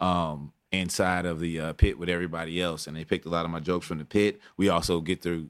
um, 0.00 0.52
inside 0.72 1.24
of 1.24 1.40
the 1.40 1.58
uh, 1.58 1.72
pit 1.72 1.98
with 1.98 2.08
everybody 2.10 2.60
else, 2.60 2.86
and 2.86 2.94
they 2.96 3.04
picked 3.04 3.24
a 3.24 3.30
lot 3.30 3.44
of 3.46 3.50
my 3.50 3.60
jokes 3.60 3.86
from 3.86 3.96
the 3.98 4.04
pit. 4.04 4.40
We 4.58 4.68
also 4.68 5.00
get 5.00 5.22
to 5.22 5.48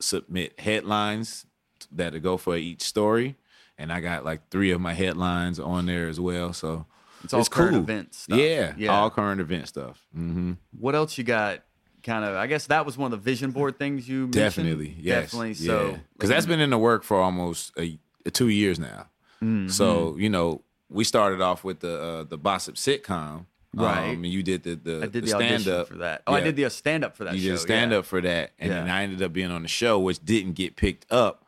submit 0.00 0.58
headlines 0.58 1.46
that 1.92 2.20
go 2.22 2.36
for 2.36 2.56
each 2.56 2.82
story, 2.82 3.36
and 3.78 3.92
I 3.92 4.00
got 4.00 4.24
like 4.24 4.48
three 4.50 4.70
of 4.70 4.80
my 4.80 4.94
headlines 4.94 5.58
on 5.60 5.86
there 5.86 6.08
as 6.08 6.18
well. 6.18 6.52
So 6.52 6.86
It's 7.24 7.32
all 7.34 7.44
current 7.44 7.76
event 7.76 8.14
stuff. 8.14 8.38
Yeah, 8.38 8.74
Yeah. 8.76 8.90
all 8.90 9.10
current 9.10 9.40
event 9.40 9.68
stuff. 9.68 10.04
hmm 10.12 10.54
What 10.78 10.94
else 10.94 11.16
you 11.18 11.24
got? 11.24 11.62
Kind 12.02 12.24
of. 12.24 12.36
I 12.36 12.46
guess 12.46 12.66
that 12.68 12.86
was 12.86 12.96
one 12.96 13.12
of 13.12 13.18
the 13.18 13.24
vision 13.30 13.50
board 13.50 13.78
things 13.78 14.08
you 14.08 14.26
mentioned. 14.26 14.32
Definitely, 14.32 14.96
yes, 14.98 15.32
Definitely. 15.32 15.54
So 15.54 15.98
because 16.12 16.30
that's 16.30 16.46
been 16.46 16.60
in 16.60 16.70
the 16.70 16.78
work 16.78 17.02
for 17.02 17.20
almost 17.20 17.72
a, 17.76 17.98
two 18.30 18.48
years 18.48 18.78
now. 18.78 19.08
Mm-hmm. 19.42 19.68
So 19.68 20.16
you 20.16 20.30
know, 20.30 20.62
we 20.88 21.02
started 21.02 21.40
off 21.40 21.64
with 21.64 21.80
the 21.80 22.00
uh, 22.00 22.24
the 22.24 22.38
Bossip 22.38 22.74
sitcom, 22.76 23.46
Right. 23.76 24.10
Um, 24.10 24.24
and 24.24 24.26
you 24.26 24.42
did 24.42 24.62
the 24.62 24.74
the, 24.74 25.02
I 25.02 25.06
did 25.06 25.24
the, 25.24 25.28
stand 25.28 25.68
up 25.68 25.88
for 25.88 25.96
that. 25.96 26.22
Oh, 26.26 26.32
I 26.32 26.40
did 26.40 26.56
the 26.56 26.70
stand 26.70 27.04
up 27.04 27.14
for 27.14 27.24
that. 27.24 27.34
you 27.34 27.40
show, 27.42 27.50
did 27.50 27.58
stand 27.58 27.92
yeah. 27.92 27.98
up 27.98 28.06
for 28.06 28.22
that, 28.22 28.52
and 28.58 28.72
then 28.72 28.88
I 28.88 29.02
ended 29.02 29.22
up 29.22 29.34
being 29.34 29.50
on 29.50 29.62
the 29.62 29.68
show, 29.68 29.98
which 29.98 30.24
didn't 30.24 30.52
get 30.52 30.76
picked 30.76 31.10
up. 31.12 31.44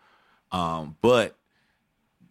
Um, 0.53 0.97
but 1.01 1.38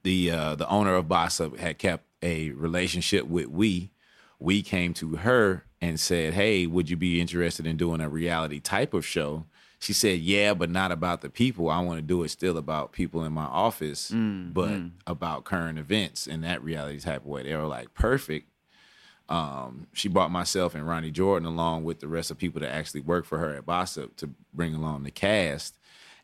the 0.08 0.32
uh, 0.32 0.56
the 0.56 0.70
owner 0.70 0.96
of 0.96 1.10
Bossip 1.10 1.58
had 1.60 1.78
kept 1.78 2.06
a 2.24 2.52
relationship 2.52 3.28
with 3.28 3.48
we. 3.48 3.92
We 4.40 4.62
came 4.62 4.94
to 4.96 5.18
her 5.18 5.66
and 5.82 6.00
said, 6.00 6.34
"Hey, 6.34 6.66
would 6.66 6.90
you 6.90 6.96
be 6.96 7.20
interested 7.20 7.68
in 7.68 7.76
doing 7.76 8.00
a 8.00 8.08
reality 8.08 8.62
type 8.62 8.94
of 8.94 9.06
show?" 9.06 9.48
She 9.80 9.92
said, 9.92 10.22
"Yeah, 10.22 10.54
but 10.54 10.70
not 10.70 10.94
about 10.94 11.20
the 11.22 11.30
people. 11.30 11.70
I 11.70 11.82
want 11.82 11.98
to 11.98 12.02
do 12.02 12.24
it 12.24 12.30
still 12.30 12.58
about 12.58 12.94
people 12.94 13.26
in 13.26 13.34
my 13.34 13.44
office, 13.46 14.10
Mm, 14.10 14.54
but 14.54 14.70
mm. 14.70 14.92
about 15.06 15.44
current 15.44 15.78
events 15.78 16.26
in 16.26 16.40
that 16.42 16.64
reality 16.64 17.00
type 17.02 17.24
of 17.24 17.28
way." 17.28 17.44
They 17.44 17.56
were 17.58 17.68
like, 17.68 17.94
"Perfect." 17.94 18.48
um, 19.30 19.88
she 19.92 20.08
brought 20.08 20.32
myself 20.32 20.74
and 20.74 20.88
Ronnie 20.88 21.12
Jordan 21.12 21.46
along 21.46 21.84
with 21.84 22.00
the 22.00 22.08
rest 22.08 22.32
of 22.32 22.38
people 22.38 22.62
that 22.62 22.74
actually 22.74 23.02
work 23.02 23.26
for 23.26 23.40
her 23.40 23.56
at 23.56 23.66
Bossip 23.66 24.16
to 24.16 24.30
bring 24.54 24.74
along 24.74 25.04
the 25.04 25.12
cast, 25.12 25.77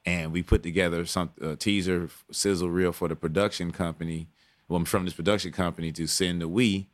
and 0.05 0.31
we 0.31 0.43
put 0.43 0.63
together 0.63 1.05
some 1.05 1.31
uh, 1.41 1.55
teaser 1.55 2.09
sizzle 2.31 2.69
reel 2.69 2.91
for 2.91 3.07
the 3.07 3.15
production 3.15 3.71
company, 3.71 4.27
well, 4.67 4.83
from 4.85 5.05
this 5.05 5.13
production 5.13 5.51
company 5.51 5.91
to 5.91 6.07
send 6.07 6.41
to 6.41 6.47
we, 6.47 6.87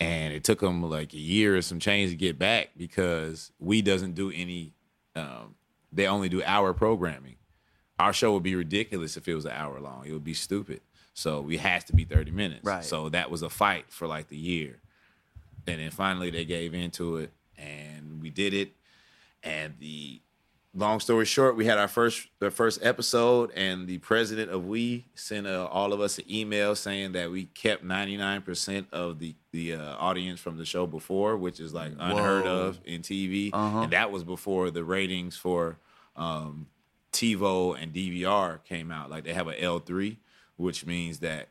and 0.00 0.34
it 0.34 0.44
took 0.44 0.60
them 0.60 0.82
like 0.82 1.12
a 1.14 1.18
year 1.18 1.56
or 1.56 1.62
some 1.62 1.78
change 1.78 2.10
to 2.10 2.16
get 2.16 2.38
back 2.38 2.70
because 2.76 3.52
we 3.58 3.82
doesn't 3.82 4.14
do 4.14 4.30
any, 4.30 4.72
um, 5.14 5.54
they 5.92 6.06
only 6.06 6.28
do 6.28 6.42
hour 6.42 6.72
programming. 6.72 7.36
Our 7.98 8.12
show 8.12 8.34
would 8.34 8.42
be 8.42 8.54
ridiculous 8.54 9.16
if 9.16 9.26
it 9.26 9.34
was 9.34 9.46
an 9.46 9.52
hour 9.52 9.80
long. 9.80 10.04
It 10.06 10.12
would 10.12 10.24
be 10.24 10.34
stupid. 10.34 10.82
So 11.14 11.40
we 11.40 11.56
has 11.56 11.84
to 11.84 11.94
be 11.94 12.04
30 12.04 12.30
minutes. 12.30 12.64
Right. 12.64 12.84
So 12.84 13.08
that 13.08 13.30
was 13.30 13.40
a 13.40 13.48
fight 13.48 13.86
for 13.88 14.06
like 14.06 14.28
the 14.28 14.36
year 14.36 14.80
and 15.66 15.80
then 15.80 15.90
finally 15.90 16.30
they 16.30 16.44
gave 16.44 16.74
into 16.74 17.16
it 17.16 17.32
and 17.58 18.20
we 18.22 18.30
did 18.30 18.54
it 18.54 18.72
and 19.42 19.74
the 19.78 20.20
long 20.76 21.00
story 21.00 21.24
short 21.24 21.56
we 21.56 21.64
had 21.64 21.78
our 21.78 21.88
first 21.88 22.28
the 22.38 22.50
first 22.50 22.78
episode 22.82 23.50
and 23.56 23.86
the 23.88 23.98
president 23.98 24.50
of 24.50 24.66
we 24.66 25.06
sent 25.14 25.46
uh, 25.46 25.66
all 25.70 25.92
of 25.92 26.00
us 26.00 26.18
an 26.18 26.24
email 26.30 26.74
saying 26.76 27.12
that 27.12 27.30
we 27.30 27.46
kept 27.46 27.82
99% 27.84 28.86
of 28.92 29.18
the 29.18 29.34
the 29.52 29.74
uh, 29.74 29.96
audience 29.96 30.38
from 30.38 30.58
the 30.58 30.64
show 30.66 30.86
before 30.86 31.36
which 31.36 31.58
is 31.60 31.72
like 31.72 31.92
unheard 31.98 32.44
Whoa. 32.44 32.66
of 32.66 32.80
in 32.84 33.00
tv 33.00 33.50
Uh-huh. 33.52 33.80
and 33.80 33.92
that 33.92 34.10
was 34.12 34.22
before 34.22 34.70
the 34.70 34.84
ratings 34.84 35.36
for 35.36 35.78
um 36.14 36.66
TiVo 37.12 37.80
and 37.82 37.94
DVR 37.94 38.62
came 38.64 38.90
out. 38.90 39.08
Like 39.08 39.24
they 39.24 39.32
have 39.32 39.48
a 39.48 39.54
L3, 39.54 40.18
which 40.56 40.84
means 40.84 41.20
that 41.20 41.48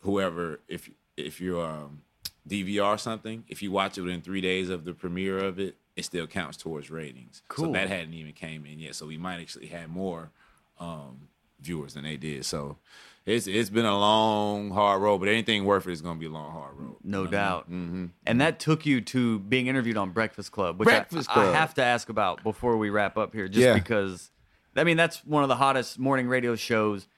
whoever 0.00 0.60
if 0.68 0.90
if 1.16 1.40
you're 1.40 1.64
um, 1.66 2.02
DVR 2.46 3.00
something, 3.00 3.44
if 3.48 3.62
you 3.62 3.70
watch 3.72 3.96
it 3.96 4.02
within 4.02 4.20
three 4.20 4.42
days 4.42 4.68
of 4.68 4.84
the 4.84 4.92
premiere 4.92 5.38
of 5.38 5.58
it, 5.58 5.76
it 5.96 6.04
still 6.04 6.26
counts 6.26 6.56
towards 6.56 6.90
ratings. 6.90 7.42
So 7.56 7.72
that 7.72 7.88
hadn't 7.88 8.14
even 8.14 8.32
came 8.32 8.66
in 8.66 8.78
yet. 8.78 8.94
So 8.94 9.06
we 9.06 9.16
might 9.16 9.40
actually 9.40 9.66
have 9.68 9.88
more 9.88 10.30
um, 10.78 11.28
viewers 11.60 11.94
than 11.94 12.04
they 12.04 12.16
did. 12.16 12.44
So 12.44 12.76
it's 13.24 13.46
it's 13.46 13.70
been 13.70 13.86
a 13.86 13.98
long, 13.98 14.70
hard 14.70 15.00
road. 15.02 15.18
But 15.18 15.28
anything 15.28 15.64
worth 15.64 15.86
it 15.88 15.92
is 15.92 16.02
going 16.02 16.16
to 16.16 16.20
be 16.20 16.26
a 16.26 16.30
long, 16.30 16.52
hard 16.52 16.74
road. 16.76 16.96
No 17.02 17.26
doubt. 17.26 17.64
hmm 17.66 18.06
And 18.26 18.40
that 18.40 18.58
took 18.60 18.84
you 18.86 19.00
to 19.00 19.38
being 19.40 19.66
interviewed 19.68 19.96
on 19.96 20.10
Breakfast 20.10 20.52
Club, 20.52 20.78
which 20.78 20.88
I- 20.88 20.92
Breakfast 20.98 21.30
I, 21.30 21.34
Club. 21.34 21.54
have 21.54 21.74
to 21.74 21.82
ask 21.82 22.08
about 22.08 22.42
before 22.42 22.76
we 22.76 22.90
wrap 22.90 23.16
up 23.16 23.32
here, 23.34 23.48
just 23.48 23.64
Yeah. 23.64 23.74
because. 23.74 24.30
I 24.78 24.84
mean, 24.84 24.98
that's 24.98 25.24
one 25.24 25.42
of 25.42 25.48
the 25.48 25.56
hottest 25.56 25.98
morning 25.98 26.28
radio 26.28 26.54
shows, 26.54 27.08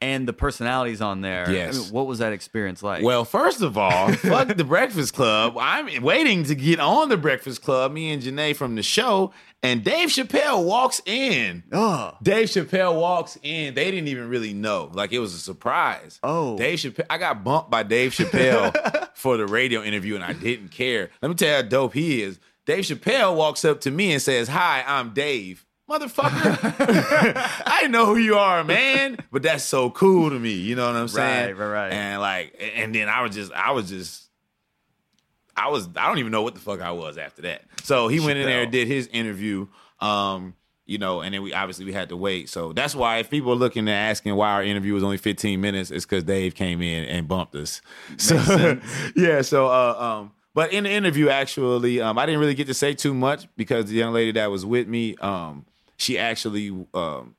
and 0.00 0.28
the 0.28 0.32
personalities 0.32 1.00
on 1.00 1.20
there. 1.20 1.50
Yes. 1.50 1.76
I 1.76 1.82
mean, 1.82 1.92
what 1.92 2.06
was 2.06 2.20
that 2.20 2.32
experience 2.32 2.82
like? 2.82 3.02
Well, 3.02 3.24
first 3.24 3.62
of 3.62 3.76
all, 3.76 4.12
fuck 4.12 4.48
the 4.56 4.64
Breakfast 4.64 5.14
Club. 5.14 5.56
I'm 5.58 6.02
waiting 6.02 6.44
to 6.44 6.54
get 6.54 6.80
on 6.80 7.08
the 7.08 7.16
Breakfast 7.16 7.62
Club. 7.62 7.92
Me 7.92 8.12
and 8.12 8.22
Janae 8.22 8.54
from 8.54 8.76
the 8.76 8.82
show, 8.82 9.32
and 9.62 9.82
Dave 9.82 10.08
Chappelle 10.10 10.64
walks 10.64 11.00
in. 11.04 11.64
oh, 11.72 12.16
Dave 12.22 12.48
Chappelle 12.48 12.94
walks 13.00 13.38
in. 13.42 13.74
They 13.74 13.90
didn't 13.90 14.08
even 14.08 14.28
really 14.28 14.54
know. 14.54 14.90
Like 14.92 15.12
it 15.12 15.18
was 15.18 15.34
a 15.34 15.38
surprise. 15.38 16.20
Oh. 16.22 16.56
Dave 16.56 16.78
Chappelle. 16.78 17.06
I 17.10 17.18
got 17.18 17.42
bumped 17.42 17.70
by 17.70 17.82
Dave 17.82 18.12
Chappelle 18.12 19.08
for 19.14 19.36
the 19.36 19.46
radio 19.46 19.82
interview, 19.82 20.14
and 20.14 20.22
I 20.24 20.32
didn't 20.32 20.68
care. 20.68 21.10
Let 21.20 21.28
me 21.28 21.34
tell 21.34 21.48
you 21.48 21.54
how 21.56 21.62
dope 21.62 21.94
he 21.94 22.22
is. 22.22 22.38
Dave 22.66 22.84
Chappelle 22.84 23.34
walks 23.34 23.64
up 23.64 23.80
to 23.80 23.90
me 23.90 24.12
and 24.12 24.22
says, 24.22 24.48
"Hi, 24.48 24.84
I'm 24.86 25.12
Dave." 25.14 25.64
Motherfucker, 25.88 27.32
I 27.66 27.86
know 27.88 28.06
who 28.06 28.16
you 28.16 28.36
are, 28.36 28.62
man. 28.62 29.16
But 29.32 29.42
that's 29.42 29.64
so 29.64 29.90
cool 29.90 30.28
to 30.28 30.38
me. 30.38 30.52
You 30.52 30.76
know 30.76 30.86
what 30.86 30.96
I'm 30.96 31.08
saying? 31.08 31.56
Right, 31.56 31.56
right, 31.56 31.72
right. 31.72 31.92
And 31.92 32.20
like, 32.20 32.60
and 32.76 32.94
then 32.94 33.08
I 33.08 33.22
was 33.22 33.34
just, 33.34 33.52
I 33.52 33.70
was 33.70 33.88
just, 33.88 34.28
I 35.56 35.68
was, 35.70 35.88
I 35.96 36.06
don't 36.06 36.18
even 36.18 36.30
know 36.30 36.42
what 36.42 36.54
the 36.54 36.60
fuck 36.60 36.82
I 36.82 36.92
was 36.92 37.16
after 37.16 37.42
that. 37.42 37.62
So 37.84 38.08
he 38.08 38.20
went 38.20 38.38
in 38.38 38.46
there 38.46 38.62
and 38.62 38.72
did 38.72 38.86
his 38.86 39.06
interview. 39.08 39.66
Um, 40.00 40.54
you 40.84 40.96
know, 40.96 41.20
and 41.20 41.34
then 41.34 41.42
we 41.42 41.52
obviously 41.52 41.84
we 41.84 41.92
had 41.92 42.08
to 42.08 42.16
wait. 42.16 42.48
So 42.48 42.72
that's 42.72 42.94
why 42.94 43.18
if 43.18 43.28
people 43.28 43.52
are 43.52 43.56
looking 43.56 43.88
at 43.88 44.10
asking 44.10 44.34
why 44.34 44.52
our 44.52 44.62
interview 44.62 44.94
was 44.94 45.04
only 45.04 45.18
15 45.18 45.60
minutes, 45.60 45.90
it's 45.90 46.06
because 46.06 46.24
Dave 46.24 46.54
came 46.54 46.80
in 46.80 47.04
and 47.04 47.28
bumped 47.28 47.54
us. 47.54 47.82
So 48.16 48.36
yeah, 49.16 49.42
so 49.42 49.66
uh, 49.66 49.96
um, 49.98 50.32
but 50.54 50.72
in 50.72 50.84
the 50.84 50.90
interview, 50.90 51.28
actually, 51.28 52.00
um, 52.00 52.18
I 52.18 52.24
didn't 52.24 52.40
really 52.40 52.54
get 52.54 52.66
to 52.68 52.74
say 52.74 52.94
too 52.94 53.12
much 53.12 53.46
because 53.56 53.86
the 53.86 53.94
young 53.94 54.14
lady 54.14 54.32
that 54.32 54.50
was 54.50 54.64
with 54.64 54.88
me, 54.88 55.14
um, 55.16 55.66
she 55.98 56.18
actually 56.18 56.74
um, 56.94 57.36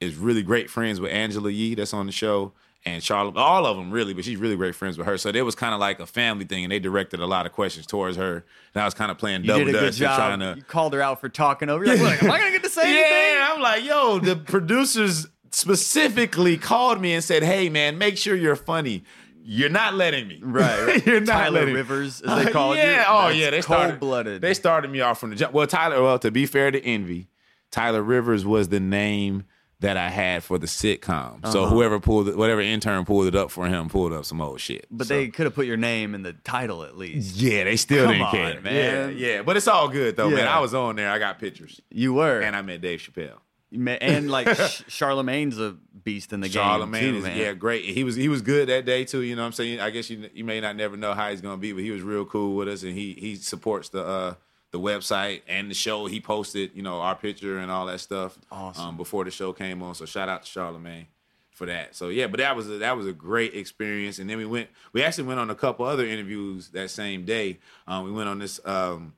is 0.00 0.14
really 0.16 0.42
great 0.42 0.70
friends 0.70 1.00
with 1.00 1.10
Angela 1.10 1.50
Yee 1.50 1.74
that's 1.74 1.92
on 1.92 2.06
the 2.06 2.12
show 2.12 2.52
and 2.86 3.02
Charlotte, 3.02 3.36
all 3.36 3.64
of 3.64 3.78
them 3.78 3.90
really, 3.90 4.12
but 4.12 4.24
she's 4.24 4.36
really 4.36 4.56
great 4.56 4.74
friends 4.74 4.98
with 4.98 5.06
her. 5.06 5.16
So 5.16 5.30
it 5.30 5.40
was 5.40 5.54
kind 5.54 5.72
of 5.72 5.80
like 5.80 6.00
a 6.00 6.06
family 6.06 6.44
thing, 6.44 6.64
and 6.64 6.70
they 6.70 6.78
directed 6.78 7.18
a 7.18 7.26
lot 7.26 7.46
of 7.46 7.52
questions 7.52 7.86
towards 7.86 8.18
her. 8.18 8.44
And 8.74 8.82
I 8.82 8.84
was 8.84 8.92
kind 8.92 9.10
of 9.10 9.16
playing 9.16 9.40
you 9.42 9.48
double 9.48 9.64
did 9.64 9.74
a 9.74 9.78
good 9.80 9.94
job. 9.94 10.16
trying 10.16 10.40
to 10.40 10.54
You 10.56 10.62
called 10.62 10.92
her 10.92 11.00
out 11.00 11.18
for 11.20 11.30
talking 11.30 11.70
over. 11.70 11.82
You're 11.84 11.96
like, 11.96 12.20
"Look, 12.20 12.24
am 12.24 12.30
I 12.30 12.38
gonna 12.38 12.52
get 12.52 12.62
to 12.64 12.68
say 12.68 12.82
anything? 12.84 13.10
yeah, 13.10 13.50
I'm 13.54 13.60
like, 13.62 13.84
yo, 13.84 14.18
the 14.18 14.36
producers 14.36 15.26
specifically 15.54 16.56
called 16.56 17.00
me 17.00 17.14
and 17.14 17.22
said, 17.22 17.42
hey, 17.42 17.68
man, 17.68 17.96
make 17.96 18.18
sure 18.18 18.34
you're 18.34 18.56
funny. 18.56 19.04
You're 19.46 19.70
not 19.70 19.94
letting 19.94 20.26
me. 20.26 20.40
Right, 20.42 20.86
right. 20.86 21.06
you're 21.06 21.20
not 21.20 21.32
Tyler 21.34 21.60
letting 21.60 21.74
me. 21.74 21.80
Rivers, 21.80 22.20
as 22.22 22.44
they 22.44 22.52
called 22.52 22.76
yeah. 22.76 23.00
you. 23.00 23.04
Oh, 23.06 23.26
That's 23.28 23.36
yeah. 23.36 23.50
They 23.50 23.60
started 23.60 24.00
cold-blooded. 24.00 24.40
They 24.42 24.54
started 24.54 24.90
me 24.90 25.00
off 25.00 25.20
from 25.20 25.30
the 25.30 25.36
jump. 25.36 25.52
Well, 25.52 25.66
Tyler, 25.66 26.02
well, 26.02 26.18
to 26.18 26.30
be 26.30 26.46
fair 26.46 26.70
to 26.70 26.82
Envy, 26.82 27.28
Tyler 27.74 28.02
Rivers 28.02 28.46
was 28.46 28.68
the 28.68 28.78
name 28.78 29.44
that 29.80 29.96
I 29.96 30.08
had 30.08 30.44
for 30.44 30.58
the 30.58 30.66
sitcom. 30.68 31.44
So 31.50 31.64
Uh-huh. 31.64 31.74
whoever 31.74 31.98
pulled 31.98 32.28
it, 32.28 32.36
whatever 32.36 32.60
intern 32.60 33.04
pulled 33.04 33.26
it 33.26 33.34
up 33.34 33.50
for 33.50 33.66
him, 33.66 33.88
pulled 33.88 34.12
up 34.12 34.24
some 34.24 34.40
old 34.40 34.60
shit. 34.60 34.86
But 34.90 35.08
So- 35.08 35.14
they 35.14 35.26
could 35.28 35.44
have 35.46 35.54
put 35.54 35.66
your 35.66 35.76
name 35.76 36.14
in 36.14 36.22
the 36.22 36.32
title 36.32 36.84
at 36.84 36.96
least. 36.96 37.36
yeah, 37.36 37.64
they 37.64 37.74
still 37.76 38.04
Come 38.04 38.12
didn't 38.14 38.26
on, 38.26 38.30
care, 38.32 38.60
man. 38.60 39.18
Yeah, 39.18 39.26
yeah, 39.26 39.42
but 39.42 39.56
it's 39.56 39.66
all 39.66 39.88
good 39.88 40.14
though, 40.16 40.30
man. 40.30 40.46
I 40.46 40.60
was 40.60 40.72
on 40.72 40.94
there. 40.96 41.10
I 41.10 41.18
got 41.18 41.38
pictures, 41.40 41.80
You 41.90 42.14
were, 42.14 42.40
and 42.40 42.54
I 42.54 42.62
met 42.62 42.80
Dave 42.80 43.00
Chappelle. 43.00 43.38
You 43.70 43.80
ma- 43.80 43.90
and 44.00 44.30
like 44.30 44.46
Charlamagne's 44.88 45.58
a 45.58 45.76
beast 46.04 46.32
in 46.32 46.40
the 46.40 46.48
Charlamagne 46.48 47.00
game 47.00 47.20
too, 47.22 47.26
is 47.28 47.36
yeah 47.36 47.52
great. 47.54 47.84
He 47.84 48.04
was 48.04 48.14
he 48.14 48.28
was 48.28 48.40
good 48.40 48.68
that 48.68 48.84
day 48.84 49.04
too. 49.04 49.22
You 49.22 49.34
know 49.34 49.42
what 49.42 49.46
I'm 49.46 49.52
saying? 49.52 49.80
I 49.80 49.90
guess 49.90 50.08
you 50.08 50.30
you 50.32 50.44
may 50.44 50.60
not 50.60 50.76
never 50.76 50.96
know 50.96 51.12
how 51.12 51.30
he's 51.30 51.40
gonna 51.40 51.56
be, 51.56 51.72
but 51.72 51.82
he 51.82 51.90
was 51.90 52.00
real 52.02 52.24
cool 52.24 52.54
with 52.54 52.68
us, 52.68 52.84
and 52.84 52.92
he 52.96 53.16
he 53.18 53.34
supports 53.34 53.88
the 53.88 54.04
uh 54.04 54.34
the 54.74 54.80
website 54.80 55.42
and 55.46 55.70
the 55.70 55.74
show. 55.74 56.06
He 56.06 56.20
posted 56.20 56.72
you 56.74 56.82
know 56.82 57.00
our 57.00 57.14
picture 57.14 57.58
and 57.58 57.70
all 57.70 57.86
that 57.86 58.00
stuff 58.00 58.36
Awesome. 58.50 58.84
um, 58.88 58.96
before 58.96 59.24
the 59.24 59.30
show 59.30 59.52
came 59.52 59.80
on. 59.84 59.94
So 59.94 60.04
shout 60.04 60.28
out 60.28 60.42
to 60.42 60.50
Charlamagne 60.50 61.06
for 61.52 61.66
that. 61.66 61.94
So 61.94 62.08
yeah, 62.08 62.26
but 62.26 62.38
that 62.40 62.56
was 62.56 62.68
a, 62.68 62.78
that 62.78 62.96
was 62.96 63.06
a 63.06 63.12
great 63.12 63.54
experience. 63.54 64.18
And 64.18 64.28
then 64.28 64.36
we 64.36 64.44
went 64.44 64.68
we 64.92 65.04
actually 65.04 65.28
went 65.28 65.38
on 65.38 65.48
a 65.48 65.54
couple 65.54 65.86
other 65.86 66.04
interviews 66.04 66.70
that 66.70 66.90
same 66.90 67.24
day. 67.24 67.60
Um, 67.86 68.04
we 68.04 68.10
went 68.10 68.28
on 68.28 68.40
this 68.40 68.58
um 68.64 69.14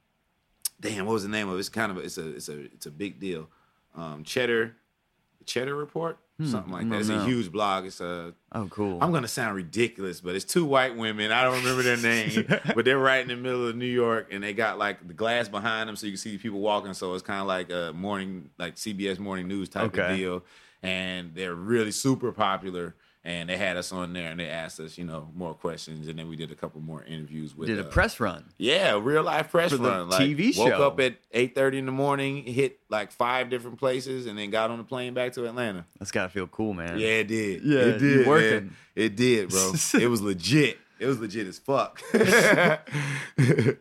damn 0.79 1.07
what 1.07 1.15
was 1.15 1.23
the 1.23 1.31
name 1.31 1.49
of 1.49 1.57
it? 1.57 1.61
It's 1.61 1.71
kind 1.71 1.91
of 1.91 1.97
a, 1.97 2.01
it's 2.01 2.19
a 2.19 2.29
it's 2.37 2.49
a 2.51 2.61
it's 2.75 2.85
a 2.87 2.91
big 2.91 3.19
deal. 3.19 3.49
Um, 3.95 4.25
Cheddar 4.25 4.77
Cheddar 5.47 5.75
Report 5.75 6.19
something 6.45 6.71
like 6.71 6.87
that. 6.91 7.01
It's 7.01 7.09
a 7.09 7.25
huge 7.25 7.51
blog. 7.51 7.87
It's 7.87 7.99
a 8.03 8.35
Oh, 8.53 8.67
cool. 8.69 8.99
I'm 9.01 9.11
gonna 9.11 9.27
sound 9.27 9.57
ridiculous, 9.57 10.21
but 10.21 10.35
it's 10.35 10.45
two 10.45 10.67
white 10.67 10.95
women. 10.95 11.33
I 11.33 11.43
don't 11.45 11.57
remember 11.63 11.83
their 11.83 11.97
name, 11.97 12.47
but 12.75 12.85
they're 12.85 12.99
right 12.99 13.23
in 13.23 13.29
the 13.29 13.37
middle 13.37 13.67
of 13.67 13.75
New 13.75 13.87
York, 13.87 14.29
and 14.31 14.45
they 14.45 14.53
got 14.53 14.77
like 14.77 15.07
the 15.09 15.15
glass 15.15 15.49
behind 15.49 15.89
them, 15.89 15.97
so 15.97 16.05
you 16.07 16.13
can 16.13 16.19
see 16.19 16.37
people 16.37 16.61
walking. 16.61 16.93
So 16.93 17.15
it's 17.15 17.23
kind 17.23 17.41
of 17.41 17.47
like 17.47 17.71
a 17.71 17.93
morning, 17.95 18.51
like 18.59 18.75
CBS 18.77 19.19
morning 19.19 19.49
news 19.49 19.71
type 19.71 19.85
Okay. 19.95 20.11
of 20.13 20.17
deal. 20.19 20.45
and 20.83 21.35
they're 21.35 21.55
really 21.55 21.91
super 21.91 22.31
popular. 22.33 22.95
And 23.27 23.49
they 23.49 23.57
had 23.57 23.77
us 23.77 23.91
on 23.91 24.13
there, 24.13 24.31
and 24.31 24.39
they 24.39 24.49
asked 24.49 24.79
us, 24.79 24.97
you 24.97 25.05
know, 25.05 25.29
more 25.35 25.53
questions, 25.53 26.07
and 26.07 26.17
then 26.17 26.29
we 26.29 26.37
did 26.37 26.53
a 26.53 26.55
couple 26.55 26.81
more 26.81 27.03
interviews 27.03 27.57
with. 27.57 27.67
Did 27.67 27.81
a 27.81 27.85
uh, 27.85 27.91
press 27.91 28.21
run. 28.21 28.45
yeah, 28.57 28.97
real 29.03 29.25
life 29.25 29.51
press 29.51 29.73
For 29.73 29.79
the 29.79 29.89
run. 29.89 30.11
Like, 30.11 30.21
TV 30.21 30.55
show. 30.55 30.63
Woke 30.67 30.93
up 30.93 31.01
at 31.01 31.17
eight 31.33 31.53
thirty 31.57 31.77
in 31.79 31.87
the 31.87 31.93
morning, 31.93 32.45
hit 32.45 32.79
like 32.89 33.11
five 33.11 33.51
different 33.51 33.81
places, 33.81 34.27
and 34.27 34.39
then 34.39 34.51
got 34.51 34.71
on 34.71 34.79
the 34.79 34.85
plane 34.85 35.13
back 35.13 35.33
to 35.33 35.45
Atlanta. 35.45 35.87
That's 35.99 36.13
gotta 36.13 36.29
feel 36.29 36.47
cool, 36.47 36.73
man. 36.73 37.01
Yeah, 37.01 37.09
it 37.09 37.27
did. 37.27 37.65
Yeah, 37.65 37.81
it 37.81 37.99
did. 37.99 38.27
working. 38.29 38.51
man. 38.51 38.77
It 38.95 39.17
did, 39.17 39.49
bro. 39.49 39.73
it 40.01 40.07
was 40.09 40.23
legit. 40.23 40.79
It 41.01 41.07
was 41.07 41.19
legit 41.19 41.49
as 41.49 41.59
fuck. 41.59 42.01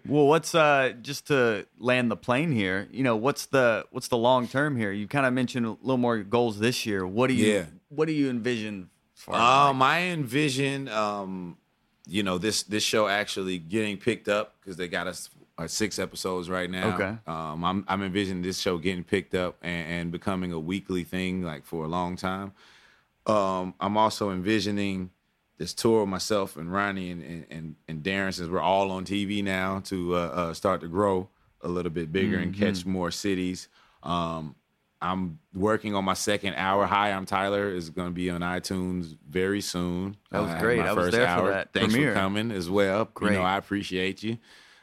Well, 0.07 0.27
what's 0.27 0.53
uh 0.55 0.93
just 1.01 1.27
to 1.27 1.65
land 1.77 2.11
the 2.11 2.17
plane 2.17 2.51
here? 2.51 2.87
You 2.91 3.03
know, 3.03 3.15
what's 3.15 3.45
the 3.45 3.85
what's 3.91 4.07
the 4.07 4.17
long 4.17 4.47
term 4.47 4.75
here? 4.75 4.91
You 4.91 5.07
kind 5.07 5.25
of 5.25 5.33
mentioned 5.33 5.65
a 5.65 5.77
little 5.81 5.97
more 5.97 6.17
goals 6.23 6.59
this 6.59 6.85
year. 6.85 7.05
What 7.05 7.27
do 7.27 7.33
you 7.33 7.53
Yeah. 7.53 7.65
what 7.89 8.07
do 8.07 8.11
you 8.11 8.29
envision? 8.29 8.89
Far 9.25 9.69
Um, 9.69 9.81
I 9.81 10.01
envision, 10.01 10.87
um, 10.89 11.57
you 12.07 12.23
know, 12.23 12.37
this 12.37 12.63
this 12.63 12.83
show 12.83 13.07
actually 13.07 13.57
getting 13.57 13.97
picked 13.97 14.27
up 14.27 14.55
because 14.59 14.77
they 14.77 14.87
got 14.87 15.07
us 15.07 15.29
uh, 15.57 15.67
six 15.67 15.99
episodes 15.99 16.49
right 16.49 16.69
now. 16.69 16.93
Okay. 16.93 17.17
Um, 17.27 17.63
I'm 17.63 17.85
I'm 17.87 18.03
envisioning 18.03 18.43
this 18.43 18.59
show 18.59 18.77
getting 18.77 19.03
picked 19.03 19.33
up 19.33 19.57
and, 19.61 19.87
and 19.87 20.11
becoming 20.11 20.51
a 20.51 20.59
weekly 20.59 21.03
thing, 21.03 21.43
like 21.43 21.65
for 21.65 21.85
a 21.85 21.87
long 21.87 22.15
time. 22.15 22.53
Um, 23.25 23.73
I'm 23.79 23.97
also 23.97 24.31
envisioning 24.31 25.09
this 25.57 25.73
tour 25.73 26.01
with 26.01 26.09
myself 26.09 26.57
and 26.57 26.71
Ronnie 26.71 27.11
and 27.11 27.23
and, 27.23 27.45
and, 27.49 27.75
and 27.87 28.03
Darren, 28.03 28.33
since 28.33 28.49
we're 28.49 28.59
all 28.59 28.91
on 28.91 29.05
TV 29.05 29.43
now, 29.43 29.79
to 29.85 30.15
uh, 30.15 30.17
uh, 30.17 30.53
start 30.53 30.81
to 30.81 30.87
grow 30.87 31.29
a 31.61 31.67
little 31.67 31.91
bit 31.91 32.11
bigger 32.11 32.37
and 32.37 32.53
catch 32.55 32.85
more 32.85 33.09
cities. 33.09 33.67
Um, 34.03 34.55
I'm 35.01 35.39
working 35.53 35.93
on 35.93 36.03
my 36.05 36.13
second 36.15 36.55
hour. 36.55 36.85
Hi, 36.85 37.11
I'm 37.11 37.25
Tyler. 37.25 37.69
is 37.69 37.89
going 37.89 38.07
to 38.07 38.13
be 38.13 38.29
on 38.29 38.41
iTunes 38.41 39.15
very 39.29 39.61
soon. 39.61 40.15
That 40.31 40.41
was 40.41 40.51
had 40.51 40.61
great. 40.61 40.79
I 40.79 40.93
was 40.93 41.05
first 41.05 41.17
there 41.17 41.25
for 41.27 41.31
hour. 41.31 41.51
that 41.51 41.73
Thanks 41.73 41.93
premiere. 41.93 42.13
for 42.13 42.19
coming 42.19 42.51
as 42.51 42.69
well. 42.69 43.05
Great. 43.13 43.33
You 43.33 43.39
know, 43.39 43.43
I 43.43 43.57
appreciate 43.57 44.23
you. 44.23 44.37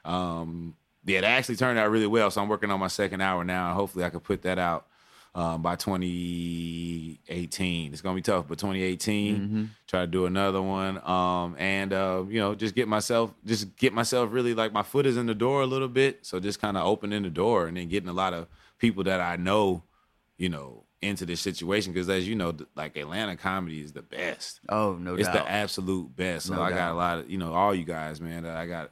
Um, 0.05 0.77
yeah, 1.05 1.19
it 1.19 1.25
actually 1.25 1.57
turned 1.57 1.79
out 1.79 1.91
really 1.91 2.07
well. 2.07 2.31
So 2.31 2.41
I'm 2.43 2.49
working 2.49 2.71
on 2.71 2.79
my 2.79 2.89
second 2.89 3.21
hour 3.21 3.43
now. 3.45 3.75
Hopefully, 3.75 4.05
I 4.05 4.11
could 4.11 4.23
put 4.23 4.43
that 4.43 4.59
out 4.59 4.87
um, 5.35 5.63
by 5.63 5.75
2018. 5.77 7.93
It's 7.93 8.03
gonna 8.03 8.15
be 8.15 8.23
tough, 8.23 8.47
but 8.49 8.59
2018, 8.59 9.37
Mm-hmm. 9.37 9.65
try 9.87 10.01
to 10.03 10.07
do 10.07 10.27
another 10.27 10.63
one, 10.63 10.99
um, 11.09 11.57
and 11.59 11.93
uh, 11.93 12.25
you 12.29 12.41
know, 12.41 12.55
just 12.55 12.75
get 12.75 12.89
myself, 12.89 13.33
just 13.45 13.77
get 13.77 13.93
myself 13.93 14.31
really 14.33 14.55
like 14.55 14.73
my 14.73 14.83
foot 14.83 15.07
is 15.07 15.17
in 15.17 15.27
the 15.27 15.35
door 15.35 15.63
a 15.63 15.67
little 15.67 15.89
bit. 15.89 16.25
So 16.27 16.41
just 16.41 16.61
kind 16.61 16.77
of 16.77 16.87
opening 16.87 17.23
the 17.23 17.31
door 17.31 17.67
and 17.67 17.77
then 17.77 17.89
getting 17.89 18.09
a 18.09 18.13
lot 18.13 18.35
of 18.35 18.47
people 18.79 19.05
that 19.05 19.21
I 19.21 19.37
know, 19.37 19.83
you 20.39 20.49
know, 20.49 20.85
into 21.01 21.27
this 21.27 21.41
situation 21.41 21.93
because 21.93 22.09
as 22.09 22.29
you 22.29 22.35
know, 22.35 22.55
like 22.77 22.97
Atlanta 22.97 23.37
comedy 23.37 23.81
is 23.81 23.93
the 23.93 24.03
best. 24.03 24.61
Oh, 24.69 24.95
no 25.01 25.15
It's 25.15 25.27
doubt. 25.29 25.47
the 25.47 25.51
absolute 25.51 26.15
best. 26.15 26.47
So 26.47 26.55
No 26.55 26.63
I 26.63 26.71
got 26.71 26.93
a 26.93 26.95
lot 26.95 27.19
of 27.21 27.31
you 27.31 27.39
know 27.39 27.53
all 27.53 27.75
you 27.75 27.85
guys, 27.85 28.21
man. 28.21 28.45
That 28.45 28.57
I 28.57 28.67
got, 28.67 28.91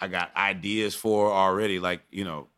I 0.00 0.08
got 0.08 0.34
ideas 0.36 0.94
for 0.94 1.32
already. 1.32 1.80
Like 1.80 2.02
you 2.10 2.24
know, 2.24 2.48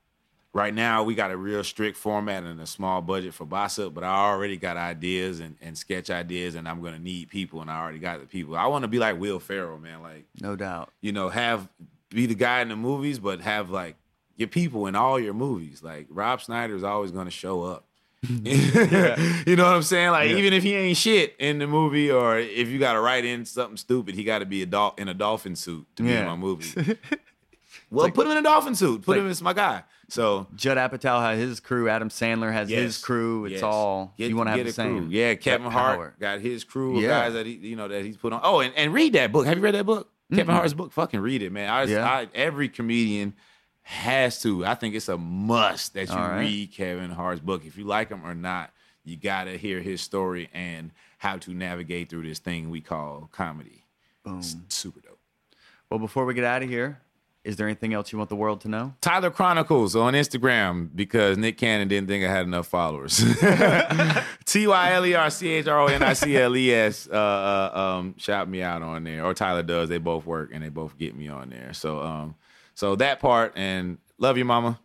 right 0.53 0.75
now 0.75 1.05
we 1.05 1.15
got 1.15 1.31
a 1.31 1.37
real 1.37 1.63
strict 1.63 1.97
format 1.97 2.43
and 2.43 2.61
a 2.61 2.67
small 2.67 3.01
budget 3.01 3.33
for 3.35 3.47
Bossip, 3.47 3.95
but 3.95 4.03
I 4.03 4.29
already 4.29 4.57
got 4.57 4.77
ideas 4.77 5.39
and, 5.41 5.57
and 5.61 5.79
sketch 5.79 6.11
ideas, 6.11 6.57
and 6.57 6.69
I'm 6.69 6.83
gonna 6.83 6.99
need 6.99 7.29
people, 7.29 7.61
and 7.63 7.71
I 7.71 7.81
already 7.81 8.01
got 8.01 8.21
the 8.21 8.27
people. 8.27 8.57
I 8.57 8.67
want 8.67 8.83
to 8.83 8.89
be 8.89 8.99
like 8.99 9.19
Will 9.21 9.39
Ferrell, 9.41 9.79
man. 9.79 10.03
Like 10.03 10.27
no 10.41 10.57
doubt. 10.57 10.91
you 11.01 11.13
know, 11.13 11.29
have 11.29 11.69
be 12.11 12.27
the 12.27 12.35
guy 12.35 12.61
in 12.61 12.69
the 12.71 12.77
movies, 12.77 13.21
but 13.21 13.41
have 13.41 13.71
like 13.71 13.95
your 14.37 14.49
people 14.49 14.87
in 14.89 14.97
all 14.97 15.21
your 15.21 15.35
movies. 15.35 15.81
Like 15.81 16.09
Rob 16.11 16.41
Schneider 16.41 16.75
is 16.75 16.83
always 16.83 17.13
gonna 17.13 17.31
show 17.31 17.63
up. 17.63 17.87
you 18.29 19.57
know 19.57 19.65
what 19.65 19.75
I'm 19.77 19.83
saying? 19.83 20.11
Like 20.11 20.31
Yeah. 20.31 20.37
even 20.37 20.53
if 20.53 20.63
he 20.63 20.75
ain't 20.75 20.97
shit 20.97 21.35
in 21.39 21.59
the 21.59 21.67
movie, 21.67 22.11
or 22.11 22.39
if 22.39 22.69
you 22.69 22.79
got 22.79 22.93
to 22.95 23.01
write 23.01 23.25
in 23.25 23.45
something 23.45 23.77
stupid, 23.77 24.15
he 24.15 24.25
got 24.25 24.41
to 24.41 24.47
be 24.47 24.63
a 24.63 24.67
dol- 24.67 24.95
in 24.99 25.09
a 25.09 25.15
dolphin 25.15 25.57
suit 25.57 25.87
to 25.97 26.03
be 26.03 26.13
in 26.13 26.27
my 26.27 26.37
movie. 26.37 26.99
well, 27.91 28.11
put 28.11 28.27
him 28.27 28.33
in 28.33 28.39
a 28.39 28.43
dolphin 28.43 28.75
suit. 28.75 29.03
Put 29.03 29.13
like- 29.17 29.21
him 29.21 29.31
as 29.31 29.41
my 29.43 29.53
guy. 29.53 29.85
So 30.09 30.49
Judd 30.57 30.77
Apatow 30.77 31.21
has 31.23 31.39
his 31.39 31.61
crew. 31.61 31.89
Adam 31.89 32.09
Sandler 32.09 32.53
has 32.53 32.69
his 32.69 32.99
crew. 32.99 33.45
It's 33.45 33.55
Yes. 33.55 33.63
all 33.63 34.13
Get- 34.19 34.29
you 34.29 34.37
want 34.37 34.49
to 34.49 34.53
have 34.53 34.67
the 34.67 34.73
same. 34.73 34.99
crew. 34.99 35.09
Yeah, 35.11 35.35
Kevin 35.37 35.71
Hart 35.71 35.97
power. 35.97 36.15
got 36.19 36.41
his 36.41 36.65
crew 36.65 36.97
of 36.97 37.03
Yeah. 37.03 37.09
guys 37.11 37.35
that 37.35 37.47
he 37.47 37.53
you 37.53 37.77
know 37.77 37.87
that 37.89 38.05
he's 38.05 38.17
put 38.17 38.33
on. 38.33 38.41
Oh, 38.43 38.61
and, 38.61 38.75
and 38.77 38.93
read 38.93 39.13
that 39.13 39.31
book. 39.33 39.47
Have 39.47 39.57
you 39.57 39.63
read 39.63 39.75
that 39.77 39.87
book? 39.87 40.11
Kevin 40.35 40.55
Hart's 40.55 40.75
book. 40.75 40.93
Fucking 40.93 41.21
read 41.21 41.43
it, 41.43 41.51
man. 41.53 41.69
I. 41.71 41.83
I 42.01 42.29
every 42.35 42.69
comedian 42.69 43.35
has 43.91 44.41
to. 44.41 44.65
I 44.65 44.77
think 44.77 44.95
it's 44.95 45.09
a 45.09 45.19
must 45.19 45.95
that 45.95 46.09
you 46.09 46.15
right. 46.15 46.39
read 46.39 46.73
Kevin 46.73 47.11
Hart's 47.11 47.41
book. 47.41 47.67
If 47.67 47.77
you 47.77 47.85
like 47.85 48.09
him 48.09 48.25
or 48.25 48.37
not, 48.37 48.71
you 49.05 49.17
gotta 49.17 49.57
hear 49.57 49.81
his 49.81 50.01
story 50.01 50.49
and 50.55 50.93
how 51.19 51.39
to 51.39 51.53
navigate 51.53 52.09
through 52.09 52.23
this 52.23 52.39
thing 52.39 52.71
we 52.71 52.81
call 52.81 53.29
comedy. 53.33 53.85
Boom. 54.23 54.39
It's 54.39 54.57
super 54.69 55.01
dope. 55.01 55.19
Well, 55.91 55.99
before 55.99 56.25
we 56.25 56.35
get 56.35 56.45
out 56.45 56.63
of 56.63 56.69
here, 56.69 57.01
is 57.43 57.57
there 57.57 57.67
anything 57.67 57.93
else 57.93 58.13
you 58.13 58.19
want 58.19 58.31
the 58.31 58.37
world 58.37 58.61
to 58.61 58.69
know? 58.69 58.95
Tyler 59.01 59.31
Chronicles 59.31 59.97
on 59.97 60.13
Instagram 60.13 60.91
because 60.95 61.37
Nick 61.37 61.59
Cannon 61.59 61.89
didn't 61.89 62.07
think 62.07 62.25
I 62.25 62.29
had 62.31 62.47
enough 62.47 62.69
followers. 62.69 63.17
T 64.45 64.69
Y 64.69 64.93
L 64.93 65.05
E 65.05 65.15
R 65.15 65.31
C 65.31 65.49
H 65.49 65.67
R 65.67 65.81
O 65.81 65.87
N 65.89 66.03
I 66.03 66.13
C 66.13 66.37
L 66.37 66.57
E 66.57 66.73
S. 66.73 67.09
Uh, 67.11 67.17
uh, 67.17 67.79
um, 67.79 68.15
shout 68.19 68.49
me 68.49 68.63
out 68.63 68.83
on 68.83 69.03
there, 69.03 69.25
or 69.25 69.35
Tyler 69.35 69.65
does. 69.65 69.89
They 69.89 69.99
both 69.99 70.27
work 70.27 70.51
and 70.53 70.63
they 70.63 70.69
both 70.69 70.97
get 70.97 71.17
me 71.17 71.27
on 71.27 71.51
there. 71.51 71.73
So, 71.73 72.01
um, 72.01 72.37
so 72.81 72.97
that 72.97 73.21
part 73.21 73.53
and 73.57 73.99
love 74.19 74.39
you, 74.39 74.45
mama. 74.47 74.81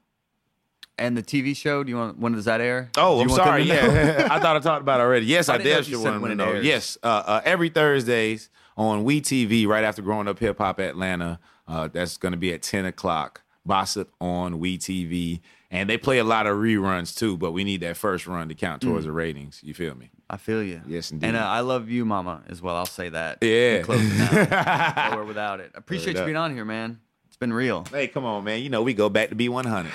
And 0.98 1.16
the 1.18 1.24
TV 1.24 1.56
show, 1.56 1.84
do 1.84 1.90
you 1.90 1.98
want 1.98 2.20
when 2.20 2.34
does 2.34 2.46
that 2.46 2.62
air? 2.62 2.90
Oh, 2.98 3.20
I'm 3.22 3.30
sorry. 3.30 3.64
Yeah, 3.64 4.28
I 4.32 4.40
thought 4.40 4.56
I 4.56 4.60
talked 4.60 4.82
about 4.82 5.00
it 5.00 5.04
already. 5.04 5.26
Yes, 5.26 5.50
I 5.50 5.56
I, 5.56 5.58
know 5.58 5.80
you 5.80 6.02
want 6.02 6.24
to 6.24 6.32
it 6.32 6.36
know. 6.36 6.46
airs. 6.46 6.66
Yes, 6.66 6.98
uh, 7.04 7.08
uh, 7.26 7.42
every 7.44 7.70
Thursdays 7.70 8.50
on 8.78 9.04
We 9.04 9.22
TV, 9.22 9.66
right 9.68 9.84
after 9.84 10.02
Growing 10.02 10.28
Up 10.28 10.40
Hip 10.40 10.58
Hop 10.60 10.80
Atlanta. 10.80 11.40
Uh, 11.68 11.88
that's 11.92 12.18
going 12.18 12.32
to 12.34 12.38
be 12.38 12.54
at 12.54 12.62
10 12.62 12.86
o'clock. 12.86 13.42
Bossip 13.68 14.08
on 14.22 14.60
We 14.60 14.78
TV, 14.78 15.42
and 15.72 15.90
they 15.90 15.98
play 15.98 16.20
a 16.20 16.24
lot 16.24 16.46
of 16.48 16.58
reruns 16.58 17.18
too. 17.18 17.36
But 17.38 17.52
we 17.52 17.64
need 17.64 17.82
that 17.82 17.98
first 17.98 18.28
run 18.28 18.48
to 18.50 18.56
count 18.56 18.82
Mm. 18.84 18.90
towards 18.90 19.06
the 19.06 19.12
ratings. 19.12 19.60
You 19.64 19.74
feel 19.74 19.96
me? 19.96 20.12
I 20.30 20.38
feel 20.38 20.62
you. 20.64 20.82
Yes, 20.88 21.12
indeed. 21.12 21.28
And 21.28 21.36
uh, 21.38 21.40
I 21.46 21.60
love 21.62 21.90
you, 21.90 22.06
Mama, 22.06 22.44
as 22.48 22.62
well. 22.62 22.76
I'll 22.76 22.86
say 22.86 23.10
that. 23.10 23.40
Yeah. 23.42 23.82
Close 23.82 24.00
it 24.02 24.52
out. 24.54 25.26
Without 25.28 25.60
it. 25.60 25.72
I 25.76 25.78
appreciate 25.80 26.16
it 26.16 26.20
you 26.20 26.26
being 26.26 26.38
on 26.38 26.54
here, 26.54 26.66
man. 26.66 27.00
It's 27.36 27.40
been 27.42 27.52
real. 27.52 27.84
Hey, 27.92 28.08
come 28.08 28.24
on, 28.24 28.46
man. 28.46 28.64
You 28.64 28.70
know 28.70 28.82
we 28.82 28.94
go 28.94 29.10
back 29.10 29.28
to 29.28 29.36
B100. 29.36 29.88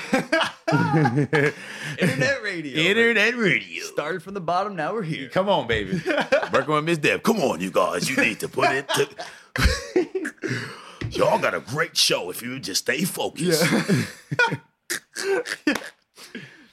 Internet 1.98 2.42
radio. 2.42 2.82
Internet 2.82 3.34
radio. 3.34 3.82
Started 3.84 4.22
from 4.22 4.34
the 4.34 4.42
bottom. 4.42 4.76
Now 4.76 4.92
we're 4.92 5.04
here. 5.04 5.30
Come 5.30 5.48
on, 5.48 5.66
baby. 5.66 6.02
Working 6.52 6.74
with 6.74 6.84
Miss 6.84 6.98
Deb. 6.98 7.22
Come 7.22 7.40
on, 7.40 7.62
you 7.62 7.70
guys. 7.70 8.10
You 8.10 8.16
need 8.22 8.40
to 8.40 8.48
put 8.50 8.68
it. 8.72 8.86
To... 8.90 9.08
Y'all 11.12 11.38
got 11.38 11.54
a 11.54 11.60
great 11.60 11.96
show 11.96 12.28
if 12.28 12.42
you 12.42 12.60
just 12.60 12.82
stay 12.82 13.04
focused. 13.04 13.64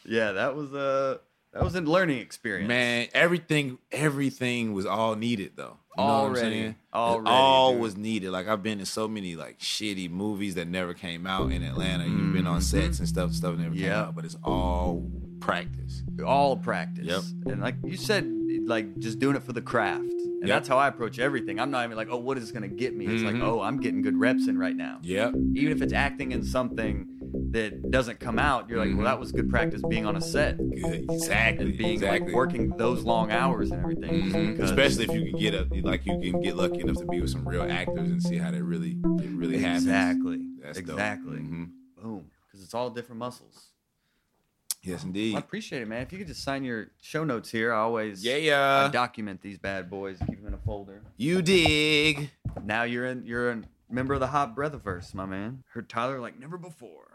Yeah, 0.04 0.34
that 0.34 0.54
was 0.54 0.74
a 0.74 1.22
that 1.58 1.64
was 1.64 1.76
a 1.76 1.82
learning 1.82 2.20
experience. 2.20 2.68
Man, 2.68 3.08
everything, 3.14 3.78
everything 3.92 4.74
was 4.74 4.86
all 4.86 5.16
needed 5.16 5.52
though. 5.56 5.78
You 5.98 6.04
know 6.04 6.10
what 6.10 6.14
I'm 6.14 6.24
Already. 6.26 6.40
saying? 6.42 6.76
Already, 6.94 7.28
all 7.30 7.72
dude. 7.72 7.82
was 7.82 7.98
needed. 7.98 8.30
Like 8.32 8.48
I've 8.48 8.62
been 8.62 8.80
in 8.80 8.86
so 8.86 9.08
many 9.08 9.36
like 9.36 9.58
shitty 9.60 10.10
movies 10.12 10.56
that 10.56 10.68
never 10.68 10.94
came 10.94 11.26
out 11.26 11.52
in 11.52 11.64
Atlanta. 11.64 12.06
You've 12.06 12.34
been 12.34 12.46
on 12.48 12.62
sets 12.62 13.00
and 13.00 13.08
stuff, 13.08 13.34
stuff 13.34 13.58
never 13.58 13.72
came 13.74 13.82
Mm-hmm. 13.82 13.84
Yeah. 13.86 14.02
out, 14.04 14.16
but 14.16 14.24
it's 14.26 14.38
all 14.44 15.10
practice. 15.40 16.04
all 16.26 16.56
practice. 16.58 17.06
Yep. 17.06 17.24
And 17.54 17.62
like 17.62 17.76
you 17.84 17.98
said, 17.98 18.32
like 18.66 18.98
just 19.00 19.18
doing 19.20 19.36
it 19.36 19.44
for 19.44 19.54
the 19.54 19.62
craft. 19.62 20.02
And 20.02 20.48
Yep. 20.48 20.56
that's 20.56 20.68
how 20.68 20.78
I 20.78 20.88
approach 20.88 21.18
everything. 21.18 21.60
I'm 21.60 21.72
not 21.72 21.84
even 21.86 21.98
like, 21.98 22.10
oh, 22.12 22.18
what 22.18 22.38
is 22.38 22.44
this 22.44 22.52
gonna 22.52 22.68
get 22.68 22.96
me? 22.96 23.08
It's 23.08 23.24
like, 23.24 23.36
Mhm. 23.36 23.44
oh, 23.44 23.62
I'm 23.62 23.80
getting 23.80 24.04
good 24.04 24.18
reps 24.20 24.48
in 24.48 24.58
right 24.60 24.76
now. 24.76 25.00
Yeah. 25.02 25.30
Even 25.56 25.72
if 25.72 25.82
it's 25.82 25.94
acting 25.94 26.32
in 26.32 26.44
something 26.44 27.08
that 27.52 27.92
doesn't 27.92 28.20
come 28.20 28.38
out, 28.40 28.70
you're 28.70 28.78
like, 28.86 28.96
well, 28.96 29.06
that 29.06 29.20
was 29.20 29.32
good 29.32 29.50
practice 29.50 29.82
being 29.90 30.06
on 30.06 30.16
a 30.16 30.22
set 30.22 30.58
Good. 30.58 31.06
Exactly. 31.10 31.66
and 31.66 31.78
being 31.78 31.94
exactly. 31.94 32.28
like 32.28 32.36
working 32.36 32.70
those 32.78 33.04
long 33.04 33.32
hours 33.32 33.72
and 33.72 33.80
everything. 33.82 34.32
Mhm. 34.32 34.52
because- 34.52 34.70
Especially 34.72 35.06
if 35.06 35.12
you 35.12 35.32
can 35.32 35.40
get 35.40 35.54
a 35.54 35.68
like 35.82 36.06
you 36.06 36.20
can 36.20 36.42
get 36.42 36.56
lucky 36.56 36.80
enough 36.82 36.98
to 36.98 37.06
be 37.06 37.22
with 37.22 37.30
some 37.30 37.48
real 37.48 37.64
actors 37.64 38.10
and 38.10 38.22
see 38.22 38.38
how 38.38 38.52
that 38.52 38.64
really 38.64 38.92
it 39.22 39.30
really 39.36 39.60
happens. 39.60 39.84
exactly, 39.86 40.46
That's 40.62 40.78
exactly. 40.78 41.38
Mhm. 41.40 41.72
Boom, 42.02 42.30
because 42.48 42.64
it's 42.64 42.74
all 42.74 42.90
different 42.90 43.20
muscles. 43.20 43.72
Yes, 44.84 45.04
indeed. 45.04 45.36
I 45.36 45.40
appreciate 45.40 45.82
it, 45.82 45.88
man. 45.88 46.02
If 46.04 46.14
you 46.14 46.18
could 46.20 46.28
just 46.28 46.44
sign 46.44 46.64
your 46.64 46.92
show 47.02 47.24
notes 47.26 47.50
here, 47.52 47.74
I 47.74 47.78
always 47.80 48.24
Yeah, 48.24 48.34
I 48.36 48.38
yeah. 48.38 48.90
document 48.92 49.42
these 49.42 49.58
bad 49.58 49.90
boys, 49.90 50.18
keep 50.20 50.38
them 50.38 50.48
in 50.48 50.54
a 50.54 50.58
folder. 50.60 51.02
You 51.18 51.42
dig. 51.42 52.30
Now 52.64 52.84
you're 52.84 53.06
in. 53.06 53.26
You're 53.26 53.52
a 53.52 53.62
member 53.90 54.14
of 54.14 54.20
the 54.22 54.28
Hot 54.28 54.56
Breathiverse, 54.56 55.14
my 55.14 55.26
man. 55.26 55.64
Heard 55.74 55.90
Tyler 55.90 56.20
like 56.22 56.40
never 56.40 56.58
before. 56.58 57.07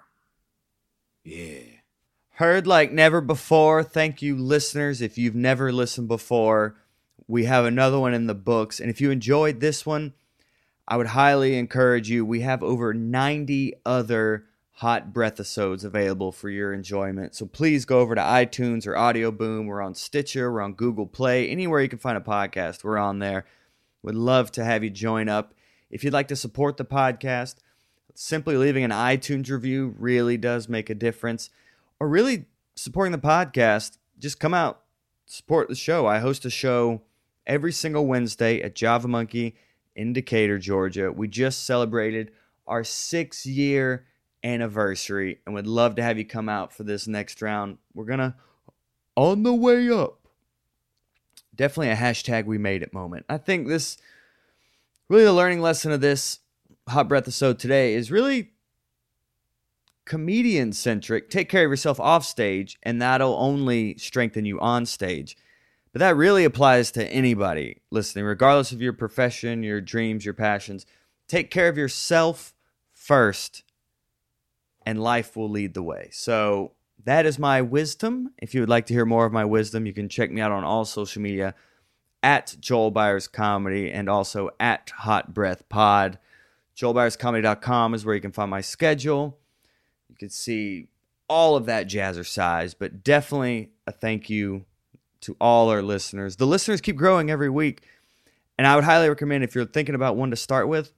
Yeah. 1.25 1.61
Heard 2.37 2.67
like 2.67 2.93
never 2.93 3.21
before. 3.21 3.83
Thank 3.85 4.23
you, 4.23 4.37
listeners. 4.37 5.01
If 5.01 5.19
you've 5.19 5.35
never 5.35 5.73
listened 5.73 6.09
before, 6.09 6.77
we 7.29 7.45
have 7.45 7.65
another 7.65 7.99
one 7.99 8.15
in 8.15 8.27
the 8.27 8.35
books. 8.35 8.81
And 8.81 8.91
if 8.91 9.01
you 9.01 9.11
enjoyed 9.11 9.61
this 9.61 9.87
one, 9.87 10.15
I 10.89 10.97
would 10.97 11.09
highly 11.09 11.57
encourage 11.57 12.11
you. 12.11 12.25
We 12.25 12.41
have 12.41 12.63
over 12.63 12.93
90 12.93 13.75
other 13.87 14.47
hot 14.77 15.13
breath 15.13 15.35
episodes 15.35 15.85
available 15.85 16.33
for 16.33 16.49
your 16.51 16.73
enjoyment. 16.73 17.35
So 17.35 17.47
please 17.47 17.85
go 17.85 18.01
over 18.01 18.15
to 18.15 18.21
iTunes 18.21 18.87
or 18.87 18.97
Audio 18.97 19.31
Boom. 19.31 19.67
We're 19.67 19.83
on 19.83 19.95
Stitcher, 19.95 20.53
we're 20.53 20.63
on 20.63 20.73
Google 20.73 21.07
Play, 21.07 21.49
anywhere 21.49 21.81
you 21.81 21.89
can 21.89 21.99
find 21.99 22.17
a 22.17 22.21
podcast, 22.21 22.83
we're 22.83 22.99
on 22.99 23.21
there. 23.21 23.45
Would 24.03 24.17
love 24.17 24.51
to 24.53 24.65
have 24.65 24.83
you 24.83 24.91
join 24.91 25.29
up. 25.29 25.55
If 25.91 26.03
you'd 26.03 26.13
like 26.13 26.29
to 26.29 26.37
support 26.37 26.79
the 26.79 26.85
podcast, 26.85 27.57
simply 28.15 28.57
leaving 28.57 28.85
an 28.85 28.91
iTunes 28.91 29.51
review 29.51 29.95
really 29.99 30.37
does 30.37 30.69
make 30.69 30.91
a 30.91 30.95
difference. 30.95 31.51
Or 31.99 32.09
really 32.09 32.47
supporting 32.75 33.13
the 33.13 33.19
podcast, 33.19 33.99
just 34.19 34.41
come 34.41 34.55
out, 34.55 34.83
support 35.27 35.69
the 35.69 35.75
show. 35.75 36.07
I 36.07 36.19
host 36.19 36.45
a 36.45 36.51
show 36.51 37.03
every 37.47 37.73
single 37.73 38.07
Wednesday 38.07 38.61
at 38.63 38.75
Java 38.75 39.09
Monkey 39.09 39.57
in 39.95 40.13
Decatur, 40.13 40.59
Georgia. 40.59 41.13
We 41.13 41.29
just 41.29 41.65
celebrated 41.65 42.33
our 42.67 42.85
six 42.85 43.45
year 43.47 44.07
anniversary 44.45 45.39
and 45.47 45.55
would 45.55 45.67
love 45.67 45.97
to 45.97 46.03
have 46.03 46.19
you 46.19 46.25
come 46.25 46.49
out 46.49 46.73
for 46.73 46.85
this 46.85 47.07
next 47.07 47.43
round. 47.43 47.79
We're 47.95 48.05
going 48.05 48.19
to, 48.19 48.35
on 49.17 49.43
the 49.43 49.55
way 49.55 49.89
up, 49.91 50.27
definitely 51.55 51.91
a 51.91 51.97
hashtag 51.97 52.47
we 52.47 52.59
made 52.59 52.83
it 52.83 52.93
moment. 52.93 53.27
I 53.29 53.39
think 53.39 53.69
this, 53.69 53.99
really, 55.09 55.25
the 55.25 55.33
learning 55.33 55.61
lesson 55.61 55.93
of 55.93 56.01
this 56.01 56.41
hot 56.89 57.09
breath 57.09 57.25
episode 57.25 57.59
today 57.59 57.95
is 57.95 58.11
really 58.11 58.51
comedian 60.05 60.73
centric. 60.73 61.31
Take 61.31 61.49
care 61.49 61.65
of 61.65 61.71
yourself 61.71 62.01
off 62.01 62.25
stage, 62.25 62.79
and 62.83 63.01
that'll 63.01 63.37
only 63.37 63.97
strengthen 63.99 64.45
you 64.45 64.61
on 64.61 64.87
stage. 64.87 65.37
But 65.93 66.01
that 66.01 66.17
really 66.17 66.45
applies 66.45 66.91
to 66.93 67.07
anybody 67.07 67.83
listening, 67.91 68.25
regardless 68.25 68.73
of 68.73 68.81
your 68.81 68.95
profession, 68.95 69.63
your 69.63 69.81
dreams, 69.81 70.25
your 70.25 70.35
passions. 70.35 70.87
Take 71.29 71.51
care 71.51 71.69
of 71.69 71.77
yourself 71.77 72.55
first, 72.93 73.63
and 74.85 75.03
life 75.03 75.37
will 75.37 75.51
lead 75.51 75.75
the 75.75 75.83
way. 75.83 76.09
So, 76.13 76.73
that 77.05 77.27
is 77.27 77.39
my 77.39 77.61
wisdom. 77.63 78.33
If 78.39 78.55
you 78.55 78.61
would 78.61 78.69
like 78.69 78.87
to 78.87 78.95
hear 78.95 79.05
more 79.05 79.27
of 79.27 79.33
my 79.33 79.45
wisdom, 79.45 79.87
you 79.87 79.93
can 79.93 80.09
check 80.09 80.31
me 80.31 80.41
out 80.41 80.53
on 80.53 80.63
all 80.63 80.85
social 80.85 81.21
media 81.21 81.55
at 82.23 82.57
Joel 82.61 82.93
Byars 82.93 83.31
Comedy 83.31 83.91
and 83.91 84.09
also 84.09 84.51
at 84.61 84.91
Hot 84.99 85.35
Breath 85.35 85.69
Pod. 85.69 86.19
JoelByarsComedy.com 86.77 87.95
is 87.95 88.05
where 88.05 88.15
you 88.15 88.21
can 88.21 88.33
find 88.33 88.51
my 88.51 88.61
schedule. 88.61 89.39
You 90.09 90.17
can 90.17 90.31
see 90.31 90.89
all 91.29 91.57
of 91.57 91.67
that 91.67 91.87
jazzercise, 91.87 92.75
but 92.79 93.03
definitely 93.05 93.71
a 93.87 93.93
thank 93.93 94.29
you 94.29 94.65
to 95.23 95.37
all 95.41 95.71
our 95.71 95.83
listeners. 95.83 96.37
The 96.37 96.47
listeners 96.47 96.81
keep 96.81 96.97
growing 96.97 97.31
every 97.31 97.49
week, 97.49 97.83
and 98.59 98.67
I 98.67 98.75
would 98.75 98.85
highly 98.85 99.09
recommend 99.09 99.45
if 99.45 99.55
you're 99.55 99.65
thinking 99.65 99.95
about 99.95 100.17
one 100.17 100.31
to 100.31 100.37
start 100.37 100.69
with, 100.69 100.93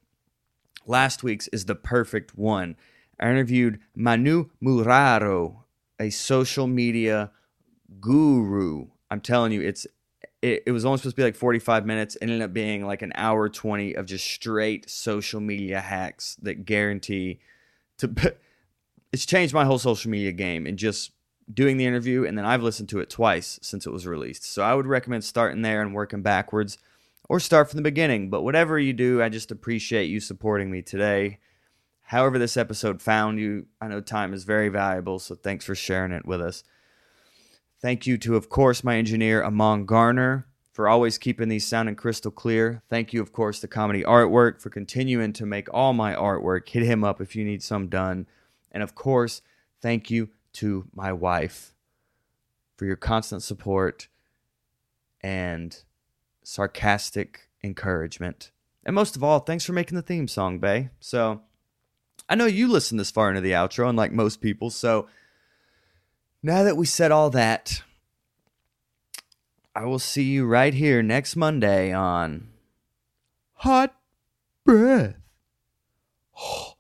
last 0.87 1.23
week's 1.23 1.49
is 1.49 1.67
the 1.67 1.75
perfect 1.75 2.37
one. 2.37 2.77
I 3.21 3.31
interviewed 3.31 3.81
Manu 3.95 4.47
Muraro, 4.63 5.59
a 6.01 6.11
social 6.11 6.67
media 6.67 7.31
guru. 8.01 8.87
I'm 9.11 9.21
telling 9.21 9.53
you, 9.53 9.61
it's 9.61 9.87
it, 10.45 10.65
it 10.67 10.73
was 10.73 10.85
only 10.85 10.99
supposed 10.99 11.17
to 11.17 11.21
be 11.21 11.25
like 11.25 11.35
45 11.35 11.87
minutes. 11.87 12.19
Ended 12.21 12.43
up 12.43 12.53
being 12.53 12.85
like 12.85 13.01
an 13.01 13.13
hour 13.15 13.49
20 13.49 13.95
of 13.95 14.05
just 14.05 14.27
straight 14.27 14.91
social 14.91 15.41
media 15.41 15.81
hacks 15.81 16.37
that 16.43 16.67
guarantee 16.67 17.41
to. 17.99 18.15
It's 19.13 19.27
changed 19.27 19.55
my 19.55 19.65
whole 19.65 19.79
social 19.79 20.11
media 20.11 20.33
game 20.33 20.67
and 20.67 20.77
just 20.77 21.13
doing 21.53 21.77
the 21.77 21.87
interview. 21.87 22.25
And 22.25 22.37
then 22.37 22.45
I've 22.45 22.65
listened 22.65 22.89
to 22.91 22.99
it 22.99 23.09
twice 23.09 23.61
since 23.63 23.87
it 23.87 23.93
was 23.93 24.09
released. 24.09 24.45
So 24.45 24.63
I 24.63 24.75
would 24.75 24.87
recommend 24.87 25.23
starting 25.23 25.63
there 25.63 25.81
and 25.81 25.95
working 25.95 26.21
backwards 26.21 26.79
or 27.29 27.39
start 27.39 27.71
from 27.71 27.77
the 27.77 27.83
beginning. 27.83 28.29
But 28.29 28.43
whatever 28.43 28.77
you 28.79 28.93
do, 28.93 29.23
I 29.23 29.29
just 29.29 29.53
appreciate 29.53 30.07
you 30.07 30.19
supporting 30.19 30.69
me 30.69 30.83
today. 30.83 31.39
However, 32.03 32.39
this 32.41 32.57
episode 32.57 33.01
found 33.01 33.39
you, 33.39 33.67
I 33.81 33.87
know 33.87 34.01
time 34.01 34.35
is 34.35 34.43
very 34.43 34.69
valuable. 34.69 35.21
So 35.21 35.37
thanks 35.37 35.65
for 35.65 35.77
sharing 35.77 36.13
it 36.13 36.27
with 36.27 36.41
us. 36.41 36.65
Thank 37.85 38.07
you 38.07 38.17
to, 38.17 38.35
of 38.35 38.49
course, 38.49 38.83
my 38.83 38.97
engineer, 38.97 39.45
Amon 39.45 39.85
Garner, 39.85 40.47
for 40.73 40.89
always 40.89 41.19
keeping 41.19 41.51
these 41.51 41.67
sounding 41.67 41.97
crystal 41.97 42.31
clear. 42.31 42.83
Thank 42.89 43.13
you, 43.13 43.21
of 43.21 43.35
course, 43.35 43.61
to 43.61 43.69
Comedy 43.69 44.03
Artwork 44.03 44.63
for 44.63 44.71
continuing 44.71 45.35
to 45.35 45.45
make 45.45 45.69
all 45.71 45.93
my 45.93 46.15
artwork. 46.15 46.67
Hit 46.67 46.85
him 46.85 47.05
up 47.05 47.21
if 47.21 47.37
you 47.37 47.45
need 47.45 47.63
some 47.63 47.89
done. 47.89 48.27
And 48.73 48.83
of 48.83 48.95
course, 48.95 49.43
thank 49.83 50.11
you 50.11 50.31
to 50.55 50.87
my 50.95 51.13
wife 51.13 51.75
for 52.75 52.87
your 52.87 52.97
constant 52.97 53.43
support 53.43 54.09
and 55.21 55.83
sarcastic 56.43 57.51
encouragement. 57.63 58.51
And 58.87 58.95
most 58.95 59.15
of 59.15 59.23
all, 59.23 59.41
thanks 59.41 59.67
for 59.67 59.75
making 59.75 59.97
the 59.97 60.01
theme 60.01 60.27
song, 60.27 60.59
Bay. 60.59 60.89
So 61.01 61.43
I 62.31 62.35
know 62.35 62.47
you 62.47 62.67
listen 62.67 62.97
this 62.97 63.11
far 63.11 63.29
into 63.29 63.43
the 63.43 63.53
outro, 63.53 63.91
unlike 63.91 64.11
most 64.11 64.41
people. 64.41 64.71
So 64.71 65.07
now 66.45 66.63
that 66.63 66.77
we 66.77 66.85
said 66.85 67.11
all 67.11 67.31
that, 67.31 67.83
I 69.75 69.87
will 69.87 69.99
see 69.99 70.25
you 70.25 70.45
right 70.45 70.75
here 70.75 71.03
next 71.03 71.37
Monday 71.37 71.91
on 71.91 72.49
Hot 73.55 73.97
Breath. 74.65 75.15
Breath. 75.15 75.17
Oh. 76.37 76.74